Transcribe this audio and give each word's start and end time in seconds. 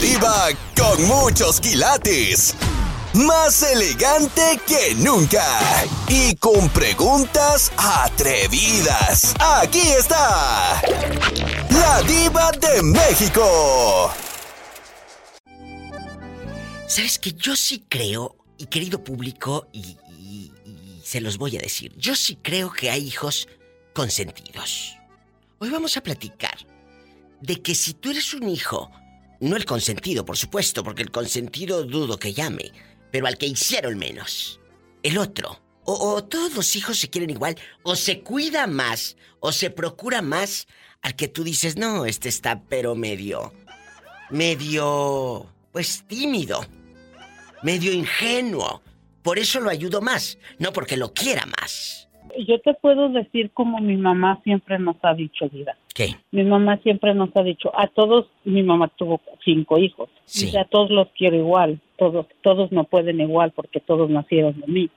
Diva 0.00 0.48
con 0.76 1.06
muchos 1.06 1.60
quilates. 1.60 2.56
Más 3.14 3.62
elegante 3.62 4.60
que 4.66 4.94
nunca. 4.96 5.46
Y 6.08 6.34
con 6.36 6.68
preguntas 6.70 7.70
atrevidas. 7.76 9.34
Aquí 9.38 9.80
está. 9.80 10.82
La 11.70 12.02
diva 12.02 12.50
de 12.52 12.82
México. 12.82 14.10
¿Sabes 16.88 17.18
que 17.18 17.32
yo 17.32 17.54
sí 17.54 17.84
creo, 17.88 18.36
y 18.58 18.66
querido 18.66 19.02
público, 19.02 19.68
y, 19.72 19.96
se 21.04 21.20
los 21.20 21.38
voy 21.38 21.56
a 21.56 21.60
decir, 21.60 21.94
yo 21.96 22.16
sí 22.16 22.36
creo 22.42 22.72
que 22.72 22.90
hay 22.90 23.06
hijos 23.06 23.46
consentidos. 23.92 24.96
Hoy 25.60 25.70
vamos 25.70 25.96
a 25.96 26.02
platicar 26.02 26.56
de 27.40 27.62
que 27.62 27.74
si 27.74 27.94
tú 27.94 28.10
eres 28.10 28.34
un 28.34 28.48
hijo, 28.48 28.90
no 29.40 29.56
el 29.56 29.64
consentido, 29.64 30.24
por 30.24 30.36
supuesto, 30.36 30.82
porque 30.82 31.02
el 31.02 31.10
consentido 31.10 31.84
dudo 31.84 32.18
que 32.18 32.32
llame, 32.32 32.72
pero 33.10 33.26
al 33.26 33.38
que 33.38 33.46
hicieron 33.46 33.98
menos, 33.98 34.60
el 35.02 35.18
otro, 35.18 35.60
o, 35.84 36.24
todos 36.24 36.54
los 36.54 36.76
hijos 36.76 36.98
se 36.98 37.10
quieren 37.10 37.30
igual, 37.30 37.56
o 37.82 37.94
se 37.94 38.20
cuida 38.20 38.66
más, 38.66 39.16
o 39.40 39.52
se 39.52 39.70
procura 39.70 40.22
más 40.22 40.66
al 41.02 41.14
que 41.14 41.28
tú 41.28 41.44
dices, 41.44 41.76
no, 41.76 42.06
este 42.06 42.30
está 42.30 42.62
pero 42.62 42.94
medio, 42.94 43.52
medio, 44.30 45.52
pues 45.72 46.04
tímido, 46.06 46.66
medio 47.62 47.92
ingenuo. 47.92 48.82
Por 49.22 49.38
eso 49.38 49.60
lo 49.60 49.70
ayudo 49.70 50.00
más, 50.00 50.38
no 50.58 50.72
porque 50.72 50.96
lo 50.96 51.12
quiera 51.12 51.44
más. 51.46 52.03
Yo 52.46 52.60
te 52.60 52.74
puedo 52.74 53.08
decir 53.08 53.50
como 53.52 53.78
mi 53.78 53.96
mamá 53.96 54.40
siempre 54.44 54.78
nos 54.78 54.96
ha 55.02 55.14
dicho, 55.14 55.48
vida. 55.48 55.76
¿Qué? 55.94 56.16
Mi 56.32 56.42
mamá 56.42 56.78
siempre 56.78 57.14
nos 57.14 57.34
ha 57.36 57.42
dicho, 57.42 57.70
a 57.78 57.86
todos, 57.86 58.26
mi 58.44 58.62
mamá 58.62 58.88
tuvo 58.88 59.20
cinco 59.44 59.78
hijos, 59.78 60.08
y 60.34 60.56
a 60.56 60.64
todos 60.64 60.90
los 60.90 61.08
quiero 61.16 61.36
igual, 61.36 61.80
todos, 61.96 62.26
todos 62.42 62.72
no 62.72 62.84
pueden 62.84 63.20
igual 63.20 63.52
porque 63.52 63.80
todos 63.80 64.10
nacieron 64.10 64.60
de 64.60 64.66
mí. 64.66 64.90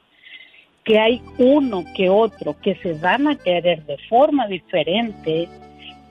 Que 0.83 0.97
hay 0.99 1.21
uno 1.37 1.83
que 1.95 2.09
otro 2.09 2.55
que 2.61 2.75
se 2.75 2.97
dan 2.97 3.27
a 3.27 3.35
querer 3.35 3.85
de 3.85 3.97
forma 4.09 4.47
diferente, 4.47 5.47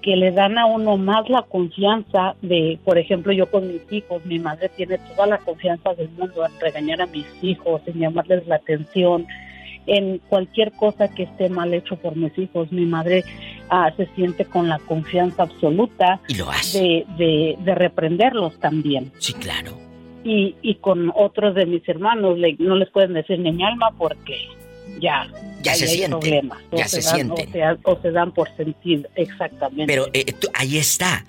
que 0.03 0.15
le 0.15 0.31
dan 0.31 0.57
a 0.57 0.67
uno 0.67 0.97
más 0.97 1.29
la 1.29 1.43
confianza 1.43 2.37
de, 2.43 2.79
por 2.85 2.97
ejemplo, 2.97 3.33
yo 3.33 3.51
con 3.51 3.67
mis 3.67 3.83
hijos, 3.91 4.25
mi 4.25 4.39
madre 4.39 4.69
tiene 4.69 4.99
toda 4.99 5.27
la 5.27 5.39
confianza 5.39 5.95
del 5.95 6.11
mundo 6.11 6.47
en 6.47 6.61
regañar 6.61 7.03
a 7.03 7.07
mis 7.07 7.27
hijos, 7.43 7.83
en 7.87 7.99
llamarles 7.99 8.47
la 8.47 8.57
atención, 8.57 9.27
en 9.87 10.19
cualquier 10.19 10.73
cosa 10.73 11.09
que 11.09 11.25
esté 11.25 11.49
mal 11.49 11.73
hecho 11.73 11.97
por 11.97 12.17
mis 12.17 12.37
hijos. 12.39 12.71
Mi 12.73 12.85
madre 12.85 13.25
ah, 13.71 13.93
se 13.97 14.07
siente 14.15 14.45
con 14.45 14.69
la 14.69 14.79
confianza 14.81 15.45
absoluta 15.45 16.21
De, 16.29 17.57
de, 17.59 17.75
reprenderlos 17.75 18.59
también. 18.59 19.13
Sí, 19.19 19.33
claro. 19.35 19.73
Y, 20.25 20.57
y 20.63 20.77
con 20.77 21.13
otros 21.15 21.55
de 21.55 21.67
mis 21.67 21.89
hermanos 21.89 22.37
no 22.59 22.77
les 22.77 22.91
pueden 22.91 23.15
decir 23.15 23.39
ni 23.39 23.53
mi 23.53 23.65
alma 23.65 23.93
porque 23.97 24.37
ya, 25.01 25.27
ya 25.63 25.75
se 25.75 25.87
siente. 25.87 26.43
Ya 26.73 26.89
se, 26.89 27.03
siente. 27.03 27.49
O, 27.85 28.01
se 28.01 28.11
dan 28.11 28.33
por 28.33 28.55
sentir, 28.57 29.09
exactamente. 29.15 29.87
Pero 29.87 30.07
eh, 30.13 30.25
ahí 30.55 30.79
está. 30.79 31.25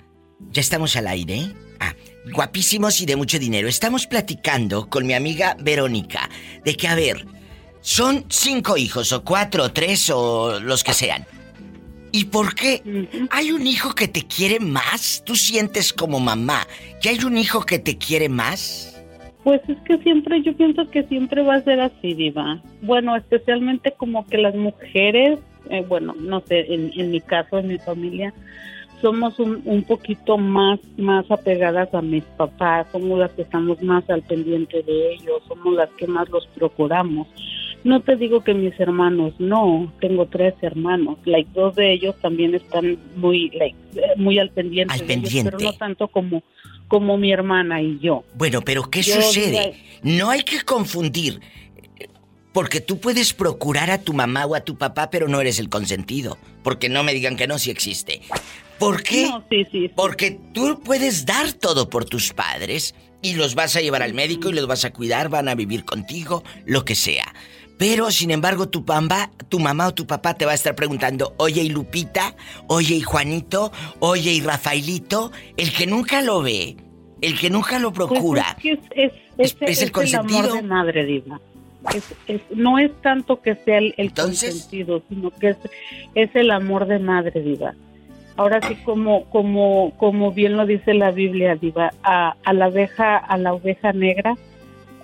Ya 0.50 0.60
estamos 0.60 0.96
al 0.96 1.08
aire. 1.08 1.48
Ah, 1.80 1.94
guapísimos 2.32 3.00
y 3.00 3.06
de 3.06 3.16
mucho 3.16 3.38
dinero. 3.38 3.68
Estamos 3.68 4.06
platicando 4.06 4.88
con 4.88 5.06
mi 5.06 5.14
amiga 5.14 5.56
Verónica 5.60 6.28
de 6.64 6.74
que, 6.76 6.88
a 6.88 6.94
ver, 6.94 7.24
son 7.80 8.24
cinco 8.28 8.76
hijos, 8.76 9.12
o 9.12 9.24
cuatro, 9.24 9.64
o 9.64 9.70
tres, 9.70 10.10
o 10.10 10.60
los 10.60 10.84
que 10.84 10.92
sean. 10.92 11.24
¿Y 12.12 12.24
por 12.26 12.54
qué? 12.54 12.82
¿Hay 13.30 13.52
un 13.52 13.66
hijo 13.66 13.94
que 13.94 14.08
te 14.08 14.22
quiere 14.22 14.60
más? 14.60 15.22
¿Tú 15.24 15.34
sientes 15.34 15.92
como 15.92 16.20
mamá 16.20 16.66
que 17.02 17.10
hay 17.10 17.18
un 17.24 17.36
hijo 17.36 17.64
que 17.66 17.78
te 17.78 17.98
quiere 17.98 18.28
más? 18.28 18.94
Pues 19.44 19.60
es 19.68 19.78
que 19.86 19.98
siempre, 19.98 20.42
yo 20.42 20.54
pienso 20.56 20.88
que 20.90 21.04
siempre 21.04 21.42
va 21.42 21.56
a 21.56 21.62
ser 21.62 21.80
así, 21.80 22.14
Diva. 22.14 22.60
Bueno, 22.82 23.16
especialmente 23.16 23.92
como 23.96 24.26
que 24.26 24.38
las 24.38 24.54
mujeres, 24.54 25.38
eh, 25.70 25.84
bueno, 25.88 26.14
no 26.18 26.40
sé, 26.40 26.66
en, 26.68 27.10
mi 27.10 27.20
caso, 27.20 27.58
en 27.58 27.68
mi 27.68 27.78
familia, 27.78 28.34
somos 29.00 29.38
un, 29.38 29.62
un 29.64 29.84
poquito 29.84 30.38
más, 30.38 30.80
más 30.96 31.30
apegadas 31.30 31.94
a 31.94 32.02
mis 32.02 32.24
papás, 32.24 32.88
somos 32.90 33.18
las 33.18 33.30
que 33.32 33.42
estamos 33.42 33.80
más 33.82 34.08
al 34.10 34.22
pendiente 34.22 34.82
de 34.82 35.12
ellos, 35.14 35.42
somos 35.46 35.74
las 35.74 35.90
que 35.90 36.06
más 36.06 36.28
los 36.30 36.46
procuramos. 36.48 37.28
No 37.88 38.02
te 38.02 38.16
digo 38.16 38.44
que 38.44 38.52
mis 38.52 38.78
hermanos, 38.78 39.32
no, 39.38 39.90
tengo 39.98 40.26
tres 40.26 40.52
hermanos, 40.60 41.16
like 41.24 41.48
dos 41.54 41.74
de 41.74 41.90
ellos 41.90 42.14
también 42.20 42.54
están 42.54 42.98
muy, 43.16 43.48
like, 43.48 43.78
muy 44.18 44.38
al 44.38 44.50
pendiente, 44.50 44.92
al 44.92 45.00
pendiente. 45.06 45.50
pero 45.50 45.58
no 45.58 45.72
tanto 45.72 46.06
como 46.08 46.42
como 46.86 47.16
mi 47.16 47.32
hermana 47.32 47.80
y 47.80 47.98
yo. 47.98 48.24
Bueno, 48.34 48.60
pero 48.60 48.90
¿qué 48.90 49.02
sucede? 49.02 49.74
No 50.02 50.28
hay 50.28 50.42
que 50.42 50.60
confundir. 50.66 51.40
Porque 52.52 52.82
tú 52.82 53.00
puedes 53.00 53.32
procurar 53.32 53.90
a 53.90 54.02
tu 54.02 54.12
mamá 54.12 54.44
o 54.44 54.54
a 54.54 54.60
tu 54.60 54.76
papá, 54.76 55.08
pero 55.08 55.26
no 55.26 55.40
eres 55.40 55.58
el 55.58 55.70
consentido. 55.70 56.36
Porque 56.62 56.90
no 56.90 57.02
me 57.04 57.14
digan 57.14 57.36
que 57.36 57.46
no, 57.46 57.58
si 57.58 57.70
existe. 57.70 58.20
¿Por 58.78 59.02
qué? 59.02 59.28
No, 59.30 59.42
sí, 59.48 59.66
sí, 59.72 59.90
Porque 59.96 60.38
tú 60.52 60.78
puedes 60.84 61.24
dar 61.24 61.54
todo 61.54 61.88
por 61.88 62.04
tus 62.04 62.34
padres 62.34 62.94
y 63.22 63.34
los 63.34 63.54
vas 63.54 63.76
a 63.76 63.80
llevar 63.80 64.02
al 64.02 64.12
médico 64.12 64.50
y 64.50 64.52
los 64.52 64.66
vas 64.66 64.84
a 64.84 64.92
cuidar, 64.92 65.30
van 65.30 65.48
a 65.48 65.54
vivir 65.54 65.86
contigo, 65.86 66.44
lo 66.66 66.84
que 66.84 66.94
sea. 66.94 67.34
Pero, 67.78 68.10
sin 68.10 68.32
embargo, 68.32 68.68
tu 68.68 68.82
mamá, 68.82 69.30
tu 69.48 69.60
mamá 69.60 69.86
o 69.86 69.94
tu 69.94 70.06
papá 70.06 70.34
te 70.34 70.44
va 70.44 70.50
a 70.50 70.54
estar 70.56 70.74
preguntando, 70.74 71.34
oye, 71.36 71.62
y 71.62 71.68
Lupita, 71.68 72.34
oye, 72.66 72.96
y 72.96 73.00
Juanito, 73.00 73.70
oye, 74.00 74.32
y 74.32 74.40
Rafaelito, 74.40 75.30
el 75.56 75.72
que 75.72 75.86
nunca 75.86 76.20
lo 76.20 76.42
ve, 76.42 76.76
el 77.20 77.38
que 77.38 77.50
nunca 77.50 77.78
lo 77.78 77.92
pues 77.92 78.08
procura. 78.08 78.56
es, 78.64 79.12
es, 79.38 79.82
el 79.82 79.92
consentido. 79.92 80.40
amor 80.40 80.52
de 80.54 80.62
madre, 80.62 81.04
Diva. 81.04 81.40
no 82.50 82.80
es 82.80 82.90
tanto 83.00 83.40
que 83.40 83.54
sea 83.54 83.78
el, 83.78 84.12
consentido, 84.12 85.00
sino 85.08 85.30
que 85.30 85.54
es, 86.16 86.34
el 86.34 86.50
amor 86.50 86.86
de 86.86 86.98
madre, 86.98 87.40
Diva. 87.40 87.74
Ahora 88.36 88.60
sí, 88.66 88.74
como, 88.84 89.24
como, 89.30 89.92
como 89.98 90.32
bien 90.32 90.56
lo 90.56 90.66
dice 90.66 90.94
la 90.94 91.12
Biblia, 91.12 91.54
Diva, 91.54 91.92
a, 92.02 92.34
a 92.44 92.52
la 92.52 92.66
abeja, 92.66 93.16
a 93.16 93.38
la 93.38 93.54
oveja 93.54 93.92
negra, 93.92 94.36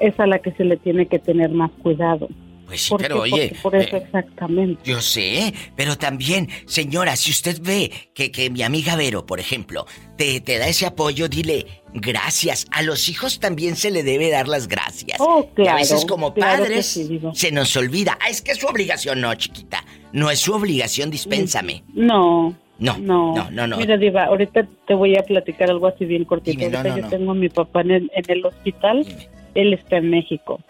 es 0.01 0.19
a 0.19 0.27
la 0.27 0.41
que 0.41 0.51
se 0.53 0.65
le 0.65 0.77
tiene 0.77 1.07
que 1.07 1.21
tener 1.21 1.51
más 1.51 1.71
cuidado. 1.83 2.29
Pues 2.67 2.83
sí, 2.83 2.95
pero 2.99 3.21
oye. 3.21 3.55
Por 3.63 3.75
eso 3.77 3.97
eh, 3.97 4.03
exactamente. 4.05 4.81
Yo 4.85 5.01
sé, 5.01 5.53
pero 5.77 5.97
también, 5.97 6.49
señora, 6.67 7.17
si 7.17 7.31
usted 7.31 7.61
ve 7.61 7.91
que, 8.15 8.31
que 8.31 8.51
mi 8.51 8.63
amiga 8.63 8.97
Vero, 8.97 9.27
por 9.27 9.41
ejemplo, 9.41 9.87
te, 10.17 10.41
te, 10.41 10.59
da 10.59 10.67
ese 10.69 10.87
apoyo, 10.87 11.29
dile 11.29 11.67
gracias. 11.93 12.67
A 12.71 12.83
los 12.83 13.09
hijos 13.09 13.39
también 13.41 13.77
se 13.77 13.91
le 13.91 14.03
debe 14.03 14.31
dar 14.31 14.49
las 14.49 14.69
gracias. 14.69 15.19
Oh, 15.21 15.47
claro. 15.55 15.73
a 15.73 15.81
veces 15.81 16.05
como 16.07 16.35
padres 16.35 17.01
se 17.35 17.53
nos 17.53 17.77
olvida. 17.77 18.19
Ah, 18.21 18.31
es 18.31 18.41
que 18.41 18.53
es 18.53 18.59
su 18.59 18.67
obligación, 18.67 19.21
no, 19.21 19.35
chiquita. 19.35 19.85
No 20.13 20.31
es 20.31 20.41
su 20.41 20.53
obligación, 20.55 21.11
dispénsame. 21.11 21.85
No. 21.93 22.55
No, 22.77 22.99
no, 22.99 23.51
no, 23.53 23.67
no. 23.69 23.77
Mira, 23.77 23.97
Diva, 23.97 24.25
ahorita 24.25 24.67
te 24.87 24.95
voy 24.95 25.17
a 25.17 25.23
platicar 25.23 25.71
algo 25.71 25.87
así 25.87 26.05
bien 26.05 26.25
cortito. 26.25 26.65
ahorita 26.65 26.99
yo 26.99 27.09
tengo 27.09 27.31
a 27.31 27.35
mi 27.35 27.49
papá 27.49 27.83
en 27.83 27.91
el, 27.93 28.11
en 28.15 28.25
el 28.29 28.45
hospital. 28.45 29.07
Él 29.55 29.75
está 29.75 29.99
en 29.99 30.11
México 30.11 30.61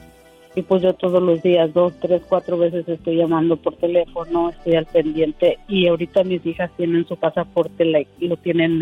y 0.54 0.62
pues 0.62 0.82
yo 0.82 0.94
todos 0.94 1.22
los 1.22 1.42
días, 1.42 1.72
dos, 1.72 1.92
tres, 2.00 2.22
cuatro 2.28 2.56
veces 2.59 2.88
estoy 2.88 3.16
llamando 3.16 3.56
por 3.56 3.76
teléfono, 3.76 4.50
estoy 4.50 4.76
al 4.76 4.87
pendiente 4.87 5.59
y 5.66 5.88
ahorita 5.88 6.22
mis 6.22 6.44
hijas 6.47 6.70
tienen 6.76 7.06
su 7.06 7.16
pasaporte, 7.16 7.84
lo 8.20 8.37
tienen, 8.37 8.81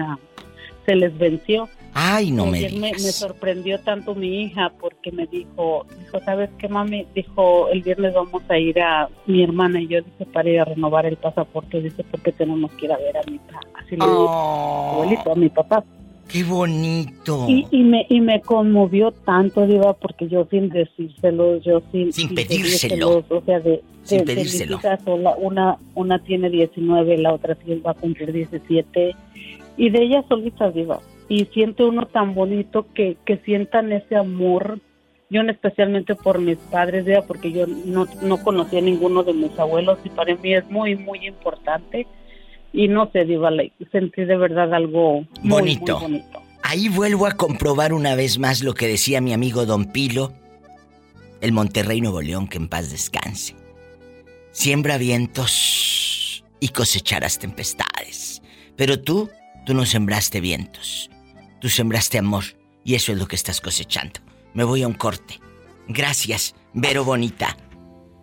se 0.84 0.94
les 0.94 1.16
venció. 1.16 1.68
Ay, 1.94 2.30
no 2.30 2.46
me, 2.46 2.70
me, 2.70 2.92
me 2.92 2.98
sorprendió 2.98 3.78
tanto 3.80 4.14
mi 4.14 4.42
hija 4.42 4.72
porque 4.80 5.12
me 5.12 5.26
dijo, 5.26 5.86
dijo, 5.98 6.20
¿sabes 6.24 6.50
qué, 6.58 6.68
mami? 6.68 7.06
Dijo, 7.14 7.68
el 7.68 7.82
viernes 7.82 8.14
vamos 8.14 8.42
a 8.48 8.58
ir 8.58 8.80
a 8.80 9.08
mi 9.26 9.42
hermana 9.42 9.80
y 9.80 9.88
yo 9.88 10.00
dije 10.00 10.24
para 10.32 10.48
ir 10.48 10.60
a 10.60 10.64
renovar 10.64 11.04
el 11.04 11.16
pasaporte, 11.16 11.82
dice, 11.82 12.02
porque 12.10 12.32
tenemos 12.32 12.70
que 12.72 12.86
ir 12.86 12.92
a 12.92 12.98
ver 12.98 13.16
a 13.16 13.30
mi 13.30 13.38
así 13.74 13.96
le 13.96 14.04
oh. 14.04 14.92
abuelito, 14.92 15.32
a 15.32 15.34
mi 15.34 15.48
papá. 15.48 15.84
¡Qué 16.32 16.44
bonito! 16.44 17.44
Y, 17.46 17.66
y, 17.70 17.82
me, 17.82 18.06
y 18.08 18.22
me 18.22 18.40
conmovió 18.40 19.12
tanto, 19.12 19.66
Diva, 19.66 19.92
porque 19.92 20.28
yo 20.28 20.46
sin 20.50 20.70
decírselo, 20.70 21.58
yo 21.58 21.82
sin... 21.92 22.10
Sin 22.10 22.34
pedírselo. 22.34 23.22
O 23.28 23.42
sea, 23.44 23.60
de, 23.60 23.82
sin 24.02 24.24
pedírselo. 24.24 24.80
una, 25.38 25.76
una 25.94 26.18
tiene 26.20 26.48
19, 26.48 27.18
la 27.18 27.34
otra 27.34 27.54
va 27.84 27.90
a 27.90 27.94
cumplir 27.94 28.32
17. 28.32 29.14
Y 29.76 29.90
de 29.90 30.02
ellas 30.02 30.24
solitas, 30.26 30.74
Diva. 30.74 31.00
Y 31.28 31.44
siente 31.46 31.84
uno 31.84 32.06
tan 32.06 32.34
bonito 32.34 32.86
que, 32.94 33.18
que 33.26 33.36
sientan 33.38 33.92
ese 33.92 34.16
amor 34.16 34.80
yo 35.28 35.40
especialmente 35.40 36.14
por 36.14 36.38
mis 36.38 36.58
padres, 36.58 37.06
Diva, 37.06 37.22
porque 37.22 37.52
yo 37.52 37.66
no, 37.66 38.06
no 38.22 38.42
conocía 38.42 38.80
a 38.80 38.82
ninguno 38.82 39.22
de 39.22 39.32
mis 39.32 39.58
abuelos 39.58 39.98
y 40.04 40.10
para 40.10 40.34
mí 40.34 40.54
es 40.54 40.70
muy, 40.70 40.94
muy 40.94 41.26
importante 41.26 42.06
y 42.72 42.88
no 42.88 43.10
sé, 43.12 43.24
Diva, 43.24 43.50
sentí 43.90 44.24
de 44.24 44.36
verdad 44.36 44.72
algo 44.72 45.26
bonito. 45.42 46.00
Muy 46.00 46.18
bonito. 46.18 46.42
Ahí 46.62 46.88
vuelvo 46.88 47.26
a 47.26 47.32
comprobar 47.32 47.92
una 47.92 48.14
vez 48.14 48.38
más 48.38 48.62
lo 48.62 48.74
que 48.74 48.86
decía 48.86 49.20
mi 49.20 49.32
amigo 49.32 49.66
Don 49.66 49.86
Pilo, 49.86 50.32
el 51.40 51.52
Monterrey 51.52 52.00
Nuevo 52.00 52.22
León, 52.22 52.48
que 52.48 52.58
en 52.58 52.68
paz 52.68 52.90
descanse. 52.90 53.56
Siembra 54.52 54.96
vientos 54.96 56.44
y 56.60 56.68
cosecharás 56.68 57.38
tempestades. 57.38 58.42
Pero 58.76 59.00
tú, 59.00 59.28
tú 59.66 59.74
no 59.74 59.84
sembraste 59.84 60.40
vientos. 60.40 61.10
Tú 61.60 61.68
sembraste 61.68 62.18
amor 62.18 62.44
Y 62.84 62.94
eso 62.94 63.12
es 63.12 63.18
lo 63.18 63.26
que 63.26 63.36
estás 63.36 63.60
cosechando. 63.60 64.20
Me 64.54 64.64
voy 64.64 64.82
a 64.82 64.88
un 64.88 64.94
corte. 64.94 65.40
Gracias, 65.88 66.54
Vero 66.72 67.04
Bonita. 67.04 67.56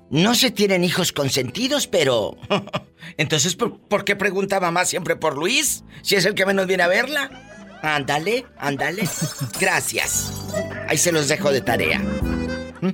No 0.09 0.33
se 0.33 0.49
tienen 0.51 0.83
hijos 0.83 1.11
consentidos, 1.11 1.87
pero... 1.87 2.35
Entonces, 3.17 3.55
¿por, 3.55 4.05
qué 4.05 4.15
pregunta 4.15 4.59
mamá 4.59 4.85
siempre 4.85 5.15
por 5.15 5.37
Luis? 5.37 5.83
Si 6.01 6.15
es 6.15 6.25
el 6.25 6.33
que 6.33 6.45
menos 6.45 6.67
viene 6.67 6.83
a 6.83 6.87
verla. 6.87 7.29
Ándale, 7.81 8.45
ándale. 8.57 9.07
Gracias. 9.59 10.33
Ahí 10.87 10.97
se 10.97 11.11
los 11.11 11.27
dejo 11.27 11.51
de 11.51 11.61
tarea. 11.61 12.01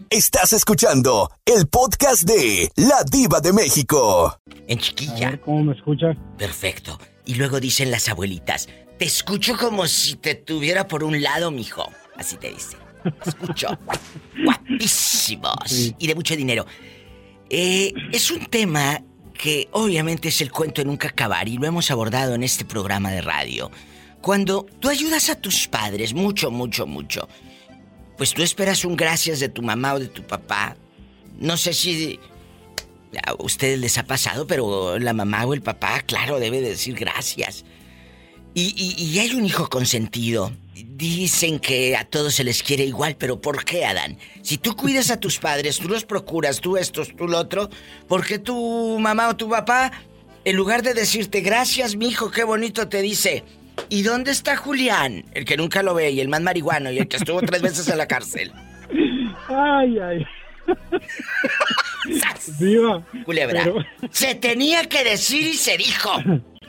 Estás 0.09 0.53
escuchando 0.53 1.31
el 1.45 1.67
podcast 1.67 2.23
de 2.23 2.71
La 2.75 3.03
Diva 3.09 3.39
de 3.39 3.53
México. 3.53 4.39
En 4.67 4.79
chiquilla. 4.79 5.39
¿Cómo 5.41 5.63
me 5.63 5.73
escuchas? 5.73 6.17
Perfecto. 6.37 6.99
Y 7.25 7.35
luego 7.35 7.59
dicen 7.59 7.91
las 7.91 8.09
abuelitas, 8.09 8.67
te 8.99 9.05
escucho 9.05 9.57
como 9.57 9.87
si 9.87 10.15
te 10.15 10.35
tuviera 10.35 10.87
por 10.87 11.03
un 11.03 11.21
lado, 11.21 11.49
mijo. 11.51 11.89
Así 12.15 12.35
te 12.37 12.49
dicen. 12.49 12.79
Escucho. 13.25 13.67
Guapísimos. 14.43 15.93
Y 15.97 16.07
de 16.07 16.15
mucho 16.15 16.35
dinero. 16.35 16.65
Eh, 17.49 17.93
es 18.11 18.31
un 18.31 18.45
tema 18.45 19.01
que 19.33 19.67
obviamente 19.71 20.29
es 20.29 20.41
el 20.41 20.51
cuento 20.51 20.81
de 20.81 20.85
nunca 20.85 21.09
acabar 21.09 21.47
y 21.47 21.57
lo 21.57 21.67
hemos 21.67 21.91
abordado 21.91 22.35
en 22.35 22.43
este 22.43 22.65
programa 22.65 23.11
de 23.11 23.21
radio. 23.21 23.71
Cuando 24.21 24.65
tú 24.79 24.89
ayudas 24.89 25.29
a 25.29 25.35
tus 25.35 25.67
padres, 25.67 26.13
mucho, 26.13 26.49
mucho, 26.49 26.87
mucho, 26.87 27.27
pues 28.17 28.33
tú 28.33 28.41
esperas 28.41 28.85
un 28.85 28.95
gracias 28.95 29.39
de 29.39 29.49
tu 29.49 29.61
mamá 29.61 29.93
o 29.93 29.99
de 29.99 30.07
tu 30.07 30.23
papá. 30.23 30.75
No 31.37 31.57
sé 31.57 31.73
si 31.73 32.19
a 33.25 33.33
ustedes 33.37 33.79
les 33.79 33.97
ha 33.97 34.03
pasado, 34.03 34.47
pero 34.47 34.97
la 34.97 35.13
mamá 35.13 35.45
o 35.45 35.53
el 35.53 35.61
papá, 35.61 36.01
claro, 36.01 36.39
debe 36.39 36.61
decir 36.61 36.95
gracias. 36.95 37.65
Y, 38.57 39.19
hay 39.19 39.35
un 39.35 39.45
hijo 39.45 39.67
consentido. 39.67 40.49
Dicen 40.73 41.59
que 41.59 41.97
a 41.97 42.05
todos 42.05 42.35
se 42.35 42.45
les 42.45 42.63
quiere 42.63 42.85
igual, 42.85 43.17
pero 43.17 43.41
¿por 43.41 43.65
qué, 43.65 43.83
Adán? 43.83 44.17
Si 44.43 44.57
tú 44.57 44.77
cuidas 44.77 45.11
a 45.11 45.19
tus 45.19 45.39
padres, 45.39 45.77
tú 45.77 45.89
los 45.89 46.05
procuras, 46.05 46.61
tú 46.61 46.77
esto, 46.77 47.03
tú 47.05 47.27
lo 47.27 47.37
otro, 47.37 47.69
¿por 48.07 48.25
qué 48.25 48.39
tu 48.39 48.97
mamá 48.97 49.27
o 49.27 49.35
tu 49.35 49.49
papá, 49.49 49.91
en 50.45 50.55
lugar 50.55 50.83
de 50.83 50.93
decirte 50.93 51.41
gracias, 51.41 51.97
mi 51.97 52.07
hijo, 52.07 52.31
qué 52.31 52.45
bonito, 52.45 52.87
te 52.87 53.01
dice, 53.01 53.43
¿y 53.89 54.03
dónde 54.03 54.31
está 54.31 54.55
Julián? 54.55 55.25
El 55.33 55.43
que 55.43 55.57
nunca 55.57 55.83
lo 55.83 55.93
ve 55.93 56.11
y 56.11 56.21
el 56.21 56.29
más 56.29 56.41
marihuano 56.41 56.91
y 56.91 56.99
el 56.99 57.09
que 57.09 57.17
estuvo 57.17 57.41
tres 57.41 57.61
veces 57.61 57.89
en 57.89 57.97
la 57.97 58.07
cárcel. 58.07 58.53
Ay, 59.49 59.99
ay. 59.99 60.25
Viva. 62.57 63.05
Culebra. 63.25 63.65
Se 64.11 64.35
tenía 64.35 64.85
que 64.85 65.03
decir 65.03 65.45
y 65.47 65.53
se 65.55 65.77
dijo. 65.77 66.11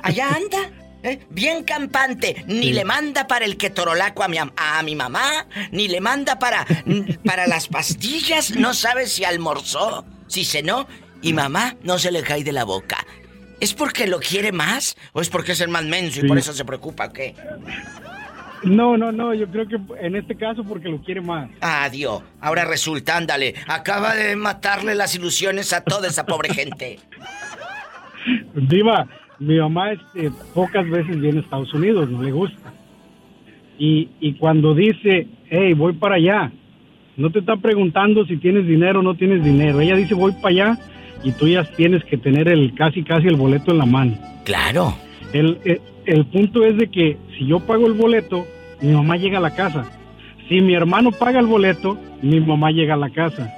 Allá 0.02 0.30
anda. 0.30 0.85
¿Eh? 1.06 1.20
Bien 1.31 1.62
campante, 1.62 2.44
ni 2.49 2.73
le 2.73 2.85
manda 2.85 3.29
para 3.29 3.44
el 3.44 3.56
ketorolaco 3.56 4.25
a 4.25 4.29
mi, 4.29 4.38
a 4.38 4.82
mi 4.82 4.97
mamá, 4.97 5.47
ni 5.70 5.87
le 5.87 6.00
manda 6.00 6.37
para, 6.41 6.67
para 7.25 7.47
las 7.47 7.69
pastillas, 7.69 8.56
no 8.56 8.75
sabe 8.75 9.06
si 9.06 9.25
almorzó, 9.25 10.05
si 10.26 10.44
cenó, 10.44 10.88
y 11.23 11.32
mamá 11.32 11.76
no 11.85 12.00
se 12.00 12.11
le 12.11 12.25
cae 12.25 12.43
de 12.43 12.50
la 12.50 12.64
boca. 12.64 13.06
¿Es 13.61 13.73
porque 13.73 14.08
lo 14.08 14.19
quiere 14.19 14.50
más 14.50 14.97
o 15.12 15.20
es 15.20 15.31
porque 15.31 15.53
es 15.53 15.61
el 15.61 15.69
más 15.69 15.85
menso 15.85 16.25
y 16.25 16.29
por 16.29 16.38
eso 16.38 16.53
se 16.53 16.64
preocupa 16.64 17.12
qué? 17.12 17.37
No, 18.64 18.97
no, 18.97 19.12
no, 19.12 19.32
yo 19.32 19.47
creo 19.49 19.69
que 19.69 19.79
en 20.00 20.17
este 20.17 20.35
caso 20.35 20.64
porque 20.64 20.88
lo 20.88 21.00
quiere 21.03 21.20
más. 21.20 21.49
Adiós. 21.61 22.25
Ahora 22.41 22.64
resulta, 22.64 23.17
ándale, 23.17 23.55
acaba 23.69 24.17
de 24.17 24.35
matarle 24.35 24.97
las 24.97 25.14
ilusiones 25.14 25.73
a 25.73 25.85
toda 25.85 26.08
esa 26.08 26.26
pobre 26.26 26.53
gente. 26.53 26.99
Diva, 28.55 29.06
mi 29.38 29.58
mamá 29.58 29.92
este, 29.92 30.30
pocas 30.54 30.88
veces 30.88 31.20
viene 31.20 31.38
a 31.38 31.42
Estados 31.42 31.72
Unidos, 31.74 32.10
no 32.10 32.22
le 32.22 32.32
gusta. 32.32 32.72
Y, 33.78 34.08
y 34.20 34.34
cuando 34.34 34.74
dice, 34.74 35.28
hey, 35.50 35.74
voy 35.74 35.92
para 35.92 36.16
allá, 36.16 36.50
no 37.16 37.30
te 37.30 37.40
está 37.40 37.56
preguntando 37.56 38.24
si 38.26 38.36
tienes 38.36 38.66
dinero 38.66 39.00
o 39.00 39.02
no 39.02 39.14
tienes 39.14 39.44
dinero. 39.44 39.80
Ella 39.80 39.96
dice, 39.96 40.14
voy 40.14 40.32
para 40.32 40.48
allá 40.48 40.78
y 41.22 41.32
tú 41.32 41.48
ya 41.48 41.64
tienes 41.64 42.04
que 42.04 42.16
tener 42.16 42.48
el 42.48 42.74
casi 42.74 43.02
casi 43.02 43.26
el 43.26 43.36
boleto 43.36 43.72
en 43.72 43.78
la 43.78 43.86
mano. 43.86 44.16
Claro. 44.44 44.94
El, 45.32 45.58
el, 45.64 45.80
el 46.06 46.24
punto 46.26 46.64
es 46.64 46.76
de 46.76 46.88
que 46.88 47.16
si 47.36 47.46
yo 47.46 47.60
pago 47.60 47.86
el 47.86 47.94
boleto, 47.94 48.46
mi 48.80 48.92
mamá 48.92 49.16
llega 49.16 49.38
a 49.38 49.42
la 49.42 49.54
casa. 49.54 49.90
Si 50.48 50.60
mi 50.60 50.74
hermano 50.74 51.10
paga 51.10 51.40
el 51.40 51.46
boleto, 51.46 51.98
mi 52.22 52.40
mamá 52.40 52.70
llega 52.70 52.94
a 52.94 52.98
la 52.98 53.10
casa. 53.10 53.52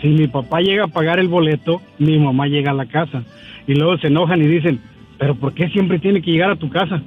Si 0.00 0.08
mi 0.08 0.28
papá 0.28 0.60
llega 0.60 0.84
a 0.84 0.88
pagar 0.88 1.18
el 1.18 1.28
boleto, 1.28 1.80
mi 1.98 2.18
mamá 2.18 2.46
llega 2.46 2.70
a 2.70 2.74
la 2.74 2.86
casa. 2.86 3.22
Y 3.66 3.74
luego 3.74 3.98
se 3.98 4.08
enojan 4.08 4.42
y 4.42 4.46
dicen, 4.46 4.80
pero 5.20 5.34
¿por 5.34 5.52
qué 5.52 5.68
siempre 5.68 5.98
tiene 5.98 6.22
que 6.22 6.30
llegar 6.30 6.50
a 6.50 6.56
tu 6.56 6.70
casa? 6.70 7.02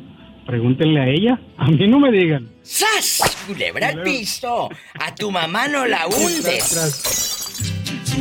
Pregúntenle 0.46 1.00
a 1.00 1.08
ella. 1.10 1.40
A 1.58 1.68
mí 1.68 1.88
no 1.88 2.00
me 2.00 2.12
digan. 2.12 2.48
¡Sas! 2.62 3.44
Culebra 3.48 3.90
el 3.90 4.04
piso. 4.04 4.70
A 5.00 5.16
tu 5.16 5.32
mamá 5.32 5.68
no 5.68 5.88
la 5.88 6.06
hundes. 6.06 7.50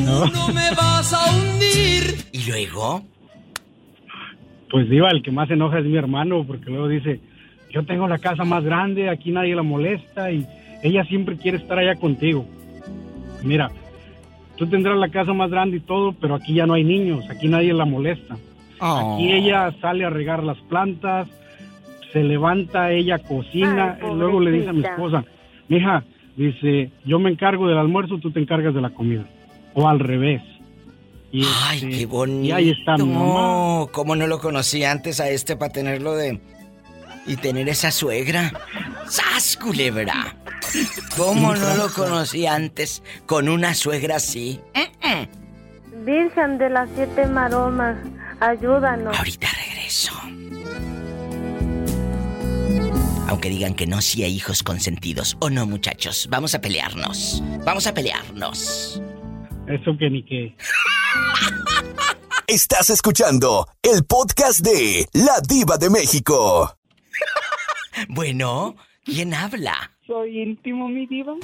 No. 0.02 0.24
no 0.28 0.48
me 0.48 0.70
vas 0.74 1.12
a 1.12 1.30
hundir. 1.30 2.24
¿Y 2.32 2.48
luego? 2.48 3.04
Pues 4.70 4.88
diva, 4.88 5.10
el 5.10 5.22
que 5.22 5.30
más 5.30 5.48
se 5.48 5.54
enoja 5.54 5.80
es 5.80 5.84
mi 5.84 5.98
hermano, 5.98 6.42
porque 6.46 6.70
luego 6.70 6.88
dice, 6.88 7.20
yo 7.70 7.84
tengo 7.84 8.08
la 8.08 8.16
casa 8.16 8.44
más 8.44 8.64
grande, 8.64 9.10
aquí 9.10 9.30
nadie 9.30 9.54
la 9.54 9.62
molesta 9.62 10.32
y 10.32 10.46
ella 10.82 11.04
siempre 11.04 11.36
quiere 11.36 11.58
estar 11.58 11.78
allá 11.78 11.96
contigo. 11.96 12.46
Mira, 13.42 13.70
tú 14.56 14.66
tendrás 14.66 14.96
la 14.96 15.10
casa 15.10 15.34
más 15.34 15.50
grande 15.50 15.76
y 15.76 15.80
todo, 15.80 16.14
pero 16.14 16.34
aquí 16.34 16.54
ya 16.54 16.64
no 16.64 16.72
hay 16.72 16.84
niños, 16.84 17.28
aquí 17.28 17.46
nadie 17.46 17.74
la 17.74 17.84
molesta. 17.84 18.38
Aquí 18.84 19.30
oh. 19.30 19.34
ella 19.34 19.72
sale 19.80 20.04
a 20.04 20.10
regar 20.10 20.42
las 20.42 20.58
plantas, 20.62 21.28
se 22.12 22.24
levanta, 22.24 22.90
ella 22.90 23.20
cocina, 23.20 23.96
y 24.02 24.14
luego 24.14 24.40
le 24.40 24.50
dice 24.50 24.70
a 24.70 24.72
mi 24.72 24.82
esposa, 24.82 25.24
mija, 25.68 26.02
dice, 26.36 26.90
yo 27.04 27.20
me 27.20 27.30
encargo 27.30 27.68
del 27.68 27.78
almuerzo, 27.78 28.18
tú 28.18 28.32
te 28.32 28.40
encargas 28.40 28.74
de 28.74 28.80
la 28.80 28.90
comida. 28.90 29.24
O 29.74 29.88
al 29.88 30.00
revés. 30.00 30.42
Y 31.30 31.44
Ay, 31.64 31.78
este, 31.78 31.90
qué 31.90 32.06
bonito. 32.06 32.48
Y 32.48 32.50
ahí 32.50 32.70
está 32.70 32.96
mi 32.96 33.04
mamá. 33.04 33.86
¿Cómo 33.92 34.16
no 34.16 34.26
lo 34.26 34.40
conocí 34.40 34.84
antes 34.84 35.20
a 35.20 35.30
este 35.30 35.56
para 35.56 35.72
tenerlo 35.72 36.14
de... 36.14 36.40
Y 37.24 37.36
tener 37.36 37.68
esa 37.68 37.92
suegra? 37.92 38.52
¡Sas, 39.06 39.56
culebra! 39.56 40.36
¿Cómo 41.16 41.54
no 41.54 41.76
lo 41.76 41.88
conocí 41.94 42.46
antes 42.46 43.02
con 43.26 43.48
una 43.48 43.74
suegra 43.74 44.16
así? 44.16 44.60
Virgen 46.04 46.58
de 46.58 46.68
las 46.68 46.90
siete 46.96 47.26
maromas. 47.26 47.96
Ayúdanos. 48.42 49.16
Ahorita 49.16 49.46
regreso. 49.68 50.12
Aunque 53.28 53.48
digan 53.48 53.74
que 53.74 53.86
no, 53.86 54.00
si 54.00 54.24
hay 54.24 54.34
hijos 54.34 54.64
consentidos. 54.64 55.36
O 55.38 55.48
no, 55.48 55.64
muchachos. 55.64 56.26
Vamos 56.28 56.52
a 56.56 56.60
pelearnos. 56.60 57.40
Vamos 57.64 57.86
a 57.86 57.94
pelearnos. 57.94 59.00
Eso 59.68 59.96
que 59.96 60.10
ni 60.10 60.24
qué. 60.24 60.56
Estás 62.48 62.90
escuchando 62.90 63.68
el 63.80 64.04
podcast 64.04 64.58
de 64.58 65.06
La 65.12 65.40
Diva 65.48 65.78
de 65.78 65.88
México. 65.88 66.76
bueno, 68.08 68.74
¿quién 69.04 69.34
habla? 69.34 69.92
Soy 70.04 70.42
íntimo, 70.42 70.88
mi 70.88 71.06
diva. 71.06 71.34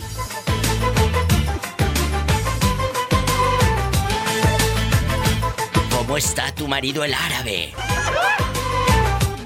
¿Cómo 6.09 6.17
está 6.17 6.55
tu 6.55 6.67
marido 6.67 7.05
el 7.05 7.13
árabe? 7.13 7.75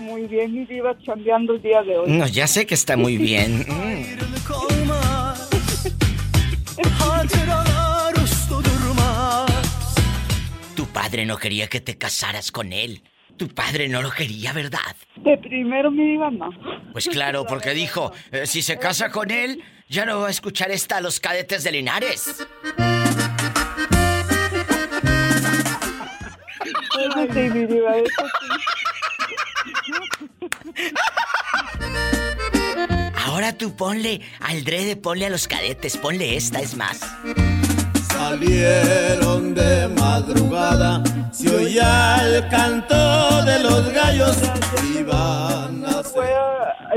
Muy 0.00 0.28
bien, 0.28 0.54
mi 0.54 0.64
diva, 0.64 0.96
chambeando 1.04 1.54
el 1.54 1.62
día 1.62 1.82
de 1.82 1.98
hoy. 1.98 2.08
No, 2.08 2.24
ya 2.28 2.46
sé 2.46 2.66
que 2.66 2.74
está 2.74 2.96
muy 2.96 3.16
bien. 3.16 3.66
tu 10.76 10.86
padre 10.86 11.26
no 11.26 11.36
quería 11.36 11.66
que 11.66 11.80
te 11.80 11.98
casaras 11.98 12.52
con 12.52 12.72
él. 12.72 13.02
Tu 13.36 13.48
padre 13.48 13.88
no 13.88 14.00
lo 14.00 14.12
quería, 14.12 14.52
¿verdad? 14.52 14.94
De 15.16 15.36
primero 15.38 15.90
mi 15.90 16.16
no. 16.16 16.50
Pues 16.92 17.08
claro, 17.08 17.44
porque 17.44 17.74
dijo, 17.74 18.12
eh, 18.30 18.46
si 18.46 18.62
se 18.62 18.78
casa 18.78 19.10
con 19.10 19.32
él, 19.32 19.60
ya 19.88 20.06
no 20.06 20.20
va 20.20 20.28
a 20.28 20.30
escuchar 20.30 20.70
esta 20.70 20.98
a 20.98 21.00
los 21.00 21.18
cadetes 21.18 21.64
de 21.64 21.72
Linares. 21.72 22.46
Ahora 33.16 33.52
tú 33.56 33.74
ponle 33.74 34.20
al 34.40 34.64
drede, 34.64 34.96
ponle 34.96 35.26
a 35.26 35.30
los 35.30 35.48
cadetes, 35.48 35.96
ponle 35.96 36.36
esta, 36.36 36.60
es 36.60 36.76
más. 36.76 37.00
Salieron 38.08 39.54
de 39.54 39.88
madrugada, 39.88 41.02
se 41.32 41.54
oía 41.54 42.18
el 42.22 42.48
canto 42.48 43.44
de 43.44 43.58
los 43.60 43.92
gallos. 43.92 44.36
Iban 44.94 45.84
a 45.86 46.02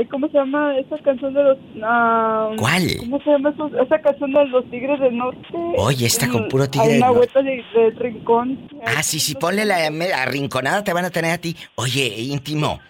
¿Cómo 0.04 0.28
se 0.28 0.34
llama 0.34 0.78
esa 0.78 0.98
canción 0.98 1.32
de 1.32 1.42
los... 1.42 1.58
Uh, 1.58 2.56
¿Cuál? 2.58 2.82
¿Cómo 2.98 3.18
se 3.22 3.30
llama 3.30 3.54
esa 3.82 3.98
canción 4.00 4.32
de 4.32 4.44
los 4.46 4.70
Tigres 4.70 5.00
del 5.00 5.16
Norte? 5.16 5.40
Oye, 5.78 6.06
esta 6.06 6.28
con 6.28 6.48
puro 6.48 6.68
tigre 6.68 6.92
Hay 6.92 6.98
una 6.98 7.10
vuelta 7.10 7.42
de, 7.42 7.64
de, 7.74 7.90
rincón. 7.98 8.68
Ah, 8.84 9.02
sí, 9.02 9.18
sí, 9.18 9.34
ponle 9.34 9.64
la 9.64 9.86
arrinconada, 10.16 10.84
te 10.84 10.92
van 10.92 11.06
a 11.06 11.10
tener 11.10 11.32
a 11.32 11.38
ti. 11.38 11.56
Oye, 11.76 12.06
íntimo, 12.18 12.80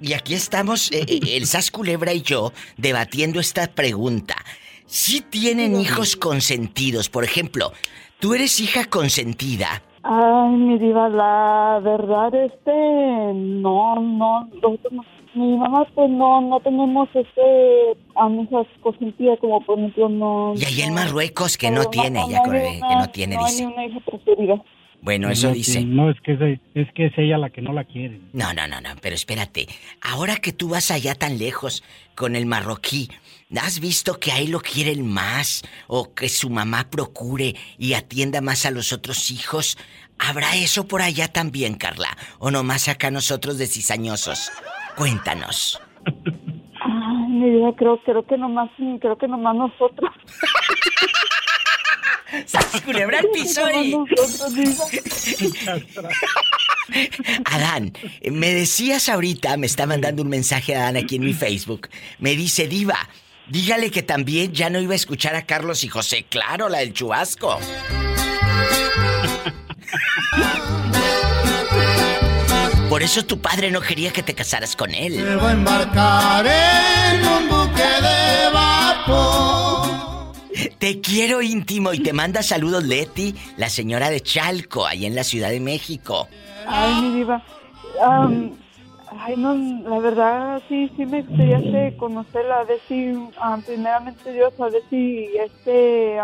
Y 0.00 0.12
aquí 0.12 0.34
estamos, 0.34 0.92
eh, 0.92 1.04
eh, 1.08 1.36
el 1.36 1.46
Sas 1.46 1.70
Culebra 1.70 2.12
y 2.12 2.22
yo, 2.22 2.52
debatiendo 2.76 3.40
esta 3.40 3.66
pregunta. 3.66 4.36
Si 4.86 5.20
tienen 5.20 5.80
hijos 5.80 6.16
consentidos, 6.16 7.08
por 7.08 7.24
ejemplo, 7.24 7.72
tú 8.20 8.34
eres 8.34 8.60
hija 8.60 8.84
consentida. 8.84 9.82
Ay, 10.04 10.50
mi 10.50 10.78
diva, 10.78 11.08
la 11.08 11.80
verdad, 11.82 12.34
este, 12.34 12.72
no, 13.34 13.94
no, 14.00 14.48
mi 15.34 15.56
mamá, 15.56 15.86
pues 15.94 16.10
no, 16.10 16.40
no 16.40 16.60
tenemos 16.60 17.08
este, 17.14 17.96
amigas 18.16 18.66
consentidas 18.82 19.38
como 19.40 19.64
por 19.64 19.78
ejemplo, 19.78 20.08
no. 20.08 20.54
Y 20.56 20.64
ahí 20.64 20.82
el 20.82 20.92
Marruecos 20.92 21.56
que 21.56 21.70
no, 21.70 21.84
tiene, 21.86 22.20
ya 22.28 22.42
que 22.42 22.78
no 22.94 23.08
tiene, 23.10 23.36
dice. 23.38 23.66
una 23.66 23.86
hija 23.86 24.00
preferida. 24.00 24.62
Bueno, 25.02 25.30
eso 25.30 25.50
dice. 25.50 25.84
No, 25.84 26.10
es 26.10 26.20
que 26.20 26.34
es, 26.34 26.60
es 26.74 26.86
que 26.94 27.06
es 27.06 27.12
ella 27.16 27.36
la 27.36 27.50
que 27.50 27.60
no 27.60 27.72
la 27.72 27.82
quiere. 27.82 28.20
No, 28.32 28.54
no, 28.54 28.68
no, 28.68 28.80
no, 28.80 28.90
pero 29.00 29.16
espérate. 29.16 29.66
Ahora 30.00 30.36
que 30.36 30.52
tú 30.52 30.68
vas 30.68 30.92
allá 30.92 31.16
tan 31.16 31.38
lejos 31.38 31.82
con 32.14 32.36
el 32.36 32.46
marroquí, 32.46 33.08
¿has 33.60 33.80
visto 33.80 34.20
que 34.20 34.30
ahí 34.30 34.46
lo 34.46 34.60
quieren 34.60 35.04
más? 35.04 35.62
¿O 35.88 36.14
que 36.14 36.28
su 36.28 36.50
mamá 36.50 36.88
procure 36.88 37.56
y 37.78 37.94
atienda 37.94 38.40
más 38.40 38.64
a 38.64 38.70
los 38.70 38.92
otros 38.92 39.32
hijos? 39.32 39.76
¿Habrá 40.20 40.54
eso 40.54 40.86
por 40.86 41.02
allá 41.02 41.26
también, 41.26 41.74
Carla? 41.74 42.16
¿O 42.38 42.52
nomás 42.52 42.86
acá 42.86 43.10
nosotros 43.10 43.58
de 43.58 43.66
cizañosos? 43.66 44.52
Cuéntanos. 44.96 45.80
Ay, 46.84 47.28
mi 47.28 47.50
vida, 47.50 47.72
creo, 47.76 47.98
creo 48.04 48.26
que 48.26 48.36
nomás, 48.36 48.70
creo 49.00 49.16
que 49.16 49.28
nomás 49.28 49.56
nosotros. 49.56 50.10
culebra 52.84 53.20
Adán, 57.44 57.92
me 58.30 58.52
decías 58.52 59.08
ahorita, 59.08 59.56
me 59.56 59.66
está 59.66 59.86
mandando 59.86 60.22
un 60.22 60.28
mensaje 60.28 60.74
a 60.74 60.82
Adán 60.82 60.96
aquí 60.96 61.16
en 61.16 61.24
mi 61.24 61.32
Facebook. 61.32 61.88
Me 62.18 62.36
dice, 62.36 62.66
Diva, 62.66 62.98
dígale 63.46 63.90
que 63.90 64.02
también 64.02 64.52
ya 64.52 64.70
no 64.70 64.80
iba 64.80 64.92
a 64.92 64.96
escuchar 64.96 65.36
a 65.36 65.42
Carlos 65.42 65.84
y 65.84 65.88
José. 65.88 66.26
Claro, 66.28 66.68
la 66.68 66.78
del 66.78 66.92
chubasco. 66.92 67.58
Por 72.92 73.02
eso 73.02 73.24
tu 73.24 73.40
padre 73.40 73.70
no 73.70 73.80
quería 73.80 74.12
que 74.12 74.22
te 74.22 74.34
casaras 74.34 74.76
con 74.76 74.90
él. 74.92 75.14
Me 75.24 75.36
voy 75.36 75.46
a 75.46 75.52
embarcar 75.52 76.46
en 76.46 77.26
un 77.26 77.48
buque 77.48 77.82
de 77.82 78.50
vapor. 78.52 80.34
Te 80.76 81.00
quiero 81.00 81.40
íntimo 81.40 81.94
y 81.94 82.00
te 82.00 82.12
manda 82.12 82.42
saludos 82.42 82.84
Leti, 82.84 83.34
la 83.56 83.70
señora 83.70 84.10
de 84.10 84.20
Chalco, 84.20 84.84
ahí 84.84 85.06
en 85.06 85.14
la 85.14 85.24
Ciudad 85.24 85.48
de 85.48 85.60
México. 85.60 86.28
Ay, 86.66 87.00
mi 87.00 87.16
diva. 87.16 87.42
ay, 89.20 89.36
no, 89.38 89.54
la 89.88 89.98
verdad 89.98 90.62
sí, 90.68 90.92
sí 90.94 91.06
me 91.06 91.22
gustaría 91.22 91.96
conocerla, 91.96 92.60
a 92.60 92.64
ver 92.64 92.78
si, 92.88 93.14
primeramente 93.64 94.34
Dios, 94.34 94.52
a 94.60 94.68
ver 94.68 94.82
si 94.90 95.30
este 95.34 96.20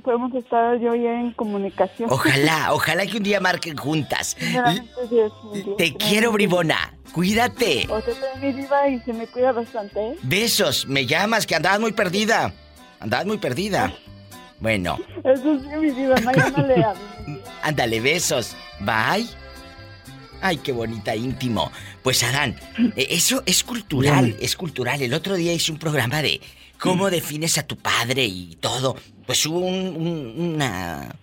podemos 0.00 0.34
estar 0.34 0.78
yo 0.78 0.94
ya 0.94 1.20
en 1.20 1.32
comunicación. 1.32 2.10
Ojalá, 2.10 2.72
ojalá 2.72 3.06
que 3.06 3.16
un 3.16 3.22
día 3.22 3.40
marquen 3.40 3.76
juntas. 3.76 4.36
Te 5.76 5.94
quiero, 5.94 6.32
bribona. 6.32 6.94
Cuídate. 7.12 7.86
O 7.90 8.00
sea, 8.00 8.14
mi 8.40 8.52
diva 8.52 8.88
y 8.88 9.00
se 9.00 9.12
me 9.12 9.26
cuida 9.26 9.52
bastante. 9.52 10.00
¿eh? 10.00 10.16
Besos, 10.22 10.86
me 10.86 11.06
llamas 11.06 11.46
que 11.46 11.54
andabas 11.54 11.80
muy 11.80 11.92
perdida. 11.92 12.52
Andabas 13.00 13.26
muy 13.26 13.38
perdida. 13.38 13.92
Bueno. 14.60 14.98
Eso 15.24 15.58
sí, 15.60 15.68
mi 15.76 15.90
vida, 15.90 16.16
no, 16.20 16.32
ya 16.32 16.50
no 16.50 16.66
le 16.66 16.84
Ándale, 17.62 18.00
besos. 18.00 18.56
Bye. 18.80 19.26
Ay, 20.40 20.58
qué 20.58 20.72
bonita, 20.72 21.16
íntimo. 21.16 21.70
Pues 22.02 22.22
Adán, 22.22 22.56
e, 22.96 23.08
eso 23.10 23.42
es 23.46 23.64
cultural, 23.64 24.36
es 24.40 24.56
cultural. 24.56 25.02
El 25.02 25.14
otro 25.14 25.34
día 25.34 25.52
hice 25.52 25.72
un 25.72 25.78
programa 25.78 26.22
de 26.22 26.40
cómo 26.78 27.10
defines 27.10 27.58
a 27.58 27.66
tu 27.66 27.76
padre 27.76 28.24
y 28.24 28.56
todo. 28.60 28.96
Pues 29.28 29.44
hubo 29.44 29.58
una 29.58 31.14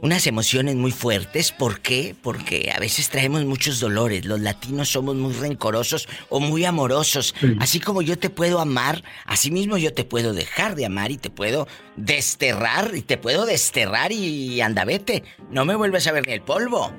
unas 0.00 0.26
emociones 0.26 0.76
muy 0.76 0.92
fuertes. 0.92 1.52
¿Por 1.52 1.80
qué? 1.80 2.16
Porque 2.22 2.72
a 2.74 2.80
veces 2.80 3.10
traemos 3.10 3.44
muchos 3.44 3.80
dolores. 3.80 4.24
Los 4.24 4.40
latinos 4.40 4.88
somos 4.88 5.14
muy 5.14 5.34
rencorosos 5.34 6.08
o 6.30 6.40
muy 6.40 6.64
amorosos. 6.64 7.34
Así 7.60 7.80
como 7.80 8.00
yo 8.00 8.18
te 8.18 8.30
puedo 8.30 8.60
amar, 8.60 9.04
así 9.26 9.50
mismo 9.50 9.76
yo 9.76 9.92
te 9.92 10.04
puedo 10.04 10.32
dejar 10.32 10.74
de 10.74 10.86
amar 10.86 11.10
y 11.10 11.18
te 11.18 11.28
puedo 11.28 11.68
desterrar 11.96 12.92
y 12.94 13.02
te 13.02 13.18
puedo 13.18 13.44
desterrar 13.44 14.10
y 14.10 14.62
anda 14.62 14.86
vete. 14.86 15.22
No 15.50 15.66
me 15.66 15.74
vuelves 15.74 16.06
a 16.06 16.12
ver 16.12 16.26
ni 16.26 16.32
el 16.32 16.40
polvo. 16.40 16.94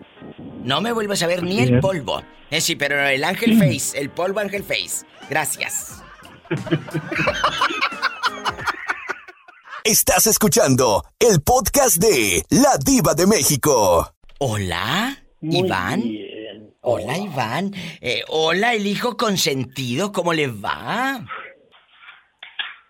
No 0.63 0.79
me 0.79 0.91
vuelves 0.91 1.23
a 1.23 1.27
ver 1.27 1.41
ni 1.41 1.57
el 1.57 1.79
polvo. 1.79 2.21
Eh, 2.51 2.61
sí, 2.61 2.75
pero 2.75 3.03
el 3.07 3.23
ángel 3.23 3.57
face, 3.57 3.97
el 3.97 4.11
polvo 4.11 4.41
ángel 4.41 4.61
face. 4.61 5.07
Gracias. 5.27 6.03
Estás 9.89 10.27
escuchando 10.27 11.03
el 11.19 11.41
podcast 11.41 11.97
de 11.97 12.43
La 12.51 12.77
Diva 12.77 13.15
de 13.15 13.25
México. 13.25 14.13
Hola, 14.37 15.17
Iván. 15.41 16.03
Hola, 16.81 17.17
Iván. 17.17 17.73
Eh, 17.99 18.21
hola, 18.27 18.75
el 18.75 18.85
hijo 18.85 19.17
consentido, 19.17 20.11
¿cómo 20.11 20.33
le 20.33 20.45
va? 20.45 21.25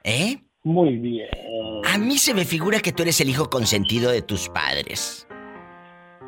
¿Eh? 0.03 0.39
Muy 0.63 0.97
bien. 0.97 1.29
A 1.85 1.97
mí 1.97 2.17
se 2.17 2.33
me 2.33 2.43
figura 2.43 2.81
que 2.81 2.91
tú 2.91 3.03
eres 3.03 3.21
el 3.21 3.29
hijo 3.29 3.49
consentido 3.49 4.11
de 4.11 4.21
tus 4.21 4.49
padres. 4.49 5.25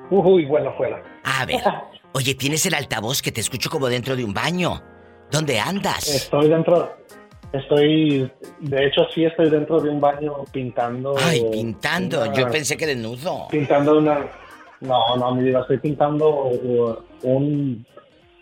Uy, 0.10 0.46
bueno, 0.46 0.74
fuera. 0.78 1.04
A 1.26 1.46
ver. 1.46 1.60
Oye, 2.14 2.34
tienes 2.36 2.66
el 2.66 2.76
altavoz 2.76 3.22
que 3.22 3.34
te 3.34 3.42
escucho 3.42 3.70
como 3.70 3.90
dentro 3.90 4.16
de 4.16 4.24
un 4.24 4.34
baño. 4.34 4.82
¿Dónde 5.30 5.60
andas? 5.60 6.08
Estoy 6.08 6.48
dentro, 6.48 6.96
Estoy, 7.54 8.32
de 8.60 8.86
hecho, 8.86 9.02
sí 9.14 9.26
estoy 9.26 9.50
dentro 9.50 9.82
de 9.82 9.90
un 9.90 10.00
baño 10.00 10.36
pintando. 10.54 11.16
Ay, 11.22 11.44
pintando. 11.52 12.32
Yo 12.34 12.50
pensé 12.50 12.78
que 12.78 12.86
desnudo. 12.86 13.48
Pintando 13.50 13.98
una. 13.98 14.26
No, 14.80 15.16
no, 15.18 15.36
mi 15.36 15.44
vida, 15.44 15.60
estoy 15.62 15.78
pintando 15.78 16.50
un, 17.24 17.86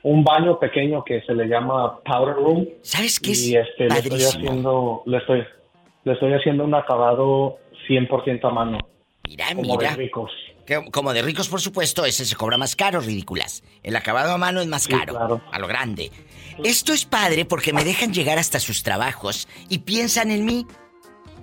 un 0.04 0.24
baño 0.24 0.60
pequeño 0.60 1.04
que 1.04 1.22
se 1.22 1.34
le 1.34 1.48
llama 1.48 2.00
powder 2.02 2.36
room. 2.36 2.68
¿Sabes 2.82 3.20
qué 3.20 3.32
es? 3.32 3.48
Y 3.48 3.56
este, 3.58 3.90
le 3.90 4.00
estoy 4.00 4.24
haciendo, 4.24 5.04
le 5.06 5.18
estoy, 5.18 5.44
le 6.04 6.14
estoy 6.14 6.34
haciendo 6.34 6.64
un 6.64 6.76
acabado 6.76 7.58
100% 7.90 8.48
a 8.48 8.52
mano. 8.52 8.78
Mira, 9.28 9.48
como 9.56 9.76
mira. 9.76 9.92
De 9.92 9.96
ricos. 9.98 10.32
Como 10.92 11.14
de 11.14 11.22
ricos, 11.22 11.50
por 11.50 11.62
supuesto, 11.62 12.06
ese 12.06 12.26
se 12.26 12.36
cobra 12.36 12.58
más 12.58 12.76
caro, 12.76 13.00
ridículas. 13.00 13.64
El 13.84 13.96
acabado 13.96 14.32
a 14.34 14.38
mano 14.38 14.62
es 14.62 14.68
más 14.68 14.88
caro, 14.88 15.42
a 15.52 15.60
lo 15.60 15.68
grande. 15.68 16.12
Esto 16.64 16.94
es 16.94 17.06
padre 17.06 17.46
porque 17.46 17.74
me 17.74 17.84
dejan 17.84 18.14
llegar 18.14 18.38
hasta 18.38 18.60
sus 18.60 18.84
trabajos 18.84 19.48
y 19.70 19.80
piensan 19.80 20.32
en 20.32 20.46
mí. 20.46 20.68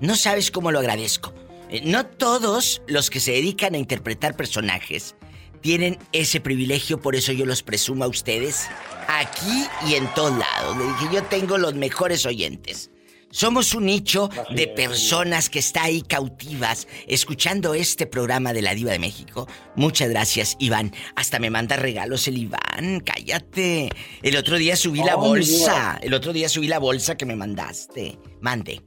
No 0.00 0.16
sabes 0.16 0.50
cómo 0.50 0.71
lo 0.71 0.78
agradezco. 0.78 1.33
Eh, 1.71 1.83
no 1.85 2.06
todos 2.06 2.83
los 2.87 3.11
que 3.11 3.21
se 3.21 3.33
dedican 3.33 3.75
a 3.75 3.78
interpretar 3.78 4.37
personajes 4.37 5.16
tienen 5.61 5.99
ese 6.12 6.40
privilegio, 6.40 7.00
por 7.00 7.16
eso 7.16 7.33
yo 7.33 7.45
los 7.45 7.62
presumo 7.62 8.04
a 8.04 8.09
ustedes 8.09 8.68
aquí 9.09 9.66
y 9.87 9.95
en 9.95 10.06
todos 10.14 10.38
lados. 10.38 10.76
Le 10.76 10.85
dije, 10.85 11.09
yo 11.14 11.23
tengo 11.25 11.59
los 11.59 11.75
mejores 11.75 12.25
oyentes. 12.26 12.90
Somos 13.37 13.75
un 13.75 13.85
nicho 13.85 14.31
de 14.49 14.66
personas 14.66 15.50
que 15.50 15.59
está 15.59 15.85
ahí 15.85 16.00
cautivas 16.00 16.88
escuchando 17.07 17.75
este 17.75 18.07
programa 18.07 18.55
de 18.55 18.62
la 18.62 18.73
Diva 18.73 18.93
de 18.93 18.99
México. 18.99 19.47
Muchas 19.75 20.09
gracias, 20.09 20.57
Iván. 20.59 20.93
Hasta 21.16 21.38
me 21.38 21.50
manda 21.50 21.76
regalos 21.76 22.26
el 22.28 22.38
Iván. 22.38 23.00
Cállate. 23.05 23.90
El 24.23 24.38
otro 24.38 24.57
día 24.57 24.75
subí 24.75 25.00
la 25.05 25.16
bolsa. 25.16 25.99
El 26.00 26.14
otro 26.14 26.33
día 26.33 26.49
subí 26.49 26.66
la 26.66 26.78
bolsa 26.78 27.19
que 27.19 27.26
me 27.26 27.37
mandaste. 27.37 28.16
Mande. 28.40 28.81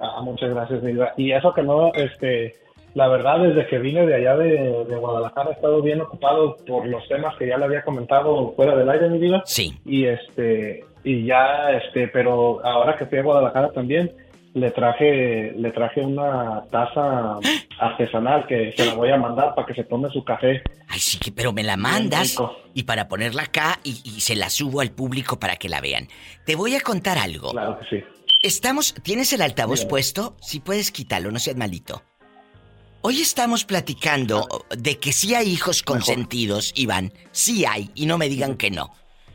Ah, 0.00 0.22
muchas 0.22 0.50
gracias, 0.50 0.82
Iván. 0.82 1.10
Y 1.16 1.30
eso 1.30 1.54
que 1.54 1.62
no, 1.62 1.94
este, 1.94 2.56
la 2.94 3.06
verdad, 3.06 3.44
desde 3.44 3.64
que 3.68 3.78
vine 3.78 4.04
de 4.06 4.16
allá 4.16 4.36
de, 4.36 4.96
Guadalajara 4.98 5.50
he 5.50 5.52
estado 5.52 5.80
bien 5.82 6.00
ocupado 6.00 6.56
por 6.66 6.84
los 6.88 7.06
temas 7.06 7.36
que 7.36 7.46
ya 7.46 7.58
le 7.58 7.66
había 7.66 7.84
comentado 7.84 8.54
fuera 8.56 8.74
del 8.74 8.90
aire, 8.90 9.08
mi 9.08 9.18
vida. 9.18 9.42
Sí. 9.46 9.78
Y 9.84 10.06
este, 10.06 10.84
y 11.04 11.26
ya, 11.26 11.70
este, 11.72 12.08
pero 12.08 12.64
ahora 12.64 12.96
que 12.96 13.06
fui 13.06 13.18
a 13.18 13.22
Guadalajara 13.22 13.70
también, 13.72 14.10
le 14.54 14.70
traje, 14.70 15.52
le 15.56 15.70
traje 15.72 16.00
una 16.00 16.64
taza 16.70 17.38
artesanal 17.78 18.46
que 18.46 18.72
se 18.76 18.86
la 18.86 18.94
voy 18.94 19.10
a 19.10 19.16
mandar 19.16 19.54
para 19.54 19.66
que 19.66 19.74
se 19.74 19.84
tome 19.84 20.08
su 20.10 20.24
café. 20.24 20.62
Ay, 20.88 21.00
sí, 21.00 21.18
pero 21.32 21.52
me 21.52 21.64
la 21.64 21.76
mandas 21.76 22.36
y 22.72 22.84
para 22.84 23.08
ponerla 23.08 23.42
acá 23.42 23.80
y, 23.82 23.94
se 24.20 24.36
la 24.36 24.48
subo 24.48 24.80
al 24.80 24.92
público 24.92 25.38
para 25.38 25.56
que 25.56 25.68
la 25.68 25.80
vean. 25.80 26.08
Te 26.46 26.54
voy 26.54 26.76
a 26.76 26.80
contar 26.80 27.18
algo. 27.18 27.50
Claro 27.50 27.78
que 27.80 27.96
sí. 27.96 28.04
Estamos, 28.42 28.94
¿tienes 29.02 29.32
el 29.32 29.42
altavoz 29.42 29.84
puesto? 29.86 30.36
Si 30.40 30.60
puedes 30.60 30.92
quitarlo, 30.92 31.30
no 31.30 31.38
seas 31.38 31.56
malito. 31.56 32.02
Hoy 33.00 33.20
estamos 33.20 33.64
platicando 33.64 34.46
de 34.70 34.98
que 34.98 35.12
sí 35.12 35.34
hay 35.34 35.48
hijos 35.48 35.82
consentidos, 35.82 36.72
Iván. 36.76 37.12
Sí 37.32 37.66
hay, 37.66 37.90
y 37.94 38.06
no 38.06 38.18
me 38.18 38.28
digan 38.28 38.56
que 38.56 38.70
no. 38.70 38.92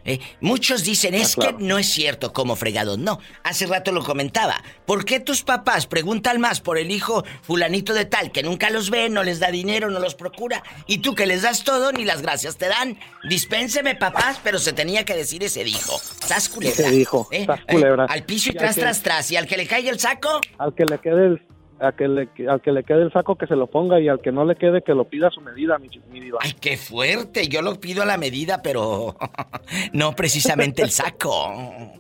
¿Eh? 0.10 0.20
Muchos 0.42 0.84
dicen, 0.84 1.14
es 1.14 1.36
que 1.36 1.54
no 1.60 1.78
es 1.78 1.88
cierto 1.88 2.34
como 2.34 2.56
fregado. 2.56 2.98
No, 2.98 3.20
hace 3.44 3.66
rato 3.68 3.92
lo 3.92 4.04
comentaba. 4.04 4.64
¿Por 4.86 5.06
qué 5.06 5.20
tus 5.20 5.44
papás 5.44 5.86
preguntan 5.88 6.40
más 6.40 6.62
por 6.62 6.78
el 6.78 6.92
hijo 6.92 7.24
fulanito 7.42 7.94
de 7.94 8.06
tal, 8.06 8.32
que 8.32 8.44
nunca 8.44 8.70
los 8.70 8.90
ve, 8.90 9.10
no 9.10 9.24
les 9.24 9.40
da 9.40 9.52
dinero, 9.52 9.90
no 9.90 10.00
los 10.00 10.16
procura? 10.16 10.64
Y 10.88 11.00
tú 11.00 11.16
que 11.16 11.26
les 11.26 11.42
das 11.44 11.64
todo, 11.64 11.92
ni 11.92 12.06
las 12.06 12.22
gracias 12.22 12.58
te 12.58 12.68
dan. 12.68 12.98
Dispénseme, 13.30 13.96
papás, 13.96 14.40
pero 14.44 14.60
se 14.60 14.74
tenía 14.74 15.06
que 15.06 15.16
decir 15.16 15.44
ese 15.44 15.64
dijo. 15.64 16.00
Sas 16.26 16.50
culebra. 16.50 16.74
Ese 16.88 16.90
dijo, 16.92 17.28
¿eh? 17.32 17.46
sas 17.46 17.60
culebra. 17.68 18.06
Al 18.06 18.24
piso 18.24 18.50
y, 18.52 18.54
tras, 18.56 18.76
que- 18.76 18.82
tras, 18.82 19.02
tras. 19.04 19.32
¿Y 19.32 19.36
al 19.38 19.46
que 19.48 19.58
le 19.58 19.68
caiga 19.68 19.92
el 19.92 20.00
saco? 20.00 20.42
Al 20.58 20.74
que 20.74 20.86
le 20.86 20.98
quede 21.00 21.26
el, 21.28 21.42
a 21.80 21.92
que 21.94 22.08
le, 22.08 22.30
al 22.50 22.62
que 22.62 22.72
le 22.72 22.84
quede 22.84 23.04
el 23.04 23.12
saco 23.12 23.36
que 23.36 23.48
se 23.48 23.56
lo 23.56 23.68
ponga 23.68 24.00
y 24.00 24.08
al 24.08 24.22
que 24.22 24.32
no 24.32 24.46
le 24.46 24.56
quede 24.56 24.82
que 24.82 24.94
lo 24.94 25.06
pida 25.06 25.28
a 25.28 25.32
su 25.32 25.42
medida, 25.42 25.78
mi, 25.78 25.90
mi 26.12 26.20
diva. 26.20 26.40
Ay, 26.42 26.54
qué 26.60 26.78
fuerte. 26.78 27.48
Yo 27.48 27.62
lo 27.62 27.80
pido 27.80 28.04
a 28.04 28.06
la 28.06 28.18
medida, 28.18 28.62
pero 28.62 29.16
no 29.94 30.16
precisamente 30.16 30.82
el 30.82 30.92
saco. 30.92 31.98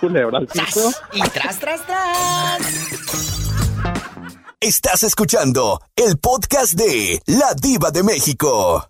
Culebra 0.00 0.38
al 0.38 0.46
piso. 0.46 0.90
¡Sas! 0.90 1.02
Y 1.12 1.20
tras, 1.30 1.58
tras, 1.58 1.86
tras. 1.86 3.14
Estás 4.60 5.02
escuchando 5.02 5.80
el 5.94 6.18
podcast 6.18 6.74
de 6.74 7.20
La 7.26 7.54
Diva 7.54 7.90
de 7.90 8.02
México. 8.02 8.88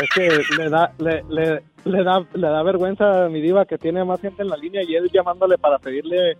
Es 0.00 0.10
que 0.14 0.28
le 0.56 0.68
da, 0.68 0.92
le, 0.98 1.22
le, 1.28 1.62
le 1.84 2.04
da, 2.04 2.26
le 2.34 2.48
da 2.48 2.62
vergüenza 2.62 3.24
a 3.24 3.28
mi 3.28 3.40
diva 3.40 3.64
que 3.64 3.78
tiene 3.78 4.04
más 4.04 4.20
gente 4.20 4.42
en 4.42 4.48
la 4.48 4.56
línea 4.56 4.82
y 4.82 4.94
él 4.94 5.10
llamándole 5.12 5.56
para 5.56 5.78
pedirle 5.78 6.36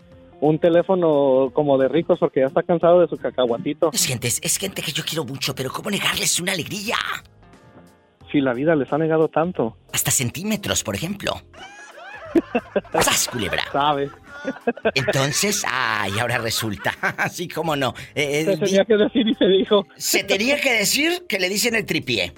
un 0.47 0.59
teléfono 0.59 1.49
como 1.53 1.77
de 1.77 1.87
ricos 1.87 2.19
porque 2.19 2.41
ya 2.41 2.47
está 2.47 2.61
cansado 2.61 3.01
de 3.01 3.07
su 3.07 3.17
cacahuatito. 3.17 3.89
Es 3.91 4.05
gente, 4.05 4.27
es 4.27 4.57
gente 4.57 4.81
que 4.81 4.91
yo 4.91 5.03
quiero 5.03 5.25
mucho, 5.25 5.55
pero 5.55 5.71
¿cómo 5.71 5.89
negarles 5.89 6.39
una 6.39 6.51
alegría? 6.51 6.97
Si 8.31 8.41
la 8.41 8.53
vida 8.53 8.75
les 8.75 8.91
ha 8.93 8.97
negado 8.97 9.27
tanto, 9.27 9.77
Hasta 9.91 10.11
centímetros, 10.11 10.83
por 10.83 10.95
ejemplo. 10.95 11.33
¡Sas, 13.01 13.27
culebra! 13.31 13.63
¿sabe? 13.71 14.09
Entonces, 14.93 15.65
ay, 15.67 16.19
ahora 16.19 16.37
resulta. 16.37 16.93
Así 17.17 17.47
como 17.47 17.75
no. 17.75 17.93
Eh, 18.13 18.43
Se 18.45 18.53
eh, 18.53 18.57
tenía 18.57 18.85
que 18.85 18.97
decir 18.97 19.27
y 19.27 19.33
se 19.33 19.45
dijo. 19.45 19.87
se 19.95 20.23
tenía 20.23 20.59
que 20.59 20.73
decir 20.73 21.25
que 21.27 21.39
le 21.39 21.49
dicen 21.49 21.75
el 21.75 21.85
tripié. 21.85 22.33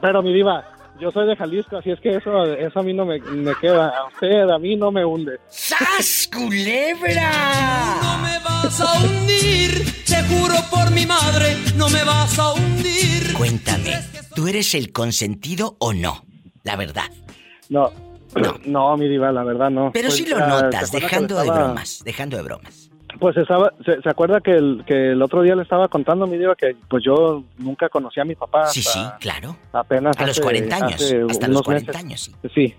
Pero 0.00 0.20
mi 0.22 0.32
diva, 0.32 0.64
yo 1.00 1.10
soy 1.10 1.26
de 1.26 1.36
Jalisco, 1.36 1.78
así 1.78 1.90
es 1.90 2.00
que 2.00 2.16
eso, 2.16 2.44
eso 2.44 2.78
a 2.80 2.82
mí 2.82 2.92
no 2.92 3.04
me, 3.06 3.18
me 3.20 3.54
queda. 3.56 3.88
A 3.88 4.06
usted, 4.08 4.48
a 4.50 4.58
mí 4.58 4.76
no 4.76 4.90
me 4.92 5.04
hunde. 5.04 5.38
¡Sas, 5.48 6.28
culebra! 6.32 7.30
No 8.02 8.18
me 8.18 8.38
vas 8.44 8.80
a 8.80 9.00
hundir, 9.00 9.84
te 10.06 10.22
juro 10.24 10.54
por 10.70 10.90
mi 10.92 11.06
madre, 11.06 11.56
no 11.76 11.88
me 11.88 12.02
vas 12.04 12.38
a 12.38 12.52
hundir. 12.52 13.32
Cuéntame, 13.36 13.98
¿tú 14.34 14.46
eres 14.48 14.74
el 14.74 14.92
consentido 14.92 15.76
o 15.78 15.92
no? 15.92 16.24
La 16.64 16.76
verdad. 16.76 17.04
No, 17.68 17.90
No. 18.36 18.54
no, 18.66 18.96
mi 18.96 19.08
diva, 19.08 19.32
la 19.32 19.42
verdad 19.42 19.70
no. 19.70 19.90
Pero 19.92 20.08
Pues, 20.08 20.18
sí 20.18 20.26
lo 20.26 20.38
notas, 20.38 20.90
¿se 20.90 20.96
acuerda 20.96 20.98
que 20.98 21.00
dejando 21.00 21.38
de 21.40 21.50
bromas, 21.50 22.02
dejando 22.04 22.36
de 22.36 22.42
bromas. 22.42 22.89
Pues 23.18 23.36
estaba, 23.36 23.72
se, 23.84 24.00
se 24.00 24.08
acuerda 24.08 24.40
que 24.40 24.52
el, 24.52 24.84
que 24.86 25.12
el 25.12 25.22
otro 25.22 25.42
día 25.42 25.54
le 25.56 25.62
estaba 25.62 25.88
contando 25.88 26.26
mi 26.26 26.38
diva 26.38 26.54
que 26.54 26.76
pues 26.88 27.02
yo 27.04 27.42
nunca 27.58 27.88
conocí 27.88 28.20
a 28.20 28.24
mi 28.24 28.34
papá. 28.34 28.66
Sí, 28.66 28.82
sí, 28.82 29.00
claro. 29.20 29.56
Apenas 29.72 30.16
A 30.18 30.22
los 30.22 30.30
hace- 30.30 30.42
40 30.42 30.76
años, 30.76 31.02
hasta 31.02 31.46
los 31.48 31.56
unos 31.56 31.62
40 31.62 31.92
meses. 31.92 32.04
años, 32.04 32.20
sí. 32.20 32.34
Sí, 32.54 32.74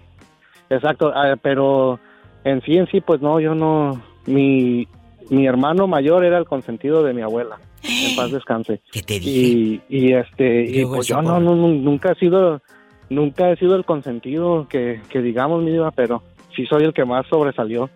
exacto, 0.69 1.11
ah, 1.13 1.35
pero 1.41 1.99
en 2.43 2.61
sí, 2.61 2.77
en 2.77 2.87
sí, 2.87 3.01
pues 3.01 3.21
no, 3.21 3.39
yo 3.39 3.53
no, 3.55 4.01
mi, 4.25 4.87
mi 5.29 5.45
hermano 5.47 5.87
mayor 5.87 6.23
era 6.25 6.37
el 6.37 6.45
consentido 6.45 7.03
de 7.03 7.13
mi 7.13 7.21
abuela, 7.21 7.57
en 7.83 8.15
paz 8.15 8.31
descanse. 8.31 8.81
¿Qué 8.91 9.01
te 9.01 9.19
dije? 9.19 9.29
Y, 9.29 9.81
y 9.89 10.13
este, 10.13 10.63
Y 10.65 10.85
pues 10.85 11.07
yo 11.07 11.21
no, 11.21 11.39
no, 11.39 11.55
nunca 11.55 12.11
he 12.13 12.15
sido, 12.15 12.61
nunca 13.09 13.49
he 13.51 13.57
sido 13.57 13.75
el 13.75 13.85
consentido 13.85 14.67
que, 14.69 15.01
que 15.09 15.21
digamos, 15.21 15.61
mi 15.63 15.71
diva, 15.71 15.91
pero 15.91 16.23
sí 16.55 16.65
soy 16.65 16.83
el 16.83 16.93
que 16.93 17.05
más 17.05 17.25
sobresalió. 17.27 17.89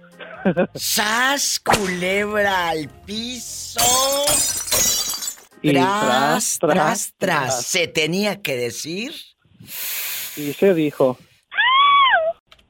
¡Sas, 0.76 1.60
culebra 1.60 2.70
al 2.70 2.90
piso! 3.06 3.80
Y 5.62 5.72
tras, 5.72 6.60
tras, 6.60 6.60
tras, 6.60 7.14
tras. 7.18 7.66
Se 7.66 7.88
tenía 7.88 8.42
que 8.42 8.56
decir. 8.56 9.14
Y 10.38 10.54
se 10.54 10.74
dijo, 10.74 11.18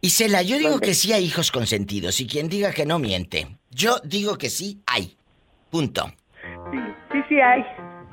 Isela, 0.06 0.44
yo 0.44 0.60
digo 0.60 0.80
que 0.80 0.94
sí 0.94 1.14
hay 1.14 1.26
hijos 1.26 1.50
consentidos 1.52 2.20
y 2.22 2.28
quien 2.28 2.48
diga 2.48 2.72
que 2.72 2.86
no 2.86 3.00
miente. 3.00 3.58
Yo 3.72 4.00
digo 4.04 4.38
que 4.38 4.52
sí 4.52 4.84
hay. 4.86 5.18
Punto. 5.72 6.14
Sí, 6.72 6.78
sí, 7.12 7.18
sí 7.28 7.36
hay. 7.42 7.64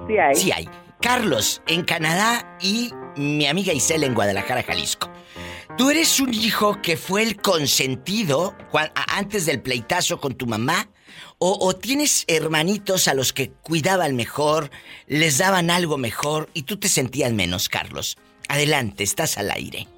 Sí 0.09 0.19
hay. 0.19 0.35
Sí 0.35 0.53
hay. 0.53 0.69
Carlos, 1.03 1.61
en 1.67 1.85
Canadá 1.85 2.57
y 2.63 2.93
mi 3.17 3.47
amiga 3.47 3.75
Isela 3.75 4.07
en 4.07 4.15
Guadalajara, 4.15 4.63
Jalisco. 4.63 5.11
¿Tú 5.77 5.91
eres 5.91 6.21
un 6.21 6.33
hijo 6.35 6.81
que 6.83 6.97
fue 6.97 7.23
el 7.23 7.37
consentido 7.41 8.55
antes 9.09 9.47
del 9.47 9.61
pleitazo 9.63 10.21
con 10.21 10.35
tu 10.35 10.47
mamá? 10.47 10.89
¿O, 11.39 11.59
o 11.61 11.75
tienes 11.75 12.25
hermanitos 12.29 13.09
a 13.09 13.15
los 13.15 13.33
que 13.33 13.51
cuidaban 13.51 14.15
mejor, 14.15 14.71
les 15.09 15.39
daban 15.39 15.71
algo 15.71 15.99
mejor 15.99 16.49
y 16.55 16.63
tú 16.63 16.77
te 16.79 16.89
sentías 16.89 17.33
menos, 17.33 17.69
Carlos? 17.69 18.17
Adelante, 18.49 19.03
estás 19.03 19.39
al 19.39 19.51
aire. 19.51 19.89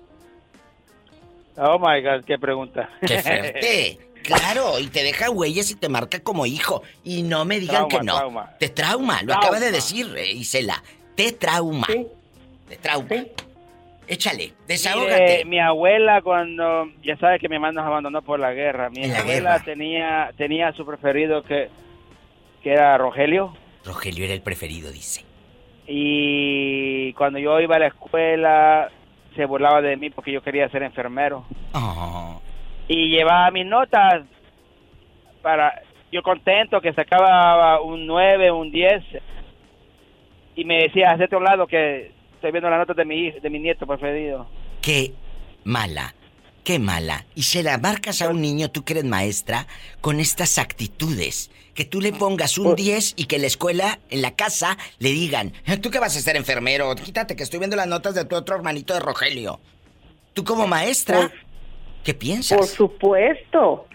Oh 1.56 1.78
my 1.78 2.00
God, 2.02 2.24
qué 2.24 2.38
pregunta. 2.38 2.88
¡Qué 3.06 3.20
fuerte! 3.22 3.98
Claro, 4.24 4.78
y 4.80 4.87
te 4.87 5.02
deja 5.02 5.28
huellas 5.28 5.70
y 5.70 5.74
te 5.74 5.90
marca 5.90 6.18
como 6.20 6.46
hijo. 6.46 6.82
Y 7.04 7.24
no 7.24 7.44
me 7.44 7.60
digan 7.60 7.88
Trauma, 7.88 7.88
que 7.90 8.04
no. 8.06 8.16
trauma. 8.16 8.50
Te 8.58 8.68
trauma, 8.70 9.20
lo 9.20 9.26
Trauma. 9.26 9.37
acaba 9.42 9.60
de 9.60 9.70
decir 9.70 10.10
eh, 10.16 10.32
Isela. 10.32 10.82
Te 11.14 11.32
trauma. 11.32 11.87
Te 11.87 12.76
trauma. 12.80 13.06
Échale, 14.06 14.52
desahógate. 14.68 15.22
Mire, 15.22 15.44
mi 15.46 15.58
abuela 15.60 16.20
cuando 16.22 16.86
ya 17.02 17.16
sabe 17.16 17.38
que 17.38 17.48
mi 17.48 17.56
mamá 17.58 17.72
nos 17.72 17.86
abandonó 17.86 18.22
por 18.22 18.38
la 18.38 18.52
guerra. 18.52 18.90
Mi 18.90 19.06
la 19.06 19.20
abuela 19.20 19.52
guerra. 19.52 19.64
tenía 19.64 20.30
tenía 20.36 20.72
su 20.72 20.84
preferido 20.84 21.42
que 21.42 21.68
que 22.62 22.72
era 22.72 22.96
Rogelio 22.98 23.54
Rogelio 23.84 24.24
era 24.24 24.34
el 24.34 24.40
preferido, 24.42 24.90
dice. 24.90 25.24
y 25.86 27.12
cuando 27.14 27.38
yo 27.38 27.60
iba 27.60 27.76
a 27.76 27.78
la 27.78 27.88
escuela 27.88 28.90
se 29.36 29.44
burlaba 29.44 29.82
de 29.82 29.96
mí 29.96 30.10
porque 30.10 30.32
yo 30.32 30.42
quería 30.42 30.68
ser 30.70 30.82
enfermero 30.82 31.44
Oh, 31.72 32.40
y 32.88 33.08
llevaba 33.08 33.50
mis 33.50 33.66
notas 33.66 34.22
para 35.42 35.82
yo 36.12 36.22
contento 36.22 36.80
que 36.80 36.92
sacaba 36.92 37.80
un 37.80 38.06
9, 38.06 38.50
un 38.52 38.70
10 38.70 39.02
y 40.56 40.64
me 40.64 40.84
decía, 40.84 41.10
hacete 41.10 41.34
a 41.34 41.38
un 41.38 41.44
lado 41.44 41.66
que 41.66 42.12
estoy 42.44 42.52
viendo 42.52 42.68
las 42.68 42.78
notas 42.78 42.96
de 42.96 43.07
mi 43.07 43.30
de 43.30 43.50
mi 43.50 43.59
nieto 43.59 43.87
preferido. 43.87 44.46
qué 44.83 45.14
mala, 45.64 46.14
qué 46.62 46.78
mala. 46.78 47.24
Y 47.35 47.44
se 47.44 47.62
la 47.62 47.78
marcas 47.78 48.20
a 48.20 48.28
un 48.28 48.42
niño, 48.42 48.70
tú 48.70 48.85
que 48.85 48.92
eres 48.92 49.04
maestra, 49.04 49.66
con 50.02 50.20
estas 50.20 50.59
actitudes. 50.59 51.50
Que 51.74 51.87
tú 51.87 52.02
le 52.02 52.12
pongas 52.12 52.59
un 52.59 52.76
10 52.76 53.14
y 53.16 53.24
que 53.24 53.38
la 53.38 53.46
escuela, 53.46 53.98
en 54.11 54.20
la 54.20 54.33
casa, 54.33 54.76
le 54.98 55.09
digan, 55.09 55.52
tú 55.80 55.90
que 55.90 55.98
vas 55.98 56.16
a 56.16 56.20
ser 56.20 56.37
enfermero, 56.37 56.94
quítate 56.94 57.35
que 57.35 57.42
estoy 57.42 57.59
viendo 57.61 57.76
las 57.76 57.88
notas 57.88 58.14
de 58.14 58.26
tu 58.26 58.37
otro 58.37 58.57
hermanito 58.57 58.92
de 58.92 59.00
Rogelio. 59.00 59.59
Tú 60.35 60.44
como 60.44 60.66
maestra, 60.66 61.33
¿qué 62.04 62.12
piensas? 62.12 62.59
Por 62.59 62.66
supuesto. 62.66 63.87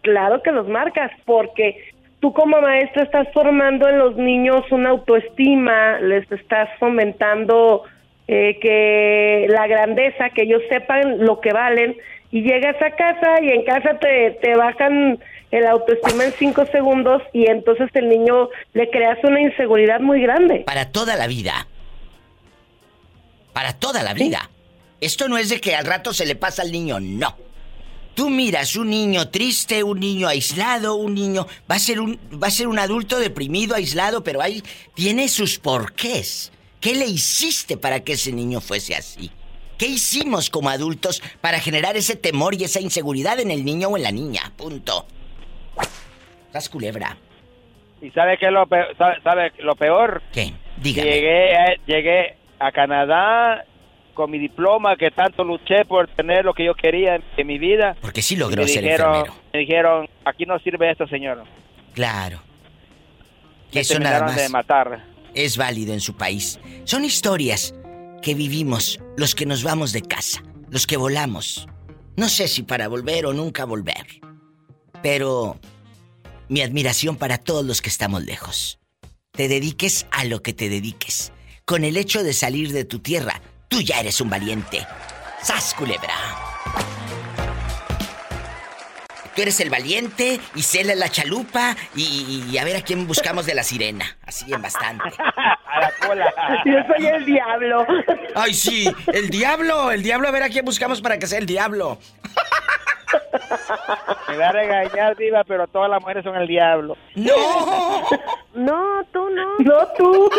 Claro 0.00 0.42
que 0.42 0.50
los 0.50 0.66
marcas, 0.66 1.12
porque 1.26 1.92
tú 2.20 2.32
como 2.32 2.58
maestra 2.60 3.02
estás 3.04 3.28
formando 3.34 3.86
en 3.86 3.98
los 3.98 4.16
niños 4.16 4.62
una 4.70 4.90
autoestima, 4.90 6.00
les 6.00 6.30
estás 6.32 6.70
fomentando 6.80 7.84
eh, 8.28 8.58
que 8.60 9.46
la 9.48 9.66
grandeza, 9.66 10.30
que 10.30 10.42
ellos 10.42 10.62
sepan 10.68 11.24
lo 11.24 11.40
que 11.40 11.52
valen, 11.52 11.96
y 12.30 12.42
llegas 12.42 12.76
a 12.82 12.90
casa 12.90 13.42
y 13.42 13.48
en 13.50 13.64
casa 13.64 13.98
te, 13.98 14.38
te 14.42 14.54
bajan 14.54 15.18
el 15.50 15.66
autoestima 15.66 16.26
en 16.26 16.32
cinco 16.32 16.66
segundos 16.66 17.22
y 17.32 17.46
entonces 17.46 17.88
el 17.94 18.08
niño 18.08 18.50
le 18.74 18.90
creas 18.90 19.18
una 19.24 19.40
inseguridad 19.40 20.00
muy 20.00 20.20
grande. 20.20 20.64
Para 20.66 20.92
toda 20.92 21.16
la 21.16 21.26
vida. 21.26 21.66
Para 23.54 23.72
toda 23.72 24.02
la 24.02 24.12
vida. 24.12 24.50
Esto 25.00 25.28
no 25.28 25.38
es 25.38 25.48
de 25.48 25.60
que 25.60 25.74
al 25.74 25.86
rato 25.86 26.12
se 26.12 26.26
le 26.26 26.36
pasa 26.36 26.62
al 26.62 26.72
niño, 26.72 27.00
no. 27.00 27.36
Tú 28.14 28.30
miras 28.30 28.74
un 28.74 28.90
niño 28.90 29.30
triste, 29.30 29.84
un 29.84 30.00
niño 30.00 30.26
aislado, 30.26 30.96
un 30.96 31.14
niño 31.14 31.46
va 31.70 31.76
a 31.76 31.78
ser 31.78 32.00
un 32.00 32.18
va 32.42 32.48
a 32.48 32.50
ser 32.50 32.66
un 32.66 32.78
adulto 32.78 33.18
deprimido, 33.18 33.76
aislado, 33.76 34.24
pero 34.24 34.42
ahí 34.42 34.62
tiene 34.94 35.28
sus 35.28 35.58
porqués. 35.58 36.52
¿Qué 36.80 36.94
le 36.94 37.06
hiciste 37.06 37.76
para 37.76 38.00
que 38.00 38.12
ese 38.12 38.32
niño 38.32 38.60
fuese 38.60 38.94
así? 38.94 39.30
¿Qué 39.78 39.86
hicimos 39.86 40.50
como 40.50 40.70
adultos 40.70 41.22
para 41.40 41.60
generar 41.60 41.96
ese 41.96 42.16
temor 42.16 42.54
y 42.54 42.64
esa 42.64 42.80
inseguridad 42.80 43.38
en 43.40 43.50
el 43.50 43.64
niño 43.64 43.88
o 43.88 43.96
en 43.96 44.02
la 44.02 44.10
niña? 44.12 44.52
Punto. 44.56 45.06
Estás 46.46 46.68
culebra. 46.68 47.16
¿Y 48.00 48.10
sabe 48.10 48.38
qué 48.38 48.46
es 48.46 48.52
lo 48.52 48.66
peor? 48.66 48.94
¿Sabe, 48.96 49.20
sabe 49.22 49.52
lo 49.58 49.74
peor? 49.76 50.22
¿Qué? 50.32 50.52
Dígame. 50.78 51.10
Llegué, 51.10 51.56
a- 51.56 51.74
llegué 51.86 52.36
a 52.58 52.72
Canadá 52.72 53.64
con 54.14 54.30
mi 54.30 54.38
diploma 54.38 54.96
que 54.96 55.10
tanto 55.12 55.44
luché 55.44 55.84
por 55.84 56.08
tener 56.08 56.44
lo 56.44 56.54
que 56.54 56.64
yo 56.64 56.74
quería 56.74 57.16
en, 57.16 57.24
en 57.36 57.46
mi 57.46 57.58
vida. 57.58 57.96
Porque 58.00 58.22
sí 58.22 58.34
logró 58.36 58.66
ser 58.66 58.82
dijeron, 58.82 59.14
enfermero. 59.14 59.34
Me 59.52 59.58
dijeron, 59.60 60.08
aquí 60.24 60.44
no 60.44 60.58
sirve 60.60 60.90
esto, 60.90 61.06
señor. 61.06 61.44
Claro. 61.94 62.40
Que 63.70 63.80
eso 63.80 63.98
nada 64.00 64.22
más 64.26 64.36
de 64.36 64.48
matar. 64.48 65.04
Es 65.44 65.56
válido 65.56 65.94
en 65.94 66.00
su 66.00 66.16
país. 66.16 66.58
Son 66.84 67.04
historias 67.04 67.74
que 68.22 68.34
vivimos 68.34 69.00
los 69.16 69.34
que 69.34 69.46
nos 69.46 69.62
vamos 69.62 69.92
de 69.92 70.02
casa. 70.02 70.42
los 70.70 70.86
que 70.86 70.98
volamos. 70.98 71.66
No 72.16 72.28
sé 72.28 72.46
si 72.46 72.62
para 72.62 72.88
volver 72.88 73.24
o 73.24 73.32
nunca 73.32 73.64
volver. 73.64 74.20
Pero 75.02 75.58
mi 76.48 76.60
admiración 76.60 77.16
para 77.16 77.38
todos 77.38 77.64
los 77.64 77.80
que 77.80 77.88
estamos 77.88 78.24
lejos. 78.24 78.78
Te 79.32 79.48
dediques 79.48 80.06
a 80.10 80.24
lo 80.24 80.42
que 80.42 80.52
te 80.52 80.68
dediques. 80.68 81.32
Con 81.64 81.84
el 81.84 81.96
hecho 81.96 82.22
de 82.22 82.34
salir 82.34 82.72
de 82.72 82.84
tu 82.84 82.98
tierra, 82.98 83.40
tú 83.68 83.80
ya 83.80 84.00
eres 84.00 84.20
un 84.20 84.28
valiente. 84.28 84.86
¡Sas, 85.42 85.72
culebra! 85.72 86.47
Tú 89.38 89.42
eres 89.42 89.60
el 89.60 89.70
valiente 89.70 90.40
y 90.56 90.62
Cela 90.62 90.96
la 90.96 91.10
chalupa 91.10 91.76
y, 91.94 92.58
a 92.58 92.64
ver 92.64 92.74
a 92.74 92.82
quién 92.82 93.06
buscamos 93.06 93.46
de 93.46 93.54
la 93.54 93.62
sirena. 93.62 94.04
Así 94.26 94.52
en 94.52 94.60
bastante. 94.60 95.04
A 95.20 95.80
la 95.80 95.92
cola. 96.04 96.34
Yo 96.64 96.72
soy 96.88 97.06
el 97.06 97.24
diablo. 97.24 97.86
Ay, 98.34 98.52
sí, 98.52 98.92
el 99.12 99.30
diablo, 99.30 99.92
el 99.92 100.02
diablo, 100.02 100.26
a 100.26 100.32
ver 100.32 100.42
a 100.42 100.48
quién 100.48 100.64
buscamos 100.64 101.00
para 101.00 101.20
que 101.20 101.28
sea 101.28 101.38
el 101.38 101.46
diablo. 101.46 102.00
Me 104.28 104.38
va 104.38 104.48
a 104.48 104.52
regañar, 104.52 105.16
Diva, 105.16 105.44
pero 105.44 105.68
todas 105.68 105.88
las 105.88 106.00
mujeres 106.00 106.24
son 106.24 106.34
el 106.34 106.48
diablo. 106.48 106.96
¡No! 107.14 108.02
No, 108.54 109.04
tú 109.12 109.30
no. 109.30 109.56
No, 109.60 109.86
tú. 109.96 110.30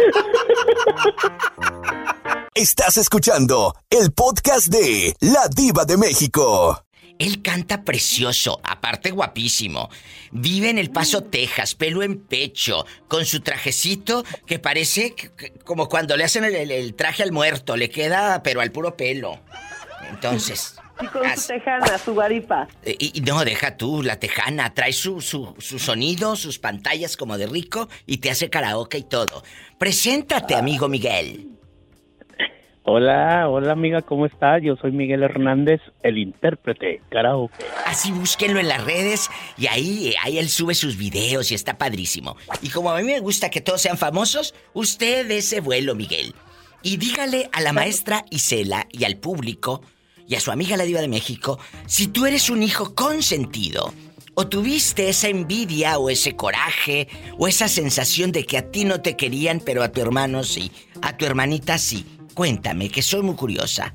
Estás 2.54 2.98
escuchando 2.98 3.76
el 3.90 4.12
podcast 4.12 4.68
de 4.68 5.16
La 5.22 5.48
Diva 5.48 5.86
de 5.86 5.96
México. 5.96 6.84
Él 7.20 7.42
canta 7.42 7.84
precioso, 7.84 8.62
aparte 8.64 9.12
guapísimo. 9.12 9.90
Vive 10.32 10.70
en 10.70 10.78
El 10.78 10.90
Paso, 10.90 11.22
Texas, 11.22 11.76
pelo 11.76 12.02
en 12.02 12.18
pecho, 12.18 12.86
con 13.10 13.26
su 13.26 13.42
trajecito 13.42 14.24
que 14.46 14.58
parece 14.58 15.14
como 15.66 15.90
cuando 15.90 16.16
le 16.16 16.24
hacen 16.24 16.46
el, 16.46 16.96
traje 16.96 17.22
al 17.22 17.34
muerto, 17.34 17.76
le 17.76 17.90
queda 17.90 18.42
pero 18.42 18.62
al 18.62 18.72
puro 18.72 18.96
pelo. 18.96 19.40
Entonces... 20.10 20.76
Y 21.02 21.08
con 21.08 21.24
su 21.38 21.48
tejana, 21.48 21.98
su 21.98 22.14
guaripa. 22.14 22.68
Eh, 22.84 22.96
y, 23.00 23.22
no, 23.22 23.46
deja 23.46 23.78
tú, 23.78 24.04
la 24.04 24.20
tejana. 24.20 24.74
Trae 24.74 24.92
su, 24.92 25.22
su, 25.22 25.56
su, 25.58 25.80
sonido, 25.80 26.36
sus 26.36 26.60
pantallas 26.60 27.16
como 27.16 27.38
de 27.38 27.48
rico 27.48 27.88
y 28.06 28.18
te 28.18 28.30
hace 28.30 28.50
karaoke 28.50 28.98
y 28.98 29.04
todo. 29.04 29.44
Preséntate, 29.78 30.56
amigo 30.56 30.90
Miguel. 30.90 31.59
Hola, 32.84 33.50
hola 33.50 33.74
amiga, 33.74 34.02
¿cómo 34.02 34.26
estás? 34.26 34.62
Yo 34.64 34.76
soy 34.78 34.92
Miguel 34.92 35.22
Hernández, 35.22 35.82
el 36.02 36.18
intérprete 36.18 37.02
karaoke. 37.10 37.66
Así 37.86 38.12
búsquenlo 38.12 38.60
en 38.60 38.70
las 38.70 38.84
redes 38.84 39.30
y 39.58 39.68
ahí, 39.68 40.14
ahí 40.24 40.40
él 40.40 40.50
sube 40.50 40.74
sus 40.74 40.98
videos 40.98 41.52
y 41.52 41.56
está 41.56 41.78
padrísimo. 41.78 42.38
Y 42.62 42.70
como 42.70 42.90
a 42.92 42.98
mí 42.98 43.04
me 43.04 43.20
gusta 43.20 43.50
que 43.50 43.62
todos 43.62 43.82
sean 43.82 43.98
famosos, 43.98 44.56
usted 44.74 45.30
ese 45.30 45.60
vuelo, 45.60 45.94
Miguel. 45.94 46.34
Y 46.82 46.98
dígale 46.98 47.50
a 47.52 47.62
la 47.62 47.74
maestra 47.74 48.24
Isela 48.32 48.88
y 48.92 49.04
al 49.04 49.18
público 49.18 49.82
y 50.26 50.36
a 50.36 50.40
su 50.40 50.52
amiga 50.52 50.78
la 50.78 50.86
diva 50.86 51.02
de 51.02 51.10
México 51.10 51.60
si 51.86 52.08
tú 52.08 52.26
eres 52.26 52.50
un 52.50 52.64
hijo 52.64 52.96
consentido 52.96 53.94
o 54.36 54.48
tuviste 54.48 55.10
esa 55.10 55.28
envidia 55.28 55.98
o 55.98 56.10
ese 56.10 56.36
coraje 56.38 57.10
o 57.38 57.48
esa 57.48 57.68
sensación 57.68 58.32
de 58.32 58.46
que 58.46 58.58
a 58.58 58.72
ti 58.72 58.86
no 58.86 59.02
te 59.02 59.18
querían 59.18 59.60
pero 59.60 59.84
a 59.84 59.92
tu 59.92 60.00
hermano 60.00 60.44
sí, 60.44 60.72
a 61.02 61.18
tu 61.18 61.26
hermanita 61.26 61.78
sí. 61.78 62.06
Cuéntame, 62.34 62.90
que 62.90 63.02
soy 63.02 63.22
muy 63.22 63.36
curiosa. 63.36 63.94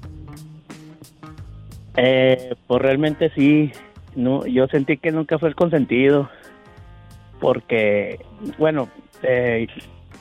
Eh, 1.97 2.55
pues 2.67 2.83
realmente 2.83 3.31
sí. 3.35 3.73
No, 4.17 4.47
yo 4.47 4.67
sentí 4.69 4.97
que 4.97 5.11
nunca 5.11 5.39
fue 5.39 5.49
el 5.49 5.55
consentido. 5.55 6.29
Porque, 7.41 8.25
bueno, 8.59 8.89
eh, 9.23 9.67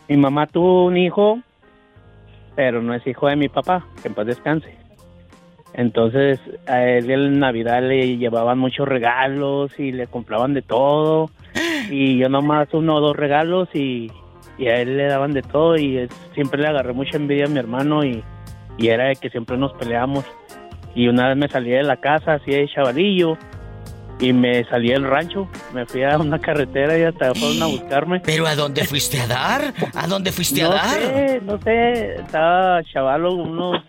mi 0.07 0.17
mamá 0.17 0.47
tuvo 0.47 0.85
un 0.85 0.97
hijo, 0.97 1.39
pero 2.55 2.81
no 2.81 2.93
es 2.93 3.05
hijo 3.07 3.27
de 3.27 3.35
mi 3.35 3.49
papá, 3.49 3.85
que 4.01 4.07
en 4.07 4.13
paz 4.13 4.27
descanse. 4.27 4.75
Entonces, 5.73 6.39
a 6.67 6.83
él 6.83 7.09
en 7.09 7.39
Navidad 7.39 7.81
le 7.81 8.17
llevaban 8.17 8.59
muchos 8.59 8.87
regalos 8.87 9.77
y 9.79 9.91
le 9.91 10.07
compraban 10.07 10.53
de 10.53 10.61
todo. 10.61 11.29
Y 11.89 12.17
yo 12.17 12.29
nomás 12.29 12.73
uno 12.73 12.95
o 12.95 13.01
dos 13.01 13.15
regalos 13.15 13.67
y 13.73 14.09
y 14.57 14.67
a 14.67 14.81
él 14.81 14.97
le 14.97 15.07
daban 15.07 15.33
de 15.33 15.41
todo 15.41 15.75
y 15.77 16.07
siempre 16.33 16.61
le 16.61 16.67
agarré 16.67 16.93
mucha 16.93 17.17
envidia 17.17 17.45
a 17.45 17.49
mi 17.49 17.59
hermano 17.59 18.03
y, 18.03 18.23
era 18.79 19.05
de 19.05 19.15
que 19.15 19.29
siempre 19.29 19.57
nos 19.57 19.73
peleamos. 19.73 20.25
Y 20.95 21.07
una 21.07 21.29
vez 21.29 21.37
me 21.37 21.47
salí 21.47 21.71
de 21.71 21.83
la 21.83 21.97
casa 21.97 22.33
así 22.33 22.51
de 22.51 22.67
chavalillo 22.67 23.37
y 24.19 24.33
me 24.33 24.63
salí 24.65 24.89
del 24.89 25.03
rancho, 25.03 25.47
me 25.73 25.85
fui 25.85 26.03
a 26.03 26.17
una 26.17 26.39
carretera 26.39 26.97
y 26.97 27.03
hasta 27.03 27.33
fueron 27.33 27.61
a 27.61 27.65
buscarme. 27.67 28.19
¿Pero 28.19 28.47
a 28.47 28.55
dónde 28.55 28.85
fuiste 28.85 29.19
a 29.19 29.27
dar? 29.27 29.73
¿A 29.93 30.07
dónde 30.07 30.31
fuiste 30.31 30.63
a 30.63 30.69
dar? 30.69 30.99
No 30.99 31.07
sé, 31.07 31.41
no 31.43 31.57
sé, 31.59 32.15
estaba 32.15 32.83
chavalo 32.83 33.33
unos 33.33 33.83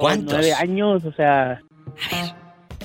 nueve 0.00 0.52
años, 0.54 1.04
o 1.04 1.12
sea... 1.12 1.52
A 1.52 2.16
ver, 2.16 2.34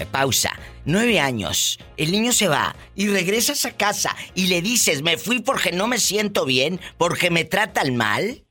pausa. 0.03 0.51
Nueve 0.83 1.21
años. 1.21 1.79
El 1.95 2.11
niño 2.11 2.33
se 2.33 2.49
va 2.49 2.75
y 2.95 3.07
regresas 3.07 3.65
a 3.65 3.77
casa 3.77 4.13
y 4.35 4.47
le 4.47 4.61
dices, 4.61 5.01
me 5.01 5.17
fui 5.17 5.39
porque 5.39 5.71
no 5.71 5.87
me 5.87 5.99
siento 5.99 6.45
bien, 6.45 6.79
porque 6.97 7.29
me 7.29 7.45
tratan 7.45 7.95
mal. 7.95 8.41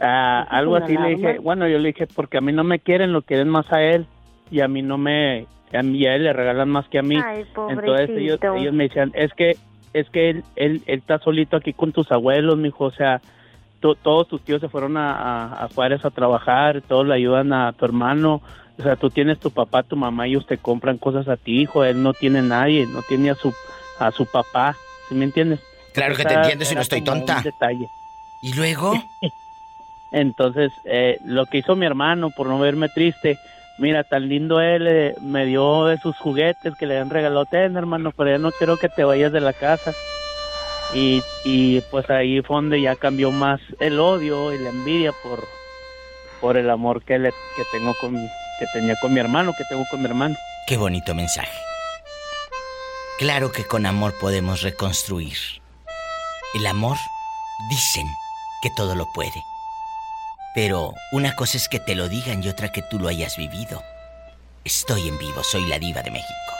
Ah, 0.00 0.46
algo 0.50 0.76
así 0.76 0.96
le 0.96 1.16
dije, 1.16 1.38
bueno, 1.38 1.66
yo 1.68 1.78
le 1.78 1.88
dije, 1.88 2.06
porque 2.06 2.38
a 2.38 2.40
mí 2.40 2.52
no 2.52 2.64
me 2.64 2.80
quieren, 2.80 3.12
lo 3.12 3.22
quieren 3.22 3.48
más 3.48 3.72
a 3.72 3.82
él 3.82 4.06
y 4.50 4.60
a 4.60 4.68
mí 4.68 4.82
no 4.82 4.98
me, 4.98 5.46
a 5.72 5.82
mí 5.82 6.04
a 6.06 6.16
él 6.16 6.24
le 6.24 6.32
regalan 6.32 6.68
más 6.68 6.88
que 6.88 6.98
a 6.98 7.02
mí. 7.02 7.16
Entonces 7.68 8.10
ellos, 8.10 8.38
ellos 8.56 8.74
me 8.74 8.84
decían, 8.88 9.12
es 9.14 9.32
que, 9.34 9.56
es 9.94 10.10
que 10.10 10.30
él, 10.30 10.44
él, 10.56 10.82
está 10.86 11.18
solito 11.20 11.56
aquí 11.56 11.72
con 11.72 11.92
tus 11.92 12.10
abuelos, 12.10 12.58
mijo, 12.58 12.86
o 12.86 12.90
sea, 12.90 13.20
todos 13.80 14.28
tus 14.28 14.42
tíos 14.42 14.60
se 14.60 14.68
fueron 14.68 14.96
a, 14.96 15.12
a, 15.12 15.64
a 15.64 15.68
Juárez 15.68 16.04
a 16.04 16.10
trabajar, 16.10 16.82
todos 16.82 17.06
le 17.06 17.14
ayudan 17.14 17.52
a 17.52 17.72
tu 17.72 17.84
hermano, 17.84 18.42
o 18.78 18.82
sea, 18.82 18.96
tú 18.96 19.10
tienes 19.10 19.38
tu 19.38 19.50
papá, 19.50 19.82
tu 19.82 19.96
mamá, 19.96 20.26
ellos 20.26 20.46
te 20.46 20.58
compran 20.58 20.98
cosas 20.98 21.28
a 21.28 21.36
ti, 21.36 21.60
hijo. 21.60 21.84
Él 21.84 22.02
no 22.02 22.14
tiene 22.14 22.42
nadie, 22.42 22.86
no 22.86 23.02
tiene 23.02 23.30
a 23.30 23.34
su, 23.34 23.54
a 23.98 24.10
su 24.10 24.26
papá. 24.26 24.76
¿Sí 25.08 25.14
me 25.14 25.24
entiendes? 25.24 25.60
Claro 25.92 26.16
que 26.16 26.24
te 26.24 26.34
entiendo 26.34 26.64
si 26.64 26.74
no 26.74 26.80
estoy 26.80 27.02
tonta. 27.02 27.42
detalle. 27.42 27.88
¿Y 28.40 28.54
luego? 28.54 28.94
Entonces, 30.10 30.72
eh, 30.84 31.18
lo 31.24 31.46
que 31.46 31.58
hizo 31.58 31.76
mi 31.76 31.86
hermano 31.86 32.30
por 32.30 32.46
no 32.46 32.58
verme 32.58 32.88
triste, 32.88 33.38
mira, 33.78 34.04
tan 34.04 34.28
lindo 34.28 34.60
él, 34.60 34.86
eh, 34.86 35.14
me 35.20 35.46
dio 35.46 35.86
de 35.86 35.98
sus 35.98 36.16
juguetes 36.16 36.74
que 36.76 36.86
le 36.86 36.98
han 36.98 37.10
regalado, 37.10 37.46
ten 37.46 37.76
hermano, 37.76 38.12
pero 38.16 38.30
ya 38.30 38.38
no 38.38 38.52
quiero 38.52 38.76
que 38.78 38.88
te 38.88 39.04
vayas 39.04 39.32
de 39.32 39.40
la 39.40 39.52
casa. 39.52 39.92
Y, 40.94 41.22
y 41.44 41.80
pues 41.90 42.08
ahí 42.10 42.42
fue 42.42 42.56
donde 42.56 42.80
ya 42.80 42.96
cambió 42.96 43.30
más 43.30 43.60
el 43.80 43.98
odio 43.98 44.52
y 44.52 44.58
la 44.58 44.70
envidia 44.70 45.12
por, 45.22 45.46
por 46.40 46.58
el 46.58 46.68
amor 46.68 47.02
que, 47.02 47.18
le, 47.18 47.30
que 47.30 47.62
tengo 47.72 47.94
con, 47.94 48.14
que 48.62 48.78
tenía 48.78 48.94
con 49.00 49.12
mi 49.12 49.18
hermano, 49.18 49.52
que 49.58 49.64
tengo 49.64 49.84
con 49.90 50.00
mi 50.00 50.06
hermano. 50.06 50.36
Qué 50.68 50.76
bonito 50.76 51.14
mensaje. 51.14 51.50
Claro 53.18 53.50
que 53.50 53.66
con 53.66 53.86
amor 53.86 54.14
podemos 54.20 54.62
reconstruir. 54.62 55.36
El 56.54 56.66
amor, 56.66 56.96
dicen 57.68 58.06
que 58.62 58.70
todo 58.76 58.94
lo 58.94 59.10
puede. 59.14 59.42
Pero 60.54 60.94
una 61.10 61.34
cosa 61.34 61.56
es 61.56 61.68
que 61.68 61.80
te 61.80 61.96
lo 61.96 62.08
digan 62.08 62.44
y 62.44 62.48
otra 62.48 62.70
que 62.70 62.82
tú 62.82 63.00
lo 63.00 63.08
hayas 63.08 63.36
vivido. 63.36 63.82
Estoy 64.64 65.08
en 65.08 65.18
vivo, 65.18 65.42
soy 65.42 65.66
la 65.66 65.80
diva 65.80 66.02
de 66.02 66.12
México. 66.12 66.52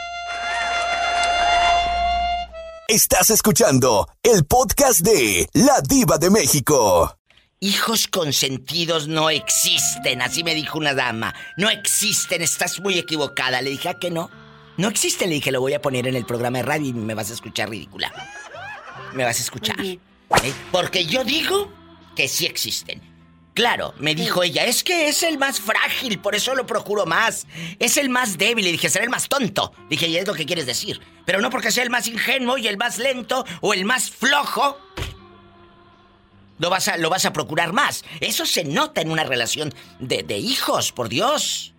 Estás 2.88 3.30
escuchando 3.30 4.08
el 4.24 4.44
podcast 4.44 5.00
de 5.00 5.48
La 5.52 5.80
Diva 5.82 6.18
de 6.18 6.30
México. 6.30 7.16
Hijos 7.64 8.08
consentidos 8.08 9.06
no 9.06 9.30
existen, 9.30 10.20
así 10.20 10.42
me 10.42 10.52
dijo 10.52 10.78
una 10.78 10.94
dama. 10.94 11.32
No 11.56 11.70
existen, 11.70 12.42
estás 12.42 12.80
muy 12.80 12.98
equivocada. 12.98 13.62
Le 13.62 13.70
dije, 13.70 13.88
¿a 13.88 13.94
que 13.94 14.10
no? 14.10 14.32
No 14.78 14.88
existe, 14.88 15.28
le 15.28 15.34
dije, 15.34 15.52
lo 15.52 15.60
voy 15.60 15.72
a 15.72 15.80
poner 15.80 16.08
en 16.08 16.16
el 16.16 16.26
programa 16.26 16.58
de 16.58 16.64
radio 16.64 16.88
y 16.88 16.92
me 16.92 17.14
vas 17.14 17.30
a 17.30 17.34
escuchar 17.34 17.70
ridícula. 17.70 18.12
Me 19.12 19.22
vas 19.22 19.38
a 19.38 19.42
escuchar. 19.42 19.80
¿eh? 19.80 20.00
Porque 20.72 21.06
yo 21.06 21.22
digo 21.22 21.72
que 22.16 22.26
sí 22.26 22.46
existen. 22.46 23.00
Claro, 23.54 23.94
me 23.96 24.16
dijo 24.16 24.42
ella, 24.42 24.64
es 24.64 24.82
que 24.82 25.06
es 25.06 25.22
el 25.22 25.38
más 25.38 25.60
frágil, 25.60 26.18
por 26.18 26.34
eso 26.34 26.56
lo 26.56 26.66
procuro 26.66 27.06
más. 27.06 27.46
Es 27.78 27.96
el 27.96 28.08
más 28.08 28.38
débil, 28.38 28.64
le 28.64 28.72
dije, 28.72 28.88
será 28.88 29.04
el 29.04 29.10
más 29.10 29.28
tonto. 29.28 29.72
Dije, 29.88 30.08
y 30.08 30.16
es 30.16 30.26
lo 30.26 30.34
que 30.34 30.46
quieres 30.46 30.66
decir. 30.66 31.00
Pero 31.24 31.40
no 31.40 31.48
porque 31.48 31.70
sea 31.70 31.84
el 31.84 31.90
más 31.90 32.08
ingenuo 32.08 32.58
y 32.58 32.66
el 32.66 32.76
más 32.76 32.98
lento 32.98 33.44
o 33.60 33.72
el 33.72 33.84
más 33.84 34.10
flojo, 34.10 34.78
lo 36.58 36.70
vas 36.70 36.88
a, 36.88 36.96
lo 36.96 37.10
vas 37.10 37.24
a 37.24 37.32
procurar 37.32 37.72
más. 37.72 38.04
Eso 38.20 38.46
se 38.46 38.64
nota 38.64 39.00
en 39.00 39.10
una 39.10 39.24
relación 39.24 39.72
de, 39.98 40.38
hijos, 40.38 40.92
por 40.92 41.08
Dios. 41.08 41.74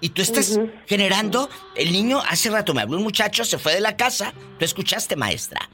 Y 0.00 0.10
tú 0.10 0.22
estás 0.22 0.60
generando. 0.86 1.48
El 1.74 1.92
niño, 1.92 2.20
hace 2.28 2.50
rato 2.50 2.74
me 2.74 2.82
habló 2.82 2.98
un 2.98 3.02
muchacho, 3.02 3.44
se 3.44 3.58
fue 3.58 3.74
de 3.74 3.80
la 3.80 3.96
casa. 3.96 4.34
Tú 4.58 4.64
escuchaste, 4.64 5.16
maestra. 5.16 5.68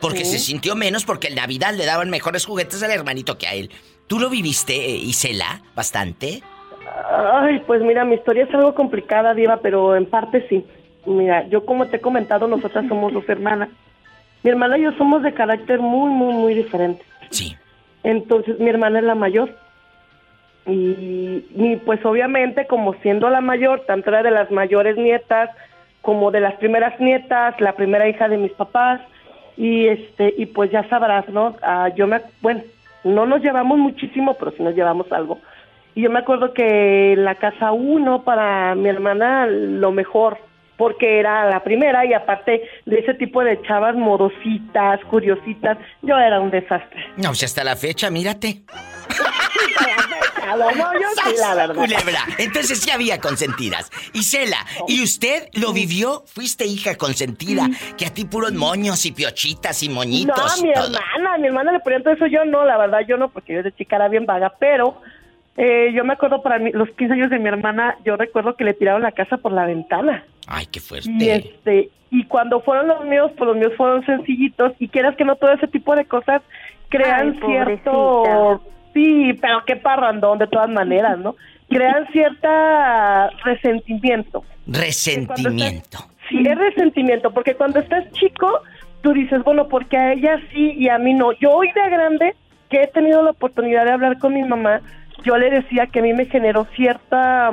Porque 0.00 0.24
se 0.24 0.38
sintió 0.38 0.76
menos 0.76 1.04
porque 1.04 1.28
en 1.28 1.36
Navidad 1.36 1.72
le 1.74 1.86
daban 1.86 2.10
mejores 2.10 2.44
juguetes 2.44 2.82
al 2.82 2.90
hermanito 2.90 3.38
que 3.38 3.46
a 3.46 3.54
él. 3.54 3.70
¿Tú 4.06 4.18
lo 4.18 4.28
viviste, 4.28 4.74
eh, 4.74 4.96
Isela, 4.96 5.62
bastante? 5.74 6.42
Ay, 7.10 7.62
pues 7.66 7.80
mira, 7.80 8.04
mi 8.04 8.16
historia 8.16 8.44
es 8.44 8.54
algo 8.54 8.74
complicada, 8.74 9.32
Diva, 9.32 9.60
pero 9.62 9.96
en 9.96 10.06
parte 10.06 10.46
sí. 10.48 10.64
Mira, 11.06 11.48
yo 11.48 11.64
como 11.64 11.86
te 11.88 11.96
he 11.96 12.00
comentado, 12.00 12.46
nosotras 12.46 12.86
somos 12.86 13.12
dos 13.12 13.28
hermanas. 13.28 13.70
Mi 14.42 14.50
hermana 14.50 14.76
y 14.76 14.82
yo 14.82 14.92
somos 14.92 15.22
de 15.22 15.32
carácter 15.32 15.80
muy, 15.80 16.10
muy, 16.10 16.34
muy 16.34 16.54
diferentes. 16.54 17.06
Sí. 17.30 17.56
Entonces 18.02 18.58
mi 18.58 18.68
hermana 18.70 18.98
es 18.98 19.04
la 19.04 19.14
mayor. 19.14 19.50
y, 20.66 21.44
y, 21.54 21.76
pues 21.84 22.04
obviamente 22.06 22.66
como 22.66 22.94
siendo 23.02 23.28
la 23.28 23.42
mayor, 23.42 23.84
tanto 23.86 24.10
era 24.10 24.22
de 24.22 24.30
las 24.30 24.50
mayores 24.50 24.96
nietas 24.96 25.50
como 26.04 26.30
de 26.30 26.40
las 26.40 26.54
primeras 26.56 26.98
nietas, 27.00 27.58
la 27.60 27.72
primera 27.72 28.06
hija 28.08 28.28
de 28.28 28.36
mis 28.36 28.52
papás 28.52 29.00
y 29.56 29.86
este 29.86 30.34
y 30.36 30.46
pues 30.46 30.70
ya 30.70 30.86
sabrás, 30.88 31.28
¿no? 31.30 31.56
Ah, 31.62 31.88
yo 31.96 32.06
me 32.06 32.20
bueno, 32.42 32.62
no 33.04 33.26
nos 33.26 33.42
llevamos 33.42 33.78
muchísimo, 33.78 34.34
pero 34.34 34.50
sí 34.52 34.62
nos 34.62 34.74
llevamos 34.74 35.10
algo. 35.12 35.40
Y 35.94 36.02
yo 36.02 36.10
me 36.10 36.18
acuerdo 36.18 36.52
que 36.52 37.14
la 37.16 37.36
casa 37.36 37.72
uno 37.72 38.22
para 38.22 38.74
mi 38.74 38.88
hermana 38.88 39.46
lo 39.46 39.92
mejor, 39.92 40.38
porque 40.76 41.20
era 41.20 41.48
la 41.48 41.62
primera 41.62 42.04
y 42.04 42.12
aparte 42.12 42.62
de 42.86 42.98
ese 42.98 43.14
tipo 43.14 43.42
de 43.42 43.60
chavas 43.62 43.94
modositas, 43.94 45.00
curiositas, 45.10 45.78
yo 46.02 46.16
era 46.18 46.40
un 46.40 46.50
desastre. 46.50 47.00
No, 47.16 47.28
pues 47.28 47.44
hasta 47.44 47.64
la 47.64 47.76
fecha, 47.76 48.10
mírate. 48.10 48.62
no, 50.56 50.92
yo 50.94 51.08
sí, 51.24 51.34
la 51.38 51.54
verdad. 51.54 51.74
Culebra. 51.74 52.20
Entonces 52.38 52.80
sí 52.80 52.90
había 52.90 53.20
consentidas. 53.20 53.90
Isela, 54.12 54.58
¿y 54.88 55.02
usted 55.02 55.48
lo 55.54 55.72
vivió? 55.72 56.24
¿Fuiste 56.26 56.66
hija 56.66 56.96
consentida? 56.96 57.68
Que 57.96 58.06
a 58.06 58.10
ti 58.10 58.24
puros 58.24 58.52
moños 58.52 59.04
y 59.06 59.12
piochitas 59.12 59.82
y 59.82 59.88
moñitos. 59.88 60.36
No, 60.36 60.44
a 60.44 60.56
mi 60.62 60.70
hermana, 60.70 61.34
a 61.34 61.38
mi 61.38 61.46
hermana 61.46 61.72
le 61.72 61.80
ponían 61.80 62.02
todo 62.02 62.14
eso. 62.14 62.26
Yo 62.26 62.44
no, 62.44 62.64
la 62.64 62.76
verdad, 62.76 63.00
yo 63.06 63.16
no, 63.16 63.28
porque 63.30 63.54
yo 63.54 63.62
de 63.62 63.74
chica 63.74 63.96
era 63.96 64.08
bien 64.08 64.26
vaga, 64.26 64.54
pero 64.58 65.00
eh, 65.56 65.92
yo 65.94 66.04
me 66.04 66.14
acuerdo 66.14 66.42
para 66.42 66.58
mí, 66.58 66.70
los 66.72 66.90
15 66.90 67.14
años 67.14 67.30
de 67.30 67.38
mi 67.38 67.48
hermana, 67.48 67.96
yo 68.04 68.16
recuerdo 68.16 68.56
que 68.56 68.64
le 68.64 68.74
tiraron 68.74 69.02
la 69.02 69.12
casa 69.12 69.36
por 69.36 69.52
la 69.52 69.66
ventana. 69.66 70.24
Ay, 70.46 70.66
qué 70.66 70.80
fuerte. 70.80 71.10
Y 71.10 71.30
este, 71.30 71.90
y 72.10 72.24
cuando 72.24 72.60
fueron 72.60 72.88
los 72.88 73.04
míos, 73.04 73.32
pues 73.36 73.48
los 73.48 73.56
míos 73.56 73.72
fueron 73.76 74.04
sencillitos 74.04 74.72
y 74.78 74.88
quieras 74.88 75.16
que 75.16 75.24
no 75.24 75.36
todo 75.36 75.52
ese 75.52 75.68
tipo 75.68 75.94
de 75.96 76.04
cosas 76.04 76.42
crean 76.88 77.38
cierto 77.40 78.62
sí, 78.94 79.36
pero 79.40 79.64
qué 79.66 79.76
parrandón 79.76 80.38
de 80.38 80.46
todas 80.46 80.70
maneras, 80.70 81.18
¿no? 81.18 81.36
Crean 81.68 82.06
cierta 82.12 83.28
resentimiento. 83.44 84.44
Resentimiento. 84.66 85.98
sí, 86.28 86.38
es 86.46 86.56
resentimiento, 86.56 87.32
porque 87.32 87.54
cuando 87.54 87.80
estás 87.80 88.10
chico, 88.12 88.62
tú 89.02 89.12
dices, 89.12 89.42
bueno, 89.44 89.68
porque 89.68 89.96
a 89.98 90.12
ella 90.12 90.40
sí 90.52 90.72
y 90.78 90.88
a 90.88 90.98
mí 90.98 91.12
no. 91.12 91.32
Yo 91.32 91.50
hoy 91.50 91.70
de 91.72 91.90
grande, 91.90 92.34
que 92.70 92.82
he 92.82 92.86
tenido 92.86 93.22
la 93.22 93.32
oportunidad 93.32 93.84
de 93.84 93.92
hablar 93.92 94.18
con 94.18 94.32
mi 94.32 94.42
mamá, 94.42 94.80
yo 95.22 95.36
le 95.38 95.50
decía 95.50 95.86
que 95.86 96.00
a 96.00 96.02
mí 96.02 96.12
me 96.12 96.26
generó 96.26 96.66
cierta, 96.76 97.50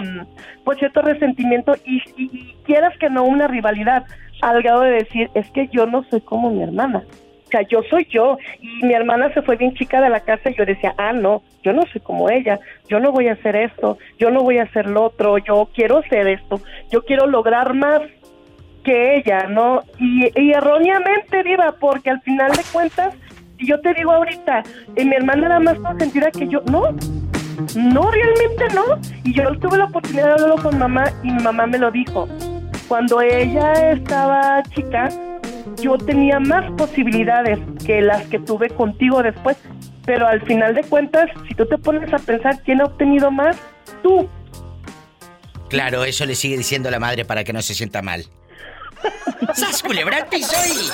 pues 0.63 0.79
cierto 0.79 1.01
resentimiento 1.01 1.75
y, 1.85 2.55
quieras 2.63 2.97
que 2.97 3.09
no 3.09 3.23
una 3.23 3.47
rivalidad, 3.47 4.05
al 4.41 4.63
grado 4.63 4.81
de 4.81 4.91
decir, 4.91 5.29
es 5.35 5.49
que 5.51 5.67
yo 5.67 5.85
no 5.85 6.03
soy 6.09 6.21
como 6.21 6.49
mi 6.49 6.63
hermana. 6.63 7.03
O 7.45 7.51
sea, 7.51 7.61
yo 7.63 7.81
soy 7.89 8.07
yo. 8.09 8.37
Y 8.61 8.85
mi 8.85 8.93
hermana 8.93 9.33
se 9.33 9.41
fue 9.41 9.57
bien 9.57 9.73
chica 9.73 10.01
de 10.01 10.09
la 10.09 10.21
casa 10.21 10.49
y 10.49 10.55
yo 10.55 10.65
decía, 10.65 10.95
ah, 10.97 11.11
no, 11.11 11.43
yo 11.63 11.73
no 11.73 11.83
soy 11.91 12.01
como 12.01 12.29
ella, 12.29 12.59
yo 12.87 12.99
no 12.99 13.11
voy 13.11 13.27
a 13.27 13.33
hacer 13.33 13.55
esto, 13.55 13.97
yo 14.17 14.31
no 14.31 14.41
voy 14.41 14.57
a 14.57 14.63
hacer 14.63 14.87
lo 14.87 15.03
otro, 15.03 15.37
yo 15.37 15.69
quiero 15.73 15.97
hacer 15.97 16.27
esto, 16.27 16.61
yo 16.89 17.03
quiero 17.03 17.27
lograr 17.27 17.73
más 17.73 18.01
que 18.83 19.17
ella, 19.17 19.47
¿no? 19.47 19.83
Y, 19.99 20.51
erróneamente, 20.51 21.43
Diva, 21.43 21.75
porque 21.79 22.09
al 22.09 22.21
final 22.21 22.51
de 22.51 22.63
cuentas, 22.71 23.13
si 23.59 23.67
yo 23.67 23.79
te 23.81 23.93
digo 23.93 24.11
ahorita, 24.11 24.63
y 24.95 25.05
mi 25.05 25.15
hermana 25.15 25.47
era 25.47 25.59
más 25.59 25.77
consentida 25.79 26.31
que 26.31 26.47
yo, 26.47 26.61
no, 26.71 26.95
no, 27.75 28.11
realmente 28.11 28.67
no. 28.73 28.99
Y 29.23 29.33
yo 29.33 29.57
tuve 29.59 29.77
la 29.77 29.85
oportunidad 29.85 30.25
de 30.27 30.31
hablarlo 30.33 30.61
con 30.61 30.77
mamá 30.77 31.05
y 31.23 31.31
mi 31.31 31.43
mamá 31.43 31.67
me 31.67 31.77
lo 31.77 31.91
dijo. 31.91 32.27
Cuando 32.87 33.21
ella 33.21 33.91
estaba 33.91 34.63
chica, 34.75 35.09
yo 35.81 35.97
tenía 35.97 36.39
más 36.39 36.69
posibilidades 36.73 37.59
que 37.85 38.01
las 38.01 38.23
que 38.27 38.39
tuve 38.39 38.69
contigo 38.69 39.23
después. 39.23 39.57
Pero 40.05 40.27
al 40.27 40.41
final 40.41 40.73
de 40.73 40.83
cuentas, 40.83 41.29
si 41.47 41.55
tú 41.55 41.65
te 41.65 41.77
pones 41.77 42.11
a 42.13 42.17
pensar 42.17 42.61
quién 42.63 42.81
ha 42.81 42.85
obtenido 42.85 43.31
más, 43.31 43.55
tú. 44.01 44.27
Claro, 45.69 46.03
eso 46.03 46.25
le 46.25 46.35
sigue 46.35 46.57
diciendo 46.57 46.91
la 46.91 46.99
madre 46.99 47.23
para 47.23 47.43
que 47.43 47.53
no 47.53 47.61
se 47.61 47.73
sienta 47.73 48.01
mal. 48.01 48.25
¡Sas 49.53 49.81
culebra 49.81 50.27
soy! 50.29 50.91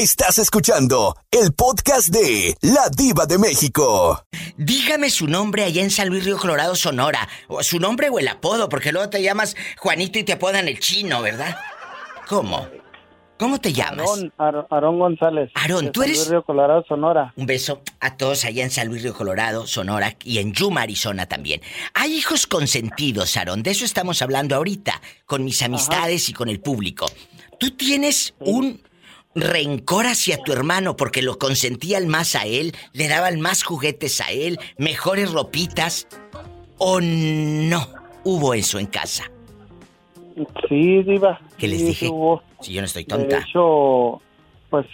Estás 0.00 0.38
escuchando 0.38 1.14
el 1.30 1.52
podcast 1.52 2.08
de 2.08 2.56
La 2.62 2.88
Diva 2.88 3.26
de 3.26 3.36
México. 3.36 4.24
Dígame 4.56 5.10
su 5.10 5.26
nombre 5.26 5.62
allá 5.62 5.82
en 5.82 5.90
San 5.90 6.08
Luis 6.08 6.24
Río 6.24 6.38
Colorado, 6.38 6.74
Sonora. 6.74 7.28
O 7.48 7.62
su 7.62 7.78
nombre 7.78 8.08
o 8.08 8.18
el 8.18 8.26
apodo, 8.26 8.70
porque 8.70 8.92
luego 8.92 9.10
te 9.10 9.22
llamas 9.22 9.54
Juanito 9.76 10.18
y 10.18 10.24
te 10.24 10.32
apodan 10.32 10.68
el 10.68 10.80
chino, 10.80 11.20
¿verdad? 11.20 11.54
¿Cómo? 12.26 12.66
¿Cómo 13.38 13.60
te 13.60 13.74
llamas? 13.74 14.08
Aarón, 14.38 14.98
González. 14.98 15.50
Aarón, 15.54 15.92
tú 15.92 16.02
eres. 16.02 16.16
San 16.16 16.24
Luis 16.24 16.30
Río 16.30 16.44
Colorado, 16.44 16.82
Sonora. 16.88 17.34
Un 17.36 17.44
beso 17.44 17.82
a 18.00 18.16
todos 18.16 18.46
allá 18.46 18.64
en 18.64 18.70
San 18.70 18.88
Luis 18.88 19.02
Río 19.02 19.12
Colorado, 19.12 19.66
Sonora 19.66 20.16
y 20.24 20.38
en 20.38 20.54
Yuma, 20.54 20.80
Arizona 20.80 21.26
también. 21.26 21.60
Hay 21.92 22.14
hijos 22.14 22.46
consentidos, 22.46 23.36
Aarón. 23.36 23.62
De 23.62 23.72
eso 23.72 23.84
estamos 23.84 24.22
hablando 24.22 24.56
ahorita, 24.56 24.98
con 25.26 25.44
mis 25.44 25.60
amistades 25.60 26.30
y 26.30 26.32
con 26.32 26.48
el 26.48 26.60
público. 26.60 27.04
Tú 27.58 27.72
tienes 27.72 28.32
un 28.40 28.80
rencor 29.34 30.06
hacia 30.06 30.42
tu 30.42 30.52
hermano 30.52 30.96
porque 30.96 31.22
lo 31.22 31.38
consentían 31.38 32.08
más 32.08 32.34
a 32.34 32.46
él, 32.46 32.72
le 32.92 33.08
daban 33.08 33.40
más 33.40 33.62
juguetes 33.62 34.20
a 34.20 34.30
él, 34.30 34.58
mejores 34.78 35.32
ropitas, 35.32 36.06
o 36.78 37.00
no 37.00 37.86
hubo 38.24 38.54
eso 38.54 38.78
en 38.78 38.86
casa. 38.86 39.30
Sí, 40.68 41.02
Diva. 41.02 41.40
¿Qué 41.58 41.68
les 41.68 41.84
dije? 41.84 42.10
Si 42.60 42.72
yo 42.72 42.80
no 42.80 42.86
estoy 42.86 43.04
tonta. 43.04 43.36
De 43.36 43.42
hecho, 43.42 44.22
pues 44.70 44.86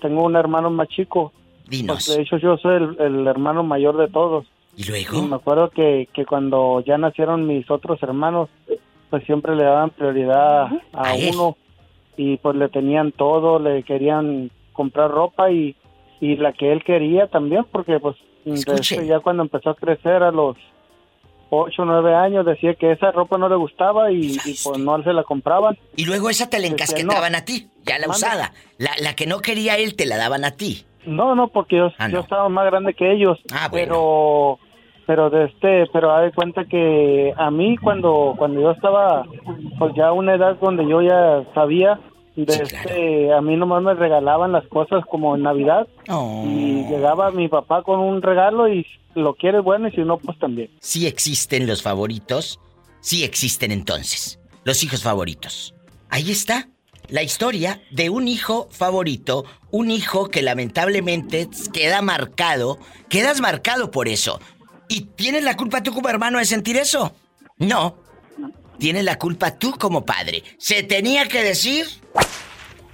tengo 0.00 0.24
un 0.24 0.36
hermano 0.36 0.70
más 0.70 0.88
chico. 0.88 1.32
Dinos. 1.68 2.06
Pues, 2.06 2.16
de 2.16 2.22
hecho, 2.22 2.38
yo 2.38 2.56
soy 2.56 2.96
el, 2.98 3.26
hermano 3.26 3.62
mayor 3.62 3.96
de 3.96 4.08
todos. 4.08 4.46
¿Y 4.76 4.84
luego? 4.84 5.22
me 5.22 5.36
acuerdo 5.36 5.70
que, 5.70 6.08
que 6.12 6.24
cuando 6.24 6.82
ya 6.86 6.98
nacieron 6.98 7.46
mis 7.46 7.68
otros 7.70 8.02
hermanos, 8.02 8.48
pues 9.10 9.24
siempre 9.24 9.56
le 9.56 9.64
daban 9.64 9.90
prioridad 9.90 10.68
a, 10.92 11.14
uno 11.14 11.56
y 12.18 12.36
pues 12.36 12.56
le 12.56 12.68
tenían 12.68 13.12
todo, 13.12 13.58
le 13.58 13.84
querían 13.84 14.50
comprar 14.74 15.10
ropa 15.10 15.50
y, 15.50 15.76
y 16.20 16.36
la 16.36 16.52
que 16.52 16.72
él 16.72 16.84
quería 16.84 17.28
también, 17.28 17.64
porque 17.72 17.98
pues 18.00 18.16
ya 19.06 19.20
cuando 19.20 19.44
empezó 19.44 19.70
a 19.70 19.74
crecer 19.74 20.22
a 20.22 20.30
los 20.30 20.56
ocho 21.50 21.82
o 21.82 21.84
9 21.86 22.14
años 22.14 22.44
decía 22.44 22.74
que 22.74 22.92
esa 22.92 23.10
ropa 23.10 23.38
no 23.38 23.48
le 23.48 23.56
gustaba 23.56 24.10
y, 24.12 24.36
pues 24.62 24.78
no 24.78 25.02
se 25.02 25.12
la 25.12 25.22
compraban. 25.22 25.78
Y 25.96 26.04
luego 26.04 26.28
esa 26.28 26.50
te 26.50 26.58
la 26.58 26.66
encasquetaban 26.66 27.34
a 27.34 27.44
ti, 27.44 27.68
ya 27.84 27.98
la 27.98 28.08
usada. 28.08 28.52
La, 28.76 28.90
la 29.00 29.14
que 29.14 29.26
no 29.26 29.38
quería 29.38 29.76
él 29.76 29.94
te 29.96 30.04
la 30.04 30.16
daban 30.16 30.44
a 30.44 30.50
ti. 30.50 30.84
No, 31.06 31.34
no, 31.34 31.48
porque 31.48 31.76
yo, 31.76 31.90
Ah, 31.98 32.08
yo 32.10 32.20
estaba 32.20 32.48
más 32.48 32.66
grande 32.66 32.94
que 32.94 33.12
ellos. 33.12 33.38
Ah, 33.52 33.68
Pero 33.72 34.58
pero 35.06 35.30
de 35.30 35.44
este, 35.46 35.86
pero 35.90 36.12
haz 36.12 36.24
de 36.24 36.32
cuenta 36.32 36.66
que 36.66 37.32
a 37.34 37.50
mí 37.50 37.78
cuando 37.78 38.34
cuando 38.36 38.60
yo 38.60 38.72
estaba 38.72 39.24
pues 39.78 39.94
ya 39.96 40.08
a 40.08 40.12
una 40.12 40.34
edad 40.34 40.58
donde 40.60 40.86
yo 40.86 41.00
ya 41.00 41.44
sabía 41.54 41.98
de 42.44 42.54
este, 42.62 43.32
a 43.32 43.40
mí 43.40 43.56
nomás 43.56 43.82
me 43.82 43.94
regalaban 43.94 44.52
las 44.52 44.66
cosas 44.68 45.04
como 45.10 45.34
en 45.34 45.42
Navidad 45.42 45.86
Oh. 46.08 46.44
y 46.46 46.84
llegaba 46.88 47.30
mi 47.30 47.48
papá 47.48 47.82
con 47.82 48.00
un 48.00 48.22
regalo 48.22 48.68
y 48.68 48.86
lo 49.14 49.34
quiere 49.34 49.60
bueno 49.60 49.88
y 49.88 49.92
si 49.92 50.00
no 50.02 50.18
pues 50.18 50.38
también. 50.38 50.70
Sí 50.80 51.06
existen 51.06 51.66
los 51.66 51.82
favoritos, 51.82 52.60
sí 53.00 53.24
existen 53.24 53.72
entonces, 53.72 54.38
los 54.64 54.82
hijos 54.84 55.02
favoritos. 55.02 55.74
Ahí 56.10 56.30
está 56.30 56.68
la 57.08 57.22
historia 57.22 57.80
de 57.90 58.10
un 58.10 58.28
hijo 58.28 58.68
favorito, 58.70 59.44
un 59.70 59.90
hijo 59.90 60.28
que 60.28 60.42
lamentablemente 60.42 61.48
queda 61.72 62.02
marcado, 62.02 62.78
quedas 63.08 63.40
marcado 63.40 63.90
por 63.90 64.08
eso. 64.08 64.40
¿Y 64.88 65.02
tienes 65.02 65.42
la 65.44 65.56
culpa 65.56 65.82
tú 65.82 65.92
como 65.92 66.08
hermano 66.08 66.38
de 66.38 66.44
sentir 66.44 66.76
eso? 66.76 67.12
No. 67.58 67.96
Tienes 68.78 69.04
la 69.04 69.18
culpa 69.18 69.58
tú 69.58 69.72
como 69.72 70.04
padre. 70.04 70.42
¿Se 70.58 70.82
tenía 70.82 71.26
que 71.26 71.42
decir? 71.42 71.86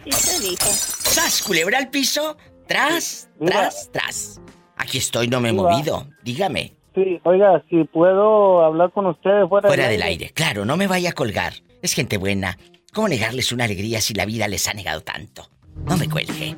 Sí 0.05 0.13
se 0.13 0.41
dijo. 0.41 0.67
¡Sas! 0.67 1.43
Culebra 1.43 1.79
al 1.79 1.91
piso. 1.91 2.37
Tras, 2.67 3.29
tras, 3.45 3.91
tras. 3.93 4.41
Aquí 4.77 4.99
estoy, 4.99 5.29
no 5.29 5.41
me 5.41 5.51
he 5.51 5.53
movido. 5.53 6.07
Dígame. 6.23 6.75
Sí, 6.95 7.21
oiga, 7.25 7.63
si 7.69 7.85
puedo 7.85 8.65
hablar 8.65 8.93
con 8.93 9.07
ustedes 9.07 9.49
fuera, 9.49 9.69
Fuera 9.69 9.89
del 9.89 10.03
aire. 10.03 10.31
Claro, 10.31 10.65
no 10.65 10.77
me 10.77 10.87
vaya 10.87 11.11
a 11.11 11.13
colgar. 11.13 11.55
Es 11.83 11.93
gente 11.93 12.17
buena. 12.17 12.57
¿Cómo 12.93 13.09
negarles 13.09 13.53
una 13.53 13.65
alegría 13.65 14.01
si 14.01 14.15
la 14.15 14.25
vida 14.25 14.49
les 14.49 14.69
ha 14.69 14.75
negado 14.75 15.03
tanto? 15.03 15.51
No 15.85 15.97
me 15.97 16.09
cuelgue. 16.09 16.57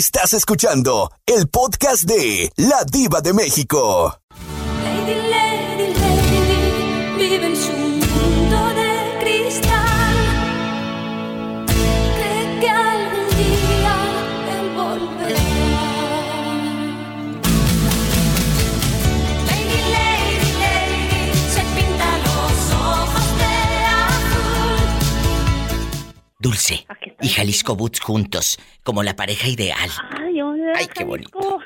Estás 0.00 0.32
escuchando 0.32 1.12
el 1.26 1.50
podcast 1.50 2.04
de 2.04 2.50
La 2.56 2.84
Diva 2.90 3.20
de 3.20 3.34
México. 3.34 4.18
Lady, 4.82 5.14
lady, 5.28 5.92
lady, 5.92 7.18
vive 7.18 7.46
en 7.48 7.54
su 7.54 7.70
mundo 7.70 8.68
de 8.80 9.18
cristal. 9.20 10.16
Cree 12.16 12.60
que 12.60 12.70
algún 12.70 13.28
día 13.36 13.94
él 14.56 14.70
volverá. 14.74 15.90
Lady, 19.44 19.80
lady, 19.92 20.50
lady, 20.62 21.28
se 21.52 21.62
pinta 21.76 22.08
los 22.24 22.56
ojos 22.72 23.28
de 23.36 23.52
azul. 24.08 24.80
Dulce 26.38 26.86
y 27.22 27.28
Jalisco 27.28 27.76
Boots 27.76 28.00
juntos, 28.00 28.58
como 28.82 29.02
la 29.02 29.14
pareja 29.16 29.48
ideal. 29.48 29.88
Ay, 30.18 30.40
hola. 30.40 30.72
Ay, 30.76 30.86
qué 30.94 31.04
bonito. 31.04 31.58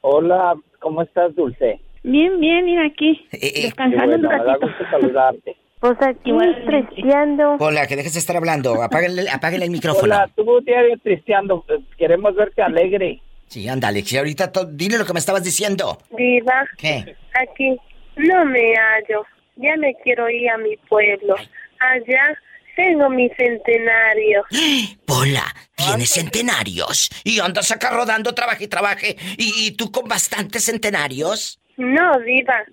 Hola, 0.00 0.54
¿cómo 0.80 1.02
estás, 1.02 1.34
Dulce? 1.34 1.80
Bien, 2.02 2.38
bien, 2.38 2.64
mira 2.66 2.86
aquí. 2.86 3.26
Eh, 3.32 3.62
descansando 3.62 4.16
Qué 4.16 4.18
bueno, 4.18 4.28
un 4.28 4.34
me 4.38 4.44
da 4.44 4.52
ratito. 4.52 4.66
gusto 4.68 4.84
saludarte. 4.90 5.56
Pues 5.84 5.98
aquí 6.00 6.32
tristeando. 6.64 7.56
Hola, 7.60 7.86
que 7.86 7.94
dejes 7.96 8.14
de 8.14 8.18
estar 8.20 8.34
hablando. 8.38 8.82
Apáguenle, 8.82 9.28
apáguenle 9.28 9.66
el 9.66 9.70
micrófono. 9.70 10.14
Hola, 10.14 10.30
tú 10.34 10.60
diario 10.64 10.96
tristeando. 11.02 11.62
eh, 11.68 11.74
Queremos 11.98 12.34
verte 12.34 12.62
alegre. 12.62 13.20
Sí, 13.48 13.68
ándale, 13.68 14.00
si 14.00 14.16
ahorita 14.16 14.50
to- 14.50 14.64
dile 14.64 14.96
lo 14.96 15.04
que 15.04 15.12
me 15.12 15.18
estabas 15.18 15.44
diciendo. 15.44 15.98
Diva, 16.16 16.64
¿Qué? 16.78 17.14
aquí 17.34 17.76
no 18.16 18.46
me 18.46 18.72
hallo. 18.76 19.24
Ya 19.56 19.76
me 19.76 19.94
quiero 20.02 20.30
ir 20.30 20.48
a 20.48 20.56
mi 20.56 20.74
pueblo. 20.88 21.34
Allá 21.78 22.34
tengo 22.74 23.08
mi 23.10 23.28
centenario. 23.30 24.44
Pola, 25.06 25.44
tienes 25.76 26.10
centenarios 26.10 27.10
y 27.24 27.40
andas 27.40 27.70
acá 27.70 27.90
rodando, 27.90 28.34
trabaje 28.34 28.64
y 28.64 28.68
trabaje. 28.68 29.16
¿Y, 29.36 29.66
y 29.66 29.76
tú 29.76 29.90
con 29.90 30.08
bastantes 30.08 30.64
centenarios? 30.64 31.60
No, 31.76 32.18
Diva, 32.20 32.64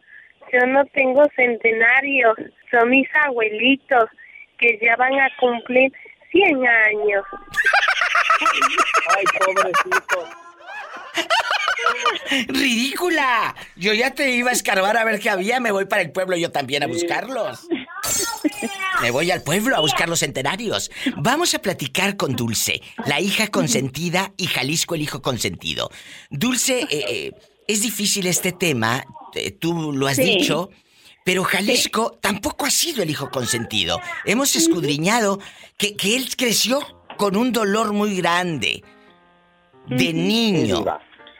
yo 0.53 0.65
no 0.67 0.85
tengo 0.93 1.23
centenario. 1.35 2.35
Son 2.69 2.89
mis 2.89 3.07
abuelitos 3.25 4.05
que 4.57 4.79
ya 4.81 4.95
van 4.95 5.13
a 5.13 5.29
cumplir 5.39 5.91
100 6.31 6.67
años. 6.67 7.25
Ay, 9.17 9.23
pobrecito. 9.39 10.27
¡Ridícula! 12.47 13.55
Yo 13.75 13.93
ya 13.93 14.13
te 14.13 14.31
iba 14.31 14.49
a 14.49 14.53
escarbar 14.53 14.97
a 14.97 15.03
ver 15.03 15.19
qué 15.19 15.29
había. 15.29 15.59
Me 15.59 15.71
voy 15.71 15.85
para 15.85 16.01
el 16.01 16.11
pueblo 16.11 16.37
yo 16.37 16.51
también 16.51 16.83
a 16.83 16.87
buscarlos. 16.87 17.67
Me 19.01 19.11
voy 19.11 19.31
al 19.31 19.41
pueblo 19.43 19.75
a 19.75 19.79
buscar 19.79 20.09
los 20.09 20.19
centenarios. 20.19 20.91
Vamos 21.17 21.53
a 21.53 21.59
platicar 21.59 22.17
con 22.17 22.35
Dulce, 22.35 22.81
la 23.05 23.19
hija 23.19 23.47
consentida 23.47 24.33
y 24.37 24.47
Jalisco 24.47 24.95
el 24.95 25.01
hijo 25.01 25.21
consentido. 25.21 25.89
Dulce, 26.29 26.81
eh, 26.81 26.87
eh, 26.91 27.31
es 27.67 27.81
difícil 27.81 28.27
este 28.27 28.51
tema, 28.51 29.03
eh, 29.33 29.51
tú 29.51 29.91
lo 29.91 30.07
has 30.07 30.17
Sí. 30.17 30.23
dicho, 30.23 30.69
pero 31.23 31.43
Jalisco 31.43 32.17
tampoco 32.21 32.65
ha 32.65 32.71
sido 32.71 33.01
el 33.03 33.09
hijo 33.09 33.29
consentido. 33.31 33.99
Hemos 34.25 34.55
escudriñado 34.55 35.39
que, 35.77 35.95
que 35.95 36.15
él 36.15 36.35
creció 36.35 36.79
con 37.17 37.35
un 37.35 37.51
dolor 37.51 37.93
muy 37.93 38.15
grande 38.17 38.83
de 39.87 40.13
niño. 40.13 40.85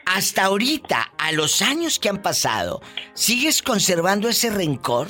Hasta 0.04 0.44
ahorita, 0.44 1.12
a 1.16 1.32
los 1.32 1.62
años 1.62 1.98
que 2.00 2.08
han 2.08 2.22
pasado, 2.22 2.82
¿sigues 3.14 3.62
conservando 3.62 4.28
ese 4.28 4.50
rencor? 4.50 5.08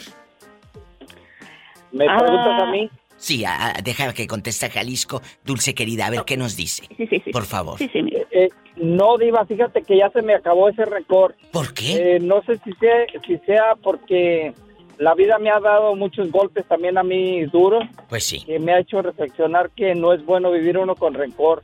¿Me 1.93 2.07
preguntas 2.07 2.63
a 2.63 2.67
mí? 2.71 2.91
Sí, 3.17 3.45
a- 3.45 3.69
a- 3.69 3.83
deja 3.83 4.13
que 4.13 4.27
conteste 4.27 4.69
Jalisco. 4.69 5.23
Dulce 5.45 5.75
querida, 5.75 6.07
a 6.07 6.11
ver 6.11 6.23
qué 6.27 6.37
nos 6.37 6.57
dice. 6.57 6.89
Por 7.33 7.45
favor. 7.45 7.79
Eh, 7.81 8.49
no, 8.77 9.17
Diva, 9.19 9.45
fíjate 9.47 9.83
que 9.83 9.97
ya 9.99 10.11
se 10.11 10.23
me 10.23 10.35
acabó 10.35 10.69
ese 10.69 10.85
récord. 10.85 11.35
¿Por 11.53 11.73
qué? 11.73 12.17
Eh, 12.17 12.21
no 12.21 12.43
sé 12.43 12.59
si 12.65 12.73
sea, 12.81 13.07
si 13.27 13.37
sea 13.47 13.77
porque 13.83 14.55
la 14.99 15.15
vida 15.15 15.39
me 15.39 15.51
ha 15.51 15.61
dado 15.61 15.95
muchos 15.95 16.31
golpes 16.33 16.67
también 16.67 16.99
a 16.99 17.03
mí 17.03 17.45
duros. 17.45 17.85
Pues 18.09 18.25
sí. 18.27 18.41
Que 18.45 18.59
me 18.59 18.73
ha 18.73 18.79
hecho 18.81 19.03
reflexionar 19.03 19.71
que 19.71 19.95
no 19.95 20.13
es 20.13 20.25
bueno 20.25 20.51
vivir 20.51 20.77
uno 20.79 20.97
con 20.97 21.15
rencor. 21.15 21.63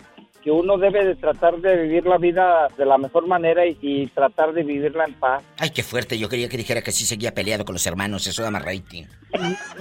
Que 0.49 0.53
uno 0.53 0.79
debe 0.79 1.05
de 1.05 1.15
tratar 1.15 1.59
de 1.59 1.77
vivir 1.83 2.07
la 2.07 2.17
vida 2.17 2.69
de 2.79 2.87
la 2.87 2.97
mejor 2.97 3.27
manera 3.27 3.67
y, 3.67 3.77
y 3.83 4.07
tratar 4.07 4.55
de 4.55 4.63
vivirla 4.63 5.05
en 5.05 5.13
paz. 5.13 5.43
Ay, 5.59 5.69
qué 5.69 5.83
fuerte. 5.83 6.19
Yo 6.19 6.31
quería 6.31 6.49
que 6.49 6.57
dijera 6.57 6.81
que 6.81 6.91
sí 6.91 7.05
seguía 7.05 7.35
peleado 7.35 7.67
con 7.67 7.75
los 7.75 7.87
hermanos. 7.87 8.27
Eso 8.27 8.43
da 8.43 8.51
más 8.51 8.65
rating. 8.65 9.05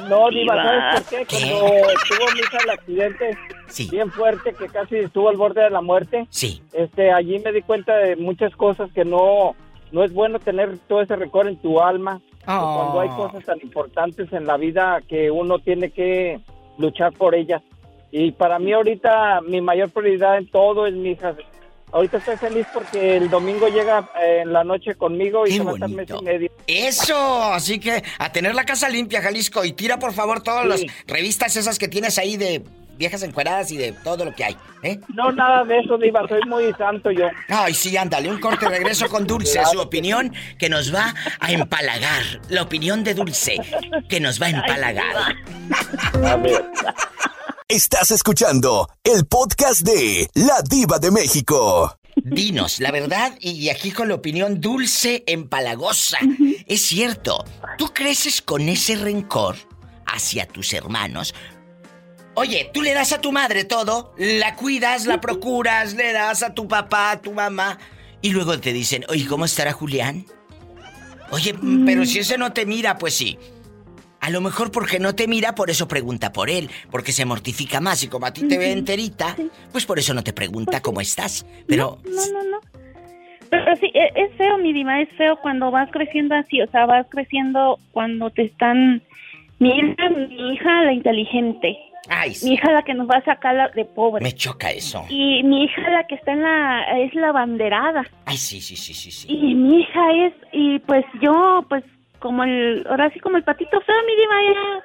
No, 0.09 0.29
Diva. 0.29 0.61
¿sabes 0.61 0.99
por 0.99 1.09
qué? 1.09 1.25
¿Qué? 1.25 1.51
Cuando 1.51 1.67
tuvo 2.09 2.33
mi 2.33 2.39
hija 2.41 2.57
el 2.65 2.69
accidente 2.71 3.37
bien 3.89 4.11
fuerte, 4.11 4.53
que 4.55 4.65
casi 4.67 4.97
estuvo 4.97 5.29
al 5.29 5.37
borde 5.37 5.61
de 5.63 5.69
la 5.69 5.79
muerte, 5.79 6.27
Sí. 6.31 6.61
este, 6.73 7.13
allí 7.13 7.39
me 7.39 7.53
di 7.53 7.61
cuenta 7.61 7.95
de 7.99 8.17
muchas 8.17 8.53
cosas 8.57 8.91
que 8.91 9.05
no, 9.05 9.55
no 9.93 10.03
es 10.03 10.11
bueno 10.11 10.37
tener 10.39 10.77
todo 10.79 11.01
ese 11.01 11.15
rencor 11.15 11.47
en 11.47 11.55
tu 11.61 11.79
alma. 11.79 12.19
Oh. 12.45 12.91
Cuando 12.91 12.99
hay 12.99 13.09
cosas 13.15 13.45
tan 13.45 13.59
importantes 13.61 14.33
en 14.33 14.45
la 14.45 14.57
vida 14.57 14.99
que 15.07 15.31
uno 15.31 15.59
tiene 15.59 15.91
que 15.91 16.41
luchar 16.77 17.13
por 17.13 17.35
ellas. 17.35 17.61
Y 18.11 18.31
para 18.31 18.57
mí 18.59 18.71
ahorita 18.73 19.41
mi 19.41 19.61
mayor 19.61 19.89
prioridad 19.89 20.37
en 20.37 20.47
todo 20.49 20.87
es 20.87 20.93
mi 20.93 21.11
hija. 21.11 21.35
Ahorita 21.91 22.17
estoy 22.17 22.35
feliz 22.37 22.67
porque 22.73 23.15
el 23.17 23.29
domingo 23.29 23.67
llega 23.69 24.09
eh, 24.21 24.41
en 24.41 24.51
la 24.51 24.63
noche 24.63 24.95
conmigo 24.95 25.47
y 25.47 25.51
se 25.53 25.63
va 25.63 25.71
a 25.71 25.73
estar 25.75 25.89
mes 25.89 26.09
y 26.09 26.23
medio. 26.23 26.51
Eso, 26.67 27.43
así 27.53 27.79
que 27.79 28.03
a 28.19 28.31
tener 28.31 28.55
la 28.55 28.65
casa 28.65 28.89
limpia, 28.89 29.21
Jalisco. 29.21 29.63
Y 29.63 29.71
tira 29.71 29.97
por 29.97 30.13
favor 30.13 30.41
todas 30.43 30.79
Sí. 30.79 30.87
las 30.87 30.95
revistas 31.07 31.55
esas 31.55 31.79
que 31.79 31.87
tienes 31.87 32.17
ahí 32.17 32.35
de 32.35 32.61
viejas 32.97 33.21
encueradas 33.23 33.71
y 33.71 33.77
de 33.77 33.93
todo 33.93 34.25
lo 34.25 34.33
que 34.35 34.43
hay. 34.43 34.57
¿eh? 34.83 34.99
No, 35.13 35.31
nada 35.31 35.63
de 35.63 35.79
eso, 35.79 35.97
Diva, 35.97 36.27
soy 36.27 36.41
muy 36.47 36.73
santo 36.73 37.09
yo. 37.11 37.27
Ay, 37.47 37.73
sí, 37.73 37.95
ándale, 37.95 38.29
un 38.29 38.39
corte 38.41 38.67
regreso 38.67 39.07
con 39.07 39.25
Dulce, 39.25 39.63
su 39.71 39.79
opinión 39.79 40.33
que 40.59 40.67
nos 40.67 40.93
va 40.93 41.13
a 41.39 41.51
empalagar. 41.53 42.23
La 42.49 42.63
opinión 42.63 43.03
de 43.05 43.13
Dulce 43.13 43.55
que 44.09 44.19
nos 44.19 44.41
va 44.41 44.47
a 44.47 44.49
empalagar. 44.49 45.35
Estás 47.69 48.11
escuchando 48.11 48.89
el 49.03 49.25
podcast 49.25 49.81
de 49.81 50.29
La 50.35 50.61
Diva 50.61 50.99
de 50.99 51.11
México. 51.11 51.99
Dinos, 52.15 52.79
la 52.79 52.91
verdad, 52.91 53.37
y 53.41 53.67
aquí 53.67 53.91
con 53.91 54.07
la 54.07 54.15
opinión 54.15 54.61
dulce, 54.61 55.25
empalagosa. 55.27 56.17
Es 56.65 56.85
cierto, 56.85 57.43
tú 57.77 57.93
creces 57.93 58.41
con 58.41 58.69
ese 58.69 58.95
rencor 58.95 59.57
hacia 60.05 60.47
tus 60.47 60.71
hermanos. 60.71 61.35
Oye, 62.35 62.71
tú 62.73 62.81
le 62.81 62.93
das 62.93 63.11
a 63.11 63.19
tu 63.19 63.33
madre 63.33 63.65
todo, 63.65 64.13
la 64.17 64.55
cuidas, 64.55 65.05
la 65.05 65.19
procuras, 65.19 65.93
le 65.93 66.13
das 66.13 66.43
a 66.43 66.53
tu 66.53 66.69
papá, 66.69 67.11
a 67.11 67.21
tu 67.21 67.33
mamá, 67.33 67.79
y 68.21 68.29
luego 68.29 68.57
te 68.61 68.71
dicen, 68.71 69.03
oye, 69.09 69.27
¿cómo 69.27 69.43
estará 69.43 69.73
Julián? 69.73 70.25
Oye, 71.31 71.53
pero 71.85 72.05
si 72.05 72.19
ese 72.19 72.37
no 72.37 72.53
te 72.53 72.65
mira, 72.65 72.97
pues 72.97 73.13
sí. 73.13 73.37
A 74.19 74.29
lo 74.29 74.41
mejor 74.41 74.71
porque 74.71 74.99
no 74.99 75.15
te 75.15 75.27
mira, 75.27 75.53
por 75.55 75.69
eso 75.69 75.87
pregunta 75.87 76.33
por 76.33 76.49
él, 76.49 76.69
porque 76.91 77.11
se 77.11 77.23
mortifica 77.25 77.79
más 77.79 78.03
y 78.03 78.07
como 78.07 78.25
a 78.25 78.33
ti 78.33 78.47
te 78.47 78.57
ve 78.57 78.71
enterita, 78.71 79.35
pues 79.71 79.85
por 79.85 79.99
eso 79.99 80.13
no 80.13 80.23
te 80.23 80.33
pregunta 80.33 80.81
cómo 80.81 80.99
estás. 81.01 81.45
Pero 81.67 81.99
No, 82.03 82.11
no, 82.33 82.49
no. 82.51 82.57
Pero 83.49 83.75
sí, 83.77 83.89
e- 83.93 84.11
es 84.15 84.35
feo, 84.35 84.57
mi 84.57 84.73
diva, 84.73 84.99
es 84.99 85.07
feo 85.17 85.37
cuando 85.41 85.71
vas 85.71 85.89
creciendo 85.91 86.35
así, 86.35 86.61
o 86.61 86.67
sea, 86.69 86.85
vas 86.85 87.05
creciendo 87.09 87.79
cuando 87.91 88.29
te 88.29 88.41
están... 88.43 89.01
Mira, 89.59 90.09
mi 90.09 90.53
hija 90.53 90.83
la 90.83 90.91
inteligente. 90.93 91.77
Ay, 92.09 92.33
Mi 92.43 92.53
hija 92.53 92.71
la 92.71 92.83
que 92.83 92.93
nos 92.93 93.07
va 93.09 93.17
a 93.17 93.23
sacar 93.25 93.55
la- 93.55 93.69
de 93.69 93.85
pobre. 93.85 94.21
me 94.23 94.33
choca 94.33 94.71
eso. 94.71 95.05
Y 95.09 95.43
mi 95.43 95.63
hija 95.63 95.89
la 95.89 96.05
que 96.07 96.15
está 96.15 96.33
en 96.33 96.41
la... 96.43 96.99
es 96.99 97.13
la 97.15 97.31
banderada. 97.31 98.03
Ay, 98.25 98.37
sí, 98.37 98.59
sí, 98.61 98.75
sí, 98.75 98.93
sí, 98.93 99.11
sí. 99.11 99.27
Y 99.29 99.55
mi 99.55 99.79
hija 99.81 100.11
es... 100.25 100.33
y 100.51 100.79
pues 100.79 101.05
yo, 101.21 101.65
pues 101.69 101.83
como 102.19 102.43
el... 102.43 102.85
ahora 102.89 103.09
sí 103.11 103.19
como 103.19 103.37
el 103.37 103.43
patito 103.43 103.79
feo, 103.81 103.95
mi 104.05 104.15
diva, 104.15 104.35
ya... 104.53 104.83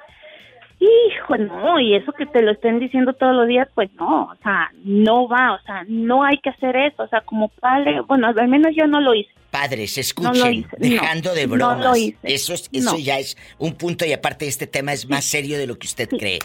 Hijo, 0.79 1.37
no, 1.37 1.79
y 1.79 1.95
eso 1.95 2.11
que 2.11 2.25
te 2.25 2.41
lo 2.41 2.51
estén 2.51 2.77
diciendo 2.77 3.13
todos 3.13 3.33
los 3.33 3.47
días, 3.47 3.69
pues 3.73 3.89
no, 3.93 4.23
o 4.25 4.35
sea, 4.43 4.69
no 4.83 5.29
va, 5.29 5.53
o 5.53 5.61
sea, 5.61 5.85
no 5.87 6.25
hay 6.25 6.37
que 6.39 6.49
hacer 6.49 6.75
eso, 6.75 7.03
o 7.03 7.07
sea, 7.07 7.21
como 7.21 7.47
padre, 7.47 8.01
bueno, 8.01 8.27
al 8.35 8.47
menos 8.49 8.73
yo 8.75 8.85
no 8.85 8.99
lo 8.99 9.13
hice. 9.15 9.29
Padres, 9.49 9.95
No 9.95 10.01
escuchen, 10.01 10.39
lo 10.41 10.49
hice, 10.49 10.67
no, 10.77 10.89
dejando 10.89 11.33
de 11.33 11.47
no 11.47 11.53
bromas. 11.53 11.85
lo 11.85 11.95
hice, 11.95 12.17
eso 12.23 12.53
es, 12.53 12.69
eso 12.73 12.93
no. 12.93 12.99
ya 12.99 13.17
es 13.19 13.37
un 13.59 13.75
punto 13.75 14.03
y 14.05 14.11
aparte 14.11 14.45
este 14.45 14.67
tema 14.67 14.91
es 14.91 15.07
más 15.07 15.23
serio 15.23 15.57
de 15.57 15.67
lo 15.67 15.77
que 15.77 15.87
usted 15.87 16.09
cree. 16.09 16.39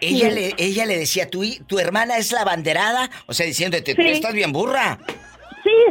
Ella 0.00 0.28
Sí. 0.30 0.34
le, 0.34 0.54
ella 0.58 0.86
le 0.86 0.98
decía, 0.98 1.30
tu, 1.30 1.42
tu 1.68 1.78
hermana 1.78 2.16
es 2.16 2.32
la 2.32 2.42
banderada, 2.44 3.10
o 3.26 3.32
sea, 3.34 3.46
diciéndote, 3.46 3.94
tú 3.94 4.02
Sí. 4.02 4.08
estás 4.08 4.32
bien 4.34 4.50
burra. 4.50 4.98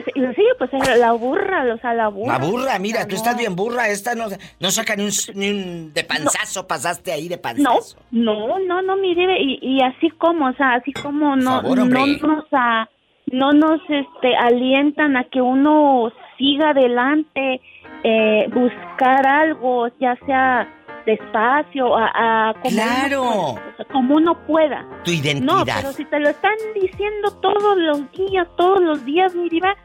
Sí, 0.05 0.11
sí, 0.15 0.21
sí, 0.35 0.43
pues 0.57 0.71
la 0.97 1.11
burra, 1.13 1.65
o 1.73 1.77
sea, 1.79 1.93
la 1.93 2.07
burra. 2.07 2.37
La 2.37 2.45
burra, 2.45 2.79
mira, 2.79 2.99
O 2.99 3.01
sea, 3.01 3.07
tú 3.07 3.15
no. 3.15 3.17
estás 3.17 3.37
bien 3.37 3.55
burra, 3.55 3.89
esta 3.89 4.15
no, 4.15 4.25
no 4.59 4.71
saca 4.71 4.95
ni 4.95 5.03
un, 5.03 5.11
ni 5.35 5.49
un 5.49 5.93
de 5.93 6.03
panzazo, 6.03 6.65
pasaste 6.67 7.11
ahí 7.11 7.27
de 7.27 7.35
No, 7.37 7.41
panzazo. 7.41 7.97
no, 8.11 8.59
no, 8.59 8.81
no, 8.81 8.95
mire, 8.97 9.41
y, 9.41 9.59
y 9.61 9.81
así 9.81 10.09
como, 10.11 10.47
o 10.47 10.53
sea, 10.53 10.75
así 10.75 10.93
como 10.93 11.35
no, 11.35 11.61
favor, 11.61 11.77
no 11.79 12.05
nos, 12.05 12.45
a- 12.51 12.89
no 13.31 13.51
nos, 13.51 13.81
este, 13.89 14.35
alientan 14.35 15.17
a 15.17 15.23
que 15.25 15.41
uno 15.41 16.11
siga 16.37 16.69
adelante, 16.69 17.61
eh, 18.03 18.47
buscar 18.53 19.25
algo, 19.25 19.87
ya 19.99 20.15
sea 20.25 20.67
despacio, 21.05 21.95
a, 21.95 22.49
a 22.49 22.53
como 22.55 22.69
Claro. 22.75 23.23
uno 23.23 23.53
pueda, 23.55 23.67
o 23.73 23.75
sea, 23.77 23.85
como 23.85 24.15
uno 24.15 24.45
pueda. 24.47 24.85
Tu 25.03 25.11
No, 25.11 25.17
identidad. 25.17 25.75
pero 25.81 25.91
si 25.93 26.05
te 26.05 26.19
lo 26.19 26.29
están 26.29 26.55
diciendo 26.75 27.31
todos 27.41 27.77
los 27.77 28.11
días, 28.11 28.47
todos 28.57 28.81
los 28.81 29.03
días, 29.05 29.33
mi 29.35 29.49
diva, 29.49 29.75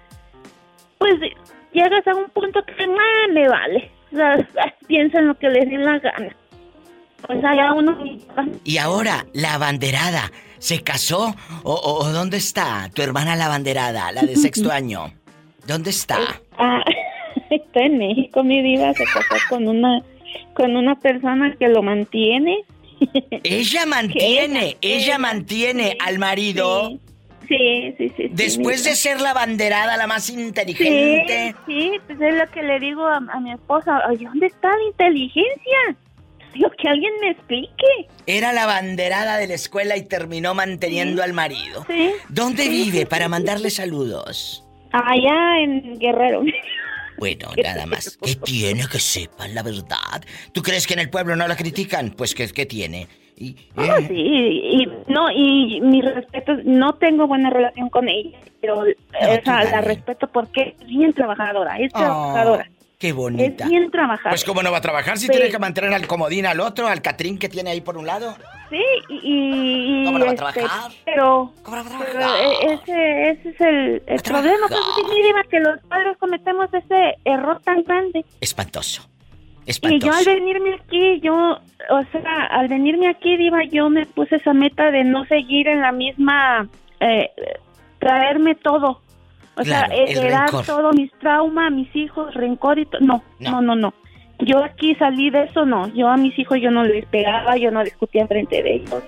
pues 0.99 1.15
llegas 1.73 2.07
a 2.07 2.15
un 2.15 2.29
punto 2.31 2.63
que, 2.65 2.73
ah, 2.85 3.33
me 3.33 3.49
vale. 3.49 3.91
O 4.13 4.17
sea, 4.17 4.37
piensa 4.87 5.19
en 5.19 5.29
lo 5.29 5.35
que 5.39 5.49
les 5.49 5.69
dé 5.69 5.79
la 5.79 5.99
gana. 5.99 6.35
Pues 7.27 7.45
allá 7.45 7.73
uno... 7.73 7.99
Y 8.65 8.79
ahora, 8.79 9.27
la 9.35 9.55
abanderada, 9.55 10.31
¿se 10.59 10.83
casó? 10.85 11.35
¿O, 11.65 11.73
o- 11.73 12.05
o 12.05 12.13
dónde 12.13 12.37
está 12.37 12.89
tu 12.95 13.03
hermana 13.03 13.35
la 13.35 13.47
abanderada, 13.47 14.13
la 14.13 14.23
de 14.23 14.37
sexto 14.37 14.71
año? 14.73 15.13
¿Dónde 15.67 15.91
está? 15.91 16.19
Ah, 16.57 16.81
está 17.51 17.81
en 17.81 17.99
México, 17.99 18.43
mi 18.45 18.63
diva, 18.63 18.95
se 18.95 19.05
casó 19.05 19.35
con 19.51 19.67
una, 19.69 20.01
con 20.59 20.77
una 20.77 20.97
persona 20.97 21.55
que 21.59 21.69
lo 21.69 21.83
mantiene 21.83 22.65
Ella 23.45 23.87
mantiene, 23.87 24.77
ella, 24.81 25.19
mantiene 25.19 25.97
al 26.05 26.19
marido. 26.19 26.99
Sí, 27.47 27.95
sí, 27.97 28.09
sí. 28.11 28.15
sí, 28.17 28.31
Después 28.33 28.85
de 28.85 28.95
ser 28.95 29.21
la 29.21 29.33
banderada, 29.33 29.97
la 29.97 30.07
más 30.07 30.29
inteligente. 30.29 31.55
Sí, 31.67 31.73
sí, 31.73 32.01
pues 32.07 32.21
es 32.21 32.35
lo 32.35 32.47
que 32.51 32.63
le 32.63 32.79
digo 32.79 33.07
a, 33.07 33.17
a 33.17 33.41
mi 33.41 33.53
esposa. 33.53 34.03
Oye, 34.11 34.27
¿dónde 34.27 34.47
está 34.47 34.69
la 34.69 34.85
inteligencia? 34.85 35.97
Digo, 36.53 36.71
que 36.77 36.89
alguien 36.89 37.13
me 37.23 37.31
explique. 37.31 37.87
Era 38.27 38.53
la 38.53 38.67
banderada 38.67 39.39
de 39.39 39.47
la 39.47 39.55
escuela 39.55 39.97
y 39.97 40.03
terminó 40.03 40.55
manteniendo 40.55 41.23
al 41.23 41.33
marido. 41.33 41.87
Sí. 41.89 42.11
¿Dónde 42.29 42.69
vive 42.69 43.07
para 43.07 43.29
mandarle 43.29 43.71
saludos? 43.71 44.65
Allá 44.93 45.61
en 45.61 45.99
Guerrero. 45.99 46.43
Bueno, 47.19 47.49
nada 47.63 47.87
más. 47.87 48.17
¿Qué 48.23 48.35
tiene 48.37 48.85
que 48.91 48.99
sepan 48.99 49.55
la 49.55 49.63
verdad? 49.63 50.23
¿Tú 50.53 50.63
crees 50.63 50.87
que 50.87 50.95
en 50.95 51.01
el 51.01 51.11
pueblo 51.11 51.37
no 51.37 51.47
la 51.49 51.57
critican? 51.57 52.11
Pues, 52.11 52.35
¿qué, 52.35 52.49
qué 52.49 52.67
tiene? 52.67 53.07
Y, 53.37 53.55
Ah, 53.77 53.99
sí, 54.09 54.15
y 54.17 54.89
no, 55.07 55.31
y 55.31 55.81
mi 55.81 56.03
respeto, 56.03 56.57
no 56.65 56.95
tengo 56.95 57.29
buena 57.29 57.51
relación 57.51 57.89
con 57.89 58.09
ella, 58.09 58.37
pero 58.61 58.81
o 58.81 58.85
sea, 59.45 59.63
la 59.65 59.81
respeto 59.81 60.27
porque 60.27 60.75
es 60.81 60.87
bien 60.89 61.13
trabajadora, 61.13 61.79
es 61.79 61.93
Oh, 61.95 61.99
trabajadora, 61.99 62.69
qué 62.99 63.09
es 63.11 63.15
bonita. 63.15 63.67
bien 63.69 63.91
trabajadora. 63.91 64.31
Pues, 64.31 64.45
¿cómo 64.45 64.63
no 64.63 64.73
va 64.73 64.79
a 64.79 64.81
trabajar 64.81 65.17
si 65.19 65.27
Sí. 65.27 65.33
tiene 65.33 65.49
que 65.51 65.59
mantener 65.59 65.93
al 65.95 66.07
comodín 66.07 66.47
al 66.47 66.59
otro, 66.61 66.89
al 66.89 67.01
Catrín 67.01 67.39
que 67.39 67.49
tiene 67.49 67.71
ahí 67.71 67.81
por 67.81 67.97
un 67.97 68.07
lado? 68.07 68.37
Sí, 68.71 68.83
y... 69.09 70.03
y- 70.03 70.05
¿Cómo 70.05 70.19
no 70.19 70.25
va 70.27 70.31
a 70.33 70.35
este, 70.35 70.61
trabajar? 70.61 70.93
Pero, 71.05 71.53
pero, 71.65 72.35
eh, 72.37 72.73
ese, 72.75 73.31
ese 73.31 73.49
es 73.51 73.61
el, 73.61 74.03
el 74.07 74.21
problema, 74.23 74.67
pues, 74.69 75.47
que 75.49 75.61
los 75.61 75.81
padres 75.89 76.17
cometemos 76.19 76.69
ese 76.75 77.15
error 77.25 77.61
tan 77.63 77.83
grande. 77.85 78.25
Espantoso. 78.41 79.09
Y 79.65 79.71
Espantoso. 79.71 80.07
yo 80.13 80.19
al 80.19 80.25
venirme 80.25 80.75
aquí, 80.75 81.21
yo, 81.21 81.35
o 81.35 82.03
sea, 82.11 82.47
al 82.51 82.69
venirme 82.69 83.09
aquí, 83.09 83.37
Diva, 83.37 83.65
yo 83.71 83.89
me 83.91 84.07
puse 84.07 84.37
esa 84.37 84.53
meta 84.55 84.91
de 84.91 85.05
no 85.05 85.25
seguir 85.27 85.69
en 85.69 85.83
la 85.83 85.93
misma, 85.93 86.69
eh, 87.01 87.31
traerme 88.01 88.55
todo. 88.57 89.03
O 89.59 89.63
Claro, 89.63 89.89
sea, 89.95 90.05
heredar 90.05 90.45
rencor. 90.47 90.65
todo, 90.67 90.93
mis 90.93 91.11
traumas, 91.19 91.73
mis 91.73 91.95
hijos, 91.97 92.33
rencor 92.35 92.79
y 92.79 92.87
todo. 92.87 93.01
No, 93.01 93.23
no, 93.41 93.61
no, 93.61 93.75
no. 93.77 93.93
Yo 94.41 94.63
aquí 94.63 94.95
salí 94.95 95.31
de 95.31 95.43
eso, 95.45 95.67
no. 95.67 95.89
Yo 95.95 96.09
a 96.09 96.17
mis 96.17 96.39
hijos 96.39 96.59
yo 96.61 96.71
no 96.71 96.85
les 96.85 97.05
pegaba, 97.07 97.57
yo 97.57 97.71
no 97.71 97.83
discutía 97.83 98.27
frente 98.29 98.63
de 98.63 98.75
ellos. 98.77 99.03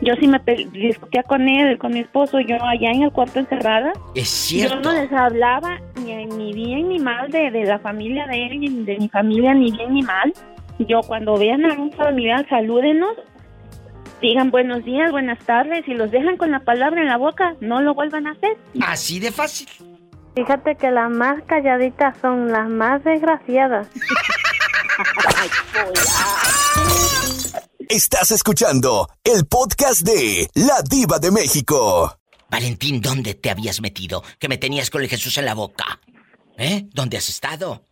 Yo 0.00 0.14
sí 0.16 0.26
me 0.26 0.40
discutía 0.72 1.22
con 1.22 1.48
él, 1.48 1.78
con 1.78 1.92
mi 1.92 2.00
esposo, 2.00 2.40
yo 2.40 2.56
allá 2.62 2.90
en 2.90 3.04
el 3.04 3.12
cuarto 3.12 3.38
encerrada. 3.38 3.92
Es 4.16 4.28
cierto. 4.28 4.74
Yo 4.74 4.80
no 4.82 4.92
les 4.92 5.12
hablaba 5.12 5.78
ni, 6.04 6.26
ni 6.26 6.52
bien 6.52 6.88
ni 6.88 6.98
mal 6.98 7.30
de, 7.30 7.50
de 7.52 7.64
la 7.64 7.78
familia 7.78 8.26
de 8.26 8.46
él, 8.46 8.60
ni 8.60 8.68
de 8.84 8.98
mi 8.98 9.08
familia, 9.08 9.54
ni 9.54 9.70
bien 9.70 9.94
ni 9.94 10.02
mal. 10.02 10.32
Yo 10.80 11.00
cuando 11.06 11.36
vean 11.38 11.64
a 11.64 11.74
un 11.74 11.92
familiar, 11.92 12.44
salúdenos, 12.48 13.12
digan 14.24 14.50
buenos 14.50 14.84
días, 14.84 15.12
buenas 15.12 15.38
tardes, 15.44 15.86
y 15.86 15.92
los 15.92 16.10
dejan 16.10 16.38
con 16.38 16.50
la 16.50 16.60
palabra 16.60 17.02
en 17.02 17.08
la 17.08 17.18
boca, 17.18 17.56
no 17.60 17.82
lo 17.82 17.94
vuelvan 17.94 18.26
a 18.26 18.30
hacer. 18.32 18.56
Así 18.80 19.20
de 19.20 19.30
fácil. 19.30 19.68
Fíjate 20.34 20.76
que 20.76 20.90
las 20.90 21.10
más 21.10 21.42
calladitas 21.46 22.16
son 22.20 22.50
las 22.50 22.68
más 22.68 23.04
desgraciadas. 23.04 23.86
Estás 27.88 28.30
escuchando 28.30 29.08
el 29.22 29.46
podcast 29.46 30.00
de 30.00 30.48
La 30.54 30.80
Diva 30.88 31.18
de 31.18 31.30
México. 31.30 32.18
Valentín, 32.50 33.02
¿dónde 33.02 33.34
te 33.34 33.50
habías 33.50 33.82
metido? 33.82 34.24
Que 34.38 34.48
me 34.48 34.56
tenías 34.56 34.88
con 34.88 35.02
el 35.02 35.08
Jesús 35.08 35.36
en 35.36 35.44
la 35.44 35.54
boca. 35.54 36.00
¿Eh? 36.56 36.86
¿Dónde 36.92 37.18
has 37.18 37.28
estado? 37.28 37.84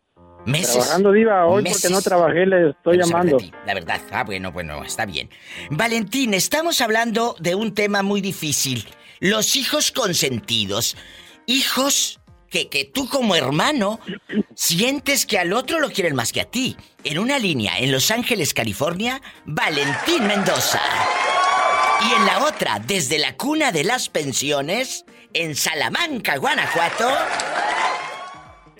¿Meses? 0.46 0.72
Trabajando, 0.72 1.12
Diva. 1.12 1.46
Hoy 1.46 1.62
Meses. 1.62 1.82
porque 1.82 1.94
no 1.94 2.02
trabajé 2.02 2.46
le 2.46 2.70
estoy 2.70 2.98
llamando. 2.98 3.38
La 3.66 3.74
verdad. 3.74 4.00
Ah, 4.10 4.24
bueno, 4.24 4.52
bueno, 4.52 4.82
está 4.84 5.06
bien. 5.06 5.30
Valentín, 5.70 6.34
estamos 6.34 6.80
hablando 6.80 7.36
de 7.38 7.54
un 7.54 7.74
tema 7.74 8.02
muy 8.02 8.20
difícil. 8.20 8.86
Los 9.20 9.56
hijos 9.56 9.92
consentidos. 9.92 10.96
Hijos 11.46 12.20
que, 12.50 12.68
que 12.68 12.84
tú 12.84 13.08
como 13.08 13.34
hermano 13.34 14.00
sientes 14.54 15.26
que 15.26 15.38
al 15.38 15.52
otro 15.52 15.80
lo 15.80 15.90
quieren 15.90 16.14
más 16.14 16.32
que 16.32 16.40
a 16.40 16.44
ti. 16.44 16.76
En 17.04 17.18
una 17.18 17.38
línea, 17.38 17.78
en 17.78 17.90
Los 17.92 18.10
Ángeles, 18.10 18.54
California, 18.54 19.20
Valentín 19.44 20.26
Mendoza. 20.26 20.80
Y 22.08 22.14
en 22.14 22.26
la 22.26 22.44
otra, 22.44 22.80
desde 22.84 23.18
la 23.18 23.36
cuna 23.36 23.70
de 23.70 23.84
las 23.84 24.08
pensiones, 24.08 25.04
en 25.34 25.54
Salamanca, 25.54 26.36
Guanajuato, 26.36 27.08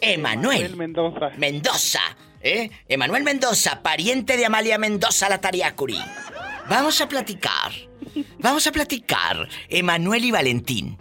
Emanuel 0.03 0.77
Mendoza. 0.77 1.31
Mendoza, 1.39 2.01
¿eh? 2.41 2.71
Emanuel 2.89 3.23
Mendoza, 3.23 3.83
pariente 3.83 4.37
de 4.37 4.45
Amalia 4.45 4.77
Mendoza 4.77 5.29
la 5.29 5.41
Tariacuri. 5.41 5.99
Vamos 6.69 7.01
a 7.01 7.09
platicar. 7.09 7.71
Vamos 8.41 8.67
a 8.67 8.73
platicar, 8.73 9.49
Emanuel 9.69 10.25
y 10.25 10.31
Valentín. 10.33 10.99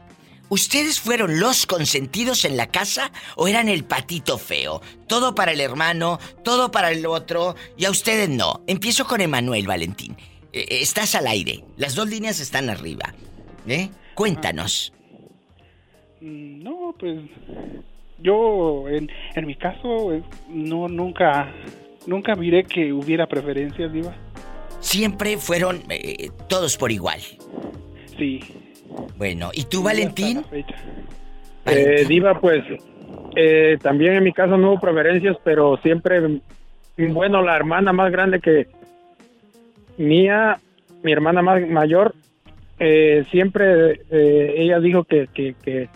¿Ustedes 0.49 0.99
fueron 0.99 1.39
los 1.39 1.65
consentidos 1.65 2.45
en 2.45 2.57
la 2.57 2.67
casa 2.67 3.11
o 3.37 3.47
eran 3.47 3.69
el 3.69 3.85
patito 3.85 4.37
feo? 4.37 4.81
Todo 5.07 5.33
para 5.33 5.51
el 5.53 5.61
hermano, 5.61 6.19
todo 6.43 6.69
para 6.71 6.91
el 6.91 7.05
otro 7.07 7.55
y 7.77 7.85
a 7.85 7.89
ustedes 7.89 8.29
no. 8.29 8.61
Empiezo 8.67 9.07
con 9.07 9.19
Emanuel, 9.21 9.65
Valentín. 9.65 10.15
Eh, 10.53 10.59
eh, 10.69 10.79
estás 10.81 11.15
al 11.15 11.25
aire. 11.25 11.63
Las 11.77 11.95
dos 11.95 12.07
líneas 12.07 12.39
están 12.39 12.69
arriba. 12.69 13.13
¿Eh? 13.65 13.89
Cuéntanos. 14.13 14.93
Mm, 16.19 16.61
No, 16.63 16.93
pues 16.99 17.17
yo 18.21 18.87
en, 18.87 19.09
en 19.35 19.45
mi 19.45 19.55
caso 19.55 20.13
eh, 20.13 20.23
no 20.49 20.87
nunca 20.87 21.53
nunca 22.05 22.35
miré 22.35 22.63
que 22.63 22.93
hubiera 22.93 23.27
preferencias, 23.27 23.91
diva. 23.91 24.15
Siempre 24.79 25.37
fueron 25.37 25.83
eh, 25.89 26.29
todos 26.47 26.77
por 26.77 26.91
igual. 26.91 27.19
Sí. 28.17 28.39
Bueno, 29.17 29.51
¿y 29.53 29.65
tú, 29.65 29.83
Valentín? 29.83 30.43
Eh, 31.65 32.05
Diva, 32.07 32.39
pues 32.39 32.63
eh, 33.35 33.77
también 33.81 34.13
en 34.13 34.23
mi 34.23 34.33
caso 34.33 34.57
no 34.57 34.71
hubo 34.71 34.81
preferencias, 34.81 35.37
pero 35.43 35.77
siempre, 35.77 36.41
bueno, 36.97 37.41
la 37.41 37.55
hermana 37.55 37.93
más 37.93 38.11
grande 38.11 38.39
que 38.39 38.67
mía, 39.97 40.59
mi 41.03 41.11
hermana 41.11 41.41
más 41.41 41.65
mayor, 41.67 42.15
eh, 42.79 43.25
siempre 43.31 44.01
eh, 44.09 44.55
ella 44.57 44.79
dijo 44.79 45.03
que, 45.03 45.27
que, 45.33 45.55
que, 45.63 45.89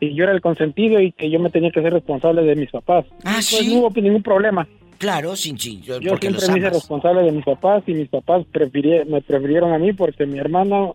que 0.00 0.14
yo 0.14 0.24
era 0.24 0.32
el 0.32 0.40
consentido 0.40 1.00
y 1.00 1.12
que 1.12 1.30
yo 1.30 1.38
me 1.38 1.50
tenía 1.50 1.70
que 1.70 1.82
ser 1.82 1.92
responsable 1.92 2.42
de 2.42 2.56
mis 2.56 2.70
papás. 2.70 3.04
Ah, 3.24 3.34
pues 3.34 3.46
sí. 3.46 3.74
no 3.74 3.80
hubo 3.80 4.00
ningún 4.00 4.22
problema. 4.22 4.66
Claro, 4.98 5.36
sin 5.36 5.58
sin 5.58 5.80
Yo 5.82 5.98
siempre 5.98 6.30
los 6.30 6.48
me 6.50 6.58
hice 6.58 6.70
responsable 6.70 7.22
de 7.22 7.32
mis 7.32 7.44
papás 7.44 7.82
y 7.86 7.94
mis 7.94 8.08
papás 8.08 8.44
me 8.52 9.20
prefirieron 9.22 9.72
a 9.72 9.78
mí 9.78 9.92
porque 9.92 10.26
mi 10.26 10.38
hermana, 10.38 10.90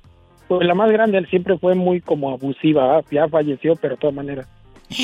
pues 0.48 0.68
la 0.68 0.76
más 0.76 0.92
grande, 0.92 1.18
él 1.18 1.28
siempre 1.28 1.58
fue 1.58 1.74
muy 1.74 2.02
como 2.02 2.32
abusiva, 2.32 2.98
¿ah? 2.98 3.02
ya 3.10 3.28
falleció, 3.28 3.76
pero 3.76 3.96
de 3.96 4.02
todas 4.02 4.16
maneras. 4.16 4.48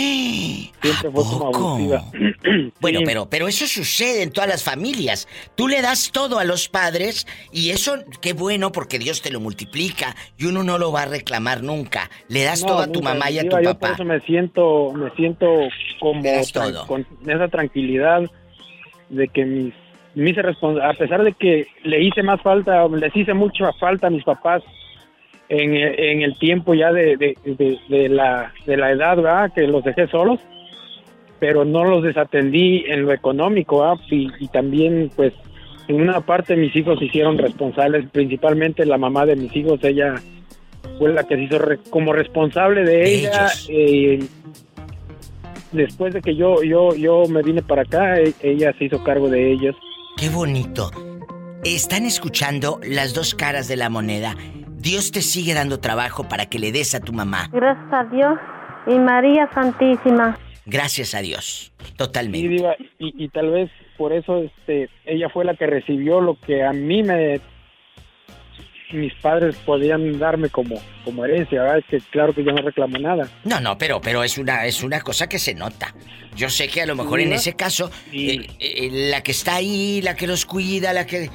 Siempre 0.81 1.11
fue 1.11 1.23
como 1.23 1.47
abusiva. 1.47 2.03
Bueno, 2.81 2.99
Sí. 2.99 3.05
pero, 3.05 3.29
pero 3.29 3.47
eso 3.47 3.67
sucede 3.67 4.23
en 4.23 4.31
todas 4.31 4.49
las 4.49 4.63
familias. 4.63 5.27
Tú 5.55 5.67
le 5.67 5.81
das 5.81 6.11
todo 6.11 6.39
a 6.39 6.43
los 6.43 6.67
padres 6.67 7.27
y 7.51 7.69
eso, 7.69 7.95
qué 8.21 8.33
bueno, 8.33 8.71
porque 8.71 8.97
Dios 8.99 9.21
te 9.21 9.29
lo 9.31 9.39
multiplica 9.39 10.15
y 10.37 10.45
uno 10.45 10.63
no 10.63 10.77
lo 10.79 10.91
va 10.91 11.03
a 11.03 11.05
reclamar 11.05 11.61
nunca. 11.63 12.09
Le 12.27 12.43
das 12.43 12.61
No, 12.61 12.67
todo 12.69 12.79
a 12.79 12.87
tu 12.87 13.01
mamá 13.01 13.29
y 13.29 13.37
a 13.39 13.43
tu 13.43 13.49
yo 13.57 13.61
por 13.61 13.63
papá. 13.79 13.93
eso 13.93 14.03
me 14.05 14.19
siento, 14.21 14.91
me 14.93 15.09
siento 15.11 15.47
como 15.99 16.21
todo. 16.51 16.87
con 16.87 17.05
esa 17.27 17.47
tranquilidad 17.47 18.23
de 19.09 19.27
que 19.27 19.45
mis, 20.15 20.35
respons- 20.35 20.81
a 20.81 20.93
pesar 20.93 21.23
de 21.23 21.33
que 21.33 21.67
le 21.83 22.03
hice 22.03 22.23
más 22.23 22.41
falta, 22.41 22.87
les 22.87 23.15
hice 23.15 23.33
mucha 23.33 23.71
falta 23.73 24.07
a 24.07 24.09
mis 24.09 24.23
papás 24.23 24.63
en, 25.51 25.75
en 25.75 26.21
el 26.21 26.37
tiempo 26.39 26.73
ya 26.73 26.91
de, 26.93 27.17
de, 27.17 27.35
de- 27.43 27.77
de 27.89 28.09
la, 28.09 28.53
de 28.65 28.77
la 28.77 28.91
edad, 28.91 29.17
¿verdad? 29.17 29.51
Que 29.53 29.67
los 29.67 29.83
dejé 29.83 30.07
solos, 30.07 30.39
pero 31.39 31.65
no 31.65 31.83
los 31.83 32.03
desatendí 32.03 32.83
en 32.87 33.03
lo 33.03 33.11
económico, 33.13 33.79
¿verdad? 33.81 33.95
Y, 34.09 34.29
y 34.39 34.47
también, 34.47 35.11
pues, 35.15 35.33
en 35.87 35.99
una 36.01 36.21
parte 36.21 36.55
mis 36.55 36.73
hijos 36.75 36.99
se 36.99 37.05
hicieron 37.05 37.37
responsables, 37.37 38.09
principalmente 38.11 38.85
la 38.85 38.97
mamá 38.97 39.25
de 39.25 39.35
mis 39.35 39.53
hijos, 39.55 39.79
ella 39.83 40.15
fue 40.97 41.11
la 41.13 41.23
que 41.25 41.35
se 41.35 41.41
hizo 41.43 41.59
re- 41.59 41.79
como 41.89 42.13
responsable 42.13 42.83
de, 42.85 43.13
ella. 43.15 43.47
eh, 43.69 44.19
después 45.71 46.13
de 46.13 46.21
que 46.21 46.35
yo, 46.35 46.63
yo, 46.63 46.95
yo 46.95 47.23
me 47.27 47.41
vine 47.41 47.61
para 47.61 47.81
acá, 47.81 48.19
e- 48.19 48.33
ella 48.41 48.73
se 48.77 48.85
hizo 48.85 49.03
cargo 49.03 49.29
de 49.29 49.51
ellos. 49.51 49.75
Qué 50.17 50.29
bonito. 50.29 50.91
Están 51.63 52.05
escuchando 52.05 52.79
las 52.87 53.13
dos 53.13 53.35
caras 53.35 53.67
de 53.67 53.75
la 53.75 53.89
moneda. 53.89 54.35
Dios 54.81 55.11
te 55.11 55.21
sigue 55.21 55.53
dando 55.53 55.79
trabajo 55.79 56.27
para 56.27 56.47
que 56.47 56.57
le 56.57 56.71
des 56.71 56.95
a 56.95 56.99
tu 56.99 57.13
mamá. 57.13 57.49
Gracias 57.51 57.93
a 57.93 58.03
Dios 58.05 58.39
y 58.87 58.97
María 58.97 59.49
Santísima. 59.53 60.37
Gracias 60.65 61.13
a 61.13 61.21
Dios. 61.21 61.71
Sí, 61.83 61.93
Totalmente. 61.95 62.47
Diva, 62.47 62.75
y, 62.97 63.25
y 63.25 63.29
tal 63.29 63.51
vez 63.51 63.69
por 63.97 64.11
eso 64.11 64.37
este, 64.37 64.89
ella 65.05 65.29
fue 65.29 65.45
la 65.45 65.55
que 65.55 65.67
recibió 65.67 66.19
lo 66.21 66.39
que 66.39 66.63
a 66.63 66.73
mí 66.73 67.03
me 67.03 67.39
mis 68.93 69.13
padres 69.15 69.55
podían 69.65 70.19
darme 70.19 70.49
como, 70.49 70.75
como 71.05 71.23
herencia, 71.23 71.61
¿verdad? 71.61 71.83
Que 71.89 71.99
claro 72.11 72.33
que 72.33 72.43
yo 72.43 72.51
no 72.51 72.61
reclamo 72.61 72.97
nada. 72.97 73.29
No, 73.43 73.59
no, 73.61 73.77
pero, 73.77 74.01
pero 74.01 74.23
es 74.23 74.37
una, 74.37 74.65
es 74.65 74.83
una 74.83 74.99
cosa 75.01 75.29
que 75.29 75.39
se 75.39 75.53
nota. 75.53 75.93
Yo 76.35 76.49
sé 76.49 76.67
que 76.67 76.81
a 76.81 76.85
lo 76.85 76.95
mejor 76.95 77.19
en 77.21 77.31
ese 77.31 77.53
caso, 77.53 77.91
eh, 78.11 78.47
eh, 78.59 78.89
la 78.91 79.21
que 79.21 79.31
está 79.31 79.55
ahí, 79.55 80.01
la 80.01 80.15
que 80.15 80.27
los 80.27 80.45
cuida, 80.45 80.91
la 80.91 81.05
que. 81.05 81.29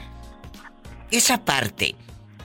esa 1.11 1.45
parte. 1.45 1.95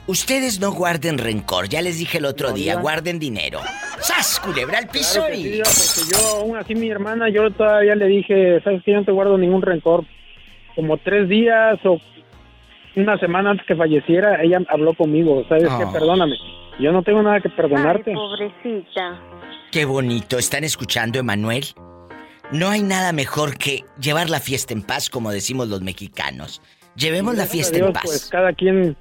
Ustedes 0.06 0.58
no 0.58 0.72
guarden 0.72 1.16
rencor, 1.18 1.68
ya 1.68 1.80
les 1.80 1.98
dije 1.98 2.18
el 2.18 2.24
otro 2.24 2.48
No, 2.48 2.54
día, 2.54 2.74
ya. 2.74 2.80
guarden 2.80 3.18
dinero. 3.20 3.60
¡Sas, 4.00 4.40
culebra 4.40 4.78
al 4.78 4.88
piso 4.88 5.20
Claro 5.20 5.34
y... 5.34 5.42
sí, 5.44 5.62
porque 5.64 6.10
yo, 6.12 6.36
aún 6.40 6.56
así, 6.56 6.74
mi 6.74 6.90
hermana, 6.90 7.28
yo 7.28 7.50
todavía 7.52 7.94
le 7.94 8.06
dije, 8.06 8.60
sabes 8.64 8.82
que 8.82 8.90
yo 8.90 8.98
no 8.98 9.04
te 9.04 9.12
guardo 9.12 9.38
ningún 9.38 9.62
rencor. 9.62 10.04
Como 10.74 10.96
tres 10.98 11.28
días 11.28 11.78
o 11.84 12.00
una 12.96 13.16
semana 13.18 13.50
antes 13.50 13.64
que 13.66 13.76
falleciera, 13.76 14.42
ella 14.42 14.58
habló 14.68 14.94
conmigo, 14.94 15.44
sabes 15.48 15.64
que 15.64 15.84
Ah. 15.84 15.90
perdóname. 15.92 16.34
Yo 16.80 16.90
no 16.90 17.02
tengo 17.02 17.22
nada 17.22 17.40
que 17.40 17.48
perdonarte. 17.50 18.12
pobrecita. 18.12 19.20
Qué 19.70 19.84
bonito, 19.84 20.36
¿están 20.38 20.64
escuchando, 20.64 21.18
Emanuel? 21.20 21.64
No 22.50 22.68
hay 22.70 22.82
nada 22.82 23.12
mejor 23.12 23.56
que 23.56 23.84
llevar 24.00 24.28
la 24.30 24.40
fiesta 24.40 24.74
en 24.74 24.82
paz, 24.82 25.08
como 25.08 25.30
decimos 25.30 25.68
los 25.68 25.80
mexicanos. 25.80 26.60
Llevemos 26.96 27.36
la 27.36 27.46
fiesta 27.46 27.76
Dios, 27.76 27.86
en 27.88 27.92
paz. 27.94 28.02
Pues 28.04 28.28
cada 28.30 28.52
quien, 28.52 28.96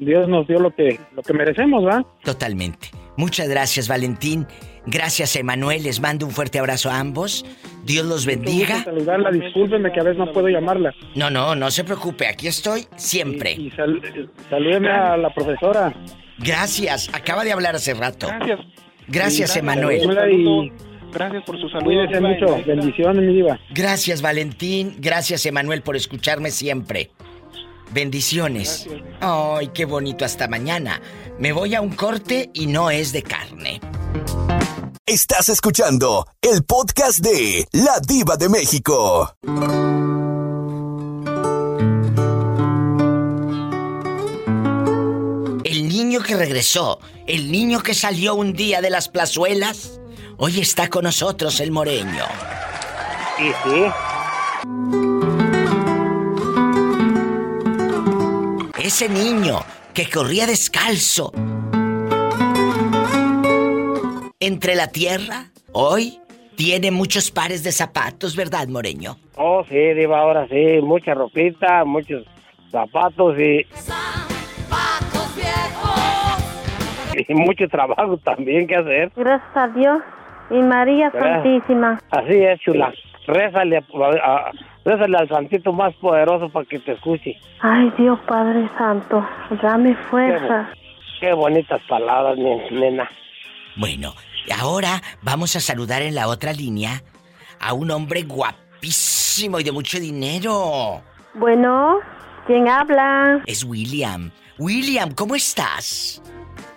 Dios 0.00 0.28
nos 0.28 0.46
dio 0.48 0.58
lo 0.58 0.74
que, 0.74 0.98
lo 1.14 1.22
que 1.22 1.32
merecemos, 1.32 1.84
¿va? 1.86 2.04
Totalmente. 2.24 2.88
Muchas 3.16 3.48
gracias, 3.48 3.86
Valentín. 3.86 4.46
Gracias, 4.86 5.36
Emanuel. 5.36 5.82
Les 5.82 6.00
mando 6.00 6.24
un 6.26 6.32
fuerte 6.32 6.58
abrazo 6.58 6.90
a 6.90 6.98
ambos. 6.98 7.44
Dios 7.84 8.06
los 8.06 8.24
bendiga. 8.24 8.82
Saludarla, 8.82 9.30
discúlpeme 9.30 9.92
que 9.92 10.00
a 10.00 10.02
veces 10.04 10.18
no 10.18 10.32
puedo 10.32 10.48
llamarla. 10.48 10.92
No, 11.14 11.28
no, 11.28 11.54
no 11.54 11.70
se 11.70 11.84
preocupe. 11.84 12.26
Aquí 12.26 12.46
estoy 12.48 12.86
siempre. 12.96 13.52
Y 13.52 13.70
sal- 13.72 14.00
salúdeme 14.48 14.90
a 14.90 15.16
la 15.18 15.32
profesora. 15.34 15.92
Gracias. 16.38 17.10
Acaba 17.12 17.44
de 17.44 17.52
hablar 17.52 17.74
hace 17.76 17.92
rato. 17.92 18.26
Gracias. 18.28 18.60
Gracias, 19.06 19.56
Emanuel. 19.56 20.00
Gracias 21.12 21.42
por 21.44 21.60
su 21.60 21.68
salud. 21.68 21.84
cuídese 21.84 22.20
mucho. 22.20 22.62
Bendiciones, 22.64 23.22
mi 23.24 23.34
diva. 23.34 23.58
Gracias, 23.74 24.22
Valentín. 24.22 24.94
Gracias, 24.98 25.44
Emanuel, 25.44 25.82
por 25.82 25.96
escucharme 25.96 26.50
siempre. 26.50 27.10
Bendiciones. 27.92 28.86
Ay, 29.20 29.68
qué 29.74 29.84
bonito. 29.84 30.24
Hasta 30.24 30.48
mañana. 30.48 31.00
Me 31.38 31.52
voy 31.52 31.74
a 31.74 31.80
un 31.80 31.90
corte 31.90 32.50
y 32.54 32.66
no 32.66 32.90
es 32.90 33.12
de 33.12 33.22
carne. 33.22 33.80
Estás 35.06 35.48
escuchando 35.48 36.26
el 36.40 36.62
podcast 36.62 37.18
de 37.18 37.66
La 37.72 37.98
Diva 37.98 38.36
de 38.36 38.48
México. 38.48 39.34
El 45.64 45.88
niño 45.88 46.20
que 46.22 46.36
regresó, 46.36 47.00
el 47.26 47.50
niño 47.50 47.82
que 47.82 47.94
salió 47.94 48.36
un 48.36 48.52
día 48.52 48.80
de 48.80 48.90
las 48.90 49.08
plazuelas, 49.08 50.00
hoy 50.36 50.60
está 50.60 50.88
con 50.88 51.04
nosotros 51.04 51.58
el 51.58 51.72
moreño. 51.72 52.24
Sí, 53.36 53.50
sí. 53.64 55.09
Ese 58.92 59.08
niño 59.08 59.60
que 59.94 60.10
corría 60.10 60.48
descalzo 60.48 61.30
entre 64.40 64.74
la 64.74 64.88
tierra, 64.88 65.44
hoy 65.70 66.18
tiene 66.56 66.90
muchos 66.90 67.30
pares 67.30 67.62
de 67.62 67.70
zapatos, 67.70 68.34
¿verdad, 68.34 68.66
Moreño? 68.66 69.16
Oh, 69.36 69.62
sí, 69.68 69.76
Diva, 69.94 70.18
ahora 70.18 70.48
sí. 70.48 70.80
Mucha 70.82 71.14
ropita, 71.14 71.84
muchos 71.84 72.24
zapatos 72.72 73.38
y... 73.38 73.64
Y 77.28 77.34
mucho 77.34 77.68
trabajo 77.68 78.16
también 78.24 78.66
que 78.66 78.74
hacer. 78.74 79.12
Gracias 79.14 79.56
a 79.56 79.68
Dios 79.68 80.02
y 80.50 80.54
María 80.54 81.10
¿Verdad? 81.10 81.44
Santísima. 81.44 82.00
Así 82.10 82.34
es, 82.42 82.58
chula. 82.60 82.92
Rézale, 83.28 83.76
a- 83.76 84.48
a- 84.48 84.50
rézale 84.84 85.16
al 85.18 85.28
santito 85.28 85.72
más 85.72 85.94
poderoso 85.96 86.48
para 86.50 86.64
que 86.66 86.78
te 86.78 86.92
escuche. 86.92 87.38
Ay, 87.60 87.92
Dios 87.98 88.18
Padre 88.26 88.68
Santo, 88.78 89.26
dame 89.62 89.94
fuerza. 90.10 90.70
Qué 91.20 91.32
bonitas 91.34 91.80
palabras, 91.88 92.36
mi- 92.38 92.70
nena. 92.78 93.08
Bueno, 93.76 94.14
ahora 94.60 95.02
vamos 95.22 95.54
a 95.56 95.60
saludar 95.60 96.02
en 96.02 96.14
la 96.14 96.28
otra 96.28 96.52
línea 96.52 97.02
a 97.60 97.72
un 97.74 97.90
hombre 97.90 98.22
guapísimo 98.22 99.60
y 99.60 99.64
de 99.64 99.72
mucho 99.72 100.00
dinero. 100.00 101.02
Bueno, 101.34 101.98
¿quién 102.46 102.68
habla? 102.68 103.42
Es 103.46 103.64
William. 103.64 104.30
William, 104.58 105.12
¿cómo 105.14 105.34
estás? 105.34 106.22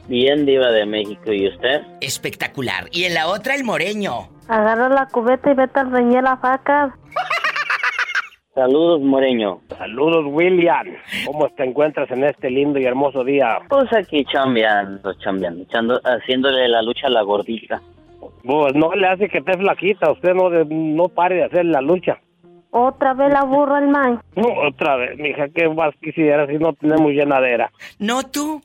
Bien, 0.07 0.45
Diva 0.45 0.67
de 0.71 0.85
México. 0.85 1.31
¿Y 1.31 1.47
usted? 1.47 1.81
Espectacular. 2.01 2.87
Y 2.91 3.05
en 3.05 3.13
la 3.13 3.27
otra, 3.27 3.55
el 3.55 3.63
moreño. 3.63 4.29
Agarra 4.49 4.89
la 4.89 5.05
cubeta 5.07 5.51
y 5.51 5.55
vete 5.55 5.79
a 5.79 5.83
reñir 5.85 6.21
las 6.21 6.39
vacas. 6.41 6.93
Saludos, 8.55 9.01
Moreño. 9.01 9.61
Saludos, 9.77 10.25
William. 10.27 10.85
¿Cómo 11.25 11.49
te 11.49 11.63
encuentras 11.63 12.09
en 12.11 12.23
este 12.23 12.51
lindo 12.51 12.77
y 12.79 12.85
hermoso 12.85 13.23
día? 13.23 13.57
Pues 13.67 13.91
aquí 13.93 14.23
chambeando, 14.25 15.11
chambeando, 15.15 15.63
echando- 15.63 15.99
haciéndole 16.03 16.67
la 16.67 16.83
lucha 16.83 17.07
a 17.07 17.09
la 17.09 17.23
gordita. 17.23 17.81
Pues 18.43 18.75
no 18.75 18.93
le 18.93 19.07
hace 19.07 19.27
que 19.27 19.39
esté 19.39 19.57
flaquita. 19.57 20.11
Usted 20.11 20.35
no, 20.35 20.49
de- 20.51 20.65
no 20.65 21.07
pare 21.09 21.35
de 21.37 21.43
hacer 21.45 21.65
la 21.65 21.81
lucha. 21.81 22.19
Otra 22.69 23.13
vez 23.15 23.31
la 23.33 23.43
burra 23.43 23.79
el 23.79 23.87
man. 23.87 24.21
No, 24.35 24.47
otra 24.67 24.97
vez, 24.97 25.17
mija, 25.17 25.47
¿qué 25.49 25.67
más 25.69 25.93
quisiera 26.01 26.45
si 26.47 26.53
no 26.59 26.73
tenemos 26.73 27.11
llenadera? 27.11 27.71
No 27.99 28.21
tú. 28.23 28.61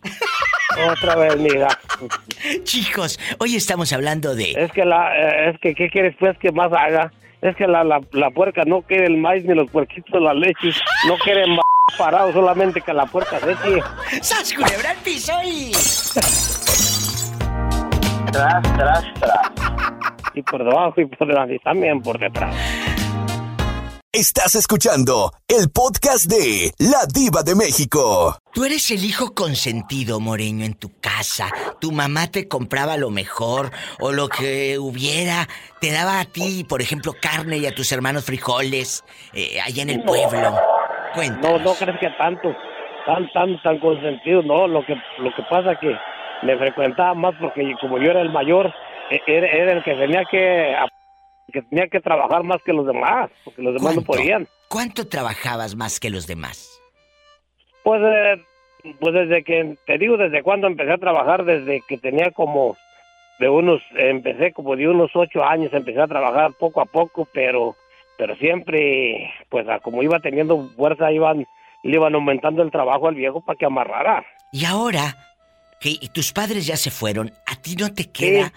Otra 0.93 1.17
vez, 1.17 1.37
mija. 1.39 1.69
Chicos, 2.65 3.19
hoy 3.41 3.57
estamos 3.57 3.93
hablando 3.95 4.35
de... 4.35 4.53
Es 4.53 4.71
que 4.73 4.85
la, 4.85 5.17
eh, 5.17 5.51
es 5.51 5.61
que, 5.61 5.75
¿qué 5.75 5.89
quieres 5.89 6.15
pues 6.21 6.37
que 6.39 6.53
más 6.53 6.71
haga? 6.73 7.11
Es 7.41 7.55
que 7.57 7.67
la, 7.67 7.85
la, 7.85 8.01
la 8.13 8.31
puerca 8.31 8.63
no 8.67 8.83
quiere 8.83 9.07
el 9.07 9.17
maíz 9.17 9.45
ni 9.45 9.55
los 9.55 9.71
puerquitos 9.71 10.21
la 10.21 10.35
leche. 10.35 10.71
No 11.07 11.17
quiere 11.23 11.47
ma- 11.47 11.63
parado, 11.97 12.33
solamente 12.33 12.81
que 12.81 12.93
la 12.93 13.07
puerca 13.07 13.39
se 13.39 13.53
eche. 13.53 13.81
¡Sas, 14.23 14.53
culebra 14.53 14.91
al 14.91 14.97
piso 14.99 15.33
y... 15.45 15.71
Tras, 18.33 18.63
tras, 18.77 19.05
tras. 19.15 19.53
Y 20.35 20.43
por 20.43 20.65
debajo 20.65 21.01
y 21.01 21.07
por 21.07 21.27
delante 21.29 21.55
y 21.55 21.59
también 21.61 22.03
por 22.03 22.19
detrás. 22.19 22.55
Estás 24.13 24.55
escuchando 24.55 25.33
el 25.49 25.71
podcast 25.71 26.25
de 26.33 26.73
La 26.79 27.05
Diva 27.13 27.43
de 27.43 27.55
México. 27.55 28.39
Tú 28.55 28.65
eres 28.65 28.91
el 28.91 29.05
hijo 29.05 29.35
consentido, 29.35 30.19
Moreño, 30.19 30.65
en 30.65 30.73
tu 30.73 30.99
casa. 30.99 31.49
Tu 31.79 31.93
mamá 31.93 32.27
te 32.31 32.49
compraba 32.49 32.97
lo 32.97 33.11
mejor 33.11 33.71
o 34.01 34.11
lo 34.13 34.29
que 34.29 34.79
hubiera. 34.79 35.47
Te 35.83 35.93
daba 35.93 36.21
a 36.21 36.25
ti, 36.25 36.65
por 36.67 36.81
ejemplo, 36.81 37.13
carne 37.21 37.59
y 37.59 37.67
a 37.67 37.75
tus 37.75 37.93
hermanos 37.93 38.25
frijoles 38.25 39.05
eh, 39.35 39.61
allá 39.61 39.83
en 39.83 39.91
el 39.91 40.03
pueblo. 40.03 40.57
No, 41.43 41.59
no 41.59 41.75
crees 41.75 42.01
que 42.01 42.09
tanto, 42.17 42.49
tan, 43.05 43.31
tan, 43.33 43.63
tan 43.63 43.79
consentido, 43.79 44.41
no. 44.43 44.67
Lo 44.69 44.87
que, 44.87 44.95
lo 45.19 45.35
que 45.37 45.43
pasa 45.51 45.79
que 45.79 45.95
me 46.45 46.57
frecuentaba 46.57 47.13
más 47.13 47.35
porque 47.39 47.75
como 47.79 47.99
yo 47.99 48.11
era 48.11 48.23
el 48.23 48.33
mayor, 48.33 48.73
e- 49.11 49.21
era, 49.27 49.49
era 49.49 49.73
el 49.73 49.85
que 49.85 49.93
tenía 49.97 50.23
que, 50.31 50.75
que 51.53 51.63
tenía 51.63 51.89
que 51.89 52.01
trabajar 52.01 52.43
más 52.43 52.63
que 52.63 52.73
los 52.73 52.87
demás, 52.87 53.31
porque 53.45 53.63
los 53.63 53.75
demás 53.75 53.97
no 53.97 54.03
podían. 54.03 54.47
¿Cuánto 54.69 55.07
trabajabas 55.09 55.75
más 55.75 55.99
que 55.99 56.11
los 56.11 56.27
demás? 56.27 56.81
Pues, 57.83 58.03
eh, 58.05 58.43
pues 59.01 59.15
desde 59.15 59.43
que, 59.45 59.77
te 59.87 59.99
digo, 59.99 60.17
desde 60.17 60.43
cuando 60.43 60.67
empecé 60.67 60.93
a 60.93 60.99
trabajar, 60.99 61.45
desde 61.45 61.83
que 61.89 61.99
tenía 61.99 62.31
como 62.33 62.77
de 63.39 63.49
unos, 63.49 63.81
empecé 63.97 64.53
como 64.53 64.77
de 64.77 64.89
unos 64.89 65.11
ocho 65.15 65.45
años, 65.45 65.73
empecé 65.73 66.01
a 66.01 66.07
trabajar 66.07 66.53
poco 66.59 66.81
a 66.81 66.87
poco, 66.87 67.27
pero, 67.33 67.77
pero 68.17 68.37
siempre, 68.37 69.33
pues 69.49 69.67
como 69.83 70.03
iba 70.03 70.21
teniendo 70.21 70.69
fuerza, 70.77 71.11
iban, 71.13 71.47
le 71.83 71.95
iban 71.95 72.15
aumentando 72.15 72.63
el 72.63 72.71
trabajo 72.71 73.09
al 73.09 73.15
viejo 73.15 73.41
para 73.41 73.57
que 73.57 73.67
amarrara. 73.67 74.25
Y 74.53 74.65
ahora 74.65 75.15
que 75.81 75.99
tus 76.13 76.33
padres 76.33 76.67
ya 76.67 76.77
se 76.77 76.91
fueron, 76.91 77.33
a 77.47 77.57
ti 77.57 77.77
no 77.77 77.93
te 77.93 78.11
queda, 78.11 78.53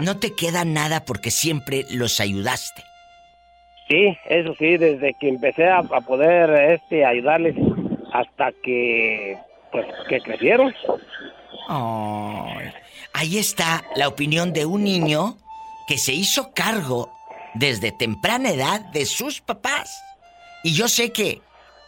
no 0.00 0.18
te 0.18 0.34
queda 0.34 0.64
nada 0.64 1.04
porque 1.04 1.30
siempre 1.30 1.84
los 1.90 2.20
ayudaste. 2.20 2.82
Sí, 3.88 4.16
eso 4.26 4.54
sí, 4.58 4.76
desde 4.76 5.14
que 5.20 5.28
empecé 5.28 5.68
a, 5.68 5.78
a 5.78 6.00
poder 6.00 6.50
este 6.72 7.04
ayudarles 7.04 7.56
hasta 8.12 8.52
que 8.62 9.36
pues 9.70 9.86
que 10.08 10.20
crecieron. 10.20 10.74
Ay, 11.68 12.72
Ahí 13.14 13.38
está 13.38 13.84
la 13.94 14.08
opinión 14.08 14.52
de 14.52 14.64
un 14.64 14.84
niño 14.84 15.36
que 15.86 15.98
se 15.98 16.12
hizo 16.12 16.52
cargo 16.54 17.12
desde 17.54 17.92
temprana 17.92 18.50
edad 18.50 18.80
de 18.92 19.04
sus 19.04 19.40
papás. 19.40 20.02
Y 20.64 20.74
yo 20.74 20.88
sé 20.88 21.12
que 21.12 21.42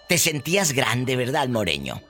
te 0.09 0.19
sentías 0.19 0.73
grande, 0.73 1.17
¿verdad, 1.17 1.49
Moreño? 1.49 2.01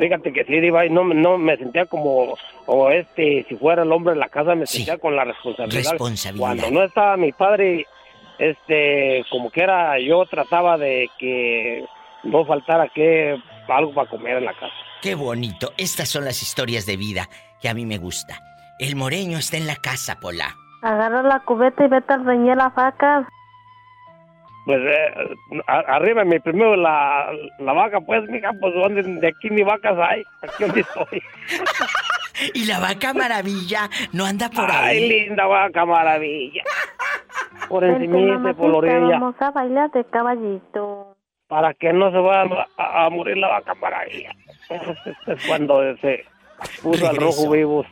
Fíjate 0.00 0.32
que 0.32 0.44
sí, 0.46 0.60
Diva, 0.60 0.86
no, 0.86 1.04
no 1.04 1.36
me 1.36 1.58
sentía 1.58 1.84
como, 1.84 2.34
o 2.64 2.90
este, 2.90 3.44
si 3.46 3.54
fuera 3.56 3.82
el 3.82 3.92
hombre 3.92 4.14
de 4.14 4.20
la 4.20 4.30
casa, 4.30 4.54
me 4.54 4.66
sentía 4.66 4.96
con 4.96 5.14
la 5.14 5.24
responsabilidad. 5.24 5.90
Responsabilidad. 5.90 6.46
Cuando 6.46 6.70
no 6.70 6.82
estaba 6.82 7.18
mi 7.18 7.32
padre, 7.32 7.86
este, 8.38 9.22
como 9.30 9.50
que 9.50 9.62
era, 9.62 9.98
yo 10.00 10.24
trataba 10.24 10.78
de 10.78 11.10
que 11.18 11.84
no 12.24 12.46
faltara 12.46 12.88
que 12.88 13.36
algo 13.68 13.92
para 13.92 14.08
comer 14.08 14.38
en 14.38 14.46
la 14.46 14.54
casa. 14.54 14.72
Qué 15.02 15.14
bonito. 15.14 15.72
Estas 15.76 16.08
son 16.08 16.24
las 16.24 16.42
historias 16.42 16.86
de 16.86 16.96
vida 16.96 17.28
que 17.60 17.68
a 17.68 17.74
mí 17.74 17.84
me 17.84 17.98
gusta. 17.98 18.40
El 18.78 18.96
Moreño 18.96 19.36
está 19.36 19.58
en 19.58 19.66
la 19.66 19.76
casa, 19.76 20.18
Pola. 20.18 20.56
Agarra 20.82 21.22
la 21.22 21.40
cubeta 21.40 21.84
y 21.84 21.88
vete 21.88 22.14
a 22.14 22.16
reñir 22.16 22.56
las 22.56 22.74
vacas. 22.74 23.26
Pues 24.66 24.78
eh, 24.78 25.62
arriba 25.66 26.24
mi 26.24 26.38
primero 26.38 26.76
la, 26.76 27.30
la 27.58 27.72
vaca, 27.72 28.00
pues, 28.00 28.28
mija, 28.28 28.50
pues 28.60 28.74
donde 28.74 29.02
de 29.02 29.28
aquí 29.28 29.48
ni 29.50 29.62
vacas 29.62 29.96
hay, 29.98 30.22
aquí 30.42 30.64
donde 30.64 30.80
estoy. 30.80 31.22
Y 32.54 32.64
la 32.64 32.80
vaca 32.80 33.12
maravilla 33.12 33.90
no 34.14 34.24
anda 34.24 34.48
por 34.48 34.70
Ay, 34.70 34.96
ahí. 34.96 35.08
linda 35.26 35.44
vaca 35.46 35.84
maravilla. 35.84 36.62
Por 37.68 37.84
encima, 37.84 38.54
por 38.54 38.70
la 38.70 38.76
orilla. 38.78 38.98
vamos 39.18 39.34
a 39.40 39.50
bailar 39.50 39.90
de 39.90 40.04
caballito. 40.06 41.16
Para 41.48 41.74
que 41.74 41.92
no 41.92 42.10
se 42.10 42.16
vaya 42.16 42.66
a, 42.78 43.04
a 43.04 43.10
morir 43.10 43.36
la 43.36 43.48
vaca 43.48 43.74
maravilla. 43.74 44.30
Es 45.26 45.46
cuando 45.46 45.82
se 45.98 46.24
puso 46.82 47.08
al 47.08 47.16
rojo 47.16 47.50
vivo. 47.50 47.84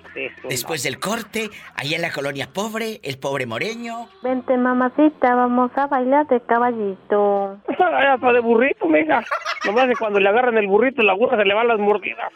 Después 0.48 0.82
del 0.82 0.98
corte, 0.98 1.50
allá 1.76 1.96
en 1.96 2.02
la 2.02 2.10
colonia 2.10 2.48
pobre, 2.52 3.00
el 3.02 3.18
pobre 3.18 3.46
moreño. 3.46 4.08
Vente, 4.22 4.56
mamacita, 4.56 5.34
vamos 5.34 5.70
a 5.76 5.86
bailar 5.86 6.26
de 6.28 6.40
caballito. 6.40 7.58
Ay, 7.68 8.06
hasta 8.06 8.32
de 8.32 8.40
burrito, 8.40 8.86
mija. 8.86 9.22
Nomás 9.64 9.86
que 9.86 9.96
cuando 9.96 10.20
le 10.20 10.28
agarran 10.28 10.56
el 10.58 10.66
burrito, 10.66 11.02
la 11.02 11.14
burra 11.14 11.36
se 11.36 11.44
le 11.44 11.54
van 11.54 11.68
las 11.68 11.78
mordidas. 11.78 12.32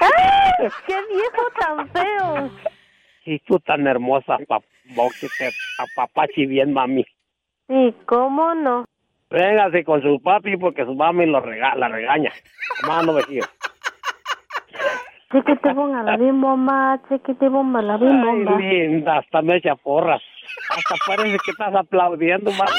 ¡Ay! 0.00 0.68
¡Qué 0.86 0.94
viejo 1.12 1.42
tan 1.58 1.88
feo! 1.90 2.50
Y 3.26 3.38
tú 3.40 3.58
tan 3.60 3.86
hermosa, 3.86 4.38
pap 4.48 4.62
que 5.20 5.28
te 5.38 5.50
apapachi 5.78 6.46
bien, 6.46 6.72
mami. 6.72 7.04
Sí, 7.68 7.94
¿cómo 8.06 8.54
no? 8.54 8.84
Véngase 9.30 9.84
con 9.84 10.02
su 10.02 10.20
papi 10.20 10.56
porque 10.56 10.84
su 10.84 10.94
mami 10.94 11.26
lo 11.26 11.40
rega 11.40 11.76
la 11.76 11.88
regaña. 11.88 12.32
Más 12.86 13.06
no 13.06 13.14
Chiquite 15.32 15.72
bomba 15.74 16.02
la 16.02 16.16
bim 16.16 16.40
bomba, 16.40 17.00
chiquite 17.08 17.48
bomba 17.48 17.80
la 17.82 17.96
bim 17.96 18.20
bomba. 18.20 18.56
Ay, 18.56 18.88
linda, 18.88 19.18
hasta 19.18 19.42
me 19.42 19.56
echa 19.56 19.76
porras. 19.76 20.20
Hasta 20.70 20.94
parece 21.06 21.38
que 21.44 21.50
estás 21.52 21.74
aplaudiendo, 21.74 22.50
mami. 22.50 22.70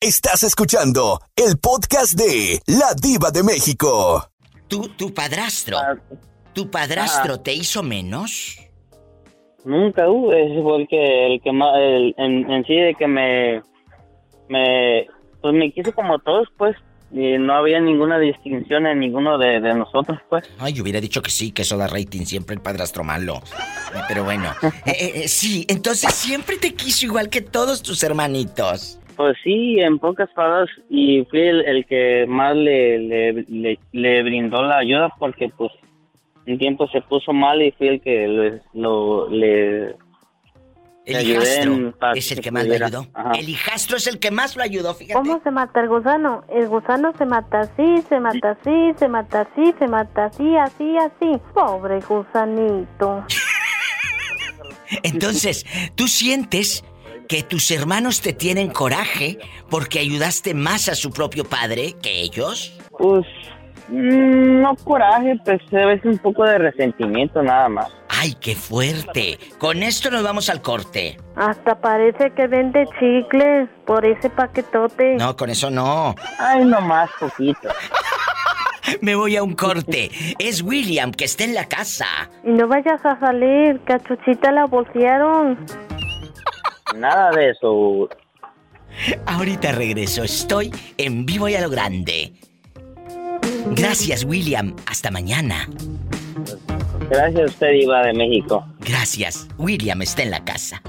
Estás 0.00 0.42
escuchando 0.42 1.20
el 1.36 1.58
podcast 1.58 2.18
de 2.18 2.60
La 2.66 2.94
Diva 3.00 3.30
de 3.30 3.42
México. 3.42 4.24
Tu, 4.68 4.88
tu 4.96 5.14
padrastro. 5.14 5.78
Ah. 5.78 5.94
¿Tu 6.52 6.70
padrastro 6.70 7.40
te 7.40 7.52
hizo 7.52 7.82
menos? 7.82 8.58
Nunca 9.64 10.08
hubo, 10.08 10.32
es 10.32 10.62
porque 10.62 11.26
el 11.26 11.40
que 11.40 11.52
más, 11.52 11.76
el, 11.78 12.14
en, 12.18 12.50
en 12.50 12.64
sí 12.64 12.74
de 12.74 12.94
que 12.94 13.06
me, 13.06 13.62
me, 14.48 15.06
pues 15.40 15.54
me 15.54 15.72
quiso 15.72 15.92
como 15.94 16.18
todos, 16.18 16.48
pues, 16.58 16.76
y 17.14 17.38
no 17.38 17.54
había 17.54 17.80
ninguna 17.80 18.18
distinción 18.18 18.86
en 18.86 18.98
ninguno 18.98 19.38
de, 19.38 19.60
de 19.60 19.72
nosotros, 19.72 20.18
pues. 20.28 20.50
Ay, 20.58 20.72
yo 20.72 20.82
hubiera 20.82 21.00
dicho 21.00 21.22
que 21.22 21.30
sí, 21.30 21.52
que 21.52 21.62
eso 21.62 21.78
da 21.78 21.86
rating, 21.86 22.24
siempre 22.24 22.56
el 22.56 22.60
padrastro 22.60 23.04
malo. 23.04 23.36
Eh, 23.94 24.00
Pero 24.08 24.24
bueno, 24.24 24.50
eh, 24.84 24.90
eh, 24.98 25.12
eh, 25.14 25.28
sí, 25.28 25.64
entonces 25.68 26.12
siempre 26.12 26.56
te 26.56 26.74
quiso 26.74 27.06
igual 27.06 27.30
que 27.30 27.40
todos 27.40 27.82
tus 27.82 28.02
hermanitos. 28.02 28.98
Pues 29.16 29.36
sí, 29.44 29.78
en 29.78 30.00
pocas 30.00 30.28
palabras, 30.34 30.68
y 30.90 31.24
fui 31.30 31.40
el, 31.40 31.64
el 31.64 31.86
que 31.86 32.26
más 32.26 32.56
le, 32.56 32.98
le, 32.98 33.32
le, 33.48 33.78
le 33.92 34.22
brindó 34.24 34.60
la 34.64 34.78
ayuda 34.78 35.08
porque 35.20 35.48
pues 35.56 35.70
un 36.48 36.58
tiempo 36.58 36.88
se 36.88 37.00
puso 37.00 37.32
mal 37.32 37.62
y 37.62 37.70
fui 37.70 37.86
el 37.88 38.00
que 38.00 38.58
lo, 38.74 39.28
le, 39.30 39.86
le 39.86 39.94
El 41.06 41.16
ayudé 41.16 41.64
hijastro 41.64 42.12
es 42.14 42.32
el 42.32 42.40
que 42.40 42.50
más 42.50 42.66
lo 42.66 42.74
ayudó. 42.74 43.06
Ajá. 43.12 43.32
El 43.32 43.48
hijastro 43.48 43.96
es 43.98 44.06
el 44.06 44.18
que 44.18 44.30
más 44.30 44.56
lo 44.56 44.62
ayudó, 44.62 44.94
fíjate. 44.94 45.14
¿Cómo 45.14 45.40
se 45.42 45.50
mata 45.50 45.80
el 45.80 45.88
gusano? 45.88 46.44
El 46.48 46.68
gusano 46.68 47.12
se 47.18 47.26
mata 47.26 47.60
así, 47.60 48.02
se 48.08 48.20
mata 48.20 48.52
así, 48.52 48.92
se 48.98 49.08
mata 49.08 49.40
así, 49.42 49.74
se 49.78 49.86
mata 49.86 50.24
así, 50.26 50.56
así, 50.56 50.96
así. 50.96 51.40
Pobre 51.52 52.00
gusanito. 52.00 53.24
Entonces, 55.02 55.66
¿tú 55.94 56.08
sientes 56.08 56.84
que 57.28 57.42
tus 57.42 57.70
hermanos 57.70 58.22
te 58.22 58.32
tienen 58.32 58.70
coraje 58.70 59.38
porque 59.68 59.98
ayudaste 59.98 60.54
más 60.54 60.88
a 60.88 60.94
su 60.94 61.10
propio 61.10 61.44
padre 61.44 61.94
que 62.02 62.22
ellos? 62.22 62.78
Pues 62.98 63.26
mm, 63.88 64.62
no 64.62 64.74
coraje, 64.76 65.38
pues 65.44 65.60
a 65.72 65.86
veces 65.86 66.06
un 66.06 66.18
poco 66.18 66.44
de 66.44 66.58
resentimiento 66.58 67.42
nada 67.42 67.68
más. 67.68 67.92
¡Ay, 68.24 68.32
qué 68.40 68.54
fuerte! 68.54 69.38
Con 69.58 69.82
esto 69.82 70.10
nos 70.10 70.22
vamos 70.22 70.48
al 70.48 70.62
corte. 70.62 71.18
Hasta 71.36 71.78
parece 71.78 72.30
que 72.30 72.46
vende 72.46 72.86
chicles 72.98 73.68
por 73.84 74.06
ese 74.06 74.30
paquetote. 74.30 75.16
No, 75.16 75.36
con 75.36 75.50
eso 75.50 75.70
no. 75.70 76.14
Ay, 76.38 76.64
nomás 76.64 77.10
poquito. 77.20 77.68
Me 79.02 79.14
voy 79.14 79.36
a 79.36 79.42
un 79.42 79.54
corte. 79.54 80.10
Es 80.38 80.62
William 80.62 81.12
que 81.12 81.26
está 81.26 81.44
en 81.44 81.52
la 81.52 81.66
casa. 81.66 82.06
Y 82.42 82.52
no 82.52 82.66
vayas 82.66 83.04
a 83.04 83.20
salir, 83.20 83.78
que 83.80 83.92
a 83.92 83.98
Chuchita 84.02 84.50
la 84.52 84.64
bolsearon. 84.64 85.58
Nada 86.96 87.30
de 87.32 87.50
eso. 87.50 88.08
Ahorita 89.26 89.72
regreso. 89.72 90.24
Estoy 90.24 90.72
en 90.96 91.26
vivo 91.26 91.46
y 91.50 91.56
a 91.56 91.60
lo 91.60 91.68
grande. 91.68 92.32
Gracias, 93.72 94.24
William. 94.24 94.74
Hasta 94.86 95.10
mañana. 95.10 95.68
Gracias 97.10 97.40
a 97.40 97.44
usted, 97.44 97.72
Iba 97.72 98.02
de 98.02 98.14
México. 98.14 98.66
Gracias. 98.80 99.46
William 99.58 100.00
está 100.02 100.22
en 100.22 100.30
la 100.30 100.44
casa. 100.44 100.82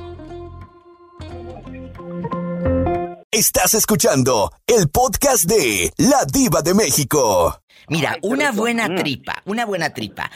Estás 3.31 3.73
escuchando 3.73 4.51
el 4.65 4.87
podcast 4.89 5.43
de 5.43 5.91
La 5.97 6.23
Diva 6.25 6.61
de 6.61 6.73
México. 6.73 7.59
Mira, 7.89 8.17
una 8.21 8.51
buena 8.51 8.95
tripa, 8.95 9.41
una 9.45 9.65
buena 9.65 9.89
tripa. 9.89 10.31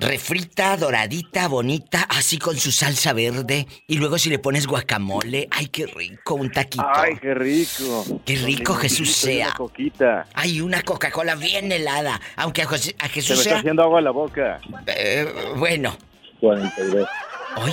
Refrita, 0.00 0.76
doradita, 0.76 1.48
bonita, 1.48 2.02
así 2.08 2.38
con 2.38 2.56
su 2.56 2.70
salsa 2.70 3.12
verde. 3.12 3.66
Y 3.88 3.98
luego 3.98 4.16
si 4.16 4.30
le 4.30 4.38
pones 4.38 4.66
guacamole, 4.68 5.48
¡ay, 5.50 5.66
qué 5.66 5.86
rico! 5.86 6.34
Un 6.34 6.52
taquito. 6.52 6.86
Ay, 6.94 7.16
qué 7.20 7.34
rico. 7.34 8.04
Qué 8.24 8.36
rico 8.36 8.74
Con 8.74 8.82
Jesús 8.82 9.24
limonito 9.24 9.30
y 9.30 9.34
sea. 9.34 9.46
Una 9.48 9.54
coquita. 9.56 10.26
Hay 10.34 10.60
una 10.60 10.82
Coca-Cola 10.82 11.34
bien 11.34 11.72
helada. 11.72 12.20
Aunque 12.36 12.62
a, 12.62 12.66
José- 12.66 12.94
a 13.00 13.06
Se 13.08 13.12
Jesús 13.14 13.30
me 13.30 13.34
está 13.38 13.50
sea. 13.50 13.58
haciendo 13.58 13.82
agua 13.82 13.98
en 13.98 14.04
la 14.04 14.10
boca. 14.12 14.60
eh, 14.86 15.26
bueno. 15.56 15.96
42. 16.40 17.08
Hoy, 17.56 17.72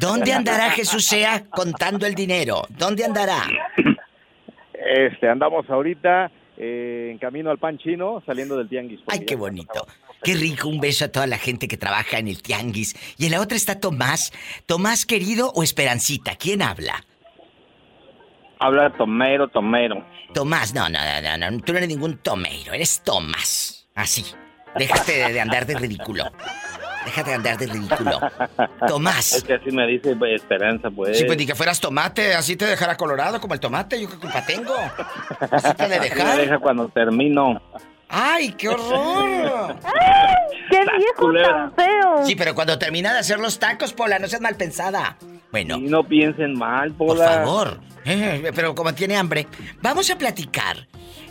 ¿dónde 0.00 0.32
andará 0.32 0.70
Jesús 0.72 1.04
sea 1.06 1.44
contando 1.50 2.04
el 2.04 2.16
dinero? 2.16 2.62
¿Dónde 2.70 3.04
andará? 3.04 3.44
Este, 4.74 5.28
andamos 5.28 5.68
ahorita 5.70 6.32
eh, 6.56 7.10
en 7.12 7.18
camino 7.18 7.50
al 7.50 7.58
pan 7.58 7.78
chino, 7.78 8.22
saliendo 8.26 8.56
del 8.56 8.68
tianguis. 8.68 9.00
Ay, 9.06 9.20
qué 9.24 9.36
bonito. 9.36 9.86
Qué 10.22 10.34
rico, 10.34 10.68
un 10.68 10.80
beso 10.80 11.06
a 11.06 11.08
toda 11.08 11.26
la 11.26 11.38
gente 11.38 11.66
que 11.66 11.76
trabaja 11.76 12.18
en 12.18 12.28
el 12.28 12.42
tianguis. 12.42 12.94
Y 13.16 13.26
en 13.26 13.32
la 13.32 13.40
otra 13.40 13.56
está 13.56 13.80
Tomás. 13.80 14.32
Tomás 14.66 15.06
querido 15.06 15.50
o 15.54 15.62
Esperancita, 15.62 16.36
¿quién 16.36 16.62
habla? 16.62 17.04
Habla 18.58 18.92
Tomero, 18.96 19.48
Tomero. 19.48 20.04
Tomás, 20.34 20.74
no, 20.74 20.88
no, 20.88 20.98
no, 20.98 21.38
no, 21.38 21.50
no, 21.50 21.60
tú 21.60 21.72
no 21.72 21.78
eres 21.78 21.88
ningún 21.88 22.18
Tomeiro, 22.18 22.74
eres 22.74 23.02
Tomás. 23.02 23.88
Así. 23.94 24.24
Déjate 24.76 25.32
de, 25.32 25.40
andar 25.40 25.66
de 25.66 25.74
ridículo. 25.76 26.24
Déjate 27.04 27.30
de 27.30 27.36
andar 27.36 27.58
de 27.58 27.66
ridículo. 27.66 28.20
Tomás. 28.86 29.32
Es 29.32 29.42
que 29.44 29.54
así 29.54 29.70
me 29.70 29.86
dice 29.86 30.14
pues, 30.14 30.42
Esperanza, 30.42 30.90
pues. 30.90 31.18
Sí, 31.18 31.24
pues 31.24 31.38
ni 31.38 31.46
que 31.46 31.54
fueras 31.54 31.80
tomate, 31.80 32.34
así 32.34 32.56
te 32.56 32.66
dejará 32.66 32.96
colorado 32.96 33.40
como 33.40 33.54
el 33.54 33.60
tomate, 33.60 34.00
yo 34.00 34.08
qué 34.08 34.16
culpa 34.16 34.44
tengo. 34.44 34.76
Así 35.50 35.74
te 35.74 35.88
de 35.88 35.94
Así 35.96 35.98
me 35.98 35.98
dejar. 35.98 36.38
deja 36.38 36.58
cuando 36.58 36.88
termino. 36.88 37.60
¡Ay, 38.10 38.52
qué 38.52 38.68
horror! 38.68 39.76
¡Qué 40.70 40.78
viejo 40.98 41.32
tan 41.42 41.74
feo! 41.74 42.26
Sí, 42.26 42.34
pero 42.34 42.54
cuando 42.54 42.78
termina 42.78 43.12
de 43.12 43.20
hacer 43.20 43.38
los 43.38 43.58
tacos, 43.58 43.92
Pola, 43.92 44.18
no 44.18 44.26
seas 44.28 44.42
mal 44.42 44.56
pensada. 44.56 45.16
Bueno. 45.52 45.76
Y 45.78 45.82
no 45.82 46.02
piensen 46.04 46.54
mal, 46.58 46.92
Por 46.92 47.08
Pola. 47.08 47.24
favor. 47.26 47.80
Eh, 48.04 48.50
pero 48.54 48.74
como 48.74 48.94
tiene 48.94 49.16
hambre, 49.16 49.46
vamos 49.80 50.10
a 50.10 50.16
platicar. 50.18 50.88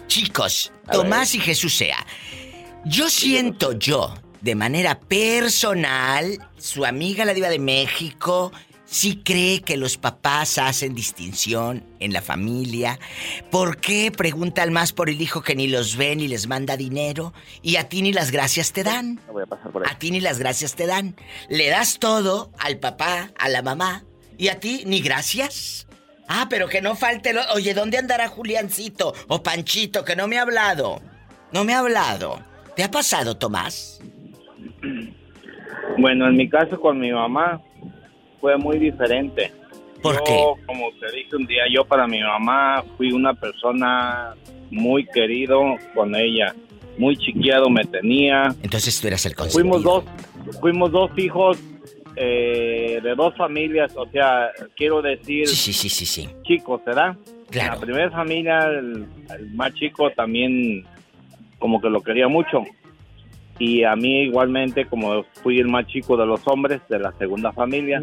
Chicos, 0.08 0.72
Tomás 0.92 1.36
y 1.36 1.40
Jesús 1.40 1.76
sea. 1.76 1.98
Yo 2.86 3.10
siento 3.10 3.74
yo, 3.74 4.14
de 4.42 4.56
manera 4.56 5.00
personal, 5.00 6.40
su 6.58 6.86
amiga 6.86 7.26
la 7.26 7.34
diva 7.34 7.50
de 7.50 7.60
México, 7.60 8.52
sí 8.90 9.22
cree 9.24 9.62
que 9.62 9.78
los 9.78 9.98
papás 9.98 10.58
hacen 10.58 10.96
distinción 10.96 11.84
en 12.00 12.12
la 12.12 12.22
familia. 12.22 13.00
¿Por 13.52 13.78
qué 13.78 14.12
preguntan 14.12 14.74
más 14.74 14.94
por 14.94 15.10
el 15.10 15.22
hijo 15.22 15.42
que 15.42 15.56
ni 15.56 15.68
los 15.68 15.96
ve 15.96 16.16
ni 16.16 16.28
les 16.28 16.48
manda 16.48 16.76
dinero? 16.76 17.34
Y 17.62 17.76
a 17.76 17.88
ti 17.88 18.02
ni 18.02 18.12
las 18.12 18.32
gracias 18.32 18.74
te 18.74 18.84
dan. 18.84 19.20
No 19.28 19.34
voy 19.34 19.44
a 19.44 19.46
pasar 19.46 19.72
por 19.72 19.86
ahí. 19.86 19.94
A 19.94 20.00
ti 20.00 20.12
ni 20.12 20.20
las 20.20 20.40
gracias 20.40 20.76
te 20.76 20.88
dan. 20.88 21.16
Le 21.50 21.70
das 21.70 22.00
todo 22.00 22.52
al 22.58 22.78
papá, 22.80 23.32
a 23.38 23.50
la 23.50 23.62
mamá, 23.62 24.04
y 24.38 24.48
a 24.48 24.60
ti 24.60 24.84
ni 24.86 25.02
gracias. 25.02 25.88
Ah, 26.28 26.48
pero 26.50 26.68
que 26.68 26.82
no 26.82 26.96
falte 26.96 27.34
lo... 27.34 27.42
Oye, 27.56 27.74
¿dónde 27.74 27.98
andará 27.98 28.28
Juliancito 28.28 29.14
o 29.28 29.42
Panchito 29.42 30.06
que 30.06 30.16
no 30.16 30.28
me 30.28 30.38
ha 30.38 30.44
hablado? 30.44 31.02
No 31.52 31.64
me 31.64 31.74
ha 31.74 31.80
hablado. 31.80 32.40
¿Te 32.76 32.84
ha 32.84 32.92
pasado, 32.92 33.36
Tomás? 33.36 34.00
Bueno, 35.98 36.28
en 36.28 36.36
mi 36.36 36.48
caso 36.48 36.80
con 36.80 37.00
mi 37.00 37.12
mamá 37.12 37.62
fue 38.40 38.58
muy 38.58 38.80
diferente. 38.80 39.52
¿Por 40.02 40.16
yo, 40.16 40.24
qué? 40.24 40.66
como 40.66 40.92
te 41.00 41.12
dije 41.16 41.36
un 41.36 41.46
día, 41.46 41.64
yo 41.74 41.84
para 41.86 42.08
mi 42.08 42.22
mamá 42.22 42.84
fui 42.98 43.12
una 43.12 43.34
persona 43.34 44.34
muy 44.72 45.06
querido 45.06 45.62
con 45.94 46.16
ella. 46.16 46.56
Muy 46.98 47.16
chiqueado 47.18 47.70
me 47.70 47.86
tenía. 47.86 48.54
Entonces 48.62 49.00
tú 49.00 49.08
eras 49.08 49.26
el 49.26 49.36
consentido. 49.36 49.74
Fuimos 49.74 49.84
dos, 49.84 50.04
fuimos 50.60 50.92
dos 50.92 51.12
hijos 51.18 51.58
eh, 52.16 53.00
de 53.02 53.16
dos 53.16 53.36
familias, 53.38 53.94
o 53.96 54.06
sea, 54.10 54.50
quiero 54.76 55.02
decir... 55.02 55.48
Sí, 55.48 55.74
sí, 55.74 55.90
sí, 55.90 56.06
sí. 56.06 56.30
Chicos, 56.44 56.82
¿verdad? 56.86 57.16
Claro. 57.50 57.76
La 57.76 57.80
primera 57.80 58.12
familia, 58.12 58.60
el, 58.66 59.06
el 59.38 59.54
más 59.54 59.74
chico 59.74 60.10
también 60.12 60.86
como 61.60 61.80
que 61.80 61.90
lo 61.90 62.02
quería 62.02 62.28
mucho. 62.28 62.64
Y 63.60 63.84
a 63.84 63.94
mí 63.96 64.22
igualmente, 64.24 64.86
como 64.86 65.24
fui 65.44 65.60
el 65.60 65.68
más 65.68 65.86
chico 65.88 66.16
de 66.16 66.26
los 66.26 66.40
hombres 66.48 66.82
de 66.88 66.98
la 66.98 67.12
segunda 67.20 67.52
familia. 67.52 68.02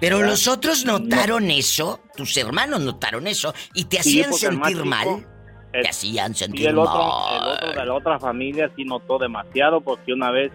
Pero 0.00 0.16
¿verdad? 0.18 0.30
los 0.32 0.48
otros 0.48 0.84
notaron 0.84 1.50
eso, 1.52 2.00
tus 2.16 2.36
hermanos 2.36 2.80
notaron 2.80 3.26
eso, 3.28 3.54
y 3.74 3.84
te 3.84 4.00
hacían 4.00 4.32
sentir 4.32 4.72
chico, 4.74 4.84
mal. 4.84 5.08
el- 5.72 5.82
Te 5.82 5.88
hacían 5.88 6.32
Y 6.32 6.34
sentir 6.34 6.66
el 6.68 6.78
otro, 6.78 6.94
mal. 6.98 7.36
el 7.36 7.48
otro 7.52 7.80
de 7.80 7.86
la 7.86 7.94
otra 7.94 8.18
familia 8.18 8.70
sí 8.74 8.84
notó 8.84 9.18
demasiado 9.18 9.80
porque 9.82 10.12
una 10.12 10.30
vez, 10.32 10.50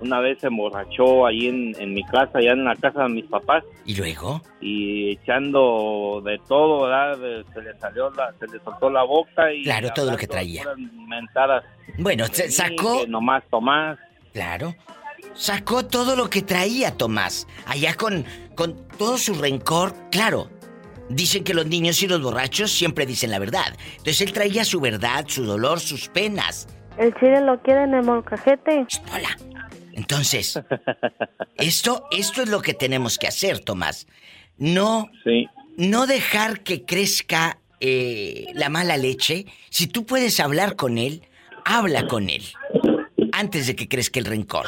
una 0.00 0.20
vez 0.20 0.38
se 0.40 0.46
emborrachó 0.48 1.26
ahí 1.26 1.46
en, 1.48 1.74
en 1.80 1.94
mi 1.94 2.02
casa, 2.04 2.38
allá 2.38 2.52
en 2.52 2.64
la 2.64 2.74
casa 2.76 3.02
de 3.04 3.08
mis 3.10 3.24
papás. 3.26 3.62
¿Y 3.84 3.94
luego? 3.96 4.40
Y 4.60 5.10
echando 5.12 6.22
de 6.24 6.38
todo, 6.48 6.82
¿verdad? 6.86 7.18
Se 7.54 7.62
le 7.62 7.78
salió 7.78 8.10
la, 8.10 8.32
se 8.38 8.46
le 8.46 8.62
soltó 8.64 8.90
la 8.90 9.02
boca 9.02 9.52
y 9.52 9.62
Claro, 9.64 9.90
todo 9.94 10.10
lo 10.10 10.16
que 10.16 10.26
traía. 10.26 10.64
mentadas 11.08 11.64
Bueno, 11.98 12.26
se 12.32 12.50
sacó. 12.50 13.00
que 13.02 13.06
nomás 13.08 13.42
Tomás. 13.50 13.98
Claro. 14.32 14.74
Sacó 15.34 15.84
todo 15.86 16.16
lo 16.16 16.28
que 16.30 16.42
traía 16.42 16.96
Tomás. 16.96 17.46
Allá 17.66 17.94
con, 17.94 18.24
con 18.54 18.88
todo 18.98 19.16
su 19.18 19.34
rencor. 19.34 19.92
Claro. 20.10 20.48
Dicen 21.08 21.42
que 21.44 21.54
los 21.54 21.66
niños 21.66 22.02
y 22.02 22.06
los 22.08 22.22
borrachos 22.22 22.70
siempre 22.70 23.04
dicen 23.06 23.30
la 23.30 23.38
verdad. 23.38 23.76
Entonces 23.98 24.20
él 24.22 24.32
traía 24.32 24.64
su 24.64 24.80
verdad, 24.80 25.24
su 25.26 25.44
dolor, 25.44 25.80
sus 25.80 26.08
penas. 26.08 26.68
El 26.98 27.14
chile 27.14 27.40
lo 27.40 27.60
quiere 27.62 27.84
en 27.84 27.94
el 27.94 28.04
molcajete. 28.04 28.86
Hola. 29.14 29.36
Entonces, 30.00 30.58
esto, 31.56 32.06
esto 32.10 32.42
es 32.42 32.48
lo 32.48 32.62
que 32.62 32.72
tenemos 32.72 33.18
que 33.18 33.26
hacer, 33.26 33.58
Tomás. 33.60 34.06
No, 34.56 35.10
no 35.76 36.06
dejar 36.06 36.62
que 36.62 36.86
crezca 36.86 37.58
eh, 37.80 38.46
la 38.54 38.70
mala 38.70 38.96
leche. 38.96 39.44
Si 39.68 39.86
tú 39.88 40.06
puedes 40.06 40.40
hablar 40.40 40.74
con 40.74 40.96
él, 40.96 41.22
habla 41.66 42.06
con 42.06 42.30
él. 42.30 42.42
Antes 43.32 43.66
de 43.66 43.76
que 43.76 43.88
crezca 43.88 44.18
el 44.20 44.24
rencor. 44.24 44.66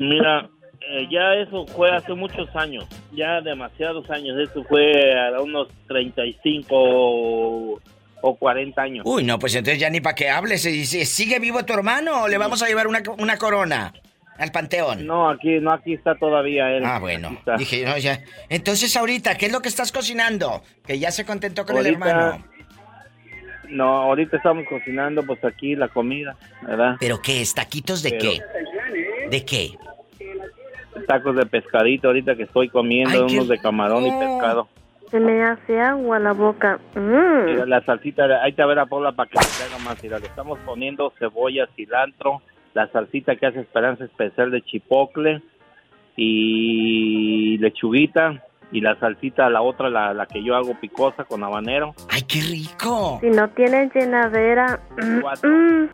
Mira, 0.00 0.50
eh, 0.80 1.06
ya 1.08 1.34
eso 1.34 1.66
fue 1.68 1.90
hace 1.92 2.14
muchos 2.14 2.48
años, 2.56 2.84
ya 3.12 3.40
demasiados 3.42 4.10
años. 4.10 4.36
Eso 4.40 4.64
fue 4.64 5.14
a 5.20 5.40
unos 5.40 5.68
35 5.86 7.80
o, 8.22 8.30
o 8.30 8.36
40 8.36 8.80
años. 8.82 9.02
Uy, 9.06 9.24
no, 9.24 9.38
pues 9.38 9.54
entonces 9.54 9.80
ya 9.80 9.90
ni 9.90 10.00
para 10.00 10.14
qué 10.14 10.28
hables. 10.30 10.62
Si- 10.62 10.86
si- 10.86 11.04
¿Sigue 11.04 11.38
vivo 11.38 11.64
tu 11.64 11.72
hermano 11.72 12.22
o 12.22 12.28
le 12.28 12.38
vamos 12.38 12.62
a 12.62 12.66
llevar 12.66 12.86
una, 12.86 13.02
una 13.18 13.36
corona 13.38 13.92
al 14.38 14.50
panteón? 14.52 15.06
No, 15.06 15.28
aquí 15.30 15.58
no, 15.60 15.72
aquí 15.72 15.94
está 15.94 16.14
todavía 16.14 16.70
él. 16.70 16.82
Ah, 16.84 16.98
bueno. 16.98 17.36
Dije, 17.58 17.84
no, 17.84 17.96
ya. 17.98 18.20
Entonces 18.48 18.96
ahorita, 18.96 19.36
¿qué 19.36 19.46
es 19.46 19.52
lo 19.52 19.60
que 19.60 19.68
estás 19.68 19.92
cocinando? 19.92 20.62
Que 20.86 20.98
ya 20.98 21.10
se 21.10 21.24
contentó 21.24 21.64
con 21.64 21.76
el 21.78 21.86
hermano. 21.86 22.44
No, 23.68 23.84
ahorita 24.02 24.36
estamos 24.38 24.64
cocinando 24.68 25.22
pues 25.24 25.44
aquí 25.44 25.76
la 25.76 25.86
comida, 25.88 26.36
¿verdad? 26.62 26.96
¿Pero 26.98 27.22
qué 27.22 27.40
es? 27.40 27.54
¿Taquitos 27.54 28.02
de 28.02 28.10
Pero- 28.10 28.22
qué? 28.32 28.40
¿De 29.30 29.44
qué? 29.44 29.70
Tacos 31.06 31.36
de 31.36 31.46
pescadito 31.46 32.08
ahorita 32.08 32.34
que 32.34 32.42
estoy 32.44 32.68
comiendo, 32.68 33.10
Ay, 33.22 33.26
qué 33.28 33.34
unos 33.34 33.48
de 33.48 33.58
camarón 33.58 34.04
y 34.06 34.10
pescado. 34.10 34.68
Se 35.10 35.18
me 35.18 35.42
hace 35.42 35.80
agua 35.80 36.18
la 36.20 36.32
boca. 36.32 36.78
Mm. 36.94 37.44
Mira, 37.46 37.66
la 37.66 37.84
salsita, 37.84 38.24
ahí 38.42 38.52
te 38.52 38.64
ver 38.64 38.78
a 38.78 38.86
Paula 38.86 39.12
para 39.12 39.28
que 39.28 39.38
se 39.42 39.64
haga 39.64 39.82
más. 39.82 40.00
Mira, 40.02 40.18
le 40.18 40.26
estamos 40.26 40.58
poniendo 40.60 41.12
cebolla, 41.18 41.68
cilantro, 41.74 42.42
la 42.74 42.86
salsita 42.92 43.34
que 43.36 43.46
hace 43.46 43.60
Esperanza 43.60 44.04
Especial 44.04 44.52
de 44.52 44.62
chipocle 44.62 45.42
y 46.16 47.58
lechuguita 47.58 48.44
y 48.72 48.80
la 48.80 48.94
salsita, 49.00 49.50
la 49.50 49.62
otra, 49.62 49.90
la, 49.90 50.14
la 50.14 50.26
que 50.26 50.44
yo 50.44 50.54
hago 50.54 50.78
picosa 50.80 51.24
con 51.24 51.42
habanero. 51.42 51.94
¡Ay, 52.08 52.22
qué 52.22 52.40
rico! 52.42 53.18
Si 53.20 53.30
no 53.30 53.48
tienen 53.50 53.90
llenadera. 53.92 54.78
mm, 54.96 55.46
mm. 55.48 55.90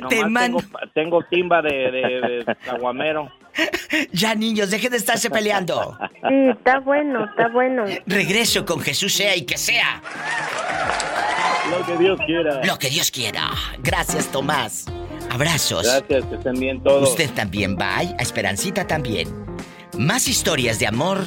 Nomás 0.00 0.42
tengo, 0.42 0.58
tengo 0.94 1.22
timba 1.30 1.62
de, 1.62 1.90
de, 1.92 2.44
de 2.44 2.56
caguamero. 2.64 3.28
Ya, 4.12 4.34
niños, 4.34 4.70
dejen 4.70 4.90
de 4.90 4.96
estarse 4.96 5.30
peleando. 5.30 5.96
Sí, 6.28 6.48
está 6.50 6.80
bueno, 6.80 7.24
está 7.24 7.48
bueno. 7.48 7.84
Regreso 8.06 8.64
con 8.64 8.80
Jesús 8.80 9.12
sea 9.14 9.36
y 9.36 9.42
que 9.42 9.58
sea. 9.58 10.02
Lo 11.70 11.86
que 11.86 11.96
Dios 11.96 12.18
quiera. 12.26 12.64
Lo 12.64 12.78
que 12.78 12.90
Dios 12.90 13.10
quiera. 13.10 13.50
Gracias, 13.82 14.26
Tomás. 14.28 14.86
Abrazos. 15.30 15.84
Gracias, 15.84 16.24
que 16.26 16.34
estén 16.36 16.58
bien 16.58 16.82
todos. 16.82 17.10
Usted 17.10 17.30
también, 17.30 17.76
bye. 17.76 18.14
A 18.18 18.22
Esperancita 18.22 18.86
también. 18.86 19.28
Más 19.98 20.28
historias 20.28 20.78
de 20.78 20.86
amor, 20.86 21.26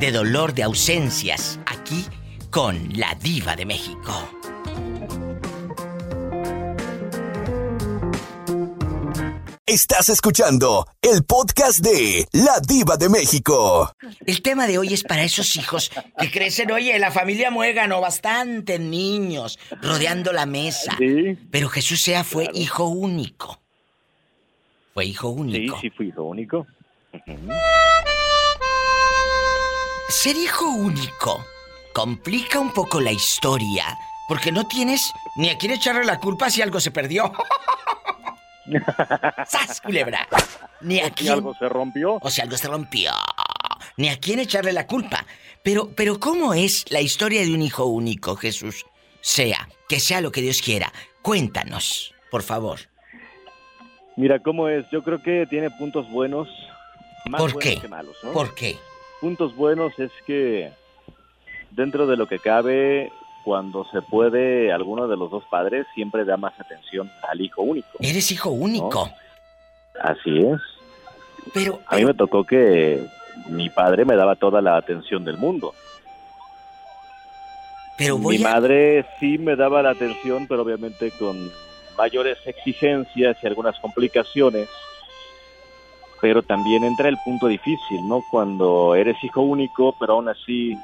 de 0.00 0.10
dolor, 0.10 0.54
de 0.54 0.62
ausencias, 0.64 1.58
aquí 1.66 2.04
con 2.50 2.90
la 2.94 3.14
diva 3.20 3.54
de 3.54 3.66
México. 3.66 4.28
Estás 9.68 10.10
escuchando 10.10 10.86
el 11.02 11.24
podcast 11.24 11.80
de 11.80 12.28
La 12.30 12.60
Diva 12.60 12.96
de 12.96 13.08
México. 13.08 13.90
El 14.24 14.40
tema 14.40 14.68
de 14.68 14.78
hoy 14.78 14.94
es 14.94 15.02
para 15.02 15.24
esos 15.24 15.56
hijos 15.56 15.90
que 16.20 16.30
crecen, 16.30 16.70
oye, 16.70 16.96
la 17.00 17.10
familia 17.10 17.50
Muégano, 17.50 18.00
bastantes 18.00 18.78
niños 18.78 19.58
rodeando 19.82 20.32
la 20.32 20.46
mesa. 20.46 20.96
Pero 21.50 21.68
Jesús 21.68 22.00
sea 22.00 22.22
fue 22.22 22.48
hijo 22.54 22.84
único. 22.84 23.60
Fue 24.94 25.04
hijo 25.04 25.30
único. 25.30 25.80
Sí, 25.80 25.88
sí 25.88 25.90
fui 25.90 26.08
hijo 26.10 26.22
único. 26.22 26.64
Ser 30.08 30.36
hijo 30.36 30.70
único 30.70 31.44
complica 31.92 32.60
un 32.60 32.72
poco 32.72 33.00
la 33.00 33.10
historia, 33.10 33.98
porque 34.28 34.52
no 34.52 34.68
tienes 34.68 35.10
ni 35.34 35.48
a 35.48 35.58
quién 35.58 35.72
echarle 35.72 36.04
la 36.04 36.20
culpa 36.20 36.50
si 36.50 36.62
algo 36.62 36.78
se 36.78 36.92
perdió. 36.92 37.32
¡Sas, 39.46 39.80
culebra! 39.80 40.26
Ni 40.80 41.00
Si 41.16 41.28
algo 41.28 41.54
se 41.54 41.68
rompió. 41.68 42.18
O 42.20 42.30
si 42.30 42.40
algo 42.40 42.56
se 42.56 42.68
rompió. 42.68 43.12
Ni 43.96 44.08
a 44.08 44.18
quién 44.18 44.40
echarle 44.40 44.72
la 44.72 44.86
culpa. 44.86 45.24
Pero, 45.62 45.90
pero 45.96 46.20
¿cómo 46.20 46.54
es 46.54 46.84
la 46.90 47.00
historia 47.00 47.42
de 47.42 47.54
un 47.54 47.62
hijo 47.62 47.86
único, 47.86 48.36
Jesús? 48.36 48.84
Sea, 49.20 49.68
que 49.88 50.00
sea 50.00 50.20
lo 50.20 50.30
que 50.30 50.42
Dios 50.42 50.62
quiera. 50.62 50.92
Cuéntanos, 51.22 52.14
por 52.30 52.42
favor. 52.42 52.80
Mira, 54.16 54.38
¿cómo 54.40 54.68
es? 54.68 54.84
Yo 54.90 55.02
creo 55.02 55.22
que 55.22 55.46
tiene 55.48 55.70
puntos 55.70 56.08
buenos, 56.10 56.48
más 57.28 57.40
¿Por 57.40 57.52
buenos 57.52 57.74
qué? 57.74 57.80
que 57.80 57.88
malos, 57.88 58.16
¿no? 58.22 58.32
¿Por 58.32 58.54
qué? 58.54 58.76
Puntos 59.20 59.54
buenos 59.56 59.98
es 59.98 60.10
que 60.26 60.72
dentro 61.70 62.06
de 62.06 62.16
lo 62.16 62.26
que 62.26 62.38
cabe, 62.38 63.10
cuando 63.46 63.84
se 63.92 64.02
puede, 64.02 64.72
alguno 64.72 65.06
de 65.06 65.16
los 65.16 65.30
dos 65.30 65.44
padres 65.48 65.86
siempre 65.94 66.24
da 66.24 66.36
más 66.36 66.58
atención 66.58 67.08
al 67.28 67.40
hijo 67.40 67.62
único. 67.62 67.86
Eres 68.00 68.32
hijo 68.32 68.50
único. 68.50 69.08
Así 70.02 70.40
es. 70.40 70.60
Pero, 71.54 71.78
A 71.86 71.94
mí 71.94 72.04
me 72.04 72.12
tocó 72.12 72.42
que 72.42 73.06
mi 73.48 73.70
padre 73.70 74.04
me 74.04 74.16
daba 74.16 74.34
toda 74.34 74.60
la 74.60 74.76
atención 74.76 75.24
del 75.24 75.36
mundo. 75.36 75.74
Pero 77.96 78.18
voy 78.18 78.36
Mi 78.36 78.44
a... 78.44 78.54
madre 78.54 79.06
sí 79.20 79.38
me 79.38 79.54
daba 79.54 79.80
la 79.80 79.90
atención, 79.90 80.48
pero 80.48 80.62
obviamente 80.62 81.12
con 81.12 81.48
mayores 81.96 82.38
exigencias 82.46 83.36
y 83.40 83.46
algunas 83.46 83.78
complicaciones. 83.78 84.68
Pero 86.20 86.42
también 86.42 86.82
entra 86.82 87.08
el 87.08 87.16
punto 87.24 87.46
difícil, 87.46 88.08
¿no? 88.08 88.24
Cuando 88.28 88.96
eres 88.96 89.22
hijo 89.22 89.42
único, 89.42 89.94
pero 90.00 90.14
aún 90.14 90.28
así 90.28 90.76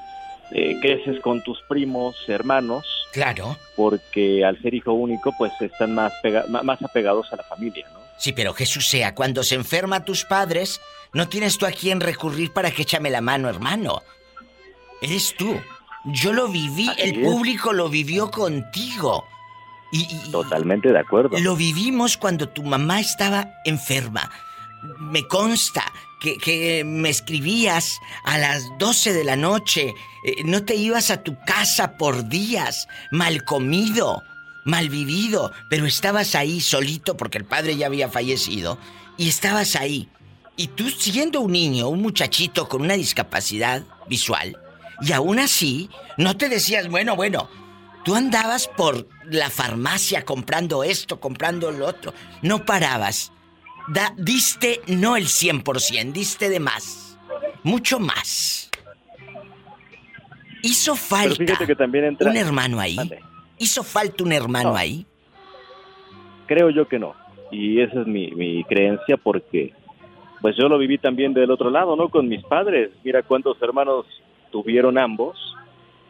eh, 0.55 0.79
creces 0.81 1.21
con 1.21 1.43
tus 1.43 1.61
primos, 1.69 2.17
hermanos, 2.29 2.85
Claro. 3.13 3.57
porque 3.77 4.45
al 4.45 4.61
ser 4.63 4.75
hijo 4.75 4.93
único, 4.93 5.33
pues 5.39 5.53
están 5.61 5.95
más, 5.95 6.13
pega- 6.23 6.47
más 6.63 6.83
apegados 6.83 7.33
a 7.33 7.37
la 7.37 7.43
familia, 7.45 7.87
¿no? 7.93 8.01
Sí, 8.19 8.33
pero 8.33 8.53
Jesús 8.55 8.87
sea, 8.89 9.15
cuando 9.15 9.43
se 9.43 9.55
enferma 9.57 10.05
tus 10.05 10.25
padres, 10.25 10.81
no 11.13 11.29
tienes 11.29 11.59
tú 11.59 11.67
a 11.67 11.73
quién 11.73 12.01
recurrir 12.01 12.53
para 12.53 12.71
que 12.71 12.83
échame 12.83 13.11
la 13.11 13.21
mano, 13.21 13.49
hermano. 13.49 14.03
Eres 15.01 15.35
tú. 15.37 15.61
Yo 16.05 16.33
lo 16.33 16.49
viví, 16.49 16.89
Así 16.89 17.01
el 17.03 17.19
es. 17.23 17.27
público 17.29 17.73
lo 17.73 17.89
vivió 17.89 18.31
contigo. 18.31 19.25
Y, 19.91 20.01
y- 20.11 20.31
Totalmente 20.31 20.91
de 20.93 20.99
acuerdo. 20.99 21.39
Lo 21.41 21.57
vivimos 21.57 22.17
cuando 22.17 22.49
tu 22.49 22.63
mamá 22.63 23.01
estaba 23.01 23.49
enferma. 23.65 24.31
Me 24.99 25.27
consta 25.27 25.93
que, 26.21 26.37
que 26.39 26.85
me 26.85 27.09
escribías 27.09 28.01
a 28.25 28.39
las 28.39 28.65
12 28.79 29.13
de 29.13 29.25
la 29.25 29.37
noche. 29.37 29.95
eh, 30.25 30.43
no 30.45 30.65
te 30.65 30.75
ibas 30.75 31.11
a 31.11 31.23
tu 31.23 31.37
casa 31.47 31.97
por 31.97 32.29
días, 32.29 32.89
mal 33.11 33.45
comido, 33.45 34.23
mal 34.65 34.89
vivido, 34.89 35.53
pero 35.69 35.87
estabas 35.87 36.35
ahí 36.35 36.61
solito 36.61 37.17
porque 37.17 37.39
el 37.39 37.45
padre 37.45 37.77
ya 37.77 37.87
había 37.87 38.09
fallecido. 38.09 38.79
Y 39.17 39.29
estabas 39.29 39.77
ahí. 39.77 40.09
Y 40.57 40.69
tú 40.69 40.91
siendo 40.91 41.41
un 41.41 41.53
niño, 41.53 41.89
un 41.89 42.03
muchachito 42.03 42.69
con 42.69 42.83
una 42.83 42.95
discapacidad 42.95 43.83
visual, 44.09 44.59
y 45.01 45.13
aún 45.13 45.39
así, 45.39 45.91
no 46.17 46.37
te 46.37 46.49
decías, 46.49 46.89
bueno, 46.89 47.17
bueno, 47.17 47.49
Tú 48.05 48.17
andabas 48.17 48.67
por 48.67 49.07
la 49.25 49.49
farmacia 49.49 50.25
comprando 50.25 50.83
esto, 50.83 51.21
comprando 51.21 51.71
lo 51.71 51.87
otro. 51.87 52.13
No 52.43 52.65
parabas. 52.65 53.31
Da, 53.93 54.13
diste 54.17 54.81
no 54.89 55.17
el 55.17 55.25
100%, 55.25 56.13
diste 56.13 56.49
de 56.49 56.61
más. 56.61 57.19
Mucho 57.63 57.99
más. 58.01 58.71
¿Hizo 60.63 60.95
falta 60.95 61.37
fíjate 61.37 61.67
que 61.67 61.75
también 61.75 62.05
entra... 62.05 62.31
un 62.31 62.37
hermano 62.37 62.81
ahí? 62.81 62.97
¿Hizo 63.59 63.83
falta 63.83 64.23
un 64.25 64.33
hermano 64.33 64.71
No. 64.71 64.77
ahí? 64.77 65.07
Creo 66.47 66.71
yo 66.71 66.87
que 66.87 66.99
no. 66.99 67.15
Y 67.51 67.81
esa 67.81 68.01
es 68.01 68.07
mi, 68.07 68.31
mi 68.33 68.65
creencia 68.65 69.17
porque 69.17 69.75
pues 70.41 70.57
yo 70.57 70.69
lo 70.69 70.79
viví 70.79 70.99
también 70.99 71.35
del 71.35 71.51
otro 71.51 71.71
lado, 71.71 71.95
¿no? 71.97 72.09
Con 72.09 72.29
mis 72.29 72.43
padres. 72.45 72.91
Mira 73.05 73.23
cuántos 73.23 73.61
hermanos 73.63 74.07
tuvieron 74.51 74.99
ambos 74.99 75.37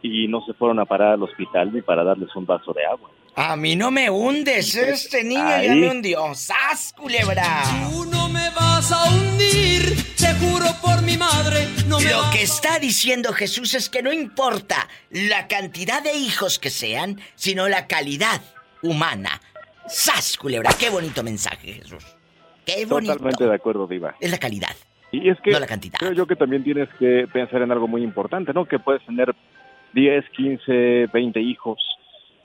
y 0.01 0.27
no 0.27 0.41
se 0.45 0.53
fueron 0.53 0.79
a 0.79 0.85
parar 0.85 1.13
al 1.13 1.23
hospital 1.23 1.71
ni 1.73 1.81
para 1.81 2.03
darles 2.03 2.35
un 2.35 2.45
vaso 2.45 2.73
de 2.73 2.85
agua. 2.85 3.09
A 3.35 3.55
mí 3.55 3.75
no 3.75 3.89
me 3.89 4.09
hundes, 4.11 4.75
este 4.75 5.23
niño 5.23 5.41
ya 5.41 5.55
Ahí. 5.57 5.69
me 5.79 5.89
hundió. 5.89 6.35
¡Sas, 6.35 6.93
culebra! 6.95 7.63
Tú 7.91 8.05
no 8.05 8.29
me 8.29 8.49
vas 8.51 8.91
a 8.91 9.05
hundir, 9.11 9.95
te 10.15 10.33
juro 10.35 10.65
por 10.83 11.01
mi 11.01 11.17
madre, 11.17 11.67
no 11.87 11.99
me 11.99 12.11
Lo 12.11 12.29
que 12.31 12.43
está 12.43 12.77
diciendo 12.77 13.33
Jesús 13.33 13.73
es 13.73 13.89
que 13.89 14.03
no 14.03 14.13
importa 14.13 14.87
la 15.09 15.47
cantidad 15.47 16.03
de 16.03 16.13
hijos 16.13 16.59
que 16.59 16.69
sean, 16.69 17.19
sino 17.33 17.67
la 17.67 17.87
calidad 17.87 18.39
humana. 18.83 19.41
¡Sas, 19.87 20.37
culebra! 20.37 20.69
¡Qué 20.79 20.91
bonito 20.91 21.23
mensaje, 21.23 21.73
Jesús! 21.73 22.03
¡Qué 22.65 22.85
bonito! 22.85 23.13
Totalmente 23.13 23.45
de 23.45 23.55
acuerdo, 23.55 23.87
Diva. 23.87 24.15
Es 24.19 24.29
la 24.29 24.37
calidad. 24.37 24.75
Y 25.11 25.27
es 25.29 25.37
que 25.43 25.51
No 25.51 25.59
la 25.59 25.67
cantidad. 25.67 25.97
creo 25.97 26.13
yo 26.13 26.27
que 26.27 26.35
también 26.35 26.63
tienes 26.63 26.87
que 26.99 27.27
pensar 27.33 27.63
en 27.63 27.71
algo 27.71 27.87
muy 27.87 28.03
importante, 28.03 28.53
¿no? 28.53 28.65
Que 28.65 28.77
puedes 28.79 29.03
tener 29.07 29.33
10, 29.93 30.23
15, 30.35 31.07
20 31.11 31.39
hijos, 31.41 31.79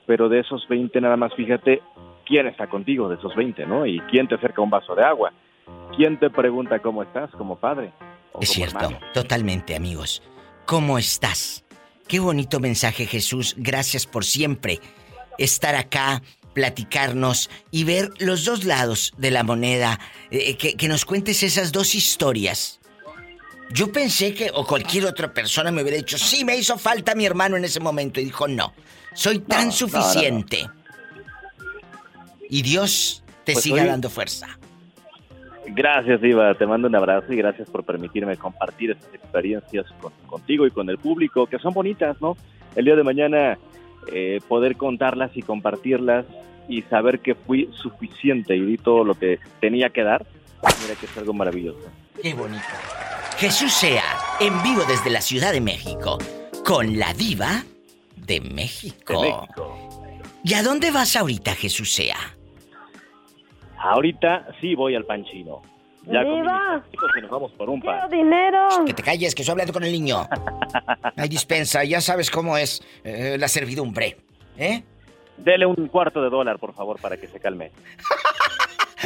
pero 0.09 0.27
de 0.27 0.39
esos 0.39 0.67
20 0.67 1.01
nada 1.01 1.17
más 1.17 1.31
fíjate 1.35 1.83
quién 2.25 2.47
está 2.47 2.65
contigo 2.65 3.09
de 3.09 3.17
esos 3.17 3.35
20, 3.35 3.67
¿no? 3.67 3.85
Y 3.85 3.99
quién 4.09 4.27
te 4.27 4.33
acerca 4.33 4.59
un 4.59 4.71
vaso 4.71 4.95
de 4.95 5.03
agua. 5.03 5.31
¿Quién 5.95 6.17
te 6.17 6.31
pregunta 6.31 6.79
cómo 6.79 7.03
estás 7.03 7.29
como 7.29 7.57
padre? 7.59 7.93
o 8.31 8.39
Es 8.41 8.49
como 8.49 8.55
cierto, 8.55 8.85
hermano? 8.85 8.99
totalmente, 9.13 9.75
amigos. 9.75 10.23
¿Cómo 10.65 10.97
estás? 10.97 11.63
Qué 12.07 12.19
bonito 12.19 12.59
mensaje, 12.59 13.05
Jesús. 13.05 13.53
Gracias 13.55 14.07
por 14.07 14.25
siempre 14.25 14.79
estar 15.37 15.75
acá, 15.75 16.23
platicarnos 16.55 17.51
y 17.69 17.83
ver 17.83 18.09
los 18.17 18.45
dos 18.45 18.63
lados 18.63 19.13
de 19.15 19.29
la 19.29 19.43
moneda. 19.43 19.99
eh, 20.31 20.57
que, 20.57 20.73
que 20.73 20.87
nos 20.87 21.05
cuentes 21.05 21.43
esas 21.43 21.71
dos 21.71 21.93
historias. 21.93 22.78
Yo 23.71 23.91
pensé 23.91 24.33
que, 24.33 24.49
o 24.53 24.65
cualquier 24.65 25.05
otra 25.05 25.31
persona 25.31 25.71
me 25.71 25.81
hubiera 25.81 25.97
dicho, 25.97 26.17
sí, 26.17 26.43
me 26.43 26.55
hizo 26.57 26.77
falta 26.77 27.13
mi 27.13 27.25
hermano 27.25 27.55
en 27.55 27.65
ese 27.65 27.79
momento. 27.79 28.19
Y 28.19 28.25
dijo, 28.25 28.47
no, 28.47 28.73
soy 29.13 29.39
tan 29.39 29.59
no, 29.59 29.65
no, 29.65 29.71
suficiente. 29.71 30.67
Y 32.49 32.61
Dios 32.63 33.23
te 33.43 33.53
Pues 33.53 33.63
siga 33.63 33.85
dando 33.85 34.09
fuerza. 34.09 34.47
Gracias, 35.67 36.19
Diva. 36.21 36.55
Te 36.55 36.65
mando 36.65 36.87
un 36.87 36.95
abrazo 36.95 37.31
y 37.31 37.35
gracias 37.37 37.69
por 37.69 37.83
permitirme 37.83 38.37
compartir 38.37 38.91
estas 38.91 39.13
experiencias 39.13 39.85
con- 40.01 40.13
contigo 40.25 40.65
y 40.65 40.71
con 40.71 40.89
el 40.89 40.97
público, 40.97 41.45
que 41.45 41.59
son 41.59 41.73
bonitas, 41.73 42.19
¿no? 42.21 42.35
El 42.75 42.85
día 42.85 42.95
de 42.95 43.03
mañana 43.03 43.59
eh, 44.11 44.39
poder 44.47 44.77
contarlas 44.77 45.29
y 45.37 45.43
compartirlas 45.43 46.25
y 46.67 46.81
saber 46.83 47.19
que 47.19 47.35
fui 47.35 47.69
suficiente 47.73 48.55
y 48.55 48.61
di 48.61 48.77
todo 48.77 49.03
lo 49.03 49.13
que 49.13 49.39
tenía 49.59 49.89
que 49.89 50.03
dar, 50.03 50.25
mira 50.81 50.95
que 50.99 51.05
es 51.05 51.17
algo 51.17 51.33
maravilloso. 51.33 51.79
Qué 52.21 52.33
bonito. 52.33 52.63
Jesús 53.37 53.73
sea 53.73 54.03
en 54.39 54.61
vivo 54.63 54.83
desde 54.85 55.09
la 55.09 55.21
Ciudad 55.21 55.53
de 55.53 55.61
México 55.61 56.17
con 56.65 56.99
la 56.99 57.13
diva 57.13 57.63
de 58.15 58.41
México. 58.41 59.21
De 59.21 59.31
México. 59.31 59.77
¿Y 60.43 60.53
a 60.53 60.63
dónde 60.63 60.91
vas 60.91 61.15
ahorita, 61.15 61.55
Jesús 61.55 61.93
sea? 61.93 62.17
Ahorita 63.77 64.47
sí 64.59 64.75
voy 64.75 64.95
al 64.95 65.05
panchino. 65.05 65.61
Ya 66.03 66.23
¡Diva! 66.23 66.83
y 67.17 67.21
nos 67.21 67.29
vamos 67.29 67.51
por 67.51 67.69
un 67.69 67.79
¡Quiero 67.81 67.99
pan. 67.99 68.09
dinero! 68.09 68.67
Que 68.85 68.93
te 68.93 69.03
calles, 69.03 69.35
que 69.35 69.43
estoy 69.43 69.51
hablando 69.53 69.73
con 69.73 69.83
el 69.83 69.91
niño. 69.91 70.27
Hay 71.15 71.29
dispensa, 71.29 71.83
ya 71.83 72.01
sabes 72.01 72.31
cómo 72.31 72.57
es 72.57 72.81
eh, 73.03 73.37
la 73.39 73.47
servidumbre. 73.47 74.17
¿Eh? 74.57 74.83
Dele 75.37 75.65
un 75.65 75.87
cuarto 75.87 76.21
de 76.21 76.29
dólar, 76.29 76.57
por 76.57 76.73
favor, 76.73 76.99
para 76.99 77.17
que 77.17 77.27
se 77.27 77.39
calme. 77.39 77.71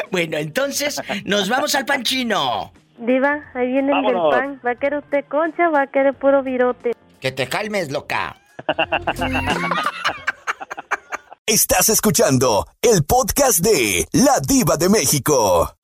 Bueno, 0.10 0.38
entonces 0.38 1.02
nos 1.26 1.50
vamos 1.50 1.74
al 1.76 1.86
panchino. 1.86 2.72
Diva, 3.06 3.52
ahí 3.54 3.68
viene 3.68 3.92
el 3.92 4.06
del 4.06 4.16
pan. 4.32 4.62
¿Va 4.66 4.72
a 4.72 4.76
querer 4.76 5.00
usted 5.00 5.26
concha 5.26 5.68
o 5.68 5.72
va 5.74 5.82
a 5.82 5.88
querer 5.88 6.14
puro 6.14 6.42
virote? 6.42 6.94
Que 7.20 7.34
te 7.34 7.48
calmes, 7.48 7.92
loca. 7.92 8.38
Estás 11.46 11.90
escuchando 11.90 12.66
el 12.82 13.04
podcast 13.04 13.60
de 13.60 14.08
La 14.14 14.40
Diva 14.48 14.78
de 14.78 14.88
México. 14.88 15.76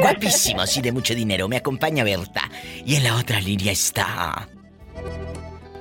Guapísimos 0.00 0.76
y 0.76 0.82
de 0.82 0.90
mucho 0.90 1.14
dinero. 1.14 1.46
Me 1.46 1.58
acompaña 1.58 2.02
Berta. 2.02 2.42
Y 2.84 2.96
en 2.96 3.04
la 3.04 3.14
otra 3.16 3.40
línea 3.40 3.70
está. 3.70 4.48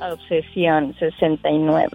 Obsesión 0.01 0.95
69. 0.99 1.89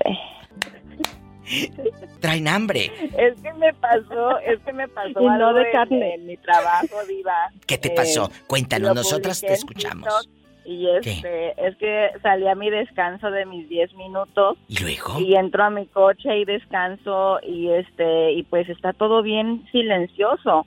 Traen 2.21 2.49
hambre. 2.49 2.91
Es 3.17 3.41
que 3.41 3.53
me 3.55 3.73
pasó, 3.75 4.39
es 4.41 4.59
que 4.61 4.73
me 4.73 4.89
pasó 4.89 5.21
Y 5.21 5.25
no 5.25 5.31
algo 5.33 5.55
de 5.55 5.63
en- 5.63 5.73
carne. 5.73 6.15
En, 6.15 6.27
mi 6.27 6.37
trabajo, 6.37 6.97
diva. 7.09 7.51
¿Qué 7.67 7.79
te 7.79 7.89
Eh, 7.89 7.95
pasó? 7.97 8.31
Cuéntanos, 8.47 8.89
lo 8.91 8.95
nosotras 8.95 9.41
te 9.41 9.53
escuchamos. 9.53 10.29
Y 10.65 10.87
este, 10.91 11.55
es 11.67 11.75
que 11.79 12.11
salí 12.23 12.47
a 12.47 12.55
mi 12.55 12.71
descanso 12.71 13.31
de 13.31 13.47
mis 13.47 13.69
10 13.69 13.93
minutos 13.95 14.57
¿Y 14.69 14.79
luego? 14.79 15.19
y 15.19 15.35
entro 15.35 15.65
a 15.65 15.71
mi 15.71 15.87
coche 15.87 16.37
y 16.39 16.45
descanso 16.45 17.41
y 17.43 17.71
este 17.71 18.33
y 18.33 18.43
pues 18.45 18.69
está 18.69 18.93
todo 18.93 19.23
bien 19.23 19.67
silencioso. 19.73 20.67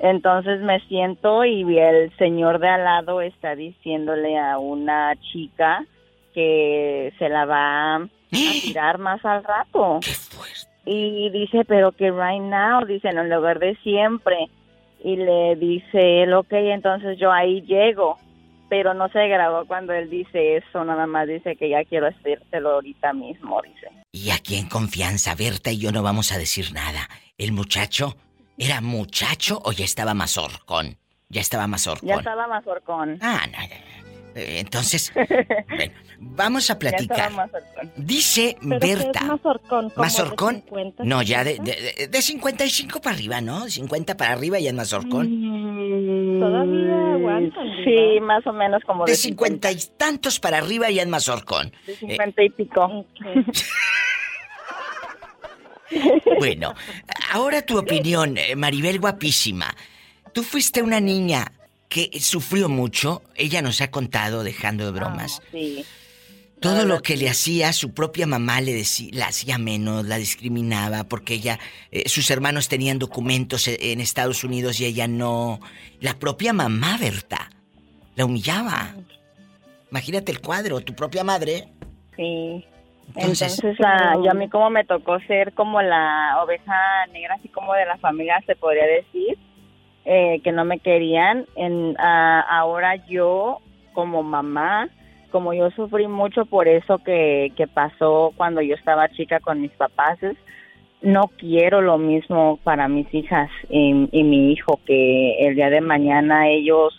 Entonces 0.00 0.60
me 0.60 0.80
siento 0.88 1.44
y 1.44 1.78
el 1.78 2.10
señor 2.16 2.58
de 2.58 2.68
al 2.68 2.84
lado 2.84 3.20
está 3.20 3.54
diciéndole 3.54 4.36
a 4.38 4.58
una 4.58 5.14
chica 5.32 5.84
que 6.32 7.12
se 7.18 7.28
la 7.28 7.44
va 7.44 8.08
a 8.38 8.52
tirar 8.62 8.98
más 8.98 9.24
al 9.24 9.44
rato. 9.44 10.00
Y 10.86 11.30
dice, 11.30 11.64
pero 11.66 11.92
que 11.92 12.10
right 12.10 12.42
now, 12.42 12.84
dice, 12.84 13.08
en 13.08 13.30
lugar 13.30 13.58
de 13.58 13.76
siempre. 13.82 14.48
Y 15.02 15.16
le 15.16 15.56
dice 15.56 16.22
él, 16.22 16.32
ok, 16.34 16.52
entonces 16.52 17.18
yo 17.18 17.30
ahí 17.30 17.62
llego. 17.62 18.18
Pero 18.68 18.94
no 18.94 19.08
se 19.08 19.28
grabó 19.28 19.66
cuando 19.66 19.92
él 19.92 20.08
dice 20.10 20.56
eso, 20.56 20.84
nada 20.84 21.06
más 21.06 21.28
dice 21.28 21.54
que 21.56 21.68
ya 21.68 21.84
quiero 21.84 22.08
hacértelo 22.08 22.72
ahorita 22.72 23.12
mismo, 23.12 23.60
dice. 23.62 23.88
Y 24.12 24.30
aquí 24.30 24.56
en 24.56 24.68
confianza, 24.68 25.34
Berta 25.34 25.70
y 25.70 25.78
yo 25.78 25.92
no 25.92 26.02
vamos 26.02 26.32
a 26.32 26.38
decir 26.38 26.72
nada. 26.72 27.08
¿El 27.36 27.52
muchacho 27.52 28.16
era 28.56 28.80
muchacho 28.80 29.60
o 29.64 29.72
ya 29.72 29.84
estaba 29.84 30.14
mazorcón? 30.14 30.96
Ya 31.28 31.40
estaba 31.40 31.66
mazorcón. 31.66 32.08
Ya 32.08 32.16
estaba 32.16 32.46
mazorcón. 32.46 33.18
Ah, 33.20 33.42
no, 33.50 33.58
no, 33.58 33.74
no. 33.74 33.93
Eh, 34.34 34.58
Entonces, 34.60 35.12
bueno, 35.68 35.92
vamos 36.18 36.70
a 36.70 36.78
platicar. 36.78 37.30
mazorcón. 37.32 37.92
Dice 37.96 38.56
¿Pero 38.60 38.80
qué 38.80 38.92
es 38.92 38.98
Berta. 38.98 39.20
mazorcón? 39.24 39.90
¿Como 39.90 39.94
de 39.94 40.00
¿Mazorcón? 40.00 40.54
50, 40.66 41.04
No, 41.04 41.22
ya 41.22 41.44
de, 41.44 41.52
50? 41.56 41.72
de, 41.98 42.08
de 42.08 42.22
55 42.22 43.00
para 43.00 43.14
arriba, 43.16 43.40
¿no? 43.40 43.68
50 43.68 44.16
para 44.16 44.32
arriba 44.32 44.58
ya 44.58 44.70
es 44.70 44.74
mazorcón. 44.74 46.40
Todavía 46.40 47.12
aguantan, 47.14 47.66
Mm, 47.68 47.84
Sí, 47.84 48.20
más 48.20 48.46
o 48.46 48.52
menos 48.52 48.82
como 48.86 49.04
De 49.04 49.12
de 49.12 49.16
50 49.16 49.70
y 49.72 49.76
tantos 49.96 50.40
para 50.40 50.58
arriba 50.58 50.90
ya 50.90 51.02
es 51.02 51.08
mazorcón. 51.08 51.72
De 51.86 51.92
Eh, 51.92 51.96
50 52.00 52.42
y 52.42 52.50
pico. 52.50 53.06
Bueno, 56.38 56.74
ahora 57.32 57.62
tu 57.62 57.78
opinión, 57.78 58.36
eh, 58.36 58.56
Maribel 58.56 58.98
guapísima. 58.98 59.72
Tú 60.32 60.42
fuiste 60.42 60.82
una 60.82 60.98
niña 60.98 61.52
que 61.88 62.10
sufrió 62.20 62.68
mucho, 62.68 63.22
ella 63.34 63.62
nos 63.62 63.80
ha 63.80 63.90
contado, 63.90 64.42
dejando 64.42 64.84
de 64.84 64.90
bromas. 64.92 65.42
Sí. 65.52 65.84
Todo 66.60 66.86
lo 66.86 67.02
que 67.02 67.16
le 67.18 67.28
hacía, 67.28 67.72
su 67.74 67.92
propia 67.92 68.26
mamá 68.26 68.60
le 68.62 68.72
decía, 68.72 69.10
la 69.12 69.26
hacía 69.26 69.58
menos, 69.58 70.06
la 70.06 70.16
discriminaba, 70.16 71.04
porque 71.04 71.34
ella, 71.34 71.58
eh, 71.90 72.08
sus 72.08 72.30
hermanos 72.30 72.68
tenían 72.68 72.98
documentos 72.98 73.68
eh, 73.68 73.76
en 73.92 74.00
Estados 74.00 74.44
Unidos 74.44 74.80
y 74.80 74.86
ella 74.86 75.06
no. 75.06 75.60
La 76.00 76.14
propia 76.14 76.52
mamá, 76.54 76.96
Berta, 76.98 77.50
la 78.16 78.24
humillaba. 78.24 78.94
Imagínate 79.90 80.32
el 80.32 80.40
cuadro, 80.40 80.80
tu 80.80 80.94
propia 80.94 81.22
madre. 81.22 81.68
Sí. 82.16 82.64
Entonces- 83.14 83.58
Entonces, 83.62 83.84
ah, 83.86 84.14
yo 84.24 84.30
a 84.30 84.34
mí 84.34 84.48
como 84.48 84.70
me 84.70 84.84
tocó 84.84 85.20
ser 85.26 85.52
como 85.52 85.82
la 85.82 86.42
oveja 86.42 87.06
negra, 87.12 87.34
así 87.34 87.48
como 87.48 87.74
de 87.74 87.84
la 87.84 87.98
familia, 87.98 88.42
se 88.46 88.56
podría 88.56 88.86
decir, 88.86 89.36
eh, 90.04 90.40
que 90.42 90.52
no 90.52 90.64
me 90.64 90.78
querían. 90.78 91.46
En, 91.56 91.96
ah, 91.98 92.44
ahora 92.48 92.96
yo, 93.06 93.58
como 93.92 94.22
mamá, 94.22 94.88
como 95.30 95.52
yo 95.52 95.70
sufrí 95.72 96.06
mucho 96.06 96.46
por 96.46 96.68
eso 96.68 96.98
que, 96.98 97.52
que 97.56 97.66
pasó 97.66 98.32
cuando 98.36 98.60
yo 98.60 98.74
estaba 98.74 99.08
chica 99.08 99.40
con 99.40 99.60
mis 99.60 99.72
papás, 99.72 100.18
no 101.02 101.30
quiero 101.38 101.80
lo 101.80 101.98
mismo 101.98 102.58
para 102.64 102.88
mis 102.88 103.12
hijas 103.12 103.50
y, 103.68 104.08
y 104.10 104.24
mi 104.24 104.52
hijo, 104.52 104.80
que 104.86 105.46
el 105.46 105.54
día 105.54 105.70
de 105.70 105.80
mañana 105.80 106.48
ellos 106.48 106.94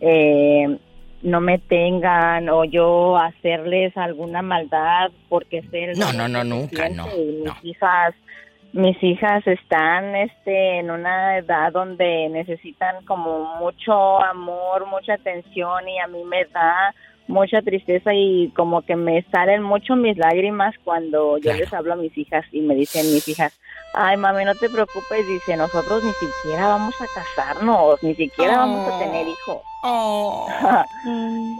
eh, 0.00 0.78
no 1.22 1.40
me 1.40 1.58
tengan 1.58 2.48
o 2.48 2.64
yo 2.64 3.16
hacerles 3.16 3.96
alguna 3.96 4.42
maldad 4.42 5.10
porque 5.28 5.62
sé 5.70 5.84
el 5.84 5.98
No, 5.98 6.12
no, 6.12 6.28
no, 6.28 6.44
nunca, 6.44 6.88
no, 6.88 7.06
y 7.16 7.42
mis 7.42 7.64
hijas 7.64 8.14
mis 8.72 9.02
hijas 9.02 9.46
están 9.46 10.14
este 10.14 10.78
en 10.78 10.90
una 10.90 11.38
edad 11.38 11.72
donde 11.72 12.28
necesitan 12.28 13.04
como 13.06 13.56
mucho 13.58 14.22
amor, 14.22 14.86
mucha 14.86 15.14
atención 15.14 15.88
y 15.88 15.98
a 15.98 16.06
mí 16.06 16.22
me 16.24 16.44
da 16.46 16.94
mucha 17.28 17.62
tristeza 17.62 18.12
y 18.14 18.50
como 18.56 18.82
que 18.82 18.96
me 18.96 19.22
salen 19.30 19.62
mucho 19.62 19.96
mis 19.96 20.16
lágrimas 20.16 20.74
cuando 20.84 21.38
yo 21.38 21.52
les 21.52 21.72
hablo 21.72 21.92
a 21.92 21.96
mis 21.96 22.16
hijas 22.16 22.44
y 22.52 22.60
me 22.60 22.74
dicen 22.74 23.02
mis 23.12 23.28
hijas, 23.28 23.58
ay 23.94 24.16
mami, 24.16 24.44
no 24.44 24.54
te 24.54 24.68
preocupes, 24.68 25.26
dice, 25.26 25.56
nosotros 25.56 26.04
ni 26.04 26.12
siquiera 26.12 26.68
vamos 26.68 26.94
a 27.00 27.06
casarnos, 27.14 28.02
ni 28.02 28.14
siquiera 28.14 28.58
vamos 28.58 28.88
a 28.92 28.98
tener 28.98 29.26
hijos. 29.26 29.58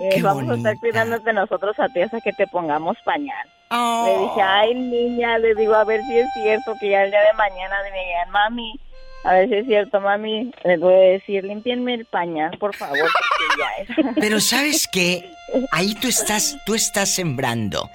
Eh, 0.00 0.10
Qué 0.14 0.22
vamos 0.22 0.48
a 0.50 0.54
estar 0.54 0.78
cuidándote 0.78 1.32
nosotros 1.32 1.78
a 1.78 1.88
ti 1.88 2.02
hasta 2.02 2.20
que 2.20 2.32
te 2.32 2.46
pongamos 2.46 2.96
pañal. 3.04 3.46
Le 3.70 4.18
dije, 4.18 4.42
ay 4.42 4.74
niña, 4.74 5.38
le 5.38 5.54
digo, 5.54 5.74
a 5.74 5.84
ver 5.84 6.00
si 6.02 6.18
es 6.18 6.26
cierto 6.34 6.74
que 6.80 6.90
ya 6.90 7.02
el 7.02 7.10
día 7.10 7.20
de 7.20 7.32
mañana 7.36 7.76
me 7.82 7.98
digan, 7.98 8.30
mami, 8.30 8.80
a 9.24 9.34
ver 9.34 9.48
si 9.48 9.54
es 9.56 9.66
cierto, 9.66 10.00
mami, 10.00 10.52
les 10.64 10.80
voy 10.80 10.94
a 10.94 10.98
decir, 10.98 11.44
limpienme 11.44 11.94
el 11.94 12.04
pañal, 12.06 12.56
por 12.58 12.74
favor, 12.74 12.98
porque 12.98 13.60
ya 13.60 14.04
es. 14.10 14.14
Pero 14.20 14.40
¿sabes 14.40 14.88
qué? 14.90 15.30
Ahí 15.72 15.94
tú 15.94 16.08
estás, 16.08 16.56
tú 16.64 16.74
estás 16.74 17.08
sembrando. 17.10 17.88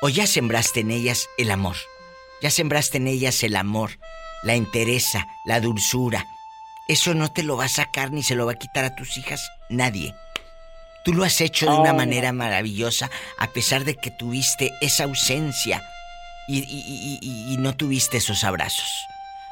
O 0.00 0.08
ya 0.08 0.26
sembraste 0.26 0.80
en 0.80 0.90
ellas 0.90 1.28
el 1.38 1.50
amor. 1.50 1.76
Ya 2.42 2.50
sembraste 2.50 2.98
en 2.98 3.06
ellas 3.06 3.42
el 3.42 3.56
amor, 3.56 3.98
la 4.42 4.54
entereza, 4.54 5.26
la 5.44 5.60
dulzura. 5.60 6.26
Eso 6.88 7.14
no 7.14 7.30
te 7.30 7.42
lo 7.42 7.56
va 7.56 7.66
a 7.66 7.68
sacar 7.68 8.10
ni 8.12 8.22
se 8.22 8.34
lo 8.34 8.46
va 8.46 8.52
a 8.52 8.58
quitar 8.58 8.84
a 8.84 8.94
tus 8.96 9.16
hijas 9.16 9.48
nadie. 9.70 10.14
Tú 11.04 11.12
lo 11.14 11.24
has 11.24 11.40
hecho 11.40 11.66
de 11.70 11.76
una 11.76 11.92
manera 11.92 12.32
maravillosa 12.32 13.10
a 13.38 13.48
pesar 13.48 13.84
de 13.84 13.94
que 13.96 14.10
tuviste 14.10 14.72
esa 14.80 15.04
ausencia 15.04 15.82
y, 16.48 16.58
y- 16.58 16.62
y- 16.62 17.18
y- 17.22 17.54
y 17.54 17.56
no 17.56 17.74
tuviste 17.76 18.18
esos 18.18 18.44
abrazos. 18.44 18.88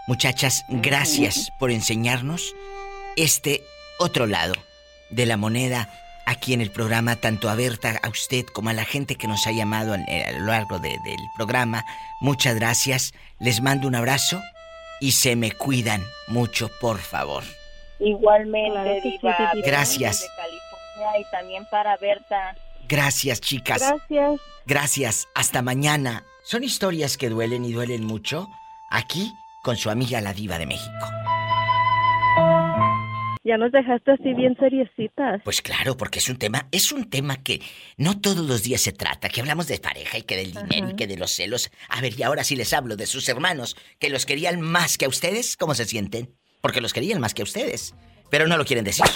Muchachas, 0.07 0.65
gracias 0.69 1.51
por 1.59 1.71
enseñarnos 1.71 2.55
este 3.17 3.63
otro 3.99 4.27
lado 4.27 4.55
de 5.11 5.27
la 5.27 5.37
moneda 5.37 5.89
aquí 6.27 6.53
en 6.53 6.61
el 6.61 6.71
programa, 6.71 7.17
tanto 7.17 7.49
a 7.51 7.55
Berta, 7.55 7.99
a 8.03 8.09
usted, 8.09 8.47
como 8.47 8.71
a 8.71 8.73
la 8.73 8.85
gente 8.85 9.17
que 9.17 9.27
nos 9.29 9.47
ha 9.47 9.53
llamado 9.53 9.95
en- 9.95 10.09
eh, 10.09 10.25
a 10.25 10.33
lo 10.33 10.47
largo 10.47 10.79
de- 10.79 10.99
del 11.05 11.19
programa. 11.37 11.85
Muchas 12.21 12.55
gracias, 12.55 13.13
les 13.39 13.61
mando 13.63 13.89
un 13.89 13.95
abrazo 13.95 14.41
y 15.01 15.13
se 15.13 15.35
me 15.37 15.53
cuidan 15.53 16.03
mucho, 16.29 16.71
por 16.81 16.99
favor. 16.99 17.43
Igualmente, 17.99 19.19
Claro 19.21 19.51
sí. 19.55 19.63
Gracias. 19.65 20.21
Desde 20.21 20.35
California 20.37 21.21
y 21.21 21.31
también 21.31 21.67
para 21.71 21.97
Berta. 21.97 22.55
Gracias, 22.89 23.41
chicas. 23.41 23.81
Gracias. 23.81 24.41
Gracias, 24.67 25.29
hasta 25.35 25.63
mañana. 25.63 26.25
Son 26.43 26.65
historias 26.65 27.17
que 27.17 27.29
duelen 27.29 27.65
y 27.65 27.73
duelen 27.73 28.05
mucho 28.05 28.49
aquí 28.91 29.33
con 29.63 29.77
su 29.77 29.91
amiga 29.91 30.21
la 30.21 30.33
diva 30.33 30.59
de 30.59 30.67
México. 30.67 31.07
Ya 33.43 33.57
nos 33.57 33.73
dejaste 33.73 34.13
así 34.13 34.35
bien 34.35 34.55
seriecitas. 34.59 35.41
Pues 35.45 35.63
claro, 35.63 35.97
porque 35.97 36.19
es 36.19 36.29
un 36.29 36.37
tema, 36.37 36.67
es 36.73 36.93
un 36.93 37.09
tema 37.09 37.43
que 37.43 37.61
no 37.97 38.21
todos 38.21 38.47
los 38.47 38.63
días 38.63 38.83
se 38.83 38.93
trata, 38.93 39.31
que 39.31 39.41
hablamos 39.41 39.67
de 39.67 39.79
pareja 39.79 40.19
y 40.19 40.23
que 40.23 40.37
del 40.37 40.53
dinero 40.53 40.91
y 40.91 40.97
que 40.97 41.07
de 41.07 41.17
los 41.17 41.31
celos. 41.31 41.71
A 41.89 42.03
ver, 42.03 42.19
y 42.19 42.23
ahora 42.23 42.45
sí 42.45 42.55
les 42.55 42.75
hablo 42.75 42.97
de 42.97 43.07
sus 43.07 43.29
hermanos, 43.31 43.77
que 43.99 44.11
los 44.11 44.27
querían 44.27 44.61
más 44.61 44.99
que 44.99 45.07
a 45.07 45.09
ustedes, 45.09 45.57
¿cómo 45.57 45.75
se 45.75 45.87
sienten? 45.87 46.29
Porque 46.61 46.83
los 46.83 46.93
querían 46.93 47.19
más 47.19 47.33
que 47.33 47.41
a 47.41 47.45
ustedes, 47.45 47.95
pero 48.31 48.47
no 48.47 48.59
lo 48.59 48.65
quieren 48.67 48.85
decir. 48.85 49.07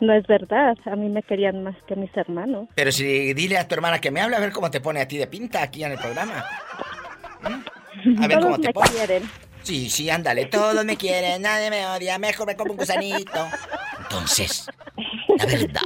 No 0.00 0.14
es 0.14 0.26
verdad, 0.26 0.76
a 0.86 0.96
mí 0.96 1.08
me 1.10 1.22
querían 1.22 1.62
más 1.62 1.76
que 1.86 1.94
mis 1.94 2.10
hermanos. 2.16 2.68
Pero 2.74 2.90
si 2.90 3.34
dile 3.34 3.58
a 3.58 3.68
tu 3.68 3.74
hermana 3.74 4.00
que 4.00 4.10
me 4.10 4.20
hable 4.20 4.34
a 4.34 4.40
ver 4.40 4.50
cómo 4.50 4.68
te 4.68 4.80
pone 4.80 5.00
a 5.00 5.06
ti 5.06 5.16
de 5.16 5.28
pinta 5.28 5.62
aquí 5.62 5.84
en 5.84 5.92
el 5.92 5.98
programa. 5.98 6.44
¿Mm? 7.42 8.22
A 8.22 8.26
ver 8.26 8.40
Todos 8.40 8.44
cómo 8.44 8.58
te 8.58 8.68
me 8.68 8.96
quieren. 8.96 9.22
Sí, 9.62 9.88
sí, 9.90 10.10
ándale. 10.10 10.46
Todos 10.46 10.84
me 10.84 10.96
quieren, 10.96 11.42
nadie 11.42 11.70
me 11.70 11.86
odia, 11.86 12.18
mejor 12.18 12.46
me 12.46 12.56
como 12.56 12.72
un 12.72 12.78
gusanito. 12.78 13.46
Entonces, 14.02 14.68
la 15.38 15.46
verdad. 15.46 15.80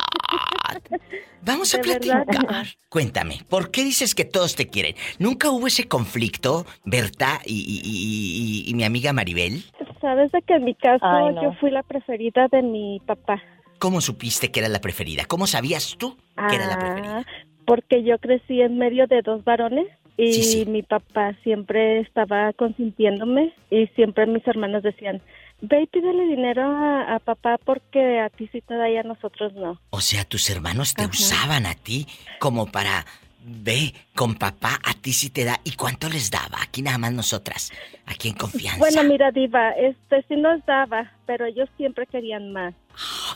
Vamos 1.42 1.72
a 1.74 1.78
verdad. 1.78 2.00
platicar. 2.24 2.66
Cuéntame, 2.88 3.38
¿por 3.48 3.70
qué 3.70 3.84
dices 3.84 4.14
que 4.14 4.24
todos 4.24 4.56
te 4.56 4.68
quieren? 4.68 4.96
¿Nunca 5.18 5.50
hubo 5.50 5.66
ese 5.66 5.86
conflicto, 5.86 6.66
Berta 6.84 7.40
y, 7.44 7.54
y- 7.54 7.82
y- 7.84 8.64
y- 8.66 8.70
y 8.70 8.74
mi 8.74 8.84
amiga 8.84 9.12
Maribel? 9.12 9.62
Sabes 10.00 10.32
de 10.32 10.42
que 10.42 10.54
en 10.54 10.64
mi 10.64 10.74
caso 10.74 11.04
Ay, 11.06 11.34
no. 11.34 11.42
yo 11.42 11.52
fui 11.60 11.70
la 11.70 11.82
preferida 11.82 12.48
de 12.50 12.62
mi 12.62 13.00
papá. 13.06 13.42
¿Cómo 13.78 14.00
supiste 14.00 14.50
que 14.50 14.60
era 14.60 14.68
la 14.68 14.80
preferida? 14.80 15.24
¿Cómo 15.26 15.46
sabías 15.46 15.96
tú 15.98 16.16
que 16.48 16.56
era 16.56 16.66
la 16.66 16.78
preferida? 16.78 17.18
Ah, 17.18 17.24
porque 17.66 18.02
yo 18.04 18.18
crecí 18.18 18.60
en 18.60 18.78
medio 18.78 19.06
de 19.06 19.22
dos 19.22 19.44
varones 19.44 19.86
y 20.16 20.32
Sí, 20.32 20.42
sí. 20.42 20.66
mi 20.66 20.82
papá 20.82 21.34
siempre 21.42 22.00
estaba 22.00 22.52
consintiéndome 22.54 23.54
y 23.70 23.86
siempre 23.88 24.26
mis 24.26 24.46
hermanos 24.46 24.82
decían, 24.82 25.20
ve 25.60 25.82
y 25.82 25.86
pídele 25.86 26.24
dinero 26.26 26.62
a, 26.62 27.14
a 27.14 27.18
papá 27.18 27.58
porque 27.64 28.20
a 28.20 28.30
ti 28.30 28.48
sí 28.52 28.60
te 28.60 28.74
da 28.74 28.88
y 28.88 28.96
a 28.96 29.02
nosotros 29.02 29.52
no. 29.54 29.80
O 29.90 30.00
sea, 30.00 30.24
tus 30.24 30.48
hermanos 30.50 30.94
te 30.94 31.06
usaban 31.06 31.66
a 31.66 31.74
ti 31.74 32.06
como 32.38 32.66
para... 32.66 33.04
Ve, 33.48 33.94
con 34.16 34.34
papá 34.34 34.80
a 34.84 34.92
ti 34.94 35.12
sí 35.12 35.30
te 35.30 35.44
da. 35.44 35.60
¿Y 35.62 35.76
cuánto 35.76 36.08
les 36.08 36.32
daba? 36.32 36.58
Aquí 36.62 36.82
nada 36.82 36.98
más 36.98 37.12
nosotras. 37.12 37.70
Aquí 38.04 38.26
en 38.30 38.34
confianza. 38.34 38.80
Bueno, 38.80 39.04
mira, 39.04 39.30
Diva, 39.30 39.70
este 39.70 40.24
sí 40.26 40.34
nos 40.34 40.66
daba, 40.66 41.12
pero 41.26 41.46
ellos 41.46 41.68
siempre 41.76 42.08
querían 42.08 42.52
más. 42.52 42.74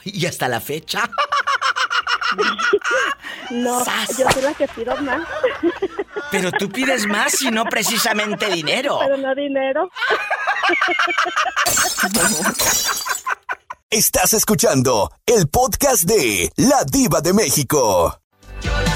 Y 0.05 0.27
hasta 0.27 0.49
la 0.49 0.59
fecha. 0.61 1.03
No, 3.51 3.85
¡Sas! 3.85 4.17
yo 4.19 4.27
soy 4.31 4.43
la 4.43 4.55
que 4.55 4.69
pido 4.69 4.97
más, 4.99 5.27
Pero 6.31 6.51
tú 6.53 6.69
pides 6.69 7.07
más 7.07 7.41
y 7.43 7.51
no 7.51 7.65
precisamente 7.65 8.49
dinero. 8.51 8.99
pero 9.01 9.17
no 9.17 9.35
dinero. 9.35 9.91
Estás 13.91 14.33
escuchando 14.35 15.11
el 15.27 15.49
podcast 15.49 16.05
de 16.05 16.53
La 16.57 16.85
Diva 16.85 17.21
de 17.21 17.33
México. 17.33 18.21
Las 18.63 18.90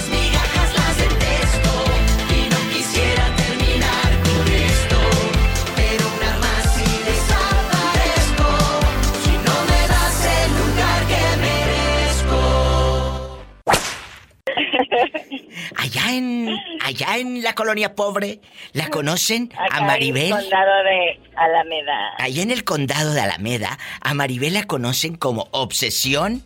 Allá 15.84 16.14
en, 16.14 16.48
allá 16.80 17.18
en 17.18 17.42
la 17.42 17.54
colonia 17.54 17.94
pobre, 17.94 18.40
¿la 18.72 18.88
conocen? 18.88 19.50
Acá 19.52 19.76
A 19.76 19.80
en 19.80 19.86
Maribel. 19.86 20.24
el 20.24 20.30
condado 20.30 20.82
de 20.82 21.20
Alameda. 21.36 22.14
Allá 22.16 22.42
en 22.42 22.50
el 22.50 22.64
condado 22.64 23.12
de 23.12 23.20
Alameda, 23.20 23.78
a 24.00 24.14
Maribel 24.14 24.54
la 24.54 24.62
conocen 24.62 25.14
como 25.14 25.46
Obsesión 25.50 26.42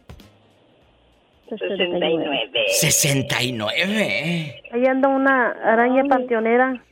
69. 1.48 2.64
69. 2.80 4.62
Ahí 4.72 4.86
anda 4.86 5.08
una 5.08 5.50
araña 5.64 6.02
panteonera. 6.08 6.82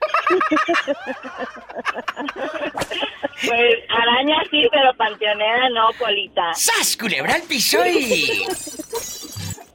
Pues 3.44 3.74
araña 3.90 4.36
sí, 4.50 4.62
pero 4.70 4.94
panteonera 4.96 5.68
no, 5.70 5.88
colita. 5.98 6.54
¡Sas, 6.54 6.96
culebra 6.96 7.34
al 7.34 7.42
piso 7.42 7.84
y... 7.84 8.44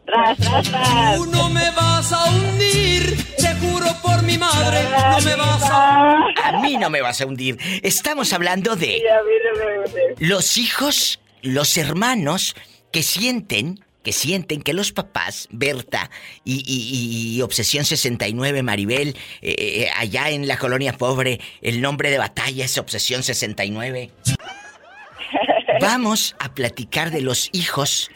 Tras, 0.05 0.37
tras, 0.37 0.69
tras. 0.69 1.15
Tú 1.17 1.25
no 1.27 1.49
me 1.49 1.69
vas 1.71 2.11
a 2.11 2.25
hundir, 2.31 3.15
te 3.37 3.55
juro 3.55 3.85
por 4.01 4.21
mi 4.23 4.37
madre, 4.37 4.83
no 5.11 5.21
me 5.21 5.35
vas 5.35 5.63
a 5.63 6.17
A 6.43 6.61
mí 6.61 6.75
no 6.77 6.89
me 6.89 7.01
vas 7.01 7.21
a 7.21 7.25
hundir. 7.25 7.57
Estamos 7.83 8.33
hablando 8.33 8.75
de 8.75 8.97
Y 8.97 9.07
a 9.07 9.21
mí 9.23 9.31
no 9.45 9.65
me 9.65 9.81
gusta. 9.81 9.99
los 10.19 10.57
hijos, 10.57 11.19
los 11.41 11.77
hermanos 11.77 12.55
que 12.91 13.03
sienten, 13.03 13.79
que 14.03 14.11
sienten 14.11 14.61
que 14.63 14.73
los 14.73 14.91
papás, 14.91 15.47
Berta 15.51 16.09
y, 16.43 16.63
y- 16.65 17.35
y 17.37 17.41
Obsesión 17.41 17.85
69, 17.85 18.63
Maribel, 18.63 19.15
eh, 19.41 19.55
eh, 19.57 19.89
allá 19.95 20.29
en 20.31 20.47
la 20.47 20.57
colonia 20.57 20.97
pobre, 20.97 21.39
el 21.61 21.79
nombre 21.81 22.09
de 22.09 22.17
batalla 22.17 22.65
es 22.65 22.77
Obsesión 22.77 23.23
69. 23.23 24.11
Vamos 25.79 26.35
a 26.39 26.53
platicar 26.53 27.11
de 27.11 27.21
los 27.21 27.49
hijos 27.53 28.09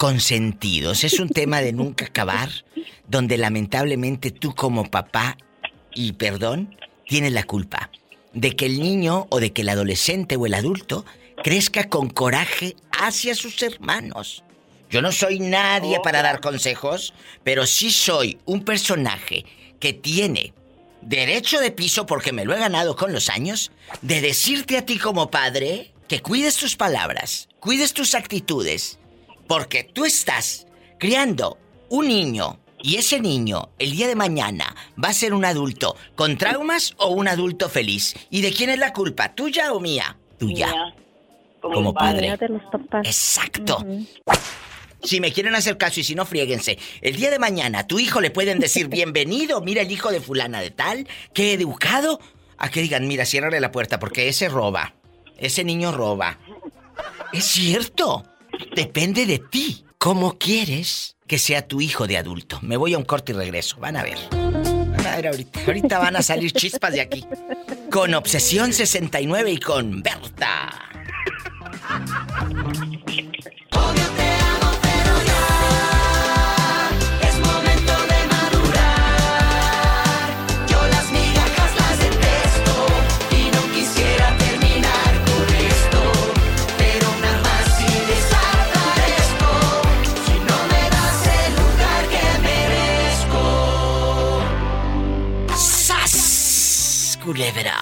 consentidos. 0.00 1.04
Es 1.04 1.20
un 1.20 1.28
tema 1.28 1.60
de 1.60 1.74
nunca 1.74 2.06
acabar, 2.06 2.48
donde 3.06 3.36
lamentablemente 3.36 4.30
tú 4.30 4.54
como 4.54 4.90
papá, 4.90 5.36
y 5.94 6.12
perdón, 6.12 6.74
tienes 7.06 7.32
la 7.32 7.42
culpa 7.42 7.90
de 8.32 8.56
que 8.56 8.64
el 8.64 8.80
niño 8.80 9.26
o 9.28 9.40
de 9.40 9.52
que 9.52 9.60
el 9.60 9.68
adolescente 9.68 10.36
o 10.36 10.46
el 10.46 10.54
adulto 10.54 11.04
crezca 11.44 11.90
con 11.90 12.08
coraje 12.08 12.76
hacia 12.98 13.34
sus 13.34 13.62
hermanos. 13.62 14.42
Yo 14.88 15.02
no 15.02 15.12
soy 15.12 15.38
nadie 15.38 16.00
para 16.02 16.22
dar 16.22 16.40
consejos, 16.40 17.12
pero 17.44 17.66
sí 17.66 17.90
soy 17.90 18.38
un 18.46 18.64
personaje 18.64 19.44
que 19.80 19.92
tiene 19.92 20.54
derecho 21.02 21.60
de 21.60 21.72
piso 21.72 22.06
porque 22.06 22.32
me 22.32 22.46
lo 22.46 22.54
he 22.54 22.58
ganado 22.58 22.96
con 22.96 23.12
los 23.12 23.28
años 23.28 23.70
de 24.00 24.22
decirte 24.22 24.78
a 24.78 24.86
ti 24.86 24.96
como 24.96 25.30
padre 25.30 25.92
que 26.08 26.22
cuides 26.22 26.56
tus 26.56 26.74
palabras, 26.74 27.50
cuides 27.60 27.92
tus 27.92 28.14
actitudes, 28.14 28.98
porque 29.50 29.82
tú 29.82 30.04
estás 30.04 30.68
criando 30.96 31.58
un 31.88 32.06
niño 32.06 32.60
Y 32.82 32.96
ese 32.96 33.18
niño, 33.18 33.70
el 33.80 33.90
día 33.90 34.06
de 34.06 34.14
mañana, 34.14 34.76
va 35.02 35.08
a 35.08 35.12
ser 35.12 35.34
un 35.34 35.44
adulto 35.44 35.96
con 36.14 36.38
traumas 36.38 36.94
o 36.98 37.08
un 37.08 37.26
adulto 37.28 37.68
feliz. 37.68 38.14
¿Y 38.30 38.40
de 38.42 38.52
quién 38.52 38.70
es 38.70 38.78
la 38.78 38.92
culpa? 38.92 39.34
¿Tuya 39.34 39.72
o 39.72 39.80
mía? 39.80 40.16
Tuya. 40.38 40.68
Mía. 40.68 40.94
Como 41.60 41.92
padre. 41.92 42.36
De 42.38 42.48
los 42.48 42.62
papás. 42.70 43.04
Exacto. 43.04 43.84
Si 45.02 45.20
me 45.20 45.32
quieren 45.32 45.54
hacer 45.56 45.76
caso 45.76 46.00
y 46.00 46.04
si 46.04 46.14
no, 46.14 46.24
friéguense. 46.24 46.78
El 47.02 47.16
día 47.16 47.30
de 47.30 47.38
mañana, 47.38 47.80
a 47.80 47.86
tu 47.86 47.98
hijo 47.98 48.20
le 48.20 48.30
pueden 48.30 48.60
decir 48.60 48.88
bienvenido, 48.96 49.60
mira 49.60 49.82
el 49.82 49.90
hijo 49.90 50.10
de 50.10 50.20
fulana 50.20 50.60
de 50.62 50.70
tal, 50.70 51.08
qué 51.34 51.52
educado. 51.54 52.20
A 52.56 52.70
que 52.70 52.80
digan, 52.80 53.08
mira, 53.08 53.26
ciérrale 53.26 53.60
la 53.60 53.72
puerta 53.72 53.98
porque 53.98 54.28
ese 54.28 54.48
roba. 54.48 54.94
Ese 55.36 55.64
niño 55.64 55.92
roba. 55.92 56.38
Es 57.32 57.44
cierto. 57.44 58.29
Depende 58.74 59.26
de 59.26 59.38
ti. 59.38 59.84
¿Cómo 59.98 60.38
quieres 60.38 61.16
que 61.26 61.38
sea 61.38 61.66
tu 61.66 61.80
hijo 61.80 62.06
de 62.06 62.16
adulto? 62.16 62.58
Me 62.62 62.76
voy 62.76 62.94
a 62.94 62.98
un 62.98 63.04
corte 63.04 63.32
y 63.32 63.34
regreso. 63.34 63.76
Van 63.78 63.96
a 63.96 64.02
ver. 64.02 64.18
Van 64.30 65.06
a 65.06 65.16
ver 65.16 65.28
ahorita. 65.28 65.60
Ahorita 65.66 65.98
van 65.98 66.16
a 66.16 66.22
salir 66.22 66.52
chispas 66.52 66.92
de 66.92 67.00
aquí. 67.00 67.26
Con 67.90 68.14
Obsesión 68.14 68.72
69 68.72 69.52
y 69.52 69.58
con 69.58 70.02
Berta. 70.02 70.70
Culebra. 97.30 97.76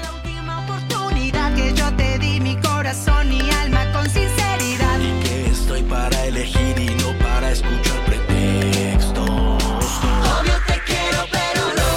La 0.00 0.12
última 0.14 0.60
oportunidad 0.60 1.52
que 1.56 1.74
yo 1.74 1.92
te 1.96 2.20
di 2.20 2.38
mi 2.38 2.54
corazón 2.60 3.32
y 3.32 3.50
alma 3.50 3.92
con 3.92 4.04
sinceridad. 4.04 5.00
Que 5.24 5.46
estoy 5.46 5.82
para 5.82 6.26
elegir 6.26 6.78
y 6.78 6.86
no 7.02 7.18
para 7.18 7.50
escuchar 7.50 8.04
pretextos. 8.04 9.18
Obvio 9.18 10.54
te 10.68 10.80
quiero, 10.86 11.18
pero 11.32 11.62
no. 11.80 11.90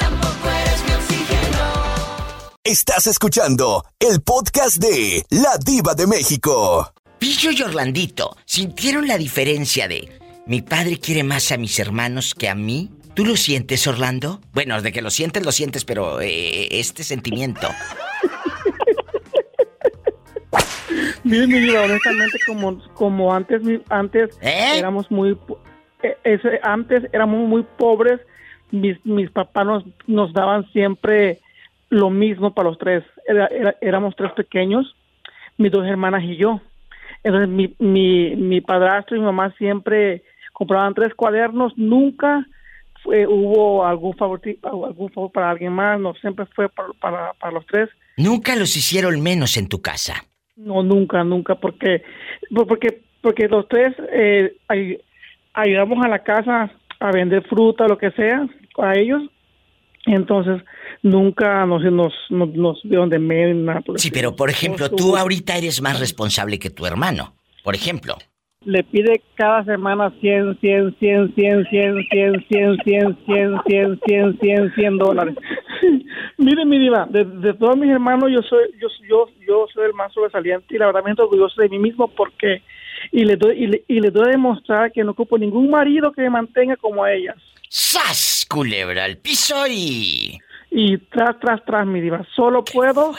Tampoco 0.00 0.48
eres 0.48 0.84
mi 0.84 0.94
oxígeno. 0.94 1.58
Estás 2.64 3.06
escuchando 3.06 3.84
el 4.00 4.22
podcast 4.22 4.78
de 4.78 5.24
La 5.30 5.58
Diva 5.64 5.94
de 5.94 6.08
México. 6.08 6.92
Pillo 7.20 7.52
y 7.52 7.62
Orlandito, 7.62 8.36
¿sintieron 8.44 9.06
la 9.06 9.16
diferencia 9.16 9.86
de 9.86 10.18
mi 10.48 10.60
padre 10.60 10.98
quiere 10.98 11.22
más 11.22 11.52
a 11.52 11.56
mis 11.56 11.78
hermanos 11.78 12.34
que 12.34 12.48
a 12.48 12.56
mí? 12.56 12.90
¿Tú 13.20 13.26
lo 13.26 13.36
sientes, 13.36 13.86
Orlando? 13.86 14.40
Bueno, 14.54 14.80
de 14.80 14.92
que 14.92 15.02
lo 15.02 15.10
sientes, 15.10 15.44
lo 15.44 15.52
sientes, 15.52 15.84
pero 15.84 16.22
eh, 16.22 16.68
este 16.80 17.04
sentimiento. 17.04 17.68
Mire, 21.22 21.46
mi 21.46 21.60
vida, 21.60 21.82
honestamente, 21.82 22.38
como, 22.46 22.82
como 22.94 23.34
antes, 23.34 23.60
antes 23.90 24.38
¿Eh? 24.40 24.78
éramos 24.78 25.10
muy, 25.10 25.36
ese- 26.24 26.60
antes 26.62 27.04
éramos 27.12 27.46
muy 27.46 27.62
pobres, 27.76 28.20
mis, 28.70 28.96
mis 29.04 29.30
papás 29.30 29.66
nos, 29.66 29.84
nos 30.06 30.32
daban 30.32 30.66
siempre 30.72 31.40
lo 31.90 32.08
mismo 32.08 32.54
para 32.54 32.70
los 32.70 32.78
tres. 32.78 33.04
Era- 33.28 33.48
era- 33.48 33.76
éramos 33.82 34.16
tres 34.16 34.32
pequeños, 34.32 34.96
mis 35.58 35.70
dos 35.70 35.86
hermanas 35.86 36.22
y 36.24 36.36
yo. 36.38 36.62
Entonces, 37.22 37.50
mi, 37.50 37.74
mi, 37.80 38.34
mi 38.36 38.62
padrastro 38.62 39.14
y 39.14 39.20
mi 39.20 39.26
mamá 39.26 39.54
siempre 39.58 40.22
compraban 40.54 40.94
tres 40.94 41.12
cuadernos, 41.14 41.74
nunca 41.76 42.46
fue, 43.02 43.26
hubo 43.26 43.84
algún 43.86 44.14
favor, 44.16 44.40
algún 44.62 45.10
favor 45.10 45.32
para 45.32 45.50
alguien 45.50 45.72
más, 45.72 45.98
no, 46.00 46.14
siempre 46.14 46.46
fue 46.54 46.68
para, 46.68 46.88
para, 47.00 47.32
para 47.34 47.52
los 47.52 47.66
tres. 47.66 47.88
Nunca 48.16 48.54
los 48.56 48.76
hicieron 48.76 49.20
menos 49.22 49.56
en 49.56 49.68
tu 49.68 49.80
casa. 49.80 50.24
No, 50.56 50.82
nunca, 50.82 51.24
nunca, 51.24 51.54
porque 51.54 52.02
por- 52.54 52.66
porque 52.66 53.00
porque 53.22 53.48
los 53.48 53.68
tres 53.68 53.94
eh, 54.12 54.56
ay- 54.68 54.98
ayudamos 55.52 56.04
a 56.04 56.08
la 56.08 56.22
casa 56.22 56.70
a 57.00 57.10
vender 57.12 57.42
fruta, 57.48 57.86
lo 57.86 57.98
que 57.98 58.10
sea, 58.12 58.46
a 58.78 58.94
ellos. 58.98 59.22
Entonces, 60.06 60.62
nunca 61.02 61.66
nos, 61.66 61.82
nos, 61.84 62.12
nos, 62.30 62.54
nos 62.54 62.80
vieron 62.82 63.10
de 63.10 63.18
menos. 63.18 63.56
nada 63.64 63.82
Sí, 63.96 64.10
pero 64.10 64.34
por 64.34 64.48
ejemplo, 64.50 64.90
tú 64.90 65.16
ahorita 65.16 65.56
eres 65.56 65.82
más 65.82 66.00
responsable 66.00 66.58
que 66.58 66.70
tu 66.70 66.86
hermano. 66.86 67.34
Por 67.62 67.74
ejemplo. 67.74 68.16
Le 68.66 68.82
pide 68.84 69.22
cada 69.36 69.64
semana 69.64 70.12
100, 70.20 70.60
100, 70.60 70.96
100, 70.98 71.34
100, 71.34 71.64
100, 71.70 71.96
100, 72.10 72.40
100, 72.46 72.76
100, 72.84 73.18
100, 73.24 73.60
100, 73.66 74.00
100, 74.06 74.38
100, 74.38 74.74
100 74.74 74.98
dólares. 74.98 75.34
Mire, 76.36 76.66
mi 76.66 76.78
diva, 76.78 77.06
de, 77.08 77.24
de 77.24 77.54
todos 77.54 77.78
mis 77.78 77.90
hermanos, 77.90 78.30
yo 78.30 78.42
soy 78.42 78.70
yo, 78.78 78.88
yo, 79.08 79.28
yo 79.48 79.66
soy 79.72 79.86
el 79.86 79.94
más 79.94 80.12
sobresaliente 80.12 80.74
y 80.74 80.78
la 80.78 80.86
verdad 80.86 81.00
me 81.00 81.08
siento 81.08 81.22
orgulloso 81.22 81.62
de 81.62 81.70
mí 81.70 81.78
mismo 81.78 82.08
porque 82.08 82.62
y 83.12 83.24
le 83.24 83.36
doy 83.36 83.64
y 83.64 83.66
le, 83.66 83.84
y 83.88 83.98
le 83.98 84.10
doy 84.10 84.28
a 84.28 84.32
demostrar 84.32 84.92
que 84.92 85.04
no 85.04 85.12
ocupo 85.12 85.38
ningún 85.38 85.70
marido 85.70 86.12
que 86.12 86.20
me 86.20 86.28
mantenga 86.28 86.76
como 86.76 87.02
a 87.02 87.14
ellas. 87.14 87.36
¡Sas! 87.70 88.46
Culebra 88.46 89.04
al 89.04 89.16
piso 89.16 89.66
y. 89.68 90.38
Y 90.70 90.98
tras, 90.98 91.40
tras, 91.40 91.64
tras, 91.64 91.86
mi 91.86 92.00
diva, 92.02 92.26
solo 92.36 92.62
puedo 92.62 93.14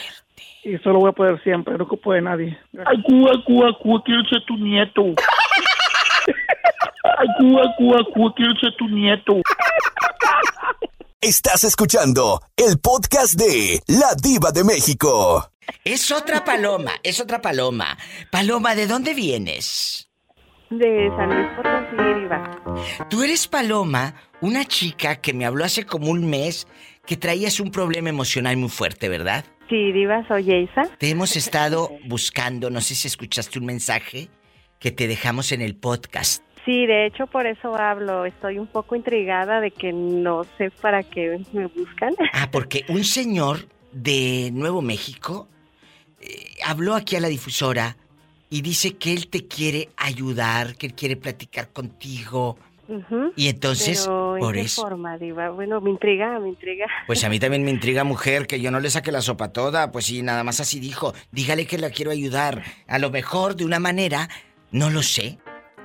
y 0.63 0.77
solo 0.79 0.99
voy 0.99 1.09
a 1.09 1.13
poder 1.13 1.41
siempre, 1.43 1.77
no 1.77 1.85
ocupo 1.85 2.13
de 2.13 2.21
nadie. 2.21 2.57
Ay, 2.85 3.01
Cuba, 3.03 3.31
Cuba, 3.45 3.77
Cuba, 3.81 4.01
quiero 4.05 4.23
ser 4.25 4.43
tu 4.45 4.57
nieto. 4.57 5.13
Ay, 7.17 7.27
Cuba, 7.39 7.63
Cuba, 7.77 7.99
Cuba, 8.13 8.33
quiero 8.35 8.53
ser 8.55 8.75
tu 8.77 8.87
nieto. 8.87 9.41
Estás 11.19 11.63
escuchando 11.63 12.41
el 12.57 12.79
podcast 12.79 13.35
de 13.35 13.81
La 13.87 14.15
Diva 14.21 14.51
de 14.51 14.63
México. 14.63 15.51
Es 15.83 16.11
otra 16.11 16.43
paloma, 16.43 16.91
es 17.03 17.19
otra 17.19 17.41
paloma. 17.41 17.97
Paloma, 18.31 18.75
¿de 18.75 18.87
dónde 18.87 19.13
vienes? 19.13 20.09
De 20.69 21.11
San 21.17 21.29
Luis 21.29 21.47
Potosí, 21.55 22.19
Diva. 22.21 23.07
Tú 23.09 23.23
eres 23.23 23.47
Paloma, 23.47 24.15
una 24.41 24.65
chica 24.65 25.17
que 25.17 25.33
me 25.33 25.45
habló 25.45 25.65
hace 25.65 25.85
como 25.85 26.09
un 26.09 26.29
mes 26.29 26.67
que 27.05 27.17
traías 27.17 27.59
un 27.59 27.71
problema 27.71 28.09
emocional 28.09 28.57
muy 28.57 28.69
fuerte, 28.69 29.09
¿verdad? 29.09 29.45
Sí, 29.72 29.93
Diva, 29.93 30.28
soy 30.28 30.43
Yeisa. 30.43 30.84
Te 30.97 31.09
hemos 31.09 31.38
estado 31.38 31.91
buscando, 32.03 32.69
no 32.69 32.82
sé 32.82 32.93
si 32.93 33.07
escuchaste 33.07 33.57
un 33.57 33.65
mensaje 33.65 34.28
que 34.80 34.91
te 34.91 35.07
dejamos 35.07 35.53
en 35.53 35.61
el 35.61 35.78
podcast. 35.78 36.43
Sí, 36.65 36.86
de 36.86 37.05
hecho 37.05 37.26
por 37.26 37.47
eso 37.47 37.74
hablo. 37.78 38.26
Estoy 38.26 38.59
un 38.59 38.67
poco 38.67 38.97
intrigada 38.97 39.61
de 39.61 39.72
que 39.72 39.93
no 39.93 40.43
sé 40.57 40.72
para 40.72 41.03
qué 41.03 41.39
me 41.53 41.67
buscan. 41.67 42.13
Ah, 42.34 42.49
porque 42.51 42.84
un 42.89 43.05
señor 43.05 43.69
de 43.93 44.49
Nuevo 44.51 44.82
México 44.82 45.47
eh, 46.19 46.49
habló 46.65 46.93
aquí 46.93 47.15
a 47.15 47.22
la 47.22 47.30
difusora 47.30 47.95
y 48.49 48.63
dice 48.63 48.97
que 48.97 49.13
él 49.13 49.30
te 49.30 49.47
quiere 49.47 49.88
ayudar, 49.95 50.76
que 50.76 50.88
él 50.88 50.95
quiere 50.95 51.15
platicar 51.15 51.72
contigo. 51.72 52.57
Y 53.35 53.47
entonces, 53.47 54.01
Pero, 54.05 54.35
¿en 54.35 54.39
por 54.41 54.53
qué 54.53 54.61
eso. 54.61 54.81
forma, 54.81 55.17
Diva? 55.17 55.49
Bueno, 55.49 55.79
me 55.81 55.89
intriga, 55.91 56.39
me 56.39 56.49
intriga. 56.49 56.85
Pues 57.07 57.23
a 57.23 57.29
mí 57.29 57.39
también 57.39 57.63
me 57.63 57.71
intriga, 57.71 58.03
mujer, 58.03 58.47
que 58.47 58.59
yo 58.59 58.71
no 58.71 58.79
le 58.79 58.89
saque 58.89 59.11
la 59.11 59.21
sopa 59.21 59.53
toda. 59.53 59.91
Pues 59.91 60.05
sí, 60.05 60.21
nada 60.21 60.43
más 60.43 60.59
así 60.59 60.79
dijo. 60.79 61.13
Dígale 61.31 61.65
que 61.68 61.77
la 61.77 61.89
quiero 61.89 62.11
ayudar. 62.11 62.63
A 62.88 62.99
lo 62.99 63.09
mejor 63.09 63.55
de 63.55 63.65
una 63.65 63.80
manera, 63.80 64.27
no 64.72 64.89
lo 64.89 65.01
sé. 65.03 65.38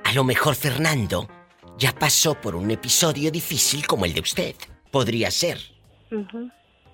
A 0.03 0.13
lo 0.13 0.23
mejor 0.23 0.55
Fernando 0.55 1.29
ya 1.77 1.91
pasó 1.93 2.35
por 2.41 2.55
un 2.55 2.71
episodio 2.71 3.31
difícil 3.31 3.85
como 3.87 4.05
el 4.05 4.13
de 4.13 4.21
usted. 4.21 4.55
Podría 4.91 5.29
ser, 5.31 5.59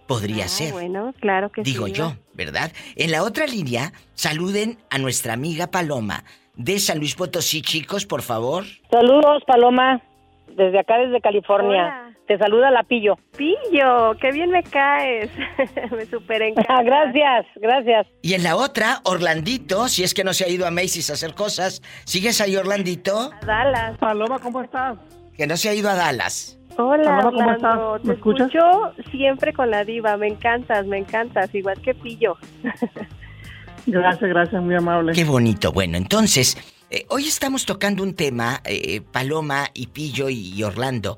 podría 0.08 0.46
Ah, 0.46 0.50
ser. 0.50 0.72
Bueno, 0.74 1.14
claro 1.22 1.52
que 1.52 1.62
Digo 1.64 1.88
sí. 1.88 1.94
yo, 1.94 2.10
Diva. 2.10 2.20
¿verdad? 2.34 2.72
En 2.96 3.12
la 3.12 3.24
otra 3.24 3.46
línea, 3.48 3.94
saluden 4.14 4.78
a 4.90 4.98
nuestra 4.98 5.34
amiga 5.34 5.68
Paloma 5.72 6.24
de 6.56 6.80
San 6.80 7.00
Luis 7.00 7.16
Potosí, 7.16 7.62
chicos, 7.62 8.06
por 8.06 8.22
favor. 8.22 8.64
Saludos, 8.92 9.44
Paloma, 9.48 10.02
desde 10.48 10.80
acá, 10.80 10.98
desde 10.98 11.20
California. 11.22 11.84
Hola. 12.06 12.10
Te 12.28 12.38
saluda 12.38 12.72
la 12.72 12.84
Pillo. 12.84 13.18
Pillo, 13.36 14.16
qué 14.22 14.32
bien 14.32 14.50
me 14.50 14.64
caes. 14.64 15.30
me 15.92 16.06
super 16.06 16.42
encanta. 16.42 16.82
gracias, 16.84 17.46
gracias. 17.58 18.08
Y 18.22 18.34
en 18.34 18.44
la 18.44 18.56
otra, 18.56 19.02
Orlandito, 19.04 19.90
si 19.90 20.04
es 20.04 20.14
que 20.14 20.24
no 20.24 20.34
se 20.34 20.46
ha 20.46 20.50
ido 20.50 20.66
a 20.66 20.72
Macy's 20.72 21.10
a 21.10 21.14
hacer 21.14 21.34
cosas. 21.36 21.82
¿Sigues 22.06 22.40
ahí, 22.40 22.56
Orlandito? 22.56 23.32
Dallas. 23.46 23.98
Paloma, 23.98 24.40
¿cómo 24.40 24.62
estás? 24.62 24.98
Que 25.36 25.48
no 25.48 25.58
se 25.58 25.68
ha 25.70 25.74
ido 25.74 25.90
a 25.90 25.96
Dallas. 25.96 26.58
Hola, 26.78 27.04
Paloma, 27.04 27.24
¿cómo 27.24 27.38
Orlando. 27.42 27.96
estás? 27.98 28.06
¿Me 28.06 28.14
Te 28.14 28.18
escuchas? 28.20 28.48
escucho 28.48 28.94
siempre 29.12 29.52
con 29.54 29.70
la 29.70 29.84
diva. 29.84 30.16
Me 30.16 30.28
encantas, 30.28 30.86
me 30.88 31.00
encantas. 31.00 31.54
Igual 31.54 31.82
que 31.82 31.94
Pillo. 31.94 32.38
Gracias, 33.86 34.30
gracias, 34.30 34.62
muy 34.62 34.76
amable. 34.76 35.14
Qué 35.14 35.24
bonito. 35.24 35.72
Bueno, 35.72 35.98
entonces, 35.98 36.58
eh, 36.90 37.06
hoy 37.10 37.28
estamos 37.28 37.66
tocando 37.66 38.04
un 38.04 38.14
tema, 38.14 38.62
eh, 38.66 39.02
Paloma 39.02 39.68
y 39.74 39.88
Pillo 39.88 40.30
y, 40.30 40.54
y 40.54 40.64
Orlando. 40.64 41.18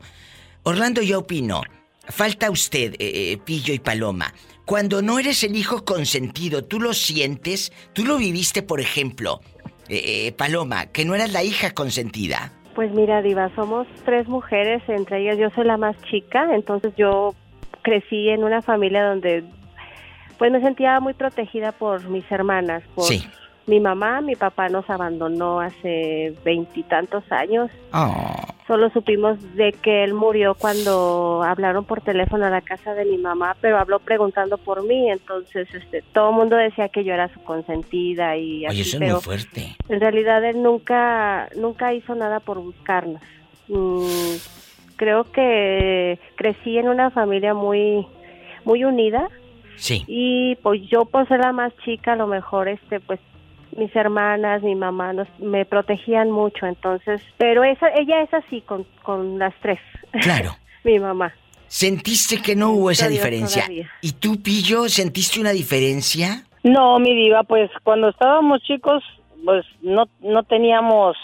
Orlando, 0.64 1.02
yo 1.02 1.20
opino, 1.20 1.62
falta 2.08 2.50
usted, 2.50 2.94
eh, 2.94 2.98
eh, 3.34 3.38
Pillo 3.44 3.74
y 3.74 3.80
Paloma. 3.80 4.34
Cuando 4.66 5.04
no 5.04 5.20
eres 5.20 5.44
el 5.44 5.56
hijo 5.56 5.86
consentido, 5.86 6.64
tú 6.64 6.80
lo 6.80 6.94
sientes, 6.94 7.72
tú 7.94 8.04
lo 8.04 8.18
viviste, 8.18 8.64
por 8.64 8.82
ejemplo, 8.82 9.42
eh, 9.90 10.28
eh, 10.28 10.32
Paloma, 10.32 10.88
que 10.88 11.06
no 11.06 11.14
eras 11.14 11.32
la 11.32 11.44
hija 11.44 11.72
consentida. 11.72 12.52
Pues 12.74 12.92
mira, 12.92 13.22
Diva, 13.22 13.54
somos 13.56 13.86
tres 14.06 14.28
mujeres, 14.28 14.82
entre 14.88 15.22
ellas 15.22 15.38
yo 15.38 15.50
soy 15.52 15.66
la 15.66 15.78
más 15.78 15.96
chica, 16.10 16.54
entonces 16.56 16.94
yo 16.98 17.36
crecí 17.84 18.30
en 18.30 18.44
una 18.44 18.64
familia 18.64 19.06
donde 19.06 19.44
pues 20.38 20.52
me 20.52 20.62
sentía 20.62 21.00
muy 21.00 21.14
protegida 21.14 21.72
por 21.72 22.08
mis 22.10 22.30
hermanas, 22.32 22.84
por 22.94 23.06
Sí. 23.06 23.26
mi 23.68 23.80
mamá, 23.80 24.22
mi 24.22 24.36
papá 24.36 24.70
nos 24.70 24.90
abandonó 24.90 25.60
hace 25.60 26.34
veintitantos 26.44 27.24
años. 27.32 27.72
Oh, 27.94 28.36
Solo 28.68 28.90
supimos 28.90 29.38
de 29.56 29.74
que 29.74 30.04
él 30.04 30.16
murió 30.16 30.56
cuando 30.56 31.44
hablaron 31.46 31.86
por 31.86 32.02
teléfono 32.02 32.48
a 32.48 32.50
la 32.50 32.62
casa 32.62 32.96
de 32.96 33.06
mi 33.06 33.20
mamá, 33.20 33.56
pero 33.62 33.78
habló 33.78 34.00
preguntando 34.00 34.58
por 34.58 34.84
mí, 34.84 35.12
entonces 35.12 35.68
este 35.72 36.02
todo 36.14 36.32
el 36.32 36.36
mundo 36.36 36.56
decía 36.56 36.90
que 36.90 37.04
yo 37.04 37.14
era 37.14 37.32
su 37.32 37.40
consentida 37.44 38.36
y 38.38 38.66
así, 38.66 38.74
oye, 38.74 38.82
eso 38.82 38.98
es 39.04 39.12
muy 39.12 39.22
fuerte. 39.22 39.76
en 39.88 40.00
realidad 40.00 40.44
él 40.44 40.64
nunca 40.64 41.48
nunca 41.56 41.94
hizo 41.94 42.16
nada 42.16 42.40
por 42.40 42.58
buscarnos. 42.60 43.22
Mm, 43.68 44.36
creo 44.96 45.26
que 45.32 46.18
crecí 46.36 46.78
en 46.80 46.88
una 46.88 47.12
familia 47.12 47.54
muy 47.54 48.08
muy 48.64 48.84
unida 48.84 49.30
Sí. 49.78 50.04
y 50.08 50.56
pues 50.64 50.82
yo 50.90 51.06
por 51.06 51.28
ser 51.28 51.40
la 51.40 51.52
más 51.52 51.74
chica 51.84 52.14
a 52.14 52.16
lo 52.16 52.28
mejor 52.28 52.68
este 52.68 53.00
pues 53.00 53.20
mis 53.78 53.94
hermanas, 53.96 54.64
mi 54.64 54.74
mamá 54.74 55.12
nos, 55.12 55.28
me 55.40 55.66
protegían 55.66 56.32
mucho, 56.32 56.66
entonces, 56.66 57.22
pero 57.38 57.64
esa 57.66 57.90
ella 57.90 58.22
es 58.22 58.34
así 58.34 58.62
con, 58.62 58.86
con 59.04 59.38
las 59.38 59.54
tres. 59.62 59.80
Claro. 60.22 60.52
mi 60.86 60.98
mamá. 60.98 61.34
¿Sentiste 61.68 62.42
que 62.42 62.56
no 62.56 62.70
hubo 62.72 62.92
esa 62.92 63.08
Dios 63.10 63.20
diferencia? 63.20 63.64
todavía. 63.64 63.90
¿Y 64.02 64.14
tú, 64.14 64.42
Pillo, 64.42 64.88
sentiste 64.88 65.42
una 65.42 65.52
diferencia? 65.52 66.44
No, 66.64 67.00
mi 67.00 67.14
diva, 67.16 67.44
pues 67.44 67.70
cuando 67.84 68.08
estábamos 68.10 68.62
chicos, 68.64 69.04
pues 69.44 69.66
no, 69.82 70.06
no 70.22 70.44
teníamos 70.44 71.18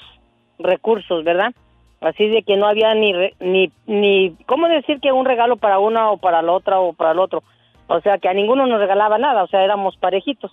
recursos, 0.60 1.24
¿verdad? 1.24 1.54
Así 2.02 2.28
de 2.28 2.42
que 2.44 2.58
no 2.58 2.68
había 2.68 2.94
ni, 2.96 3.14
re- 3.14 3.36
ni, 3.40 3.72
ni, 3.86 4.36
¿cómo 4.48 4.68
decir 4.68 5.00
que 5.00 5.12
un 5.12 5.26
regalo 5.26 5.56
para 5.58 5.80
una 5.80 6.10
o 6.10 6.18
para 6.18 6.42
la 6.42 6.52
otra 6.52 6.80
o 6.80 6.94
para 6.94 7.12
el 7.12 7.20
otro? 7.20 7.44
O 7.94 8.00
sea, 8.02 8.18
que 8.20 8.30
a 8.30 8.34
ninguno 8.34 8.66
nos 8.68 8.80
regalaba 8.80 9.18
nada, 9.18 9.44
o 9.44 9.48
sea, 9.48 9.64
éramos 9.64 9.98
parejitos. 9.98 10.52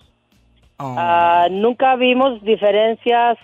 Ah, 0.77 1.47
nunca 1.49 1.95
vimos 1.95 2.41
diferencias 2.43 3.37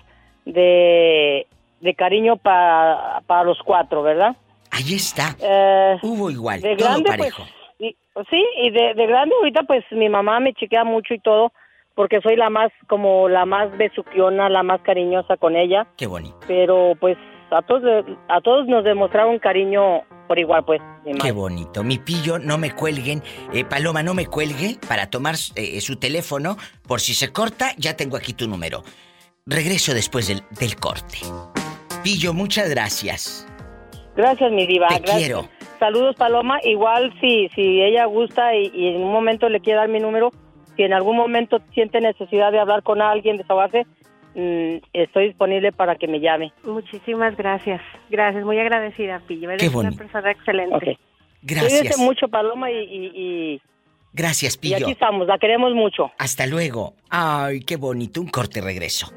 de, 0.45 1.47
de 1.81 1.93
cariño 1.95 2.37
para, 2.37 3.21
para 3.27 3.43
los 3.43 3.59
cuatro, 3.63 4.03
¿verdad? 4.03 4.35
Ahí 4.71 4.93
está. 4.95 5.35
Eh, 5.41 5.97
Hubo 6.01 6.29
igual, 6.29 6.61
de 6.61 6.75
todo 6.75 6.87
grande, 6.89 7.09
parejo. 7.09 7.43
pues, 7.43 7.49
y- 7.79 7.95
sí, 8.29 8.45
y 8.61 8.69
de, 8.71 8.93
de 8.93 9.05
grande 9.07 9.35
ahorita 9.37 9.63
pues 9.63 9.83
mi 9.91 10.09
mamá 10.09 10.39
me 10.39 10.53
chequea 10.53 10.83
mucho 10.83 11.13
y 11.13 11.19
todo, 11.19 11.51
porque 11.93 12.21
soy 12.21 12.35
la 12.35 12.49
más, 12.49 12.71
como 12.87 13.27
la 13.29 13.45
más 13.45 13.75
besuquiona, 13.77 14.49
la 14.49 14.63
más 14.63 14.81
cariñosa 14.81 15.37
con 15.37 15.55
ella, 15.55 15.87
Qué 15.97 16.07
bonito. 16.07 16.37
pero 16.47 16.93
pues 16.99 17.17
a 17.51 17.61
todos, 17.61 18.05
a 18.27 18.41
todos 18.41 18.67
nos 18.67 18.83
demostraron 18.83 19.39
cariño 19.39 20.01
por 20.27 20.39
igual, 20.39 20.63
pues. 20.65 20.81
Qué 21.21 21.31
bonito. 21.31 21.83
Mi 21.83 21.97
pillo, 21.99 22.39
no 22.39 22.57
me 22.57 22.71
cuelguen. 22.71 23.23
Eh, 23.53 23.63
Paloma, 23.65 24.03
no 24.03 24.13
me 24.13 24.25
cuelgue 24.25 24.77
para 24.87 25.09
tomar 25.09 25.35
eh, 25.55 25.81
su 25.81 25.97
teléfono. 25.97 26.57
Por 26.87 27.01
si 27.01 27.13
se 27.13 27.31
corta, 27.31 27.71
ya 27.77 27.95
tengo 27.95 28.17
aquí 28.17 28.33
tu 28.33 28.47
número. 28.47 28.83
Regreso 29.45 29.93
después 29.93 30.27
del, 30.27 30.43
del 30.59 30.75
corte. 30.75 31.19
Pillo, 32.03 32.33
muchas 32.33 32.69
gracias. 32.69 33.47
Gracias, 34.15 34.51
mi 34.51 34.65
diva. 34.65 34.87
Te 34.87 34.99
gracias. 34.99 35.17
quiero. 35.17 35.49
Saludos, 35.79 36.15
Paloma. 36.15 36.59
Igual 36.63 37.13
si, 37.19 37.49
si 37.55 37.81
ella 37.81 38.05
gusta 38.05 38.55
y, 38.55 38.71
y 38.73 38.87
en 38.95 39.03
un 39.03 39.11
momento 39.11 39.49
le 39.49 39.59
quiere 39.59 39.79
dar 39.79 39.89
mi 39.89 39.99
número, 39.99 40.31
si 40.75 40.83
en 40.83 40.93
algún 40.93 41.17
momento 41.17 41.59
siente 41.73 41.99
necesidad 42.01 42.51
de 42.51 42.59
hablar 42.59 42.83
con 42.83 43.01
alguien, 43.01 43.37
desahogarse, 43.37 43.85
mm, 44.35 44.77
estoy 44.93 45.27
disponible 45.27 45.71
para 45.71 45.95
que 45.95 46.07
me 46.07 46.19
llame. 46.19 46.53
Muchísimas 46.63 47.35
gracias. 47.35 47.81
Gracias, 48.09 48.43
muy 48.45 48.59
agradecida, 48.59 49.21
Pillo. 49.27 49.49
Eres 49.51 49.69
Qué 49.69 49.75
una 49.75 49.91
persona 49.91 50.31
excelente. 50.31 50.99
Gracias. 51.41 51.79
Cuídese 51.81 52.01
mucho, 52.01 52.27
Paloma, 52.27 52.69
y, 52.71 52.75
y, 52.77 53.05
y- 53.55 53.61
Gracias, 54.13 54.55
y 54.55 54.57
Pillo. 54.59 54.77
aquí 54.77 54.91
estamos. 54.91 55.27
La 55.27 55.37
queremos 55.37 55.73
mucho. 55.73 56.11
Hasta 56.17 56.45
luego. 56.47 56.93
Ay, 57.09 57.59
qué 57.61 57.75
bonito. 57.75 58.21
Un 58.21 58.27
corte 58.29 58.61
regreso. 58.61 59.11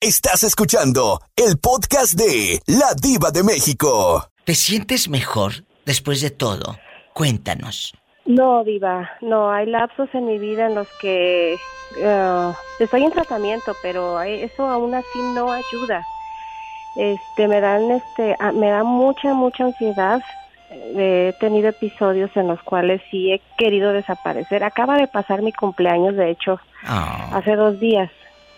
Estás 0.00 0.44
escuchando 0.44 1.20
el 1.36 1.58
podcast 1.58 2.14
de 2.14 2.60
La 2.66 2.94
Diva 2.94 3.30
de 3.32 3.42
México. 3.42 4.28
¿Te 4.44 4.54
sientes 4.54 5.08
mejor 5.08 5.52
después 5.84 6.20
de 6.20 6.30
todo? 6.30 6.78
Cuéntanos. 7.12 7.92
No, 8.28 8.62
Diva, 8.62 9.10
no, 9.22 9.50
hay 9.50 9.64
lapsos 9.66 10.08
en 10.12 10.26
mi 10.26 10.38
vida 10.38 10.66
en 10.66 10.74
los 10.74 10.86
que 11.00 11.54
eh, 11.98 12.52
estoy 12.78 13.02
en 13.04 13.10
tratamiento, 13.10 13.74
pero 13.82 14.20
eso 14.20 14.68
aún 14.68 14.94
así 14.94 15.18
no 15.34 15.50
ayuda. 15.50 16.04
Este, 16.94 17.48
me 17.48 17.60
dan, 17.62 17.90
este, 17.90 18.36
me 18.52 18.68
da 18.68 18.84
mucha, 18.84 19.32
mucha 19.32 19.64
ansiedad. 19.64 20.20
Eh, 20.70 21.32
He 21.34 21.40
tenido 21.40 21.68
episodios 21.70 22.30
en 22.36 22.48
los 22.48 22.62
cuales 22.62 23.00
sí 23.10 23.32
he 23.32 23.40
querido 23.56 23.92
desaparecer. 23.94 24.62
Acaba 24.62 24.98
de 24.98 25.06
pasar 25.06 25.40
mi 25.40 25.52
cumpleaños, 25.52 26.14
de 26.14 26.30
hecho, 26.30 26.60
Ah, 26.84 27.30
hace 27.32 27.56
dos 27.56 27.80
días. 27.80 28.10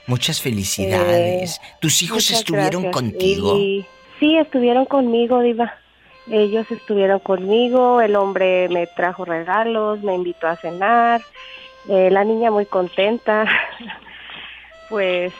muchas 0.08 0.40
felicidades. 0.42 1.60
¿Tus 1.80 2.02
hijos 2.02 2.28
estuvieron 2.32 2.82
gracias. 2.82 2.92
contigo? 2.92 3.56
Y- 3.56 3.86
sí, 4.18 4.36
estuvieron 4.36 4.84
conmigo, 4.86 5.40
Diva. 5.40 5.72
Ellos 6.30 6.70
estuvieron 6.70 7.18
conmigo, 7.18 8.00
el 8.00 8.14
hombre 8.14 8.68
me 8.68 8.86
trajo 8.86 9.24
regalos, 9.24 10.02
me 10.02 10.14
invitó 10.14 10.46
a 10.46 10.56
cenar, 10.56 11.22
eh, 11.88 12.08
la 12.10 12.24
niña 12.24 12.50
muy 12.50 12.66
contenta. 12.66 13.46
pues 14.88 15.32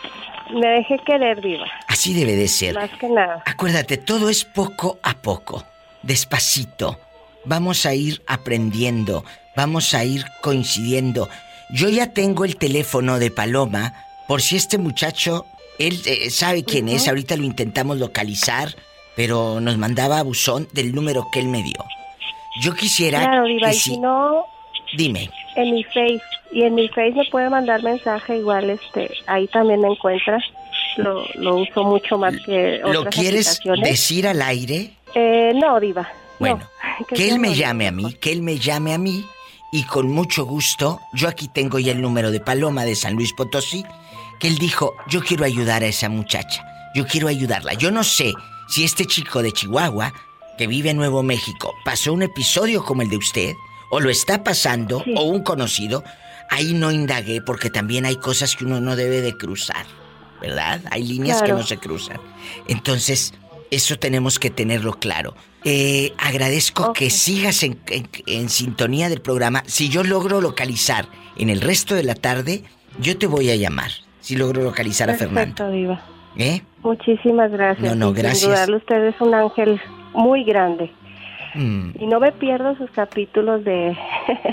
me 0.52 0.66
dejé 0.66 0.98
querer, 0.98 1.40
Diva. 1.40 1.66
Así 1.86 2.12
debe 2.14 2.34
de 2.34 2.48
ser. 2.48 2.74
Más 2.74 2.90
que 2.98 3.08
nada. 3.08 3.42
Acuérdate, 3.46 3.98
todo 3.98 4.28
es 4.30 4.44
poco 4.44 4.98
a 5.02 5.14
poco, 5.14 5.64
despacito. 6.02 6.98
Vamos 7.44 7.86
a 7.86 7.94
ir 7.94 8.22
aprendiendo, 8.26 9.24
vamos 9.56 9.94
a 9.94 10.04
ir 10.04 10.24
coincidiendo. 10.42 11.28
Yo 11.70 11.88
ya 11.88 12.12
tengo 12.12 12.44
el 12.44 12.56
teléfono 12.56 13.18
de 13.18 13.30
Paloma, 13.30 13.94
por 14.26 14.42
si 14.42 14.56
este 14.56 14.76
muchacho, 14.76 15.46
él 15.78 16.00
eh, 16.04 16.30
sabe 16.30 16.64
quién 16.64 16.88
es, 16.88 17.08
ahorita 17.08 17.36
lo 17.36 17.44
intentamos 17.44 17.98
localizar, 17.98 18.74
pero 19.20 19.60
nos 19.60 19.76
mandaba 19.76 20.22
buzón 20.22 20.66
del 20.72 20.94
número 20.94 21.28
que 21.30 21.40
él 21.40 21.48
me 21.48 21.62
dio. 21.62 21.84
Yo 22.62 22.72
quisiera 22.72 23.20
Claro, 23.20 23.44
Diva, 23.44 23.68
que 23.68 23.76
y 23.76 23.78
si... 23.78 23.98
no, 23.98 24.46
Dime, 24.96 25.28
en 25.56 25.74
mi 25.74 25.84
Face. 25.84 26.22
Y 26.50 26.62
en 26.62 26.74
mi 26.74 26.88
Face 26.88 27.12
me 27.12 27.26
puede 27.26 27.50
mandar 27.50 27.82
mensaje 27.82 28.38
igual, 28.38 28.70
este, 28.70 29.10
ahí 29.26 29.46
también 29.48 29.82
me 29.82 29.88
encuentras. 29.88 30.42
Lo, 30.96 31.22
lo 31.34 31.56
uso 31.56 31.84
mucho 31.84 32.16
más 32.16 32.34
que 32.46 32.80
otras 32.82 32.94
¿lo 32.94 33.04
quieres 33.10 33.60
decir 33.82 34.26
al 34.26 34.40
aire? 34.40 34.92
Eh, 35.14 35.52
no, 35.54 35.78
Diva. 35.78 36.08
Bueno, 36.38 36.60
no, 37.00 37.06
que 37.06 37.28
él 37.28 37.38
me 37.38 37.54
llame 37.54 37.88
a 37.88 37.92
mí, 37.92 38.14
que 38.14 38.32
él 38.32 38.40
me 38.40 38.58
llame 38.58 38.94
a 38.94 38.98
mí 38.98 39.22
y 39.70 39.82
con 39.82 40.08
mucho 40.08 40.46
gusto, 40.46 40.98
yo 41.12 41.28
aquí 41.28 41.46
tengo 41.46 41.78
ya 41.78 41.92
el 41.92 42.00
número 42.00 42.30
de 42.30 42.40
Paloma 42.40 42.86
de 42.86 42.96
San 42.96 43.16
Luis 43.16 43.34
Potosí, 43.34 43.84
que 44.38 44.48
él 44.48 44.56
dijo, 44.56 44.94
yo 45.08 45.20
quiero 45.20 45.44
ayudar 45.44 45.82
a 45.82 45.88
esa 45.88 46.08
muchacha, 46.08 46.64
yo 46.94 47.06
quiero 47.06 47.28
ayudarla. 47.28 47.74
Yo 47.74 47.90
no 47.90 48.02
sé 48.02 48.32
si 48.70 48.84
este 48.84 49.04
chico 49.06 49.42
de 49.42 49.52
Chihuahua, 49.52 50.12
que 50.56 50.66
vive 50.66 50.90
en 50.90 50.96
Nuevo 50.96 51.22
México, 51.22 51.74
pasó 51.84 52.12
un 52.12 52.22
episodio 52.22 52.84
como 52.84 53.02
el 53.02 53.10
de 53.10 53.16
usted, 53.16 53.54
o 53.90 53.98
lo 54.00 54.10
está 54.10 54.44
pasando, 54.44 55.04
o 55.16 55.22
un 55.24 55.42
conocido, 55.42 56.04
ahí 56.50 56.74
no 56.74 56.90
indagué 56.92 57.40
porque 57.42 57.70
también 57.70 58.06
hay 58.06 58.16
cosas 58.16 58.54
que 58.56 58.64
uno 58.64 58.80
no 58.80 58.94
debe 58.96 59.20
de 59.20 59.36
cruzar, 59.36 59.84
¿verdad? 60.40 60.80
Hay 60.90 61.02
líneas 61.04 61.42
que 61.42 61.52
no 61.52 61.66
se 61.66 61.78
cruzan. 61.78 62.20
Entonces, 62.68 63.34
eso 63.70 63.98
tenemos 63.98 64.38
que 64.38 64.50
tenerlo 64.50 64.94
claro. 64.98 65.34
Eh, 65.64 66.12
agradezco 66.18 66.92
que 66.92 67.10
sigas 67.10 67.62
en, 67.62 67.78
en- 67.88 68.08
en 68.26 68.48
sintonía 68.48 69.08
del 69.08 69.20
programa. 69.20 69.62
Si 69.66 69.88
yo 69.88 70.02
logro 70.04 70.40
localizar 70.40 71.08
en 71.36 71.50
el 71.50 71.60
resto 71.60 71.94
de 71.94 72.02
la 72.02 72.14
tarde, 72.14 72.64
yo 72.98 73.16
te 73.18 73.26
voy 73.26 73.50
a 73.50 73.56
llamar. 73.56 73.90
Si 74.20 74.36
logro 74.36 74.62
localizar 74.62 75.08
a 75.10 75.14
Fernando. 75.14 75.70
Diva. 75.70 76.04
¿Eh? 76.36 76.62
Muchísimas 76.82 77.50
gracias. 77.50 77.86
No, 77.88 77.94
no, 77.94 78.10
Y 78.12 78.14
sin 78.14 78.22
gracias. 78.22 78.50
dudarlo, 78.50 78.76
usted 78.78 79.04
es 79.06 79.20
un 79.20 79.34
ángel 79.34 79.80
muy 80.14 80.44
grande. 80.44 80.90
Mm, 81.54 81.90
Y 81.98 82.06
no 82.06 82.20
me 82.20 82.32
pierdo 82.32 82.76
sus 82.76 82.90
capítulos 82.90 83.64
de 83.64 83.96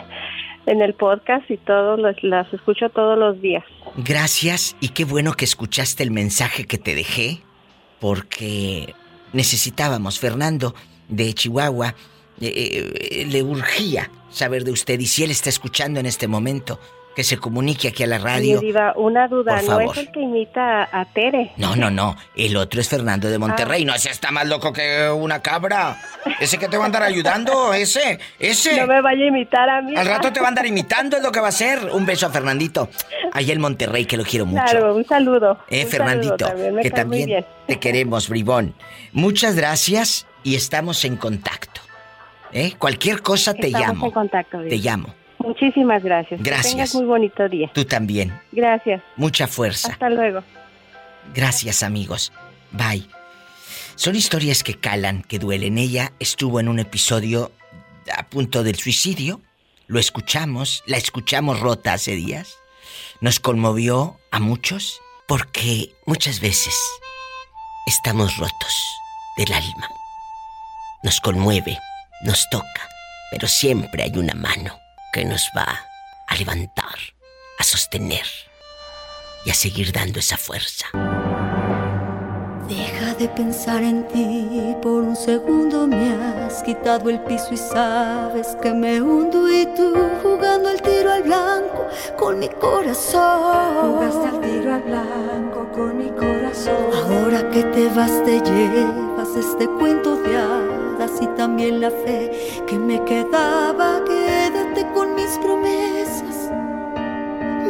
en 0.65 0.81
el 0.81 0.93
podcast 0.95 1.49
y 1.49 1.57
todos 1.57 1.99
los 1.99 2.21
las 2.23 2.51
escucho 2.53 2.89
todos 2.89 3.17
los 3.17 3.39
días. 3.41 3.63
Gracias 3.97 4.75
y 4.79 4.89
qué 4.89 5.05
bueno 5.05 5.33
que 5.33 5.45
escuchaste 5.45 6.03
el 6.03 6.11
mensaje 6.11 6.65
que 6.65 6.77
te 6.77 6.95
dejé, 6.95 7.41
porque 7.99 8.93
necesitábamos, 9.33 10.19
Fernando 10.19 10.73
de 11.07 11.33
Chihuahua, 11.33 11.95
eh, 12.41 12.91
eh, 13.11 13.25
le 13.29 13.43
urgía 13.43 14.09
saber 14.29 14.63
de 14.63 14.71
usted 14.71 14.99
y 14.99 15.05
si 15.05 15.23
él 15.23 15.31
está 15.31 15.49
escuchando 15.49 15.99
en 15.99 16.05
este 16.05 16.27
momento, 16.27 16.79
que 17.17 17.23
se 17.23 17.39
comunique 17.39 17.87
aquí 17.87 18.03
a 18.03 18.05
la 18.07 18.19
radio. 18.19 18.59
Diva, 18.59 18.93
una 18.95 19.27
duda, 19.27 19.55
Por 19.55 19.63
¿no 19.63 19.69
favor. 19.79 19.97
es 19.97 19.97
el 20.03 20.11
que 20.11 20.19
imita 20.19 20.83
a, 20.83 21.03
Tere? 21.05 21.51
No, 21.57 21.75
no, 21.75 21.89
no. 21.89 22.15
El 22.35 22.55
otro 22.55 22.79
es 22.79 22.87
Fernando 22.87 23.27
de 23.27 23.39
Monterrey. 23.39 23.85
No, 23.85 23.95
ese 23.95 24.11
está 24.11 24.29
más 24.29 24.47
loco 24.47 24.71
que 24.71 25.09
una 25.09 25.41
cabra. 25.41 25.99
Ese 26.39 26.59
que 26.59 26.67
te 26.67 26.77
va 26.77 26.83
a 26.83 26.85
andar 26.85 27.01
ayudando, 27.01 27.73
ese, 27.73 28.19
ese. 28.37 28.79
No 28.79 28.85
me 28.85 29.01
vaya 29.01 29.23
a 29.23 29.27
imitar 29.29 29.67
a 29.67 29.81
mí. 29.81 29.95
Al 29.95 30.05
rato 30.05 30.31
te 30.31 30.39
va 30.41 30.45
a 30.45 30.49
andar 30.49 30.67
imitando, 30.67 31.17
es 31.17 31.23
lo 31.23 31.31
que 31.31 31.39
va 31.39 31.47
a 31.47 31.49
hacer. 31.49 31.89
Un 31.91 32.05
beso 32.05 32.27
a 32.27 32.29
Fernandito. 32.29 32.87
Allá 33.33 33.51
en 33.51 33.61
Monterrey, 33.61 34.05
que 34.05 34.15
lo 34.15 34.23
quiero 34.23 34.45
mucho. 34.45 34.63
Claro, 34.63 34.95
un 34.95 35.03
saludo. 35.03 35.57
Eh, 35.71 35.85
Un 35.85 35.89
Fernandito, 35.89 36.35
saludo 36.37 36.49
también, 36.49 36.75
me 36.75 36.81
que 36.83 36.91
también 36.91 37.45
te 37.65 37.79
queremos, 37.79 38.29
bribón. 38.29 38.75
Muchas 39.11 39.55
gracias 39.55 40.27
y 40.43 40.53
estamos 40.53 41.03
en 41.03 41.17
contacto. 41.17 41.81
¿Eh? 42.51 42.73
Cualquier 42.77 43.23
cosa 43.23 43.55
te 43.55 43.67
Estamos 43.67 43.87
llamo. 43.87 44.05
en 44.05 44.11
contacto. 44.11 44.59
Diva. 44.59 44.69
Te 44.69 44.77
llamo. 44.77 45.15
Muchísimas 45.39 46.03
gracias. 46.03 46.41
Gracias. 46.41 46.65
Que 46.65 46.71
tengas 46.71 46.95
muy 46.95 47.05
bonito 47.05 47.47
día. 47.47 47.71
Tú 47.73 47.85
también. 47.85 48.37
Gracias. 48.51 49.01
Mucha 49.15 49.47
fuerza. 49.47 49.91
Hasta 49.91 50.09
luego. 50.09 50.43
Gracias, 51.33 51.83
amigos. 51.83 52.31
Bye. 52.71 53.07
Son 53.95 54.15
historias 54.15 54.63
que 54.63 54.75
calan, 54.75 55.23
que 55.23 55.39
duelen. 55.39 55.77
Ella 55.77 56.13
estuvo 56.19 56.59
en 56.59 56.67
un 56.67 56.79
episodio 56.79 57.51
a 58.15 58.27
punto 58.27 58.63
del 58.63 58.75
suicidio. 58.75 59.41
Lo 59.87 59.99
escuchamos, 59.99 60.83
la 60.85 60.97
escuchamos 60.97 61.59
rota 61.59 61.93
hace 61.93 62.11
días. 62.11 62.57
Nos 63.21 63.39
conmovió 63.39 64.19
a 64.31 64.39
muchos 64.39 65.01
porque 65.27 65.91
muchas 66.05 66.39
veces 66.39 66.75
estamos 67.85 68.37
rotos 68.37 68.73
del 69.37 69.51
alma. 69.53 69.89
Nos 71.03 71.19
conmueve, 71.21 71.77
nos 72.23 72.49
toca, 72.49 72.89
pero 73.31 73.47
siempre 73.47 74.03
hay 74.03 74.11
una 74.17 74.33
mano 74.33 74.77
que 75.17 75.25
nos 75.25 75.49
va 75.57 75.67
a 76.27 76.35
levantar, 76.35 76.95
a 77.57 77.63
sostener 77.63 78.27
y 79.45 79.49
a 79.49 79.55
seguir 79.55 79.91
dando 79.91 80.19
esa 80.19 80.37
fuerza. 80.37 80.85
Deja 82.69 83.15
de 83.15 83.27
pensar 83.29 83.81
en 83.81 84.07
ti, 84.09 84.75
por 84.79 85.01
un 85.01 85.15
segundo 85.15 85.87
me 85.87 86.13
has 86.45 86.61
quitado 86.61 87.09
el 87.09 87.19
piso 87.21 87.51
y 87.51 87.57
sabes 87.57 88.55
que 88.61 88.71
me 88.75 89.01
hundo 89.01 89.51
y 89.51 89.65
tú 89.75 89.91
jugando 90.21 90.69
el 90.69 90.79
tiro 90.83 91.11
al 91.11 91.23
blanco 91.23 91.87
con 92.15 92.37
mi 92.37 92.49
corazón. 92.49 93.73
Jugaste 93.81 94.27
al 94.27 94.41
tiro 94.41 94.75
al 94.75 94.83
blanco 94.83 95.67
con 95.73 95.97
mi 95.97 96.11
corazón. 96.11 96.91
Ahora 96.93 97.49
que 97.49 97.63
te 97.63 97.89
vas 97.89 98.23
te 98.23 98.39
llevas 98.41 99.35
este 99.35 99.67
cuento 99.79 100.15
de 100.21 100.37
hadas 100.37 101.13
y 101.19 101.25
también 101.35 101.81
la 101.81 101.89
fe 101.89 102.61
que 102.67 102.77
me 102.77 103.03
quedaba. 103.05 104.03
Quédate 104.05 104.26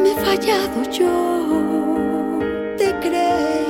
Me 0.02 0.10
he 0.12 0.14
fallado 0.14 0.82
yo. 0.90 2.38
Te 2.76 2.88
creía 3.00 3.67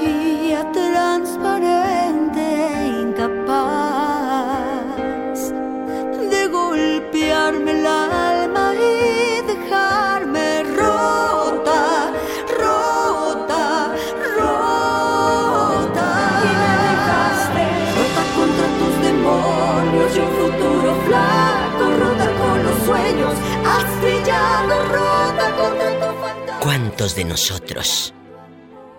¿Cuántos 26.99 27.15
de 27.15 27.25
nosotros 27.27 28.13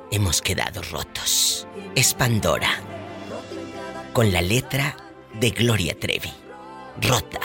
hemos 0.10 0.42
quedado 0.42 0.82
rotos? 0.84 1.68
Es 1.96 2.14
Pandora. 2.14 2.80
Con 4.14 4.32
la 4.32 4.42
letra 4.42 4.96
de 5.34 5.50
Gloria 5.50 6.00
Trevi. 6.00 6.32
Rota. 7.02 7.42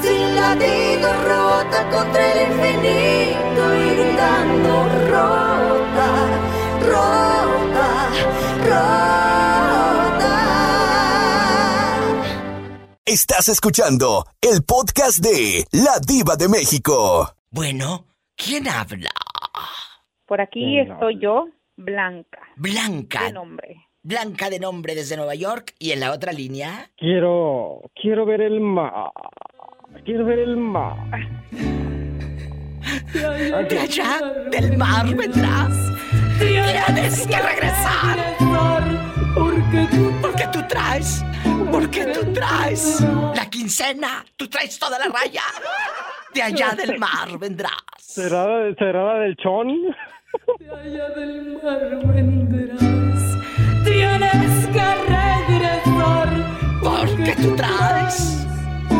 sin 0.00 0.36
latido 0.36 1.12
rota 1.24 1.90
contra 1.90 2.32
el 2.32 2.52
infinito 2.52 3.74
y 3.74 3.90
gritando 3.90 4.88
rota, 5.10 6.08
rota, 6.86 8.08
rota. 8.68 9.58
Estás 13.04 13.48
escuchando 13.48 14.28
el 14.40 14.62
podcast 14.62 15.18
de 15.18 15.66
La 15.72 15.98
Diva 15.98 16.36
de 16.36 16.46
México. 16.46 17.34
Bueno, 17.50 18.06
¿quién 18.36 18.68
habla? 18.68 19.10
Por 20.26 20.40
aquí 20.40 20.60
¿Quién 20.60 20.92
estoy 20.92 21.18
yo, 21.20 21.48
Blanca. 21.76 22.40
Blanca. 22.56 23.24
De 23.24 23.32
nombre. 23.32 23.86
Blanca 24.02 24.50
de 24.50 24.58
nombre 24.58 24.94
desde 24.94 25.16
Nueva 25.16 25.34
York. 25.34 25.74
¿Y 25.78 25.92
en 25.92 26.00
la 26.00 26.12
otra 26.12 26.32
línea? 26.32 26.90
Quiero, 26.96 27.82
quiero 27.94 28.26
ver 28.26 28.40
el 28.40 28.60
mar. 28.60 29.12
Quiero 30.04 30.24
ver 30.24 30.40
el 30.40 30.56
mar. 30.56 30.96
De 33.68 33.78
allá 33.78 34.20
del 34.50 34.76
mar 34.76 35.06
vendrás. 35.14 35.72
Tienes 36.38 37.26
que 37.26 37.36
regresar. 37.36 38.36
Porque 39.34 39.86
tú, 39.90 40.12
porque 40.20 40.46
tú 40.52 40.58
traes, 40.68 41.24
porque 41.70 42.06
tú 42.06 42.32
traes 42.32 43.00
la 43.34 43.48
quincena, 43.48 44.24
tú 44.36 44.48
traes 44.48 44.78
toda 44.78 44.98
la 44.98 45.06
raya. 45.06 45.42
De 46.34 46.42
allá 46.42 46.72
del 46.74 46.98
mar 46.98 47.38
vendrás. 47.38 47.72
¿Será, 47.98 48.46
será 48.78 49.04
la 49.14 49.18
del 49.20 49.36
chón? 49.36 49.68
allá 50.70 51.08
del 51.10 51.58
mar 51.62 52.14
vendrás. 52.14 52.82
Tienes 53.84 54.66
que 54.68 54.94
regresar. 55.12 56.28
Porque 56.82 57.34
tú 57.42 57.56
traes. 57.56 58.46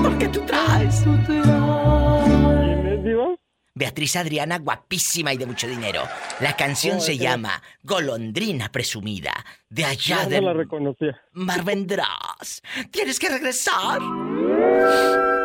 Porque 0.02 0.28
tú 0.28 0.40
traes. 0.46 1.04
¿Quién 1.26 2.86
es, 2.86 3.04
Diva? 3.04 3.34
Beatriz 3.74 4.16
Adriana, 4.16 4.58
guapísima 4.58 5.32
y 5.32 5.38
de 5.38 5.46
mucho 5.46 5.66
dinero. 5.66 6.02
La 6.40 6.54
canción 6.54 6.98
Oh, 6.98 7.00
se 7.00 7.14
ok. 7.14 7.18
llama 7.20 7.62
Golondrina 7.82 8.70
Presumida. 8.70 9.32
De 9.70 9.84
allá 9.86 10.26
del 10.26 10.44
la 10.44 10.52
reconocía. 10.52 11.18
mar 11.32 11.64
vendrás. 11.64 12.60
Tienes 12.90 13.18
que 13.18 13.30
regresar. 13.30 14.00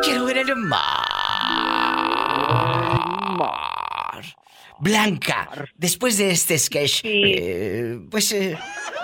Quiero 0.02 0.26
ver 0.26 0.38
el 0.38 0.54
mar. 0.56 1.06
Blanca, 4.80 5.50
después 5.76 6.18
de 6.18 6.30
este 6.30 6.56
sketch, 6.58 7.00
eh, 7.02 7.98
pues 8.10 8.30
eh, 8.32 8.56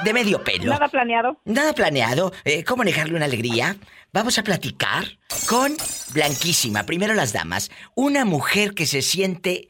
de 0.05 0.13
medio 0.13 0.43
pelo. 0.45 0.73
Nada 0.73 0.89
planeado. 0.89 1.41
Nada 1.45 1.73
planeado. 1.73 2.33
eh, 2.45 2.63
¿Cómo 2.63 2.85
negarle 2.85 3.17
una 3.17 3.25
alegría? 3.25 3.77
Vamos 4.13 4.39
a 4.39 4.45
platicar 4.45 5.19
con 5.49 5.75
Blanquísima. 6.13 6.85
Primero 6.85 7.15
las 7.15 7.33
damas. 7.33 7.71
Una 7.97 8.25
mujer 8.25 8.75
que 8.75 8.87
se 8.87 9.03
siente 9.03 9.69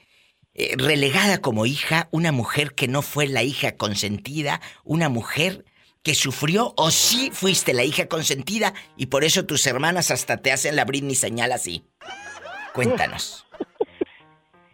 relegada 0.77 1.39
como 1.39 1.67
hija, 1.67 2.09
una 2.13 2.31
mujer 2.31 2.75
que 2.75 2.87
no 2.87 3.03
fue 3.03 3.27
la 3.27 3.43
hija 3.43 3.77
consentida, 3.77 4.61
una 4.85 5.09
mujer 5.09 5.65
que 6.05 6.15
sufrió 6.15 6.75
o 6.77 6.91
sí 6.93 7.31
fuiste 7.33 7.73
la 7.73 7.83
hija 7.83 8.07
consentida 8.07 8.75
y 8.97 9.07
por 9.07 9.25
eso 9.25 9.47
tus 9.47 9.67
hermanas 9.67 10.11
hasta 10.13 10.37
te 10.37 10.53
hacen 10.53 10.77
la 10.77 10.85
Britney 10.85 11.15
señal 11.17 11.51
así. 11.51 11.87
Cuéntanos. 12.75 13.47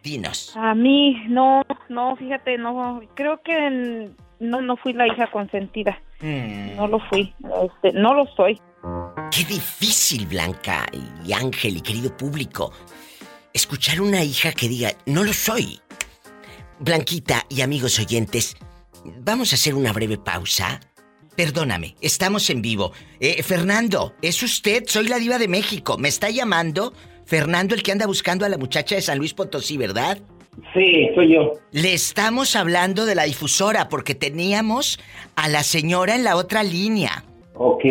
Dinos. 0.03 0.53
A 0.55 0.73
mí, 0.73 1.23
no, 1.27 1.63
no, 1.89 2.15
fíjate, 2.15 2.57
no, 2.57 3.01
creo 3.13 3.41
que 3.43 4.09
no, 4.39 4.61
no 4.61 4.77
fui 4.77 4.93
la 4.93 5.07
hija 5.07 5.27
consentida. 5.27 5.99
Mm. 6.21 6.75
No 6.75 6.87
lo 6.87 6.99
fui, 6.99 7.33
este, 7.63 7.93
no 7.93 8.13
lo 8.13 8.25
soy. 8.35 8.59
Qué 9.31 9.43
difícil, 9.45 10.25
Blanca 10.25 10.85
y 11.25 11.33
Ángel 11.33 11.77
y 11.77 11.81
querido 11.81 12.15
público. 12.15 12.71
Escuchar 13.53 14.01
una 14.01 14.23
hija 14.23 14.51
que 14.53 14.67
diga, 14.67 14.91
no 15.05 15.23
lo 15.23 15.33
soy. 15.33 15.79
Blanquita 16.79 17.45
y 17.47 17.61
amigos 17.61 17.99
oyentes, 17.99 18.57
vamos 19.19 19.51
a 19.51 19.55
hacer 19.55 19.75
una 19.75 19.93
breve 19.93 20.17
pausa. 20.17 20.79
Perdóname, 21.35 21.95
estamos 22.01 22.49
en 22.49 22.61
vivo. 22.61 22.91
Eh, 23.19 23.41
Fernando, 23.43 24.15
¿es 24.21 24.41
usted? 24.41 24.83
Soy 24.87 25.07
la 25.07 25.17
diva 25.17 25.37
de 25.37 25.47
México. 25.47 25.97
¿Me 25.97 26.09
está 26.09 26.29
llamando? 26.29 26.93
Fernando, 27.25 27.75
el 27.75 27.83
que 27.83 27.91
anda 27.91 28.05
buscando 28.07 28.45
a 28.45 28.49
la 28.49 28.57
muchacha 28.57 28.95
de 28.95 29.01
San 29.01 29.17
Luis 29.17 29.33
Potosí, 29.33 29.77
¿verdad? 29.77 30.17
Sí, 30.73 31.09
soy 31.15 31.33
yo. 31.33 31.53
Le 31.71 31.93
estamos 31.93 32.55
hablando 32.55 33.05
de 33.05 33.15
la 33.15 33.23
difusora 33.23 33.87
porque 33.89 34.15
teníamos 34.15 34.99
a 35.35 35.47
la 35.47 35.63
señora 35.63 36.15
en 36.15 36.23
la 36.25 36.35
otra 36.35 36.61
línea. 36.63 37.23
Ok. 37.55 37.83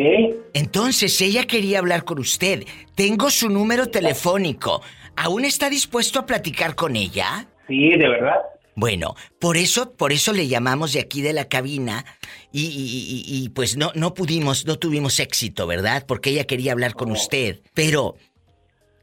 Entonces 0.52 1.20
ella 1.20 1.46
quería 1.46 1.78
hablar 1.78 2.04
con 2.04 2.18
usted. 2.18 2.64
Tengo 2.94 3.30
su 3.30 3.48
número 3.48 3.86
telefónico. 3.86 4.82
¿Aún 5.16 5.44
está 5.44 5.70
dispuesto 5.70 6.18
a 6.18 6.26
platicar 6.26 6.74
con 6.74 6.96
ella? 6.96 7.46
Sí, 7.66 7.90
de 7.90 8.08
verdad. 8.08 8.36
Bueno, 8.76 9.14
por 9.38 9.56
eso, 9.56 9.92
por 9.92 10.12
eso 10.12 10.32
le 10.32 10.48
llamamos 10.48 10.92
de 10.92 11.00
aquí 11.00 11.20
de 11.22 11.32
la 11.32 11.46
cabina 11.48 12.04
y, 12.52 12.62
y- 12.66 12.66
y- 13.26 13.44
y, 13.44 13.48
pues 13.50 13.76
no, 13.76 13.90
no 13.94 14.14
pudimos, 14.14 14.64
no 14.64 14.78
tuvimos 14.78 15.18
éxito, 15.20 15.66
¿verdad? 15.66 16.04
Porque 16.06 16.30
ella 16.30 16.44
quería 16.44 16.72
hablar 16.72 16.94
con 16.94 17.10
usted. 17.10 17.60
Pero 17.74 18.16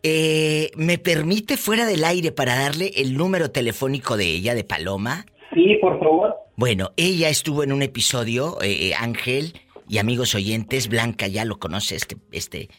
eh, 0.03 0.71
¿me 0.75 0.97
permite 0.97 1.57
fuera 1.57 1.85
del 1.85 2.03
aire 2.03 2.31
para 2.31 2.55
darle 2.55 2.91
el 2.95 3.17
número 3.17 3.51
telefónico 3.51 4.17
de 4.17 4.25
ella, 4.25 4.55
de 4.55 4.63
Paloma? 4.63 5.25
Sí, 5.53 5.75
por 5.81 5.99
favor. 5.99 6.35
Bueno, 6.55 6.91
ella 6.97 7.29
estuvo 7.29 7.63
en 7.63 7.71
un 7.71 7.81
episodio, 7.81 8.61
eh, 8.61 8.89
eh, 8.89 8.95
Ángel 8.95 9.53
y 9.87 9.99
amigos 9.99 10.35
oyentes, 10.35 10.87
Blanca 10.87 11.27
ya 11.27 11.45
lo 11.45 11.59
conoce, 11.59 11.95
este, 11.95 12.17
este, 12.31 12.69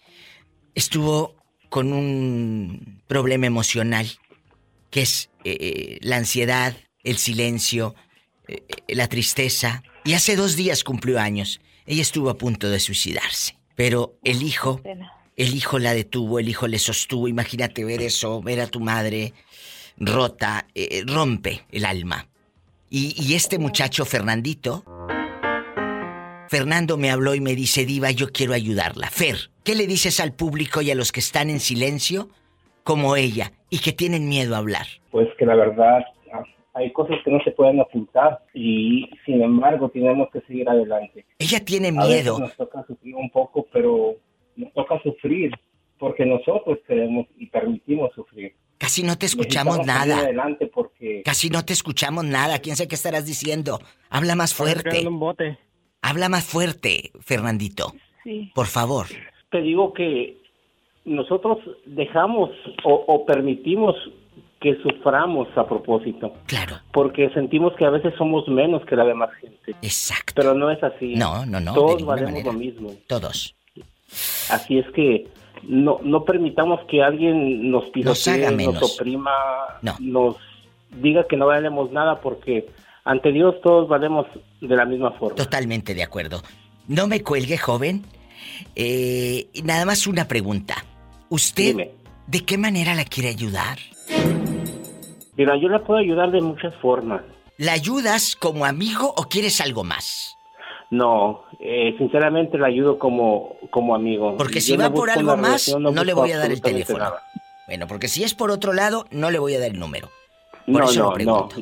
estuvo 0.74 1.36
con 1.68 1.92
un 1.92 3.02
problema 3.06 3.46
emocional, 3.46 4.06
que 4.90 5.02
es 5.02 5.30
eh, 5.44 5.56
eh, 5.60 5.98
la 6.02 6.16
ansiedad, 6.16 6.76
el 7.04 7.18
silencio, 7.18 7.94
la 8.88 9.08
tristeza, 9.08 9.82
y 10.04 10.14
hace 10.14 10.34
dos 10.34 10.56
días 10.56 10.82
cumplió 10.82 11.20
años. 11.20 11.60
Ella 11.86 12.02
estuvo 12.02 12.30
a 12.30 12.38
punto 12.38 12.70
de 12.70 12.80
suicidarse, 12.80 13.58
pero 13.76 14.18
el 14.24 14.42
hijo, 14.42 14.80
el 15.38 15.54
hijo 15.54 15.78
la 15.78 15.94
detuvo, 15.94 16.38
el 16.38 16.48
hijo 16.48 16.66
le 16.66 16.78
sostuvo. 16.78 17.28
Imagínate 17.28 17.84
ver 17.84 18.02
eso, 18.02 18.42
ver 18.42 18.60
a 18.60 18.66
tu 18.66 18.80
madre 18.80 19.32
rota, 19.96 20.66
eh, 20.74 21.02
rompe 21.06 21.62
el 21.70 21.84
alma. 21.84 22.26
Y, 22.90 23.14
y 23.22 23.34
este 23.34 23.58
muchacho, 23.58 24.04
Fernandito, 24.04 24.84
Fernando 26.48 26.96
me 26.96 27.10
habló 27.10 27.34
y 27.34 27.40
me 27.40 27.54
dice, 27.54 27.84
Diva, 27.84 28.10
yo 28.10 28.28
quiero 28.32 28.54
ayudarla. 28.54 29.08
Fer, 29.10 29.36
¿qué 29.64 29.74
le 29.74 29.86
dices 29.86 30.18
al 30.20 30.32
público 30.32 30.82
y 30.82 30.90
a 30.90 30.94
los 30.94 31.12
que 31.12 31.20
están 31.20 31.50
en 31.50 31.60
silencio 31.60 32.28
como 32.84 33.16
ella 33.16 33.52
y 33.70 33.78
que 33.78 33.92
tienen 33.92 34.28
miedo 34.28 34.54
a 34.54 34.58
hablar? 34.58 34.86
Pues 35.10 35.28
que 35.38 35.44
la 35.46 35.54
verdad 35.54 36.04
hay 36.74 36.92
cosas 36.92 37.16
que 37.24 37.30
no 37.30 37.40
se 37.44 37.50
pueden 37.50 37.80
ocultar 37.80 38.40
y 38.54 39.10
sin 39.26 39.42
embargo 39.42 39.90
tenemos 39.90 40.28
que 40.32 40.40
seguir 40.42 40.68
adelante. 40.68 41.26
Ella 41.38 41.64
tiene 41.64 41.88
A 41.88 42.06
veces 42.06 42.08
miedo. 42.08 42.38
nos 42.38 42.56
toca 42.56 42.84
sufrir 42.86 43.14
un 43.16 43.30
poco, 43.30 43.66
pero 43.72 44.14
nos 44.58 44.72
toca 44.74 45.00
sufrir 45.02 45.50
porque 45.98 46.24
nosotros 46.26 46.78
queremos 46.86 47.26
y 47.36 47.46
permitimos 47.46 48.12
sufrir. 48.14 48.54
Casi 48.78 49.02
no 49.02 49.18
te 49.18 49.26
escuchamos 49.26 49.84
nada. 49.84 50.18
adelante 50.18 50.66
porque 50.66 51.22
Casi 51.24 51.50
no 51.50 51.64
te 51.64 51.72
escuchamos 51.72 52.24
nada. 52.24 52.60
¿Quién 52.60 52.76
sabe 52.76 52.86
qué 52.88 52.94
estarás 52.94 53.26
diciendo? 53.26 53.80
Habla 54.08 54.36
más 54.36 54.54
fuerte. 54.54 55.04
Habla 56.00 56.28
más 56.28 56.44
fuerte, 56.44 57.10
Fernandito. 57.20 57.92
Sí. 58.22 58.52
Por 58.54 58.66
favor. 58.66 59.06
te 59.50 59.60
digo 59.62 59.92
que 59.92 60.36
nosotros 61.04 61.58
dejamos 61.86 62.50
o, 62.84 63.04
o 63.08 63.26
permitimos 63.26 63.96
que 64.60 64.76
suframos 64.82 65.48
a 65.56 65.66
propósito. 65.68 66.34
Claro. 66.46 66.76
Porque 66.92 67.30
sentimos 67.30 67.74
que 67.76 67.84
a 67.84 67.90
veces 67.90 68.12
somos 68.18 68.46
menos 68.48 68.84
que 68.86 68.94
la 68.96 69.04
demás 69.04 69.30
gente. 69.40 69.72
Exacto. 69.82 70.34
Pero 70.36 70.54
no 70.54 70.70
es 70.70 70.82
así. 70.82 71.14
No, 71.14 71.46
no, 71.46 71.60
no, 71.60 71.72
de 71.72 71.74
Todos 71.80 72.04
valemos 72.04 72.32
manera. 72.32 72.52
lo 72.52 72.58
mismo. 72.58 72.90
Todos. 73.08 73.56
Así 74.50 74.78
es 74.78 74.86
que 74.92 75.28
no, 75.62 75.98
no 76.02 76.24
permitamos 76.24 76.80
que 76.88 77.02
alguien 77.02 77.70
nos 77.70 77.86
pisotee, 77.90 78.50
nos, 78.52 78.82
oprima, 78.98 79.32
No. 79.82 79.96
nos 80.00 80.36
diga 80.90 81.26
que 81.28 81.36
no 81.36 81.46
valemos 81.46 81.90
nada 81.92 82.20
porque 82.20 82.68
ante 83.04 83.32
Dios 83.32 83.56
todos 83.62 83.88
valemos 83.88 84.26
de 84.60 84.76
la 84.76 84.84
misma 84.84 85.12
forma. 85.12 85.36
Totalmente 85.36 85.94
de 85.94 86.02
acuerdo. 86.02 86.42
No 86.86 87.06
me 87.06 87.22
cuelgue, 87.22 87.58
joven. 87.58 88.04
Eh, 88.74 89.48
nada 89.64 89.84
más 89.84 90.06
una 90.06 90.26
pregunta. 90.26 90.84
¿Usted 91.28 91.68
Dime. 91.68 91.90
de 92.26 92.44
qué 92.44 92.56
manera 92.56 92.94
la 92.94 93.04
quiere 93.04 93.28
ayudar? 93.28 93.78
Mira, 95.36 95.56
yo 95.60 95.68
la 95.68 95.84
puedo 95.84 96.00
ayudar 96.00 96.30
de 96.30 96.40
muchas 96.40 96.74
formas. 96.76 97.22
¿La 97.58 97.72
ayudas 97.72 98.36
como 98.36 98.64
amigo 98.64 99.12
o 99.16 99.24
quieres 99.24 99.60
algo 99.60 99.84
más? 99.84 100.36
No, 100.90 101.44
eh, 101.60 101.94
sinceramente 101.98 102.56
la 102.56 102.68
ayudo 102.68 102.98
como, 102.98 103.56
como 103.70 103.94
amigo. 103.94 104.36
Porque 104.36 104.54
Yo 104.54 104.60
si 104.60 104.76
no 104.76 104.84
va 104.84 104.90
por 104.90 105.10
algo 105.10 105.36
más, 105.36 105.66
relación, 105.66 105.82
no, 105.82 106.04
le 106.04 106.14
voy 106.14 106.32
a 106.32 106.38
dar 106.38 106.50
el 106.50 106.62
teléfono. 106.62 106.98
nada. 107.00 107.22
Bueno, 107.66 107.86
porque 107.86 108.08
si 108.08 108.24
es 108.24 108.34
por 108.34 108.50
otro 108.50 108.72
lado, 108.72 109.04
no 109.10 109.30
le 109.30 109.38
voy 109.38 109.54
a 109.54 109.60
dar 109.60 109.70
el 109.70 109.78
número. 109.78 110.08
Por 110.64 110.80
No, 110.82 110.84
eso 110.90 111.00
lo 111.00 111.04
no, 111.04 111.10
no, 111.24 111.48
pregunto. 111.48 111.56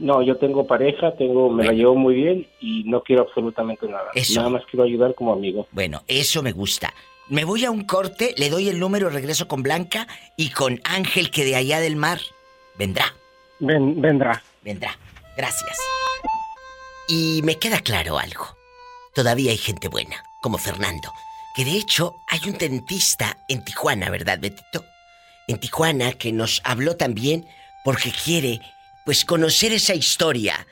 no, 0.00 0.22
yo 0.22 0.36
tengo 0.36 0.66
pareja, 0.66 1.14
tengo, 1.16 1.50
me 1.50 1.64
la 1.64 1.72
llevo 1.72 1.94
muy 1.94 2.14
bien 2.14 2.46
y 2.60 2.82
no 2.84 3.02
quiero 3.02 3.22
absolutamente 3.22 3.86
nada. 3.86 4.06
Eso. 4.14 4.34
Nada 4.40 4.50
más 4.50 4.62
quiero 4.70 4.84
ayudar 4.84 5.14
como 5.14 5.32
amigo. 5.32 5.66
Bueno, 5.70 6.02
eso 6.08 6.42
me 6.42 6.52
gusta. 6.52 6.92
Me 7.28 7.44
voy 7.44 7.64
a 7.64 7.70
un 7.70 7.84
corte, 7.84 8.34
le 8.36 8.50
doy 8.50 8.68
el 8.68 8.80
número, 8.80 9.08
regreso 9.10 9.46
con 9.46 9.62
Blanca 9.62 10.06
y 10.36 10.50
con 10.50 10.80
Ángel 10.84 11.30
que 11.30 11.44
de 11.44 11.54
allá 11.56 11.78
del 11.80 11.94
mar 11.96 12.18
vendrá. 12.76 13.04
Ven, 13.60 14.00
vendrá. 14.00 14.42
Vendrá. 14.62 14.98
Gracias. 15.36 15.78
Y 17.08 17.40
me 17.44 17.58
queda 17.58 17.78
claro 17.80 18.18
algo. 18.18 18.46
Todavía 19.14 19.50
hay 19.50 19.58
gente 19.58 19.88
buena, 19.88 20.24
como 20.40 20.58
Fernando. 20.58 21.12
Que 21.54 21.64
de 21.64 21.72
hecho 21.72 22.16
hay 22.28 22.40
un 22.48 22.56
dentista 22.56 23.38
en 23.48 23.64
Tijuana, 23.64 24.08
¿verdad, 24.10 24.38
Betito? 24.40 24.84
En 25.48 25.58
Tijuana 25.58 26.12
que 26.12 26.32
nos 26.32 26.62
habló 26.64 26.96
también 26.96 27.46
porque 27.84 28.12
quiere, 28.12 28.60
pues, 29.04 29.24
conocer 29.24 29.72
esa 29.72 29.94
historia 29.94 30.66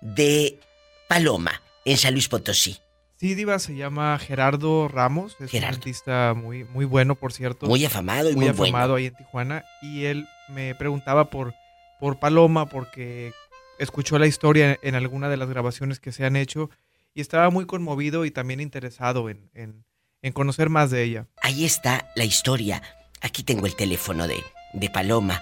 de 0.00 0.60
Paloma 1.08 1.62
en 1.84 1.96
San 1.96 2.12
Luis 2.12 2.28
Potosí. 2.28 2.78
Sí, 3.16 3.34
Diva, 3.34 3.58
se 3.58 3.74
llama 3.74 4.18
Gerardo 4.18 4.88
Ramos. 4.88 5.36
Es 5.40 5.50
Gerardo. 5.50 5.74
un 5.74 5.78
artista 5.80 6.34
muy, 6.34 6.64
muy 6.64 6.84
bueno, 6.84 7.16
por 7.16 7.32
cierto. 7.32 7.66
Muy 7.66 7.84
afamado 7.84 8.30
y 8.30 8.34
muy 8.34 8.46
bueno. 8.46 8.62
afamado 8.62 8.94
ahí 8.94 9.06
en 9.06 9.14
Tijuana. 9.14 9.64
Y 9.82 10.04
él 10.04 10.26
me 10.48 10.74
preguntaba 10.74 11.28
por, 11.28 11.54
por 11.98 12.18
Paloma 12.18 12.66
porque 12.66 13.32
escuchó 13.78 14.18
la 14.18 14.26
historia 14.26 14.78
en 14.82 14.94
alguna 14.94 15.28
de 15.28 15.36
las 15.36 15.50
grabaciones 15.50 16.00
que 16.00 16.12
se 16.12 16.24
han 16.24 16.36
hecho 16.36 16.70
y 17.14 17.20
estaba 17.20 17.50
muy 17.50 17.66
conmovido 17.66 18.24
y 18.24 18.30
también 18.30 18.60
interesado 18.60 19.28
en, 19.30 19.50
en- 19.54 19.84
en 20.22 20.32
conocer 20.32 20.68
más 20.68 20.90
de 20.90 21.02
ella. 21.02 21.26
Ahí 21.42 21.64
está 21.64 22.10
la 22.14 22.24
historia. 22.24 22.82
Aquí 23.22 23.42
tengo 23.42 23.66
el 23.66 23.74
teléfono 23.76 24.26
de, 24.28 24.42
de 24.74 24.90
Paloma. 24.90 25.40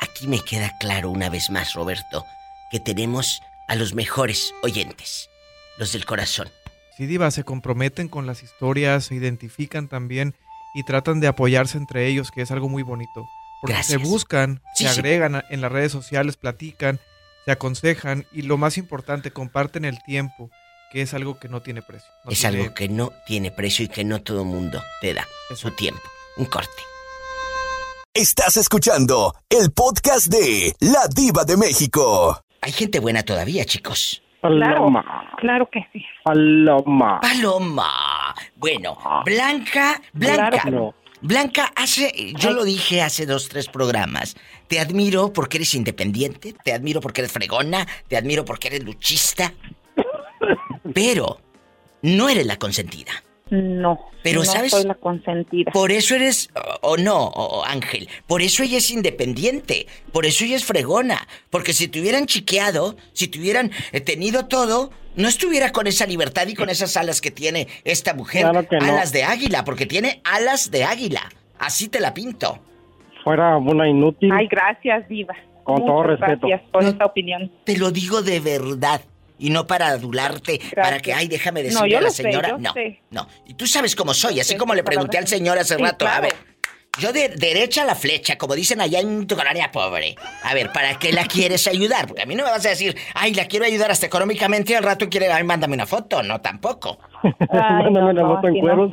Aquí 0.00 0.26
me 0.28 0.40
queda 0.40 0.72
claro 0.78 1.10
una 1.10 1.28
vez 1.28 1.50
más, 1.50 1.74
Roberto, 1.74 2.24
que 2.70 2.78
tenemos 2.80 3.40
a 3.68 3.74
los 3.74 3.94
mejores 3.94 4.52
oyentes, 4.62 5.28
los 5.78 5.92
del 5.92 6.04
corazón. 6.04 6.48
Sí, 6.96 7.06
Diva, 7.06 7.30
se 7.30 7.42
comprometen 7.44 8.08
con 8.08 8.26
las 8.26 8.42
historias, 8.42 9.06
se 9.06 9.14
identifican 9.16 9.88
también 9.88 10.34
y 10.74 10.84
tratan 10.84 11.18
de 11.20 11.26
apoyarse 11.26 11.76
entre 11.78 12.06
ellos, 12.06 12.30
que 12.30 12.42
es 12.42 12.50
algo 12.50 12.68
muy 12.68 12.82
bonito. 12.84 13.26
Porque 13.60 13.82
se 13.82 13.94
Gracias. 13.94 14.02
buscan, 14.10 14.62
Sí, 14.76 14.84
se 14.84 14.90
agregan 14.90 15.42
en 15.50 15.60
las 15.60 15.72
redes 15.72 15.90
sociales, 15.90 16.36
platican, 16.36 17.00
se 17.44 17.52
aconsejan 17.52 18.26
y 18.32 18.42
lo 18.42 18.56
más 18.56 18.78
importante, 18.78 19.30
comparten 19.30 19.84
el 19.84 20.02
tiempo, 20.02 20.50
que 20.92 21.02
es 21.02 21.12
algo 21.14 21.38
que 21.38 21.48
no 21.48 21.60
tiene 21.60 21.82
precio. 21.82 22.08
No 22.24 22.30
es 22.30 22.40
tiene- 22.40 22.60
algo 22.62 22.74
que 22.74 22.88
no 22.88 23.12
tiene 23.26 23.50
precio 23.50 23.84
y 23.84 23.88
que 23.88 24.04
no 24.04 24.22
todo 24.22 24.44
mundo 24.44 24.82
te 25.00 25.14
da 25.14 25.26
su 25.54 25.70
tiempo. 25.72 26.02
Un 26.36 26.46
corte. 26.46 26.70
Estás 28.14 28.56
escuchando 28.56 29.34
el 29.48 29.72
podcast 29.72 30.28
de 30.28 30.72
La 30.80 31.08
Diva 31.14 31.44
de 31.44 31.56
México. 31.56 32.40
Hay 32.60 32.72
gente 32.72 33.00
buena 33.00 33.22
todavía, 33.24 33.64
chicos. 33.64 34.22
Paloma. 34.40 35.32
Claro 35.38 35.68
que 35.70 35.80
sí. 35.92 36.04
Paloma. 36.22 37.18
Paloma. 37.20 38.34
Bueno, 38.56 38.96
Blanca, 39.24 40.00
Blanca. 40.12 40.36
Claro 40.50 40.58
que 40.62 40.70
no. 40.70 40.94
Blanca, 41.20 41.72
hace, 41.74 42.34
yo 42.36 42.50
lo 42.50 42.64
dije 42.64 43.00
hace 43.02 43.26
dos, 43.26 43.48
tres 43.48 43.68
programas. 43.68 44.36
Te 44.68 44.78
admiro 44.78 45.32
porque 45.32 45.56
eres 45.58 45.74
independiente, 45.74 46.54
te 46.64 46.72
admiro 46.72 47.00
porque 47.00 47.22
eres 47.22 47.32
fregona, 47.32 47.86
te 48.08 48.16
admiro 48.16 48.44
porque 48.44 48.68
eres 48.68 48.84
luchista. 48.84 49.54
Pero 50.92 51.40
no 52.02 52.28
eres 52.28 52.46
la 52.46 52.58
consentida. 52.58 53.12
No. 53.50 53.98
Pero, 54.22 54.40
no 54.40 54.44
¿sabes? 54.46 54.70
soy 54.72 54.84
la 54.84 54.94
consentida. 54.94 55.70
Por 55.70 55.92
eso 55.92 56.14
eres, 56.14 56.48
o, 56.82 56.92
o 56.92 56.96
no, 56.96 57.24
o- 57.26 57.60
o 57.60 57.64
Ángel, 57.64 58.08
por 58.26 58.40
eso 58.40 58.62
ella 58.62 58.78
es 58.78 58.90
independiente, 58.90 59.86
por 60.12 60.24
eso 60.24 60.44
ella 60.44 60.56
es 60.56 60.64
fregona, 60.64 61.26
porque 61.50 61.72
si 61.74 61.88
te 61.88 62.00
hubieran 62.00 62.24
chiqueado, 62.26 62.96
si 63.12 63.28
te 63.28 63.38
hubieran 63.38 63.70
eh, 63.92 64.00
tenido 64.00 64.46
todo, 64.46 64.90
no 65.16 65.28
estuviera 65.28 65.72
con 65.72 65.86
esa 65.86 66.06
libertad 66.06 66.46
y 66.48 66.54
con 66.54 66.70
esas 66.70 66.96
alas 66.96 67.20
que 67.20 67.30
tiene 67.30 67.68
esta 67.84 68.14
mujer, 68.14 68.42
Claro 68.48 68.66
que 68.66 68.78
no. 68.78 68.84
alas 68.86 69.12
de 69.12 69.24
águila, 69.24 69.62
porque 69.64 69.84
tiene 69.86 70.20
alas 70.24 70.70
de 70.70 70.84
águila, 70.84 71.28
así 71.58 71.88
te 71.88 72.00
la 72.00 72.14
pinto. 72.14 72.58
Fuera 73.22 73.56
una 73.58 73.88
inútil. 73.88 74.30
Ay, 74.32 74.48
gracias, 74.50 75.06
Diva. 75.08 75.34
Con 75.64 75.76
todo 75.86 76.02
Muchas 76.02 76.20
respeto. 76.20 76.46
Gracias 76.48 76.70
por 76.70 76.84
esta 76.84 77.04
opinión. 77.06 77.50
Te 77.64 77.76
lo 77.78 77.90
digo 77.90 78.20
de 78.22 78.40
verdad. 78.40 79.00
Y 79.44 79.50
no 79.50 79.66
para 79.66 79.88
adularte, 79.88 80.58
para 80.74 81.00
que, 81.00 81.12
ay, 81.12 81.28
déjame 81.28 81.60
No, 81.64 81.68
decirle 81.68 81.90
yo 81.90 81.98
a 81.98 82.00
la 82.00 82.10
sé, 82.10 82.22
señora. 82.22 82.48
yo 82.48 82.58
no, 82.58 82.72
sé. 82.72 83.00
no. 83.10 83.28
Y 83.46 83.52
tú 83.52 83.66
sabes 83.66 83.94
cómo 83.94 84.14
soy, 84.14 84.40
así 84.40 84.52
Sé 84.54 84.56
como 84.56 84.74
le 84.74 84.82
pregunté 84.82 85.18
al 85.18 85.28
señor 85.28 85.58
hace 85.58 85.76
Sí, 85.76 85.82
rato. 85.82 86.06
A 86.08 86.20
ver, 86.20 86.32
yo 86.98 87.12
de 87.12 87.28
derecha 87.28 87.82
a 87.82 87.84
la 87.84 87.94
flecha, 87.94 88.38
como 88.38 88.54
dicen 88.54 88.80
allá 88.80 89.00
en 89.00 89.26
tu 89.26 89.36
colonia 89.36 89.70
pobre. 89.70 90.14
A 90.44 90.54
ver, 90.54 90.72
¿para 90.72 90.98
qué 90.98 91.12
la 91.12 91.26
quieres 91.26 91.66
ayudar? 91.66 92.06
Porque 92.06 92.22
a 92.22 92.26
mí 92.26 92.34
no 92.34 92.44
me 92.44 92.50
vas 92.50 92.64
a 92.64 92.70
decir, 92.70 92.96
ay, 93.14 93.34
la 93.34 93.46
quiero 93.46 93.66
ayudar 93.66 93.90
hasta 93.90 94.06
económicamente 94.06 94.72
y 94.72 94.76
al 94.76 94.82
rato 94.84 95.10
quiere, 95.10 95.30
ay, 95.30 95.44
mándame 95.44 95.74
una 95.74 95.86
foto. 95.86 96.22
No, 96.22 96.40
tampoco. 96.40 96.98
Ay, 97.50 97.90
no, 97.92 98.12
no, 98.12 98.12
no, 98.12 98.40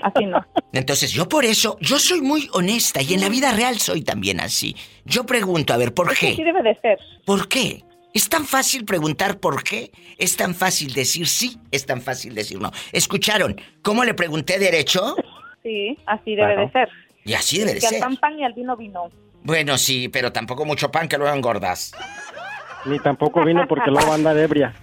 así 0.03 0.26
no. 0.26 0.45
Entonces, 0.73 1.11
yo 1.11 1.30
por 1.30 1.45
eso, 1.45 1.78
yo 1.80 1.98
soy 1.99 2.22
muy 2.22 2.49
honesta 2.53 3.02
y 3.02 3.14
en 3.14 3.22
la 3.22 3.30
vida 3.30 3.52
real 3.53 3.78
soy 3.80 4.02
también 4.03 4.40
así. 4.41 4.76
Yo 5.06 5.26
pregunto, 5.26 5.73
a 5.73 5.78
ver, 5.78 5.94
¿por 5.94 6.14
Sí 6.15 6.36
qué? 6.36 6.44
debe 6.44 6.64
de 6.64 6.76
ser. 6.82 6.98
¿Por 7.26 7.48
qué? 7.48 7.84
Es 8.14 8.28
tan 8.28 8.46
fácil 8.46 8.84
preguntar 8.86 9.40
por 9.40 9.64
qué, 9.64 9.92
es 10.18 10.36
tan 10.36 10.54
fácil 10.54 10.94
decir 10.94 11.28
sí, 11.28 11.58
es 11.72 11.86
tan 11.86 12.02
fácil 12.02 12.36
decir 12.36 12.60
no. 12.60 12.72
¿Escucharon 12.92 13.60
cómo 13.82 14.04
le 14.04 14.14
pregunté 14.14 14.60
derecho? 14.60 15.16
Sí, 15.64 15.98
así 16.06 16.36
debe 16.36 16.54
Claro. 16.56 16.62
de 16.68 16.72
ser. 16.72 16.90
Y 17.24 17.34
así 17.34 17.60
debe 17.60 17.76
de 17.76 17.80
Que 17.80 17.86
al 17.88 17.92
ser. 17.94 18.02
pan 18.02 18.18
pan 18.18 18.40
y 18.40 18.44
al 18.44 18.54
vino 18.54 18.76
vino. 18.76 19.10
Bueno, 19.44 19.78
sí, 19.78 20.10
pero 20.10 20.32
tampoco 20.34 20.66
mucho 20.66 20.92
pan 20.92 21.08
que 21.08 21.18
luego 21.18 21.34
engordas. 21.34 21.94
Ni 22.86 23.00
tampoco 23.00 23.46
vino 23.46 23.66
porque 23.68 23.90
luego 23.92 24.12
anda 24.14 24.34
de 24.34 24.44
ebria. 24.44 24.74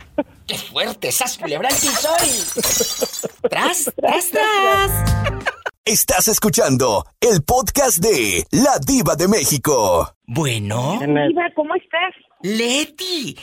¡Qué 0.47 0.57
fuerte! 0.57 1.13
¡Sas 1.13 1.37
culebra 1.37 1.69
el 1.69 1.75
piso 1.75 2.09
y- 2.25 3.49
¡Tras, 3.49 3.93
tras, 3.97 4.31
tras! 4.31 5.45
Estás 5.85 6.29
escuchando 6.29 7.05
el 7.21 7.43
podcast 7.43 7.99
de 7.99 8.45
La 8.51 8.79
Diva 8.87 9.17
de 9.17 9.27
México. 9.29 10.15
Bueno. 10.27 10.99
Diva, 11.01 11.51
¿cómo 11.55 11.75
estás? 11.75 12.15
Leti. 12.43 13.37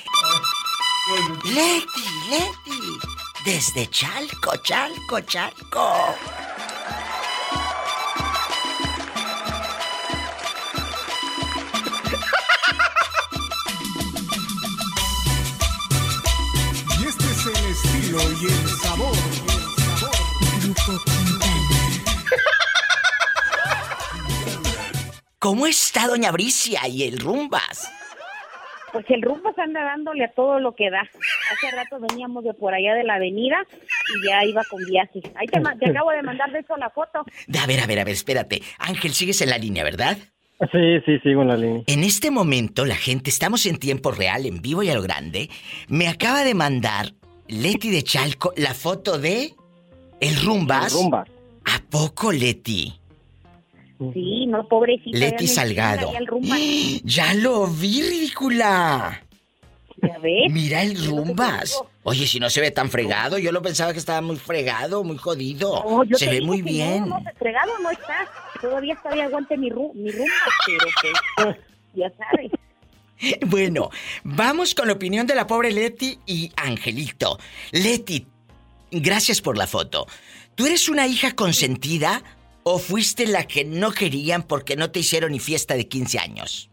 Leti, 1.44 2.06
Leti. 2.30 2.80
Desde 3.44 3.90
Chalco, 3.90 4.56
Chalco, 4.64 5.20
Chalco. 5.20 6.16
Y 16.98 17.06
este 17.06 17.32
es 17.32 17.46
el 17.48 17.66
estilo 17.66 18.22
y 18.32 18.46
el 18.46 18.70
sabor. 18.82 19.18
¿Cómo 25.40 25.68
está 25.68 26.08
Doña 26.08 26.32
Bricia 26.32 26.88
y 26.88 27.04
el 27.04 27.20
Rumbas? 27.20 27.90
Pues 28.96 29.10
el 29.10 29.24
rumbo 29.24 29.52
se 29.54 29.62
anda 29.62 29.84
dándole 29.84 30.24
a 30.24 30.32
todo 30.32 30.58
lo 30.62 30.74
que 30.74 30.90
da. 30.90 31.02
Hace 31.02 31.76
rato 31.76 32.00
veníamos 32.00 32.46
de 32.46 32.54
por 32.54 32.74
allá 32.74 32.94
de 32.94 33.04
la 33.04 33.16
avenida 33.16 33.58
y 34.08 34.26
ya 34.26 34.46
iba 34.46 34.62
con 34.70 34.82
viaje. 34.86 35.22
Ahí 35.36 35.48
te, 35.48 35.60
acabo 35.60 36.12
de 36.12 36.24
mandar 36.24 36.50
de 36.54 36.60
eso 36.60 36.78
la 36.78 36.90
foto. 36.90 37.26
A 37.62 37.68
ver, 37.68 37.82
a 37.82 37.88
ver, 37.88 38.00
a 38.00 38.06
ver, 38.06 38.14
espérate. 38.14 38.62
Ángel, 38.80 39.12
sigues 39.12 39.42
en 39.42 39.50
la 39.50 39.58
línea, 39.58 39.84
¿verdad? 39.84 40.18
Sí, 40.72 41.02
sí, 41.06 41.20
sigo 41.20 41.42
en 41.42 41.48
la 41.50 41.58
línea. 41.58 41.84
En 41.88 42.06
este 42.06 42.32
momento, 42.32 42.86
la 42.86 42.96
gente, 42.96 43.30
estamos 43.30 43.66
en 43.66 43.80
tiempo 43.80 44.12
real, 44.12 44.46
en 44.46 44.62
vivo 44.62 44.82
y 44.82 44.90
a 44.90 44.94
lo 44.94 45.02
grande. 45.02 45.50
Me 45.90 46.08
acaba 46.08 46.46
de 46.46 46.54
mandar 46.54 47.08
Leti 47.50 47.92
de 47.92 48.02
Chalco 48.02 48.54
la 48.56 48.74
foto 48.74 49.20
de 49.20 49.56
el 50.22 50.36
Rumbas. 50.42 50.94
El 50.94 51.02
Rumbas. 51.02 51.28
¿A 51.66 51.82
poco, 51.92 52.32
Leti? 52.32 52.94
Sí, 54.14 54.46
no, 54.48 54.68
pobrecita. 54.68 55.18
Leti 55.18 55.48
Salgado. 55.48 56.12
ya 57.04 57.34
lo 57.34 57.68
vi, 57.68 58.02
ridícula. 58.02 59.22
Ya 60.02 60.18
ves. 60.20 60.52
Mira 60.52 60.82
el 60.82 61.06
Rumbas. 61.06 61.82
Oye, 62.04 62.28
si 62.28 62.40
no 62.40 62.50
se 62.50 62.62
ve 62.62 62.72
tan 62.72 62.90
fregado, 62.90 63.38
yo 63.38 63.52
lo 63.52 63.62
pensaba 63.62 63.94
que 63.94 64.00
estaba 64.00 64.22
muy 64.22 64.36
fregado, 64.36 65.04
muy 65.04 65.18
jodido. 65.18 65.84
No, 65.84 66.04
yo 66.04 66.18
se 66.18 66.30
ve 66.30 66.42
muy 66.42 66.62
bien. 66.62 67.10
No, 67.10 67.20
no, 67.20 67.32
fregado 67.40 67.72
no 67.80 67.90
está. 67.90 68.30
Todavía 68.62 68.94
está 68.94 69.10
de 69.16 69.24
aguante 69.24 69.58
mi, 69.58 69.70
ru 69.70 69.92
mi 69.96 70.12
rumba, 70.12 70.34
pero 70.66 70.88
pues, 71.38 71.58
ya 71.96 72.12
sabes. 72.18 72.52
Bueno, 73.48 73.90
vamos 74.24 74.76
con 74.76 74.88
la 74.88 74.94
opinión 74.94 75.26
de 75.26 75.36
la 75.36 75.48
pobre 75.48 75.72
Leti 75.72 76.20
y 76.26 76.52
Angelito. 76.58 77.40
Leti, 77.72 78.28
gracias 78.92 79.42
por 79.42 79.58
la 79.58 79.68
foto. 79.68 80.06
¿Tú 80.56 80.66
eres 80.66 80.90
una 80.90 81.08
hija 81.08 81.34
consentida 81.34 82.24
o 82.68 82.80
fuiste 82.80 83.28
la 83.28 83.44
que 83.46 83.64
no 83.64 83.92
querían 83.92 84.42
porque 84.42 84.76
no 84.76 84.90
te 84.90 85.00
hicieron 85.00 85.32
ni 85.32 85.40
fiesta 85.40 85.76
de 85.76 85.88
15 85.88 86.18
años? 86.18 86.70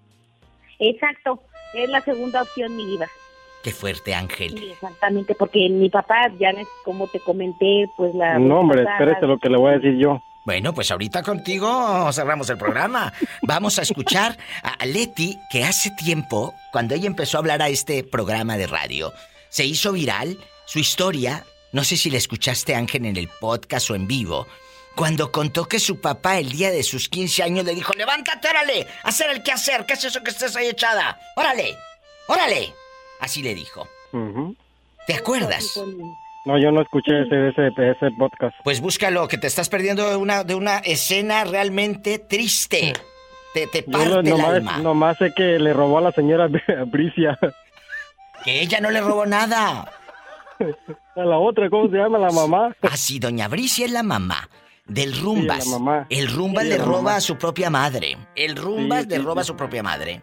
Exacto. 0.79 1.43
Es 1.75 1.89
la 1.91 2.01
segunda 2.01 2.43
opción, 2.43 2.75
mi 2.75 2.87
vida. 2.87 3.09
Qué 3.63 3.73
fuerte, 3.73 4.15
Ángel. 4.15 4.59
Sí, 4.59 4.71
exactamente, 4.73 5.35
porque 5.35 5.69
mi 5.69 5.91
papá, 5.91 6.33
ya 6.41 6.53
ves, 6.53 6.67
como 6.85 7.07
te 7.09 7.21
comenté, 7.21 7.87
pues 7.97 8.15
la... 8.15 8.39
No, 8.39 8.61
hombre, 8.61 8.83
espérate 8.83 9.27
lo 9.27 9.39
que 9.39 9.51
le 9.51 9.59
voy 9.59 9.73
a 9.73 9.79
decir 9.79 9.99
yo. 9.99 10.21
Bueno, 10.47 10.73
pues 10.73 10.91
ahorita 10.91 11.23
contigo 11.23 12.11
cerramos 12.11 12.49
el 12.49 12.57
programa. 12.57 13.13
Vamos 13.43 13.79
a 13.79 13.83
escuchar 13.83 14.37
a 14.63 14.85
Leti, 14.87 15.39
que 15.51 15.63
hace 15.63 15.91
tiempo, 15.91 16.55
cuando 16.73 16.95
ella 16.95 17.07
empezó 17.07 17.37
a 17.37 17.41
hablar 17.41 17.61
a 17.61 17.69
este 17.69 18.03
programa 18.03 18.57
de 18.57 18.67
radio, 18.67 19.13
se 19.51 19.67
hizo 19.67 19.93
viral 19.93 20.39
su 20.65 20.79
historia. 20.79 21.45
No 21.71 21.85
sé 21.85 21.97
si 21.99 22.11
la 22.11 22.17
escuchaste, 22.17 22.75
Ángel, 22.75 23.05
en 23.05 23.17
el 23.17 23.29
podcast 23.29 23.91
o 23.91 23.95
en 23.95 24.09
vivo. 24.09 24.47
Cuando 24.97 25.33
contó 25.33 25.67
que 25.67 25.79
su 25.79 26.01
papá 26.01 26.39
el 26.39 26.51
día 26.53 26.71
de 26.71 26.83
sus 26.83 27.09
15 27.09 27.43
años 27.43 27.65
le 27.65 27.75
dijo, 27.75 27.93
levántate, 27.95 28.49
órale, 28.49 28.87
hacer 29.05 29.31
el 29.31 29.43
que 29.43 29.53
hacer, 29.53 29.87
¿qué 29.87 29.95
es 29.95 30.05
eso 30.05 30.23
que 30.23 30.31
estás 30.31 30.55
ahí 30.57 30.69
echada? 30.69 31.19
Órale, 31.37 31.77
órale. 32.29 32.75
Así 33.21 33.43
le 33.43 33.55
dijo. 33.55 33.89
¿Te 35.07 35.15
acuerdas? 35.15 35.65
No, 36.45 36.59
yo 36.59 36.71
no 36.73 36.83
escuché 36.83 37.23
ese, 37.23 37.49
ese, 37.49 37.69
ese 37.69 38.11
podcast. 38.19 38.55
Pues 38.65 38.81
búscalo, 38.81 39.29
que 39.29 39.39
te 39.39 39.47
estás 39.47 39.69
perdiendo 39.69 40.09
de 40.11 40.17
una, 40.17 40.45
de 40.45 40.55
una 40.55 40.79
escena 40.79 41.45
realmente 41.45 42.19
triste. 42.19 42.93
Te, 43.55 43.67
te 43.69 43.83
parte 43.85 44.09
no- 44.09 44.21
el 44.21 44.29
nomás, 44.29 44.49
alma. 44.55 44.79
nomás 44.79 45.19
sé 45.19 45.33
que 45.35 45.59
le 45.59 45.73
robó 45.73 45.99
a 45.99 46.03
la 46.03 46.13
señora 46.13 46.49
Bricia. 46.87 47.39
Que 48.45 48.61
ella 48.61 48.81
no 48.81 48.91
le 48.91 49.01
robó 49.01 49.25
nada. 49.27 49.91
A 51.15 51.21
la 51.25 51.39
otra, 51.39 51.69
¿cómo 51.69 51.89
se 51.91 51.97
llama? 51.97 52.19
La 52.19 52.31
mamá. 52.31 52.75
Así, 52.83 53.19
doña 53.19 53.47
Bricia 53.49 53.85
es 53.85 53.93
la 53.93 54.03
mamá 54.03 54.49
del 54.93 55.17
Rumbas. 55.21 55.65
Sí, 55.65 55.71
la 55.71 55.79
mamá. 55.79 56.07
El 56.11 56.29
Rumbas 56.29 56.65
Sí, 56.65 56.69
le 56.71 56.79
roba 56.79 56.97
mamá. 56.99 57.17
a 57.17 57.21
su 57.21 57.37
propia 57.37 57.71
madre. 57.71 58.17
El 58.35 58.57
Rumbas 58.57 59.03
Sí, 59.05 59.09
le 59.11 59.17
sí, 59.17 59.23
roba 59.23 59.41
a 59.41 59.45
su 59.45 59.57
propia 59.57 59.83
madre. 59.83 60.23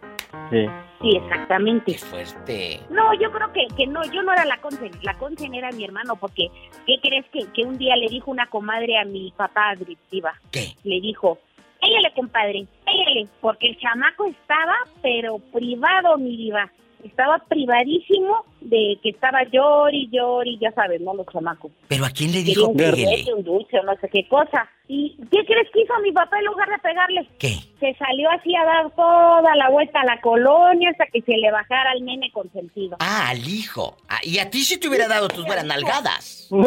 Sí. 0.50 0.66
Sí, 1.00 1.16
exactamente. 1.16 1.96
Fuerte. 1.98 2.80
No, 2.90 3.14
yo 3.14 3.30
creo 3.32 3.50
que, 3.52 3.66
que 3.76 3.86
no, 3.86 4.04
yo 4.12 4.22
no 4.22 4.32
era 4.32 4.44
la 4.44 4.60
consen, 4.60 4.90
la 5.02 5.14
consen 5.14 5.54
era 5.54 5.70
mi 5.72 5.84
hermano, 5.84 6.16
porque 6.16 6.48
¿qué 6.86 6.96
crees 7.02 7.24
que, 7.32 7.46
que 7.54 7.62
un 7.62 7.78
día 7.78 7.96
le 7.96 8.08
dijo 8.08 8.30
una 8.30 8.46
comadre 8.46 8.98
a 8.98 9.04
mi 9.04 9.32
papá 9.36 9.70
adictiva? 9.70 10.34
¿Qué? 10.50 10.74
Le 10.84 11.00
dijo, 11.00 11.38
éllale, 11.80 12.12
compadre, 12.14 12.66
éllale, 12.86 13.28
porque 13.40 13.68
el 13.68 13.78
chamaco 13.78 14.26
estaba, 14.26 14.74
pero 15.00 15.38
privado, 15.38 16.18
mi 16.18 16.36
diva. 16.36 16.70
Estaba 17.04 17.38
privadísimo 17.48 18.44
de 18.60 18.98
que 19.02 19.10
estaba 19.10 19.42
llori, 19.44 20.08
llori, 20.12 20.58
ya 20.60 20.70
sabes, 20.72 21.00
¿no? 21.00 21.14
Los 21.14 21.26
chamacos. 21.26 21.72
Pero 21.88 22.04
¿a 22.04 22.10
quién 22.10 22.32
le 22.32 22.42
dijo 22.42 22.68
un 22.68 22.76
pégale? 22.76 23.04
juguete, 23.04 23.34
un 23.34 23.44
dulce 23.44 23.78
o 23.78 23.82
no 23.82 23.94
sé 24.00 24.08
qué 24.08 24.28
cosa. 24.28 24.68
¿Y 24.86 25.16
qué 25.30 25.44
crees 25.46 25.68
que 25.72 25.82
hizo 25.82 25.94
mi 26.02 26.12
papá 26.12 26.38
en 26.38 26.46
lugar 26.46 26.68
de 26.68 26.78
pegarle? 26.78 27.28
¿Qué? 27.38 27.54
Se 27.78 27.94
salió 27.94 28.28
así 28.30 28.54
a 28.54 28.64
dar 28.64 28.90
toda 28.94 29.54
la 29.56 29.70
vuelta 29.70 30.00
a 30.00 30.04
la 30.04 30.20
colonia 30.20 30.90
hasta 30.90 31.06
que 31.06 31.22
se 31.22 31.36
le 31.36 31.50
bajara 31.50 31.92
al 31.92 32.04
nene 32.04 32.30
consentido. 32.32 32.96
Ah, 33.00 33.28
al 33.30 33.38
hijo. 33.48 33.96
Ah, 34.08 34.18
y 34.22 34.38
a 34.38 34.50
ti 34.50 34.60
si 34.60 34.78
te 34.78 34.88
hubiera 34.88 35.08
dado 35.08 35.28
tus 35.28 35.44
buenas 35.46 35.64
nalgadas. 35.64 36.48
No, 36.50 36.66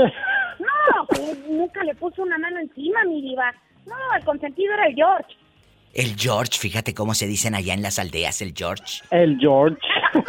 pues, 1.09 1.37
nunca 1.49 1.83
le 1.83 1.95
puso 1.95 2.23
una 2.23 2.37
mano 2.37 2.59
encima, 2.59 3.03
mi 3.05 3.21
diva. 3.21 3.53
No, 3.85 3.95
el 4.17 4.23
consentido 4.23 4.73
era 4.73 4.87
el 4.87 4.95
George. 4.95 5.35
El 5.93 6.15
George, 6.17 6.57
fíjate 6.57 6.93
cómo 6.95 7.13
se 7.13 7.27
dicen 7.27 7.53
allá 7.53 7.73
en 7.73 7.83
las 7.83 7.99
aldeas, 7.99 8.41
el 8.41 8.53
George. 8.55 9.01
El 9.11 9.37
George. 9.39 9.79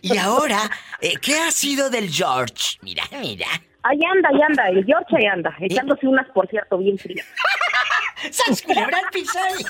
Y 0.00 0.16
ahora, 0.16 0.70
eh, 1.00 1.14
¿qué 1.20 1.34
ha 1.40 1.50
sido 1.50 1.90
del 1.90 2.08
George? 2.08 2.78
Mira, 2.82 3.02
mira. 3.20 3.48
Ahí 3.82 3.98
anda, 4.14 4.28
ahí 4.28 4.40
anda, 4.48 4.68
el 4.68 4.84
George 4.84 5.16
ahí 5.16 5.26
anda, 5.26 5.52
echándose 5.58 6.06
unas, 6.06 6.28
por 6.30 6.48
cierto, 6.48 6.78
bien 6.78 6.96
frías. 6.96 7.26
¡Sas 8.30 8.62
culebra 8.62 8.98
al 8.98 9.10
piso 9.10 9.36
ahí! 9.40 9.64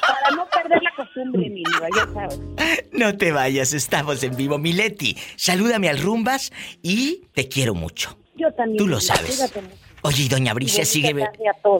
Para 0.00 0.36
no 0.36 0.46
perder 0.46 0.80
la 0.82 0.92
costumbre, 0.94 1.50
mi 1.50 1.64
diva, 1.64 1.88
ya 1.96 2.12
sabes. 2.12 2.40
No 2.92 3.16
te 3.16 3.32
vayas, 3.32 3.72
estamos 3.72 4.22
en 4.22 4.36
vivo. 4.36 4.58
Mileti, 4.58 5.16
salúdame 5.34 5.88
al 5.88 5.98
Rumbas 5.98 6.52
y 6.80 7.26
te 7.34 7.48
quiero 7.48 7.74
mucho. 7.74 8.16
Yo 8.36 8.52
también. 8.52 8.78
Tú 8.78 8.86
lo 8.86 9.00
sabes. 9.00 9.40
mucho. 9.40 9.87
Oye, 10.02 10.24
¿y 10.24 10.28
doña 10.28 10.54
Bricia 10.54 10.84
Bonita 10.84 10.90
sigue, 10.92 11.26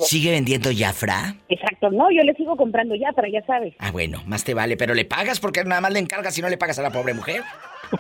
sigue 0.01 0.31
vendiendo 0.33 0.71
Jafra? 0.77 1.35
Exacto, 1.49 1.91
no, 1.91 2.11
yo 2.11 2.23
le 2.23 2.35
sigo 2.35 2.57
comprando 2.57 2.95
ya, 2.95 3.13
pero 3.15 3.29
ya 3.29 3.45
sabes. 3.47 3.75
Ah, 3.79 3.91
bueno, 3.91 4.23
más 4.27 4.45
te 4.45 4.55
vale, 4.55 4.77
pero 4.77 4.95
le 4.95 5.05
pagas 5.05 5.39
porque 5.41 5.63
nada 5.65 5.81
más 5.81 5.93
le 5.93 6.01
encargas 6.01 6.37
y 6.37 6.43
no 6.43 6.49
le 6.49 6.59
pagas 6.59 6.79
a 6.79 6.83
la 6.83 6.91
pobre 6.91 7.15
mujer. 7.15 7.43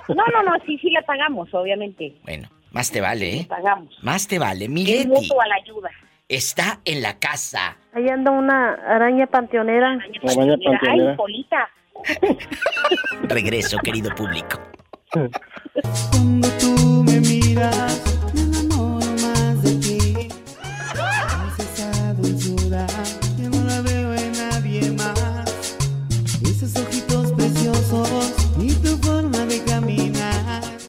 No, 0.08 0.24
no, 0.32 0.42
no, 0.42 0.52
sí, 0.66 0.76
sí 0.78 0.90
le 0.90 1.02
pagamos, 1.02 1.52
obviamente. 1.54 2.14
Bueno, 2.24 2.48
más 2.72 2.90
te 2.90 3.00
vale, 3.00 3.36
¿eh? 3.38 3.46
Pagamos. 3.48 3.96
Más 4.02 4.26
te 4.26 4.38
vale. 4.38 4.64
Es 4.64 4.70
Mileti 4.70 5.06
mutuo 5.08 5.40
a 5.40 5.46
la 5.46 5.54
ayuda. 5.54 5.90
está 6.28 6.80
en 6.84 7.00
la 7.02 7.18
casa. 7.18 7.76
Ahí 7.94 8.08
anda 8.08 8.30
una 8.32 8.74
araña 8.74 9.26
panteonera. 9.28 9.88
Araña 9.92 10.04
Ay, 10.22 10.36
panteonera. 10.36 11.16
Polita. 11.16 11.68
Regreso, 13.22 13.78
querido 13.78 14.14
público. 14.14 14.60
Cuando 16.10 16.48
tú 16.60 17.04
me 17.06 17.18
miras, 17.20 18.17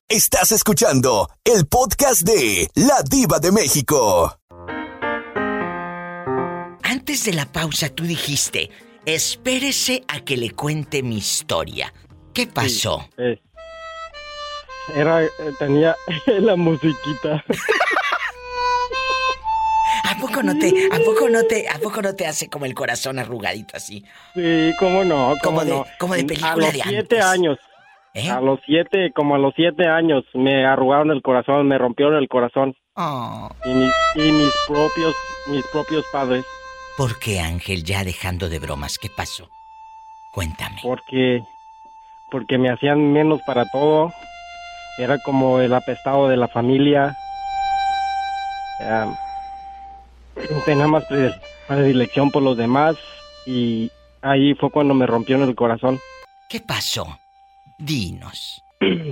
Estás 0.09 0.51
escuchando 0.51 1.29
el 1.43 1.67
podcast 1.67 2.21
de 2.23 2.67
La 2.73 3.03
Diva 3.07 3.37
de 3.39 3.51
México. 3.51 4.39
Antes 6.81 7.25
de 7.25 7.33
la 7.33 7.45
pausa 7.45 7.89
tú 7.89 8.05
dijiste, 8.05 8.71
espérese 9.05 10.03
a 10.07 10.21
que 10.21 10.35
le 10.37 10.49
cuente 10.51 11.03
mi 11.03 11.17
historia. 11.17 11.93
¿Qué 12.33 12.47
pasó? 12.47 13.07
Eh, 13.17 13.39
Era, 14.95 15.23
eh, 15.25 15.29
tenía 15.59 15.95
la 16.39 16.55
musiquita. 16.55 17.43
A 20.05 20.17
poco 20.19 20.41
no 20.41 20.57
te, 20.57 20.87
a 20.91 20.97
poco 21.05 21.29
no 21.29 21.43
te, 21.43 21.69
a 21.69 21.77
poco 21.77 22.01
no 22.01 22.15
te 22.15 22.25
hace 22.25 22.49
como 22.49 22.65
el 22.65 22.73
corazón 22.73 23.19
arrugadito 23.19 23.77
así? 23.77 24.03
Sí, 24.33 24.71
cómo 24.79 25.03
no, 25.03 25.35
cómo 25.43 25.59
Como 25.59 25.65
de- 25.65 25.71
no. 25.71 25.85
como 25.99 26.15
de 26.15 26.23
película 26.25 26.53
A 26.53 26.55
los 26.57 26.73
de 26.73 26.81
siete 26.81 26.97
antes. 27.21 27.23
años. 27.23 27.57
¿Eh? 28.13 28.29
A 28.29 28.41
los 28.41 28.59
siete, 28.65 29.11
como 29.13 29.35
a 29.35 29.37
los 29.37 29.53
siete 29.55 29.87
años, 29.87 30.23
me 30.33 30.65
arrugaron 30.65 31.11
el 31.11 31.21
corazón, 31.21 31.67
me 31.67 31.77
rompieron 31.77 32.15
el 32.15 32.27
corazón. 32.27 32.75
Oh. 32.95 33.49
Y, 33.65 33.69
mis, 33.69 33.93
y 34.15 34.31
mis 34.31 34.53
propios, 34.67 35.15
mis 35.47 35.65
propios 35.67 36.03
padres. 36.11 36.43
¿Por 36.97 37.17
qué, 37.19 37.39
Ángel, 37.39 37.83
ya 37.83 38.03
dejando 38.03 38.49
de 38.49 38.59
bromas? 38.59 38.97
¿Qué 38.97 39.09
pasó? 39.15 39.47
Cuéntame. 40.33 40.79
Porque, 40.83 41.41
porque 42.31 42.57
me 42.57 42.69
hacían 42.69 43.13
menos 43.13 43.41
para 43.45 43.65
todo. 43.69 44.11
Era 44.97 45.17
como 45.19 45.59
el 45.61 45.73
apestado 45.73 46.27
de 46.27 46.35
la 46.37 46.47
familia. 46.49 47.15
Tenía 50.65 50.87
más 50.87 51.03
predi- 51.07 51.39
predilección 51.67 52.31
por 52.31 52.43
los 52.43 52.57
demás 52.57 52.95
y 53.45 53.91
ahí 54.21 54.53
fue 54.55 54.69
cuando 54.71 54.93
me 54.93 55.05
rompieron 55.05 55.47
el 55.47 55.55
corazón. 55.55 55.99
¿Qué 56.49 56.59
pasó? 56.59 57.17
Dinos. 57.79 58.63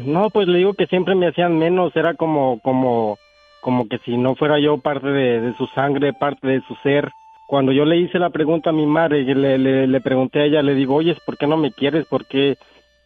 No, 0.05 0.29
pues 0.29 0.47
le 0.47 0.59
digo 0.59 0.73
que 0.73 0.87
siempre 0.87 1.15
me 1.15 1.27
hacían 1.27 1.57
menos, 1.57 1.95
era 1.95 2.13
como, 2.13 2.59
como, 2.61 3.17
como 3.61 3.89
que 3.89 3.97
si 3.99 4.15
no 4.15 4.35
fuera 4.35 4.59
yo 4.59 4.77
parte 4.77 5.07
de, 5.07 5.41
de 5.41 5.53
su 5.55 5.67
sangre, 5.67 6.13
parte 6.13 6.47
de 6.47 6.61
su 6.61 6.75
ser. 6.75 7.11
Cuando 7.47 7.71
yo 7.71 7.85
le 7.85 7.97
hice 7.97 8.19
la 8.19 8.29
pregunta 8.29 8.69
a 8.69 8.73
mi 8.73 8.85
madre, 8.85 9.23
le, 9.23 9.87
le 9.87 10.01
pregunté 10.01 10.39
a 10.39 10.45
ella, 10.45 10.61
le 10.61 10.75
digo, 10.75 10.95
oye, 10.95 11.17
¿por 11.25 11.37
qué 11.37 11.47
no 11.47 11.57
me 11.57 11.71
quieres? 11.71 12.05
¿Por 12.05 12.25
qué, 12.25 12.57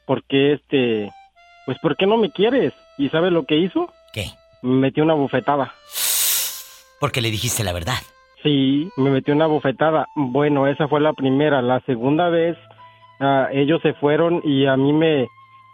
por 0.06 0.24
qué 0.24 0.54
este, 0.54 1.12
pues 1.66 1.78
por 1.80 1.96
qué 1.96 2.06
no 2.06 2.18
me 2.18 2.32
quieres? 2.32 2.74
¿Y 2.98 3.10
sabes 3.10 3.32
lo 3.32 3.46
que 3.46 3.58
hizo? 3.58 3.92
¿Qué? 4.14 4.26
Me 4.62 4.76
metió 4.76 5.04
una 5.04 5.14
bofetada. 5.14 5.74
Porque 7.00 7.22
le 7.22 7.32
dijiste 7.32 7.64
la 7.64 7.74
verdad. 7.74 7.98
Sí, 8.44 8.90
me 8.98 9.10
metió 9.10 9.34
una 9.34 9.48
bofetada. 9.48 10.08
Bueno, 10.16 10.68
esa 10.68 10.88
fue 10.88 11.00
la 11.02 11.14
primera. 11.14 11.62
La 11.62 11.80
segunda 11.82 12.30
vez, 12.30 12.58
ah, 13.20 13.48
ellos 13.52 13.82
se 13.82 13.94
fueron 13.94 14.42
y 14.44 14.66
a 14.66 14.76
mí 14.76 14.94
me, 14.94 15.28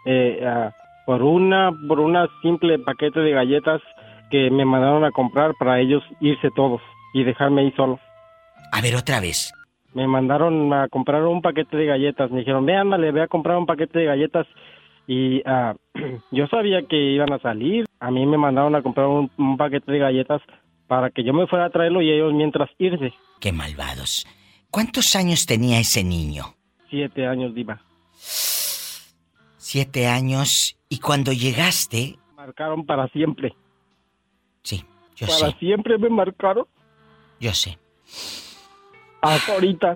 eh, 0.04 0.40
ah, 0.46 0.72
por 1.06 1.22
una, 1.22 1.70
por 1.88 2.00
una 2.00 2.28
simple 2.42 2.78
paquete 2.78 3.20
de 3.20 3.30
galletas 3.30 3.80
que 4.30 4.50
me 4.50 4.64
mandaron 4.64 5.04
a 5.04 5.10
comprar 5.10 5.54
para 5.58 5.80
ellos 5.80 6.02
irse 6.20 6.50
todos 6.54 6.82
y 7.14 7.24
dejarme 7.24 7.62
ahí 7.62 7.72
solo. 7.72 7.98
A 8.72 8.80
ver, 8.80 8.94
otra 8.94 9.20
vez. 9.20 9.52
Me 9.94 10.06
mandaron 10.06 10.72
a 10.72 10.88
comprar 10.88 11.24
un 11.24 11.40
paquete 11.40 11.76
de 11.76 11.86
galletas. 11.86 12.30
Me 12.30 12.40
dijeron, 12.40 12.66
ve, 12.66 12.76
ándale, 12.76 13.10
ve 13.10 13.22
a 13.22 13.28
comprar 13.28 13.56
un 13.56 13.66
paquete 13.66 14.00
de 14.00 14.04
galletas. 14.04 14.46
Y 15.06 15.42
ah, 15.46 15.74
yo 16.30 16.46
sabía 16.48 16.82
que 16.82 16.96
iban 16.96 17.32
a 17.32 17.38
salir. 17.38 17.86
A 18.00 18.10
mí 18.10 18.26
me 18.26 18.36
mandaron 18.36 18.74
a 18.74 18.82
comprar 18.82 19.06
un, 19.06 19.30
un 19.38 19.56
paquete 19.56 19.90
de 19.90 19.98
galletas 19.98 20.42
para 20.86 21.10
que 21.10 21.24
yo 21.24 21.32
me 21.32 21.46
fuera 21.46 21.66
a 21.66 21.70
traerlo 21.70 22.02
y 22.02 22.10
ellos 22.10 22.32
mientras 22.32 22.68
irse. 22.78 23.12
Qué 23.40 23.52
malvados. 23.52 24.26
¿Cuántos 24.70 25.16
años 25.16 25.46
tenía 25.46 25.80
ese 25.80 26.04
niño? 26.04 26.54
Siete 26.90 27.26
años, 27.26 27.54
Diva. 27.54 27.80
Siete 29.70 30.06
años. 30.06 30.78
Y 30.88 30.98
cuando 30.98 31.30
llegaste, 31.30 32.18
Marcaron 32.34 32.86
para 32.86 33.06
siempre. 33.08 33.54
Sí, 34.62 34.82
yo 35.14 35.26
para 35.26 35.50
sé. 35.50 35.56
siempre 35.58 35.98
me 35.98 36.08
marcaron. 36.08 36.64
yo 37.38 37.52
sé. 37.52 37.78
Hasta 39.20 39.52
ahorita, 39.52 39.94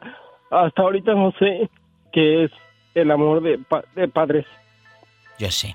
hasta 0.50 0.82
ahorita 0.82 1.14
no 1.14 1.32
sé 1.38 1.70
qué 2.12 2.44
es 2.44 2.50
el 2.94 3.10
amor 3.10 3.42
de, 3.42 3.56
pa- 3.60 3.86
de 3.96 4.08
padres. 4.08 4.44
Yo 5.38 5.50
sé. 5.50 5.74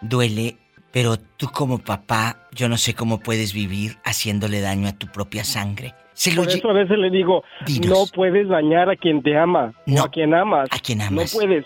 Duele, 0.00 0.56
pero 0.90 1.18
tú 1.36 1.46
como 1.52 1.78
papá, 1.78 2.48
yo 2.50 2.68
no 2.68 2.78
sé 2.78 2.94
cómo 2.94 3.20
puedes 3.20 3.52
vivir 3.52 3.98
haciéndole 4.02 4.60
daño 4.60 4.88
a 4.88 4.98
tu 4.98 5.06
propia 5.06 5.44
sangre. 5.44 5.94
Se 6.14 6.32
lo 6.34 6.42
Por 6.42 6.50
eso 6.52 6.68
a 6.68 6.72
veces 6.72 6.98
le 6.98 7.10
digo, 7.10 7.44
no 7.86 8.06
puedes 8.12 8.48
dañar 8.48 8.90
a 8.90 8.96
quien 8.96 9.22
te 9.22 9.38
ama, 9.38 9.72
o 9.86 10.02
a 10.02 10.08
quien 10.10 10.34
amas. 10.34 10.68
A 10.72 10.80
quien 10.80 11.00
amas. 11.00 11.32
No 11.32 11.38
puedes, 11.40 11.64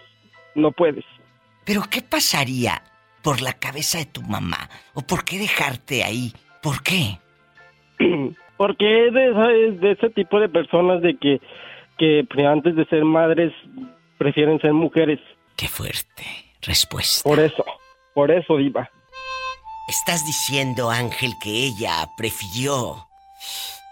no 0.55 0.73
puedes. 0.73 1.07
Pero 1.65 1.83
¿qué 1.91 2.03
pasaría 2.03 2.83
por 3.23 3.41
la 3.41 3.53
cabeza 3.55 3.99
de 3.99 4.07
tu 4.07 4.23
mamá? 4.23 4.69
¿O 4.95 5.03
por 5.03 5.25
qué 5.25 5.39
dejarte 5.39 6.03
ahí? 6.05 6.33
¿Por 6.63 6.83
qué? 6.83 7.19
Porque 8.57 9.09
es 9.09 9.15
de, 9.15 9.31
esa- 9.31 9.53
es 9.53 9.81
de 9.81 9.93
ese 9.93 10.11
tipo 10.11 10.39
de 10.41 10.49
personas 10.49 11.03
de 11.03 11.17
que, 11.19 11.41
que 11.99 12.25
pre- 12.29 12.47
antes 12.47 12.75
de 12.77 12.85
ser 12.87 13.05
madres 13.05 13.53
prefieren 14.19 14.61
ser 14.61 14.73
mujeres. 14.73 15.19
Qué 15.57 15.69
fuerte 15.69 16.25
respuesta. 16.63 17.29
Por 17.29 17.41
eso, 17.41 17.65
por 18.15 18.31
eso, 18.31 18.57
Diva. 18.57 18.89
Estás 19.89 20.25
diciendo, 20.25 20.91
Ángel, 20.91 21.33
que 21.43 21.51
ella 21.51 22.09
prefirió, 22.17 23.09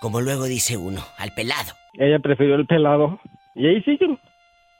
como 0.00 0.20
luego 0.20 0.44
dice 0.44 0.76
uno, 0.76 1.04
al 1.18 1.32
pelado. 1.34 1.72
Ella 1.94 2.18
prefirió 2.20 2.54
el 2.54 2.66
pelado. 2.66 3.20
Y 3.56 3.66
ahí 3.66 3.82
siguen. 3.82 4.18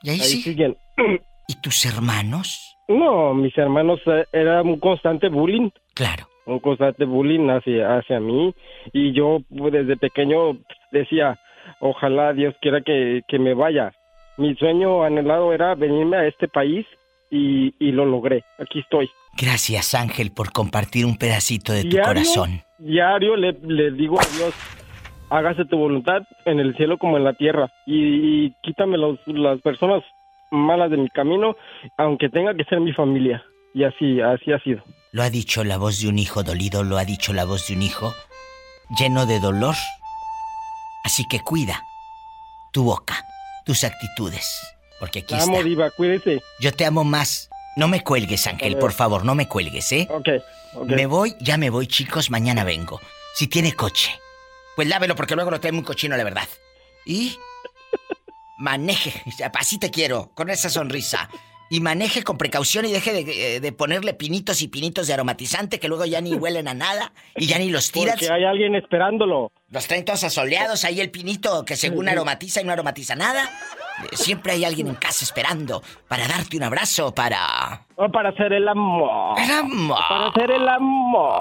¿Y 0.03 0.11
ahí 0.11 0.21
sigue? 0.21 0.43
siguen. 0.43 0.77
¿Y 1.49 1.55
tus 1.61 1.85
hermanos? 1.85 2.70
No, 2.91 3.35
mis 3.35 3.57
hermanos 3.57 4.01
eh, 4.07 4.25
era 4.33 4.63
un 4.63 4.81
constante 4.81 5.29
bullying. 5.29 5.71
Claro. 5.95 6.27
Un 6.45 6.59
constante 6.59 7.05
bullying 7.05 7.49
hacia, 7.49 7.99
hacia 7.99 8.19
mí. 8.19 8.53
Y 8.93 9.13
yo 9.13 9.39
pues, 9.57 9.73
desde 9.73 9.97
pequeño 9.97 10.59
decía, 10.91 11.39
ojalá 11.79 12.33
Dios 12.33 12.55
quiera 12.61 12.81
que, 12.81 13.23
que 13.29 13.39
me 13.39 13.55
vaya. 13.55 13.93
Mi 14.39 14.57
sueño 14.57 15.05
anhelado 15.05 15.53
era 15.53 15.77
venirme 15.77 16.17
a 16.17 16.27
este 16.27 16.49
país 16.49 16.85
y, 17.31 17.73
y 17.79 17.93
lo 17.93 18.05
logré. 18.07 18.43
Aquí 18.59 18.81
estoy. 18.81 19.09
Gracias, 19.41 19.95
Ángel, 19.95 20.33
por 20.33 20.51
compartir 20.51 21.07
un 21.07 21.17
pedacito 21.17 21.73
de 21.73 21.85
tu 21.85 21.97
corazón. 21.99 22.63
Diario 22.79 23.37
le, 23.37 23.53
le 23.63 23.93
digo 23.93 24.19
a 24.19 24.25
Dios, 24.37 24.53
hágase 25.29 25.65
tu 25.67 25.79
voluntad 25.79 26.23
en 26.45 26.59
el 26.59 26.75
cielo 26.77 26.99
como 26.99 27.17
en 27.19 27.23
la 27.23 27.35
tierra. 27.35 27.71
Y, 27.87 28.47
y 28.47 28.53
quítame 28.63 28.99
los, 28.99 29.21
las 29.27 29.61
personas 29.61 30.03
malas 30.51 30.91
de 30.91 30.97
mi 30.97 31.09
camino, 31.11 31.57
aunque 31.97 32.29
tenga 32.29 32.55
que 32.55 32.65
ser 32.65 32.81
mi 32.81 32.93
familia. 32.93 33.45
Y 33.73 33.85
así, 33.85 34.21
así 34.21 34.53
ha 34.53 34.59
sido. 34.61 34.83
Lo 35.13 35.23
ha 35.23 35.31
dicho 35.31 35.63
la 35.65 35.79
voz 35.79 36.01
de 36.01 36.09
un 36.09 36.19
hijo 36.19 36.43
dolido, 36.43 36.83
lo 36.83 36.99
ha 36.99 37.05
dicho 37.05 37.33
la 37.33 37.45
voz 37.45 37.69
de 37.69 37.75
un 37.75 37.83
hijo 37.83 38.13
lleno 38.99 39.27
de 39.27 39.39
dolor. 39.41 39.75
Así 41.05 41.25
que 41.29 41.41
cuida 41.41 41.83
tu 42.73 42.85
boca, 42.85 43.25
tus 43.65 43.85
actitudes. 43.85 44.77
Porque 44.99 45.21
aquí 45.21 45.35
La 45.35 45.45
amo, 45.45 45.55
está. 45.55 45.65
Diva, 45.69 45.91
cuídese. 45.91 46.41
Yo 46.61 46.73
te 46.73 46.85
amo 46.85 47.05
más. 47.05 47.49
No 47.77 47.89
me 47.89 48.03
cuelgues, 48.03 48.47
Ángel, 48.47 48.77
por 48.77 48.93
favor, 48.93 49.25
no 49.25 49.35
me 49.35 49.47
cuelgues, 49.47 49.93
¿eh? 49.93 50.09
Ok, 50.11 50.29
ok. 50.75 50.89
Me 50.89 51.07
voy, 51.07 51.35
ya 51.41 51.57
me 51.57 51.71
voy, 51.71 51.87
chicos, 51.87 52.31
mañana 52.31 52.65
vengo. 52.65 53.01
Si 53.35 53.47
tiene 53.47 53.73
coche, 53.73 54.11
pues 54.77 54.89
lávelo 54.89 55.15
porque 55.15 55.37
luego 55.37 55.53
lo 55.53 55.61
trae 55.61 55.73
muy 55.73 55.85
cochino, 55.85 56.17
la 56.17 56.25
verdad. 56.25 56.49
Y 57.07 57.37
maneje, 58.61 59.13
así 59.59 59.79
te 59.79 59.91
quiero, 59.91 60.31
con 60.35 60.51
esa 60.51 60.69
sonrisa. 60.69 61.29
Y 61.73 61.81
maneje 61.81 62.25
con 62.25 62.37
precaución 62.37 62.85
y 62.85 62.91
deje 62.91 63.13
de, 63.13 63.57
eh, 63.57 63.61
de 63.61 63.73
ponerle 63.73 64.13
pinitos 64.13 64.61
y 64.61 64.67
pinitos 64.67 65.07
de 65.07 65.15
aromatizante 65.15 65.79
que 65.79 65.87
luego 65.87 66.05
ya 66.05 66.21
ni 66.21 66.35
huelen 66.35 66.67
a 66.67 66.75
nada 66.75 67.13
y 67.37 67.47
ya 67.47 67.59
ni 67.59 67.71
los 67.71 67.93
tiras. 67.93 68.17
Porque 68.17 68.33
hay 68.33 68.45
alguien 68.45 68.75
esperándolo. 68.75 69.53
Los 69.71 69.87
traen 69.87 70.05
todos 70.05 70.25
asoleados, 70.25 70.85
ahí 70.85 71.01
el 71.01 71.13
pinito 71.13 71.65
que 71.65 71.77
según 71.77 72.09
aromatiza 72.09 72.61
y 72.61 72.65
no 72.65 72.73
aromatiza 72.73 73.15
nada. 73.15 73.45
Eh, 74.03 74.17
Siempre 74.17 74.53
hay 74.53 74.65
alguien 74.65 74.89
en 74.89 74.97
casa 74.97 75.25
esperando 75.25 75.81
para 76.09 76.27
darte 76.27 76.57
un 76.57 76.65
abrazo, 76.65 77.15
para... 77.15 77.87
O 77.95 78.11
para 78.11 78.31
hacer 78.31 78.53
el 78.53 78.67
amor. 78.67 79.39
El 79.39 79.51
amor. 79.51 79.99
Para 80.09 80.27
hacer 80.29 80.51
el 80.51 80.69
amor. 80.69 81.41